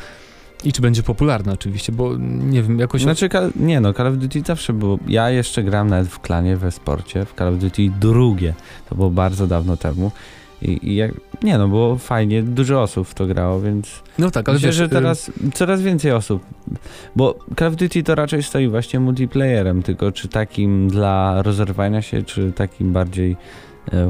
I 0.64 0.74
czy 0.74 0.82
będzie 0.82 1.04
popularne 1.04 1.54
oczywiście, 1.54 1.92
bo 1.92 2.18
nie 2.28 2.64
wiem, 2.64 2.80
jakoś... 2.80 3.02
Znaczy, 3.02 3.30
nie 3.56 3.80
no, 3.80 3.94
Call 3.94 4.08
of 4.08 4.18
Duty 4.18 4.42
zawsze 4.46 4.74
było... 4.74 5.00
Ja 5.08 5.30
jeszcze 5.30 5.64
gram 5.64 5.90
nawet 5.90 6.08
w 6.08 6.20
klanie, 6.20 6.58
we 6.58 6.72
sporcie, 6.72 7.26
w 7.26 7.34
Call 7.34 7.48
of 7.48 7.60
Duty 7.60 7.92
drugie. 8.00 8.54
To 8.90 8.96
było 8.96 9.10
bardzo 9.10 9.48
dawno 9.48 9.78
temu. 9.78 10.12
I, 10.62 10.90
i 10.90 10.96
jak, 10.96 11.12
nie 11.44 11.58
no, 11.58 11.68
było 11.68 11.98
fajnie, 11.98 12.44
dużo 12.44 12.82
osób 12.82 13.08
w 13.08 13.14
to 13.14 13.26
grało, 13.26 13.62
więc... 13.62 14.04
No 14.20 14.32
tak, 14.32 14.50
ale 14.50 14.56
myślę, 14.56 14.70
wiesz, 14.70 14.76
że 14.76 14.90
teraz 14.90 15.30
y 15.30 15.52
coraz 15.54 15.82
więcej 15.82 16.12
osób, 16.12 16.46
bo 17.16 17.40
Call 17.60 17.68
of 17.68 17.76
Duty 17.76 18.04
to 18.04 18.16
raczej 18.16 18.44
stoi 18.44 18.68
właśnie 18.68 19.00
multiplayerem, 19.00 19.84
tylko 19.84 20.12
czy 20.12 20.28
takim 20.28 20.88
dla 20.88 21.42
rozerwania 21.42 22.02
się, 22.02 22.24
czy 22.24 22.52
takim 22.52 22.94
bardziej 22.94 23.36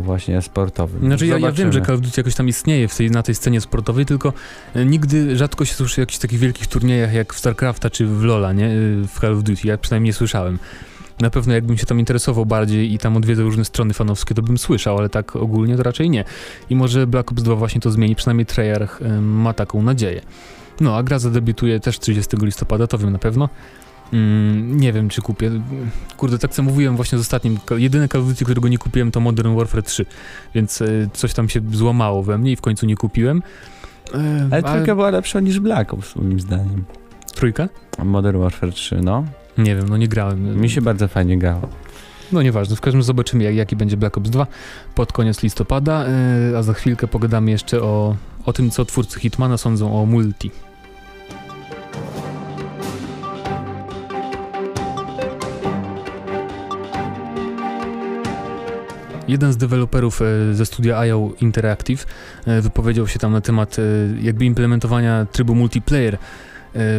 właśnie 0.01 0.41
sportowym. 0.41 1.01
Znaczy 1.01 1.27
ja, 1.27 1.37
ja, 1.37 1.51
wiem, 1.51 1.73
że 1.73 1.81
Call 1.81 1.95
of 1.95 2.01
Duty 2.01 2.13
jakoś 2.17 2.35
tam 2.35 2.47
istnieje 2.47 2.87
w 2.87 2.95
tej, 2.95 3.11
na 3.11 3.23
tej 3.23 3.35
scenie 3.35 3.61
sportowej, 3.61 4.05
tylko 4.05 4.33
e, 4.75 4.85
nigdy 4.85 5.37
rzadko 5.37 5.65
się 5.65 5.73
słyszy 5.73 6.01
o 6.01 6.03
jakichś 6.03 6.19
takich 6.19 6.39
wielkich 6.39 6.67
turniejach 6.67 7.13
jak 7.13 7.33
w 7.33 7.39
StarCrafta 7.39 7.89
czy 7.89 8.05
w 8.05 8.23
LoLa, 8.23 8.53
nie? 8.53 8.65
E, 8.65 8.69
w 9.07 9.19
Call 9.19 9.33
of 9.33 9.43
Duty. 9.43 9.67
Ja 9.67 9.77
przynajmniej 9.77 10.09
nie 10.09 10.13
słyszałem. 10.13 10.59
Na 11.19 11.29
pewno 11.29 11.53
jakbym 11.53 11.77
się 11.77 11.85
tam 11.85 11.99
interesował 11.99 12.45
bardziej 12.45 12.93
i 12.93 12.97
tam 12.97 13.17
odwiedzał 13.17 13.45
różne 13.45 13.65
strony 13.65 13.93
fanowskie, 13.93 14.35
to 14.35 14.41
bym 14.41 14.57
słyszał, 14.57 14.97
ale 14.97 15.09
tak 15.09 15.35
ogólnie 15.35 15.77
to 15.77 15.83
raczej 15.83 16.09
nie. 16.09 16.23
I 16.69 16.75
może 16.75 17.07
Black 17.07 17.31
Ops 17.31 17.43
2 17.43 17.55
właśnie 17.55 17.81
to 17.81 17.91
zmieni, 17.91 18.15
przynajmniej 18.15 18.45
Treyarch 18.45 18.99
ma 19.21 19.53
taką 19.53 19.81
nadzieję. 19.81 20.21
No, 20.79 20.97
a 20.97 21.03
gra 21.03 21.19
zadebiutuje 21.19 21.79
też 21.79 21.99
30 21.99 22.37
listopada, 22.41 22.87
to 22.87 22.97
wiem 22.97 23.11
na 23.11 23.19
pewno. 23.19 23.49
Mm, 24.13 24.79
nie 24.79 24.93
wiem, 24.93 25.09
czy 25.09 25.21
kupię. 25.21 25.51
Kurde, 26.17 26.39
tak 26.39 26.51
co 26.51 26.63
mówiłem 26.63 26.95
właśnie 26.95 27.17
z 27.17 27.21
ostatnim. 27.21 27.59
Jedyny 27.77 28.07
Call 28.07 28.21
of 28.21 28.27
Duty, 28.27 28.45
którego 28.45 28.67
nie 28.67 28.77
kupiłem, 28.77 29.11
to 29.11 29.19
Modern 29.19 29.55
Warfare 29.55 29.83
3, 29.83 30.05
więc 30.55 30.81
y, 30.81 31.09
coś 31.13 31.33
tam 31.33 31.49
się 31.49 31.61
złamało 31.71 32.23
we 32.23 32.37
mnie 32.37 32.51
i 32.51 32.55
w 32.55 32.61
końcu 32.61 32.85
nie 32.85 32.95
kupiłem. 32.95 33.41
E, 34.13 34.47
ale 34.51 34.63
trójka 34.63 34.95
była 34.95 35.09
lepsza 35.09 35.39
niż 35.39 35.59
Black 35.59 35.93
Ops, 35.93 36.15
moim 36.15 36.39
zdaniem. 36.39 36.85
Trójka? 37.35 37.69
Modern 38.03 38.37
Warfare 38.37 38.73
3, 38.73 39.01
no. 39.01 39.23
Nie 39.57 39.75
wiem, 39.75 39.89
no 39.89 39.97
nie 39.97 40.07
grałem. 40.07 40.61
Mi 40.61 40.69
się 40.69 40.81
bardzo 40.81 41.07
fajnie 41.07 41.37
grało. 41.37 41.69
No 42.31 42.41
nieważne, 42.41 42.75
w 42.75 42.81
każdym 42.81 42.99
razie 42.99 43.07
zobaczymy 43.07 43.43
jak, 43.43 43.55
jaki 43.55 43.75
będzie 43.75 43.97
Black 43.97 44.17
Ops 44.17 44.29
2 44.29 44.47
pod 44.95 45.13
koniec 45.13 45.43
listopada, 45.43 46.05
a 46.57 46.63
za 46.63 46.73
chwilkę 46.73 47.07
pogadamy 47.07 47.51
jeszcze 47.51 47.81
o, 47.81 48.15
o 48.45 48.53
tym, 48.53 48.69
co 48.71 48.85
twórcy 48.85 49.19
Hitmana 49.19 49.57
sądzą 49.57 50.01
o 50.01 50.05
multi. 50.05 50.51
Jeden 59.27 59.53
z 59.53 59.57
deweloperów 59.57 60.21
e, 60.21 60.53
ze 60.53 60.65
studia 60.65 60.97
IO 60.97 61.31
Interactive 61.41 62.05
e, 62.45 62.61
wypowiedział 62.61 63.07
się 63.07 63.19
tam 63.19 63.31
na 63.31 63.41
temat 63.41 63.77
e, 63.79 63.81
jakby 64.21 64.45
implementowania 64.45 65.25
trybu 65.31 65.55
multiplayer 65.55 66.17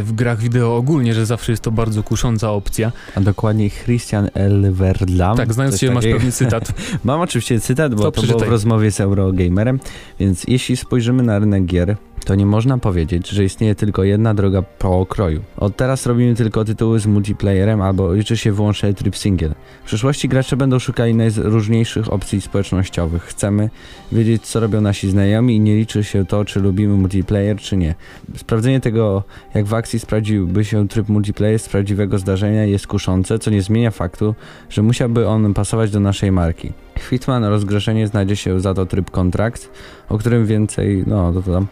w 0.02 0.12
grach 0.12 0.38
wideo 0.38 0.76
ogólnie, 0.76 1.14
że 1.14 1.26
zawsze 1.26 1.52
jest 1.52 1.62
to 1.62 1.70
bardzo 1.70 2.02
kusząca 2.02 2.50
opcja. 2.50 2.92
A 3.14 3.20
dokładniej 3.20 3.70
Christian 3.70 4.28
L. 4.34 4.72
Verdlam. 4.72 5.36
Tak, 5.36 5.54
znając 5.54 5.78
się 5.78 5.90
masz 5.90 6.04
pewien 6.04 6.32
cytat. 6.32 6.72
Mam 7.04 7.20
oczywiście 7.20 7.60
cytat, 7.60 7.94
bo 7.94 8.10
to, 8.10 8.20
to 8.20 8.26
było 8.26 8.38
w 8.38 8.48
rozmowie 8.48 8.90
z 8.90 9.00
Eurogamerem, 9.00 9.80
więc 10.20 10.44
jeśli 10.48 10.76
spojrzymy 10.76 11.22
na 11.22 11.38
rynek 11.38 11.64
gier, 11.64 11.96
to 12.24 12.34
nie 12.34 12.46
można 12.46 12.78
powiedzieć, 12.78 13.28
że 13.28 13.44
istnieje 13.44 13.74
tylko 13.74 14.04
jedna 14.04 14.34
droga 14.34 14.62
po 14.62 15.00
okroju. 15.00 15.42
Od 15.56 15.76
teraz 15.76 16.06
robimy 16.06 16.34
tylko 16.34 16.64
tytuły 16.64 17.00
z 17.00 17.06
multiplayerem 17.06 17.82
albo 17.82 18.14
liczy 18.14 18.36
się 18.36 18.52
wyłącznie 18.52 18.94
tryb 18.94 19.16
single. 19.16 19.54
W 19.82 19.86
przyszłości 19.86 20.28
gracze 20.28 20.56
będą 20.56 20.78
szukali 20.78 21.14
najróżniejszych 21.14 22.12
opcji 22.12 22.40
społecznościowych. 22.40 23.22
Chcemy 23.22 23.70
wiedzieć, 24.12 24.42
co 24.42 24.60
robią 24.60 24.80
nasi 24.80 25.10
znajomi 25.10 25.56
i 25.56 25.60
nie 25.60 25.76
liczy 25.76 26.04
się 26.04 26.26
to, 26.26 26.44
czy 26.44 26.60
lubimy 26.60 26.94
multiplayer, 26.94 27.56
czy 27.56 27.76
nie. 27.76 27.94
Sprawdzenie 28.36 28.80
tego, 28.80 29.22
jak 29.54 29.66
w 29.66 29.74
akcji 29.74 29.98
sprawdziłby 29.98 30.64
się 30.64 30.88
tryb 30.88 31.08
multiplayer 31.08 31.58
z 31.58 31.68
prawdziwego 31.68 32.18
zdarzenia 32.18 32.64
jest 32.64 32.86
kuszące, 32.86 33.38
co 33.38 33.50
nie 33.50 33.62
zmienia 33.62 33.90
faktu, 33.90 34.34
że 34.70 34.82
musiałby 34.82 35.28
on 35.28 35.54
pasować 35.54 35.90
do 35.90 36.00
naszej 36.00 36.32
marki. 36.32 36.72
Hitman 36.98 37.44
rozgrzeszenie 37.44 38.06
znajdzie 38.06 38.36
się 38.36 38.60
za 38.60 38.74
to 38.74 38.86
tryb 38.86 39.10
kontrakt, 39.10 39.70
o 40.08 40.18
którym 40.18 40.46
więcej, 40.46 41.04
no 41.06 41.32
to, 41.32 41.42
to, 41.42 41.62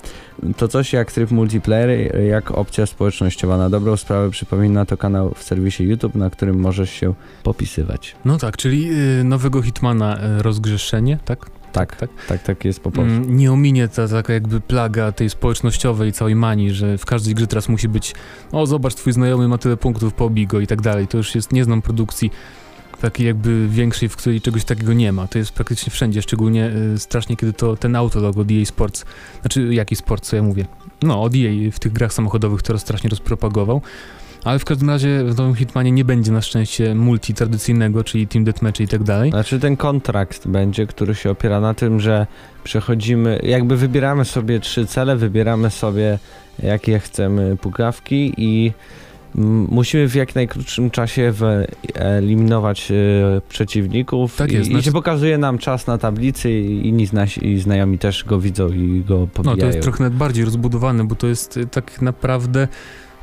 to 0.56 0.68
coś 0.68 0.92
jak 0.92 1.12
tryb 1.12 1.30
multiplayer, 1.30 2.20
jak 2.20 2.50
opcja 2.50 2.86
społecznościowa. 2.86 3.58
Na 3.58 3.70
dobrą 3.70 3.96
sprawę 3.96 4.30
przypomina 4.30 4.84
to 4.84 4.96
kanał 4.96 5.34
w 5.34 5.42
serwisie 5.42 5.84
YouTube, 5.84 6.14
na 6.14 6.30
którym 6.30 6.60
możesz 6.60 6.90
się 6.90 7.14
popisywać. 7.42 8.16
No 8.24 8.38
tak, 8.38 8.56
czyli 8.56 8.90
y, 9.20 9.24
nowego 9.24 9.62
Hitmana 9.62 10.18
y, 10.38 10.42
rozgrzeszenie, 10.42 11.18
tak? 11.24 11.50
Tak, 11.72 11.96
tak, 11.96 12.10
tak, 12.28 12.42
tak 12.42 12.64
jest 12.64 12.80
po 12.80 12.90
polsku. 12.90 13.14
Mm, 13.14 13.36
nie 13.36 13.52
ominie 13.52 13.88
ta 13.88 14.08
taka 14.08 14.32
jakby 14.32 14.60
plaga 14.60 15.12
tej 15.12 15.30
społecznościowej 15.30 16.12
całej 16.12 16.34
manii, 16.34 16.70
że 16.70 16.98
w 16.98 17.04
każdej 17.06 17.34
grze 17.34 17.46
teraz 17.46 17.68
musi 17.68 17.88
być 17.88 18.14
o 18.52 18.66
zobacz, 18.66 18.94
twój 18.94 19.12
znajomy 19.12 19.48
ma 19.48 19.58
tyle 19.58 19.76
punktów, 19.76 20.14
pobij 20.14 20.46
go 20.46 20.60
i 20.60 20.66
tak 20.66 20.80
dalej. 20.80 21.06
To 21.06 21.16
już 21.16 21.34
jest, 21.34 21.52
nie 21.52 21.64
znam 21.64 21.82
produkcji 21.82 22.30
takiej 23.00 23.26
jakby 23.26 23.68
większej, 23.68 24.08
w 24.08 24.16
której 24.16 24.40
czegoś 24.40 24.64
takiego 24.64 24.92
nie 24.92 25.12
ma. 25.12 25.28
To 25.28 25.38
jest 25.38 25.52
praktycznie 25.52 25.90
wszędzie, 25.90 26.22
szczególnie 26.22 26.70
y, 26.94 26.98
strasznie, 26.98 27.36
kiedy 27.36 27.52
to 27.52 27.76
ten 27.76 27.96
autolog 27.96 28.36
od 28.36 28.50
EA 28.50 28.64
Sports, 28.64 29.04
znaczy 29.40 29.74
jaki 29.74 29.96
sport, 29.96 30.24
co 30.24 30.36
ja 30.36 30.42
mówię, 30.42 30.64
no 31.02 31.22
od 31.22 31.32
EA 31.34 31.70
w 31.72 31.78
tych 31.78 31.92
grach 31.92 32.12
samochodowych 32.12 32.62
to 32.62 32.78
strasznie 32.78 33.10
rozpropagował. 33.10 33.82
Ale 34.44 34.58
w 34.58 34.64
każdym 34.64 34.90
razie 34.90 35.24
w 35.24 35.36
nowym 35.36 35.54
Hitmanie 35.54 35.92
nie 35.92 36.04
będzie 36.04 36.32
na 36.32 36.42
szczęście 36.42 36.94
multi 36.94 37.34
tradycyjnego, 37.34 38.04
czyli 38.04 38.26
Team 38.26 38.44
Deathmatch 38.44 38.80
i 38.80 38.88
tak 38.88 39.02
dalej. 39.02 39.30
Znaczy 39.30 39.60
ten 39.60 39.76
kontrakt 39.76 40.48
będzie, 40.48 40.86
który 40.86 41.14
się 41.14 41.30
opiera 41.30 41.60
na 41.60 41.74
tym, 41.74 42.00
że 42.00 42.26
przechodzimy, 42.64 43.40
jakby 43.42 43.76
wybieramy 43.76 44.24
sobie 44.24 44.60
trzy 44.60 44.86
cele, 44.86 45.16
wybieramy 45.16 45.70
sobie 45.70 46.18
jakie 46.62 46.98
chcemy 46.98 47.56
pukawki 47.56 48.32
i 48.36 48.72
musimy 49.70 50.08
w 50.08 50.14
jak 50.14 50.34
najkrótszym 50.34 50.90
czasie 50.90 51.32
wyeliminować 51.32 52.90
e, 52.90 52.94
przeciwników 53.48 54.36
Tak 54.36 54.52
i, 54.52 54.54
jest, 54.54 54.68
i 54.68 54.70
znaczy- 54.72 54.84
się 54.84 54.92
pokazuje 54.92 55.38
nam 55.38 55.58
czas 55.58 55.86
na 55.86 55.98
tablicy 55.98 56.52
i 56.52 56.88
inni 56.88 57.08
nasi 57.12 57.58
znajomi 57.60 57.98
też 57.98 58.24
go 58.24 58.40
widzą 58.40 58.68
i 58.68 59.04
go 59.08 59.18
No 59.18 59.26
pobijają. 59.26 59.58
to 59.60 59.66
jest 59.66 59.80
trochę 59.80 60.10
bardziej 60.10 60.44
rozbudowane, 60.44 61.04
bo 61.04 61.14
to 61.14 61.26
jest 61.26 61.56
y, 61.56 61.66
tak 61.66 62.02
naprawdę 62.02 62.68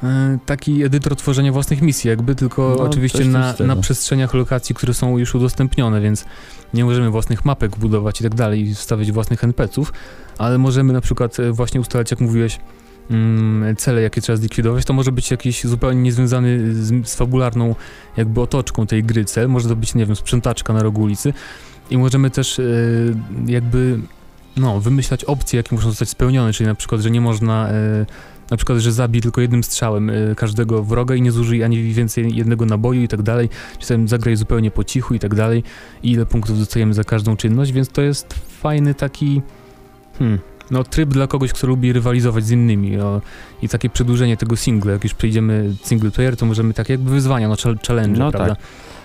y, 0.04 0.08
taki 0.46 0.84
edytor 0.84 1.16
tworzenia 1.16 1.52
własnych 1.52 1.82
misji, 1.82 2.10
jakby 2.10 2.36
tylko 2.36 2.76
No, 2.78 2.84
oczywiście 2.84 3.26
na, 3.26 3.54
na 3.68 3.76
przestrzeniach 3.76 4.34
lokacji, 4.34 4.76
które 4.76 4.94
są 4.94 5.18
już 5.18 5.36
udostępnione, 5.36 6.02
więc 6.02 6.26
nie 6.74 6.86
możemy 6.86 7.10
własnych 7.10 7.46
mapek 7.46 7.78
budować 7.78 8.20
i 8.22 8.24
tak 8.24 8.36
dalej 8.36 8.62
i 8.70 8.76
wstawiać 8.76 9.12
własnych 9.12 9.44
NPC-ów, 9.44 9.94
ale 10.38 10.58
możemy 10.58 10.94
na 10.94 11.02
przykład 11.02 11.38
właśnie 11.52 11.82
ustalać, 11.82 12.12
jak 12.12 12.20
mówiłeś, 12.20 12.60
cele, 13.78 14.02
jakie 14.02 14.22
trzeba 14.22 14.38
zlikwidować, 14.38 14.86
to 14.86 14.94
może 14.94 15.12
być 15.12 15.32
jakiś 15.32 15.64
zupełnie 15.64 16.02
niezwiązany 16.02 16.74
z, 16.74 17.08
z 17.08 17.16
fabularną 17.16 17.76
jakby 18.18 18.42
otoczką 18.42 18.88
tej 18.88 19.04
gry 19.04 19.26
cel, 19.26 19.50
może 19.50 19.70
to 19.70 19.76
być, 19.76 19.96
nie 19.96 20.06
wiem, 20.06 20.16
sprzątaczka 20.16 20.74
na 20.74 20.84
rogu 20.84 21.02
ulicy. 21.02 21.34
I 21.90 21.98
możemy 21.98 22.30
też 22.30 22.60
y, 22.60 23.16
jakby 23.46 24.00
no, 24.58 24.80
wymyślać 24.80 25.24
opcje, 25.24 25.58
jakie 25.58 25.76
muszą 25.76 25.90
zostać 25.90 26.10
spełnione, 26.10 26.54
czyli 26.54 26.68
na 26.68 26.76
przykład, 26.76 27.02
że 27.02 27.12
nie 27.12 27.22
można, 27.22 27.70
e, 27.70 28.06
na 28.52 28.58
przykład, 28.58 28.78
że 28.78 28.92
zabij 28.92 29.22
tylko 29.22 29.42
jednym 29.42 29.64
strzałem 29.64 30.10
e, 30.10 30.14
każdego 30.36 30.84
wroga 30.84 31.16
i 31.16 31.22
nie 31.22 31.32
zużyj 31.32 31.64
ani 31.64 31.94
więcej 31.94 32.36
jednego 32.36 32.66
naboju 32.66 33.02
i 33.02 33.08
tak 33.08 33.22
dalej, 33.22 33.50
czasem 33.80 34.08
zagraj 34.08 34.36
zupełnie 34.36 34.72
po 34.72 34.84
cichu 34.84 35.14
i 35.14 35.20
tak 35.20 35.36
dalej. 35.36 35.64
I 36.04 36.12
ile 36.12 36.26
punktów 36.26 36.60
dostajemy 36.60 36.94
za 36.94 37.04
każdą 37.04 37.38
czynność, 37.38 37.72
więc 37.72 37.90
to 37.90 38.02
jest 38.02 38.34
fajny 38.34 38.94
taki, 38.94 39.42
hmm, 40.20 40.40
no 40.74 40.84
tryb 40.84 41.10
dla 41.10 41.28
kogoś, 41.28 41.54
kto 41.54 41.68
lubi 41.68 41.94
rywalizować 41.94 42.46
z 42.46 42.52
innymi 42.52 43.00
o, 43.00 43.22
i 43.62 43.70
takie 43.70 43.90
przedłużenie 43.90 44.38
tego 44.38 44.56
singla, 44.56 44.92
jak 44.92 45.04
już 45.04 45.14
przejdziemy 45.14 45.76
single 45.84 46.12
player, 46.12 46.38
to 46.38 46.46
możemy 46.46 46.74
tak 46.74 46.90
jakby 46.90 47.12
wyzwania, 47.12 47.48
no 47.48 47.56
chal- 47.56 47.88
challenge, 47.88 48.20
No 48.20 48.32
prawda? 48.32 48.56
tak. 48.56 48.64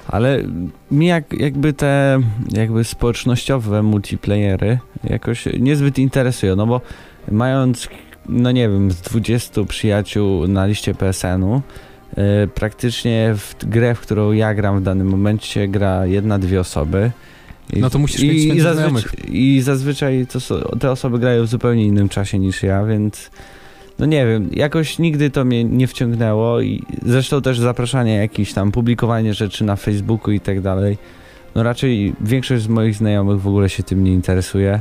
Ale 0.08 0.42
mi 0.90 1.06
jak, 1.06 1.32
jakby 1.32 1.72
te 1.72 2.20
jakby 2.52 2.84
społecznościowe 2.84 3.82
multiplayery 3.82 4.78
jakoś 5.04 5.44
niezbyt 5.60 5.98
interesują, 5.98 6.56
no 6.56 6.66
bo 6.66 6.80
mając, 7.30 7.88
no 8.28 8.52
nie 8.52 8.68
wiem, 8.68 8.90
z 8.90 9.00
20 9.00 9.64
przyjaciół 9.64 10.46
na 10.48 10.66
liście 10.66 10.94
PSN-u, 10.94 11.62
e, 12.16 12.46
praktycznie 12.46 13.34
w 13.36 13.54
grę, 13.66 13.94
w 13.94 14.00
którą 14.00 14.32
ja 14.32 14.54
gram 14.54 14.80
w 14.80 14.82
danym 14.82 15.06
momencie, 15.08 15.68
gra 15.68 16.06
jedna, 16.06 16.38
dwie 16.38 16.60
osoby. 16.60 17.10
I, 17.72 17.80
No 17.80 17.90
to 17.90 17.98
musisz 17.98 18.20
i, 18.20 18.28
mieć 18.28 18.44
i. 18.44 19.56
I 19.56 19.62
zazwyczaj 19.62 20.26
to, 20.26 20.76
te 20.78 20.90
osoby 20.90 21.18
grają 21.18 21.44
w 21.44 21.48
zupełnie 21.48 21.84
innym 21.84 22.08
czasie 22.08 22.38
niż 22.38 22.62
ja, 22.62 22.84
więc 22.84 23.30
no 23.98 24.06
nie 24.06 24.26
wiem, 24.26 24.50
jakoś 24.52 24.98
nigdy 24.98 25.30
to 25.30 25.44
mnie 25.44 25.64
nie 25.64 25.86
wciągnęło 25.86 26.60
i 26.60 26.82
zresztą 27.06 27.42
też 27.42 27.58
zapraszanie 27.58 28.14
jakichś 28.14 28.52
tam, 28.52 28.72
publikowanie 28.72 29.34
rzeczy 29.34 29.64
na 29.64 29.76
Facebooku 29.76 30.32
i 30.32 30.40
tak 30.40 30.60
dalej. 30.60 30.98
No 31.54 31.62
raczej 31.62 32.14
większość 32.20 32.62
z 32.62 32.68
moich 32.68 32.94
znajomych 32.94 33.40
w 33.40 33.48
ogóle 33.48 33.68
się 33.68 33.82
tym 33.82 34.04
nie 34.04 34.12
interesuje. 34.12 34.80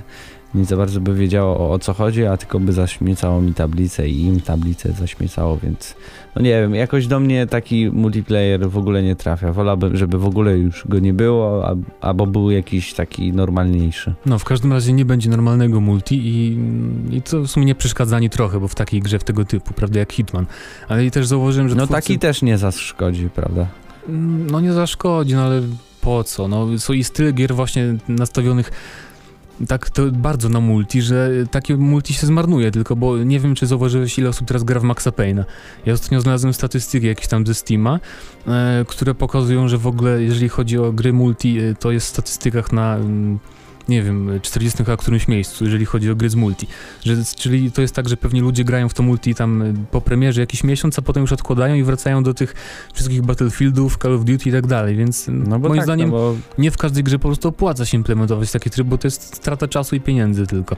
Nie 0.56 0.66
za 0.66 0.78
bardzo 0.78 1.00
by 1.02 1.14
wiedziało 1.16 1.58
o, 1.60 1.72
o 1.72 1.80
co 1.80 1.94
chodzi, 1.94 2.26
a 2.26 2.38
tylko 2.38 2.60
by 2.60 2.74
zaśmiecało 2.74 3.42
mi 3.42 3.54
tablicę 3.54 4.10
i 4.10 4.22
im 4.22 4.42
tablicę 4.42 4.92
zaśmiecało, 4.92 5.58
więc 5.58 5.96
no 6.36 6.42
nie 6.42 6.50
wiem, 6.62 6.76
jakoś 6.76 7.08
do 7.08 7.20
mnie 7.20 7.48
taki 7.48 7.90
multiplayer 7.92 8.70
w 8.70 8.78
ogóle 8.78 9.04
nie 9.04 9.16
trafia. 9.16 9.54
Wolałbym, 9.54 9.98
żeby 9.98 10.18
w 10.18 10.26
ogóle 10.26 10.58
już 10.58 10.88
go 10.88 11.00
nie 11.00 11.14
było, 11.14 11.68
a, 11.68 11.76
albo 12.02 12.28
był 12.28 12.52
jakiś 12.52 12.94
taki 12.94 13.34
normalniejszy. 13.34 14.14
No, 14.26 14.40
w 14.40 14.44
każdym 14.44 14.74
razie 14.74 14.94
nie 14.94 15.06
będzie 15.06 15.30
normalnego 15.30 15.82
multi 15.82 16.16
i, 16.28 16.58
i 17.12 17.22
to 17.22 17.42
w 17.42 17.48
sumie 17.48 17.66
nie 17.66 17.76
przeszkadza 17.76 18.16
ani 18.16 18.30
trochę, 18.30 18.60
bo 18.60 18.68
w 18.68 18.76
takiej 18.76 19.02
grze 19.02 19.20
w 19.20 19.24
tego 19.24 19.46
typu, 19.46 19.74
prawda, 19.74 20.00
jak 20.00 20.14
Hitman. 20.14 20.46
Ale 20.88 21.06
i 21.06 21.12
też 21.12 21.28
zauważyłem, 21.28 21.70
że 21.70 21.76
No 21.76 21.86
twórcy, 21.86 22.02
taki 22.02 22.20
też 22.20 22.42
nie 22.42 22.58
zaszkodzi, 22.58 23.30
prawda? 23.36 23.68
Mm, 24.10 24.48
No 24.50 24.60
nie 24.60 24.74
zaszkodzi, 24.74 25.34
no 25.34 25.42
ale 25.42 25.62
po 26.02 26.24
co? 26.24 26.48
No, 26.48 26.68
jest 26.90 27.14
tyle 27.14 27.32
gier 27.32 27.56
właśnie 27.56 27.96
nastawionych 28.08 28.72
tak 29.68 29.90
to 29.90 30.12
bardzo 30.12 30.50
na 30.50 30.60
multi, 30.60 31.02
że 31.02 31.32
takie 31.52 31.78
multi 31.78 32.14
się 32.14 32.28
zmarnuje 32.28 32.72
tylko, 32.72 32.96
bo 32.96 33.18
nie 33.18 33.40
wiem, 33.40 33.56
czy 33.56 33.68
zauważyłeś, 33.68 34.20
ile 34.20 34.30
osób 34.30 34.48
teraz 34.48 34.64
gra 34.64 34.80
w 34.80 34.84
Maxa 34.84 35.10
Payne'a. 35.10 35.44
Ja 35.86 35.94
ostatnio 35.94 36.22
znalazłem 36.22 36.54
statystyki 36.54 37.08
jakieś 37.08 37.28
tam 37.28 37.48
ze 37.48 37.54
Steama, 37.54 38.00
e, 38.48 38.86
które 38.88 39.16
pokazują, 39.16 39.68
że 39.68 39.78
w 39.78 39.88
ogóle, 39.88 40.24
jeżeli 40.24 40.50
chodzi 40.50 40.78
o 40.78 40.92
gry 40.92 41.14
multi, 41.14 41.60
e, 41.60 41.76
to 41.76 41.92
jest 41.92 42.08
w 42.08 42.10
statystykach 42.10 42.72
na... 42.72 42.96
mm, 42.96 43.40
nie 43.90 44.04
wiem, 44.04 44.40
40 44.42 44.78
chyba 44.78 44.98
którymś 44.98 45.28
miejscu, 45.28 45.64
jeżeli 45.64 45.86
chodzi 45.86 46.12
o 46.12 46.16
gry 46.16 46.30
z 46.30 46.36
multi. 46.36 46.68
Że, 47.04 47.16
czyli 47.38 47.72
to 47.72 47.82
jest 47.82 47.96
tak, 47.96 48.10
że 48.10 48.18
pewnie 48.18 48.42
ludzie 48.42 48.64
grają 48.64 48.90
w 48.90 48.94
to 48.94 49.04
multi 49.04 49.36
tam 49.36 49.62
e, 49.62 49.74
po 49.92 50.02
premierze 50.02 50.42
jakiś 50.42 50.64
miesiąc, 50.64 51.00
a 51.00 51.02
potem 51.02 51.22
już 51.22 51.32
odkładają 51.32 51.76
i 51.76 51.84
wracają 51.84 52.24
do 52.24 52.34
tych 52.34 52.56
wszystkich 52.94 53.22
Battlefieldów, 53.22 53.98
Call 53.98 54.14
of 54.14 54.26
Duty 54.26 54.50
i 54.50 54.52
tak 54.52 54.68
dalej, 54.68 54.96
więc 54.96 55.26
No 55.28 55.60
bo 55.60 55.70
moim 55.70 55.80
tak, 55.80 55.86
zdaniem 55.86 56.10
no 56.10 56.18
bo 56.18 56.36
nie 56.58 56.72
w 56.72 56.78
każdej 56.78 57.04
grze 57.04 57.20
po 57.20 57.28
prostu 57.28 57.48
opłaca 57.48 57.86
się 57.86 57.98
implementować 57.98 58.52
taki 58.52 58.70
tryb, 58.70 58.88
bo 58.88 58.98
to 58.98 59.08
jest 59.08 59.36
strata 59.36 59.68
czasu 59.68 59.96
i 59.96 60.02
pieniędzy 60.02 60.48
tylko. 60.48 60.76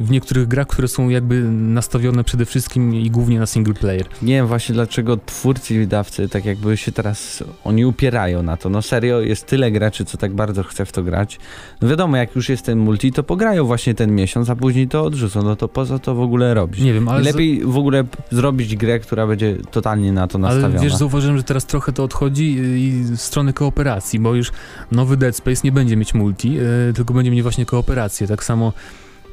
W 0.00 0.10
niektórych 0.10 0.48
grach, 0.48 0.66
które 0.66 0.88
są 0.88 1.08
jakby 1.08 1.42
nastawione 1.50 2.24
przede 2.24 2.44
wszystkim 2.44 2.94
i 2.94 3.10
głównie 3.10 3.38
na 3.38 3.46
single 3.46 3.74
player. 3.74 4.06
nie 4.22 4.34
wiem 4.34 4.46
właśnie 4.46 4.74
dlaczego 4.74 5.16
twórcy 5.16 5.74
i 5.74 5.78
wydawcy 5.78 6.28
tak 6.28 6.44
jakby 6.44 6.76
się 6.76 6.92
teraz, 6.92 7.44
oni 7.64 7.84
upierają 7.84 8.42
na 8.42 8.56
to. 8.56 8.70
No 8.70 8.82
serio, 8.82 9.20
jest 9.20 9.46
tyle 9.46 9.70
graczy, 9.70 10.04
co 10.04 10.18
tak 10.18 10.32
bardzo 10.34 10.62
chce 10.62 10.86
w 10.86 10.92
to 10.92 11.02
grać. 11.02 11.38
No 11.80 11.88
wiadomo, 11.88 12.16
jak 12.16 12.36
już 12.36 12.48
jest 12.52 12.64
ten 12.66 12.78
multi, 12.78 13.12
to 13.12 13.22
pograją 13.22 13.64
właśnie 13.64 13.94
ten 13.94 14.14
miesiąc, 14.14 14.50
a 14.50 14.56
później 14.56 14.88
to 14.88 15.04
odrzucą. 15.04 15.42
No 15.42 15.56
to 15.56 15.68
po 15.68 15.86
co 15.86 15.98
to 15.98 16.14
w 16.14 16.20
ogóle 16.20 16.54
robić? 16.54 16.80
Nie 16.82 16.92
wiem, 16.92 17.08
ale, 17.08 17.22
Lepiej 17.22 17.60
w 17.64 17.76
ogóle 17.76 18.04
zrobić 18.30 18.76
grę, 18.76 18.98
która 18.98 19.26
będzie 19.26 19.56
totalnie 19.70 20.12
na 20.12 20.26
to 20.28 20.38
ale 20.38 20.54
nastawiona. 20.54 20.82
wiesz, 20.82 20.94
zauważyłem, 20.94 21.36
że 21.36 21.42
teraz 21.42 21.66
trochę 21.66 21.92
to 21.92 22.04
odchodzi 22.04 22.58
y, 22.58 22.78
i 22.78 23.02
w 23.02 23.20
stronę 23.20 23.52
kooperacji, 23.52 24.18
bo 24.18 24.34
już 24.34 24.52
nowy 24.92 25.16
Dead 25.16 25.36
Space 25.36 25.60
nie 25.64 25.72
będzie 25.72 25.96
mieć 25.96 26.14
multi, 26.14 26.58
y, 26.58 26.92
tylko 26.94 27.14
będzie 27.14 27.30
mieć 27.30 27.42
właśnie 27.42 27.66
kooperację. 27.66 28.26
Tak 28.26 28.44
samo 28.44 28.72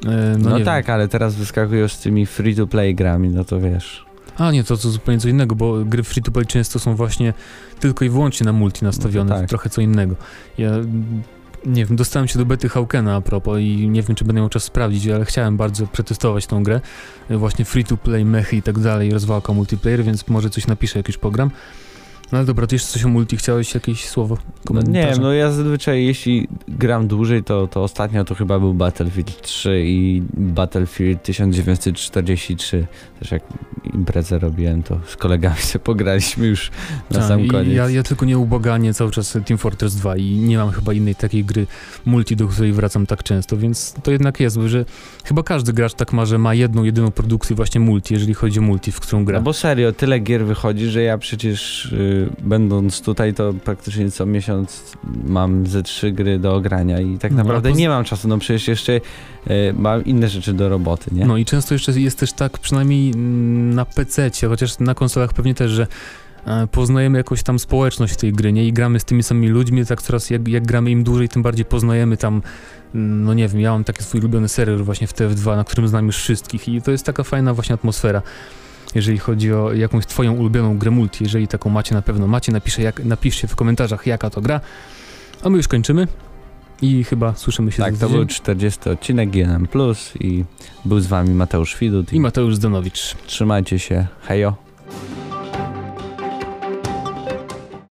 y, 0.04 0.08
no, 0.38 0.50
no 0.50 0.60
tak, 0.60 0.90
ale 0.90 1.08
teraz 1.08 1.34
wyskakują 1.34 1.88
z 1.88 1.98
tymi 1.98 2.26
free-to-play 2.26 2.94
grami, 2.94 3.28
no 3.28 3.44
to 3.44 3.60
wiesz. 3.60 4.04
Wiem. 4.04 4.10
A 4.38 4.50
nie, 4.52 4.64
to, 4.64 4.76
to 4.76 4.90
zupełnie 4.90 5.20
co 5.20 5.28
innego, 5.28 5.54
bo 5.54 5.84
gry 5.84 6.02
free 6.02 6.22
to 6.22 6.30
play 6.32 6.46
często 6.46 6.78
są 6.78 6.94
właśnie 6.94 7.34
tylko 7.80 8.04
i 8.04 8.08
wyłącznie 8.08 8.44
na 8.44 8.52
multi 8.52 8.84
nastawione, 8.84 9.30
No 9.30 9.40
tak. 9.40 9.48
trochę 9.48 9.70
co 9.70 9.80
innego. 9.80 10.14
Ja 10.58 10.70
nie 11.66 11.84
wiem, 11.84 11.96
dostałem 11.96 12.28
się 12.28 12.38
do 12.38 12.46
bety 12.46 12.68
Haukena 12.68 13.16
a 13.16 13.20
propos 13.20 13.58
i 13.60 13.88
nie 13.88 14.02
wiem, 14.02 14.16
czy 14.16 14.24
będę 14.24 14.40
miał 14.40 14.48
czas 14.48 14.64
sprawdzić, 14.64 15.08
ale 15.08 15.24
chciałem 15.24 15.56
bardzo 15.56 15.86
przetestować 15.86 16.46
tą 16.46 16.62
grę. 16.62 16.80
Y, 17.30 17.36
Właśnie 17.36 17.64
free 17.64 17.84
to 17.84 17.96
play, 17.96 18.24
mechy 18.24 18.56
i 18.56 18.62
tak 18.62 18.78
dalej, 18.78 19.10
rozwałka 19.10 19.52
multiplayer, 19.52 20.04
więc 20.04 20.28
może 20.28 20.50
coś 20.50 20.66
napiszę, 20.66 20.98
jakiś 20.98 21.16
program. 21.16 21.50
No 22.32 22.38
ale 22.38 22.46
dobra, 22.46 22.66
ty 22.66 22.74
jeszcze 22.74 22.92
coś 22.92 23.04
o 23.04 23.08
multi, 23.08 23.36
chciałeś 23.36 23.74
jakieś 23.74 24.08
słowo? 24.08 24.38
No 24.70 24.82
nie 24.82 25.06
wiem, 25.06 25.18
no 25.20 25.32
ja 25.32 25.52
zazwyczaj 25.52 26.04
jeśli 26.04 26.48
gram 26.68 27.08
dłużej, 27.08 27.44
to, 27.44 27.66
to 27.66 27.82
ostatnio 27.82 28.24
to 28.24 28.34
chyba 28.34 28.58
był 28.58 28.74
Battlefield 28.74 29.42
3 29.42 29.82
i 29.86 30.22
Battlefield 30.34 31.22
1943. 31.22 32.86
Też 33.20 33.30
jak 33.30 33.42
imprezę 33.94 34.38
robiłem, 34.38 34.82
to 34.82 35.00
z 35.06 35.16
kolegami 35.16 35.56
sobie 35.56 35.84
pograliśmy 35.84 36.46
już 36.46 36.70
na 37.10 37.18
Tak, 37.18 37.28
sam 37.28 37.46
koniec. 37.46 37.74
Ja, 37.74 37.90
ja 37.90 38.02
tylko 38.02 38.24
nieubłaganie 38.26 38.94
cały 38.94 39.10
czas 39.10 39.38
Team 39.46 39.58
Fortress 39.58 39.94
2 39.94 40.16
i 40.16 40.24
nie 40.24 40.58
mam 40.58 40.70
chyba 40.70 40.92
innej 40.92 41.14
takiej 41.14 41.44
gry 41.44 41.66
multi, 42.06 42.36
do 42.36 42.48
której 42.48 42.72
wracam 42.72 43.06
tak 43.06 43.22
często, 43.22 43.56
więc 43.56 43.94
to 44.02 44.10
jednak 44.10 44.40
jest, 44.40 44.58
że 44.66 44.84
chyba 45.24 45.42
każdy 45.42 45.72
gracz 45.72 45.94
tak 45.94 46.12
ma, 46.12 46.26
że 46.26 46.38
ma 46.38 46.54
jedną, 46.54 46.84
jedyną 46.84 47.10
produkcję 47.10 47.56
właśnie 47.56 47.80
multi, 47.80 48.14
jeżeli 48.14 48.34
chodzi 48.34 48.58
o 48.58 48.62
multi, 48.62 48.92
w 48.92 49.00
którą 49.00 49.24
gra. 49.24 49.38
No 49.38 49.44
bo 49.44 49.52
serio, 49.52 49.92
tyle 49.92 50.18
gier 50.20 50.44
wychodzi, 50.44 50.86
że 50.86 51.02
ja 51.02 51.18
przecież 51.18 51.84
y, 51.84 52.30
będąc 52.42 53.00
tutaj, 53.00 53.34
to 53.34 53.52
praktycznie 53.64 54.10
co 54.10 54.26
miesiąc 54.26 54.96
mam 55.24 55.66
ze 55.66 55.82
trzy 55.82 56.12
gry 56.12 56.38
do 56.38 56.54
ogrania 56.54 57.00
i 57.00 57.18
tak 57.18 57.32
No, 57.32 57.36
naprawdę 57.36 57.72
nie 57.72 57.88
mam 57.88 58.04
czasu, 58.04 58.28
no 58.28 58.38
przecież 58.38 58.68
jeszcze 58.68 58.92
y, 58.92 59.00
mam 59.76 60.04
inne 60.04 60.28
rzeczy 60.28 60.52
do 60.52 60.68
roboty, 60.68 61.10
nie? 61.14 61.26
No 61.26 61.36
i 61.36 61.44
często 61.44 61.74
jeszcze 61.74 62.00
jest 62.00 62.18
też 62.18 62.32
tak, 62.32 62.58
przynajmniej 62.58 63.09
mm, 63.10 63.74
na 63.74 63.84
PC, 63.84 64.30
chociaż 64.48 64.78
na 64.78 64.94
konsolach 64.94 65.32
pewnie 65.32 65.54
też, 65.54 65.70
że 65.70 65.86
e, 66.46 66.66
poznajemy 66.66 67.18
jakąś 67.18 67.42
tam 67.42 67.58
społeczność 67.58 68.16
tej 68.16 68.32
gry, 68.32 68.52
nie? 68.52 68.66
I 68.66 68.72
gramy 68.72 69.00
z 69.00 69.04
tymi 69.04 69.22
samymi 69.22 69.48
ludźmi, 69.48 69.86
tak 69.86 70.02
coraz 70.02 70.30
jak, 70.30 70.48
jak 70.48 70.66
gramy 70.66 70.90
im 70.90 71.04
dłużej, 71.04 71.28
tym 71.28 71.42
bardziej 71.42 71.64
poznajemy 71.64 72.16
tam, 72.16 72.42
mm, 72.94 73.24
no 73.24 73.34
nie 73.34 73.48
wiem, 73.48 73.60
ja 73.60 73.72
mam 73.72 73.84
taki 73.84 74.02
swój 74.02 74.20
ulubiony 74.20 74.48
serwer 74.48 74.84
właśnie 74.84 75.06
w 75.06 75.14
TF2, 75.14 75.56
na 75.56 75.64
którym 75.64 75.88
znam 75.88 76.06
już 76.06 76.16
wszystkich 76.16 76.68
i 76.68 76.82
to 76.82 76.90
jest 76.90 77.06
taka 77.06 77.22
fajna 77.22 77.54
właśnie 77.54 77.74
atmosfera. 77.74 78.22
Jeżeli 78.94 79.18
chodzi 79.18 79.52
o 79.52 79.72
jakąś 79.72 80.06
twoją 80.06 80.32
ulubioną 80.32 80.78
grę 80.78 80.90
multi, 80.90 81.24
jeżeli 81.24 81.48
taką 81.48 81.70
macie 81.70 81.94
na 81.94 82.02
pewno 82.02 82.26
macie, 82.26 82.52
napisze 82.52 82.82
jak, 82.82 83.04
napiszcie 83.04 83.48
w 83.48 83.56
komentarzach 83.56 84.06
jaka 84.06 84.30
to 84.30 84.40
gra. 84.40 84.60
A 85.42 85.50
my 85.50 85.56
już 85.56 85.68
kończymy 85.68 86.08
i 86.82 87.04
chyba 87.04 87.34
słyszymy 87.34 87.72
się 87.72 87.82
Tak, 87.82 87.96
to 87.96 88.08
był 88.08 88.26
40 88.26 88.88
odcinek 88.90 89.30
GNM 89.30 89.66
Plus 89.66 90.12
i 90.20 90.44
był 90.84 91.00
z 91.00 91.06
wami 91.06 91.30
Mateusz 91.34 91.76
Widut 91.78 92.12
I 92.12 92.20
Mateusz 92.20 92.54
Zdanowicz. 92.54 93.16
trzymajcie 93.26 93.78
się, 93.78 94.06
hejo. 94.22 94.54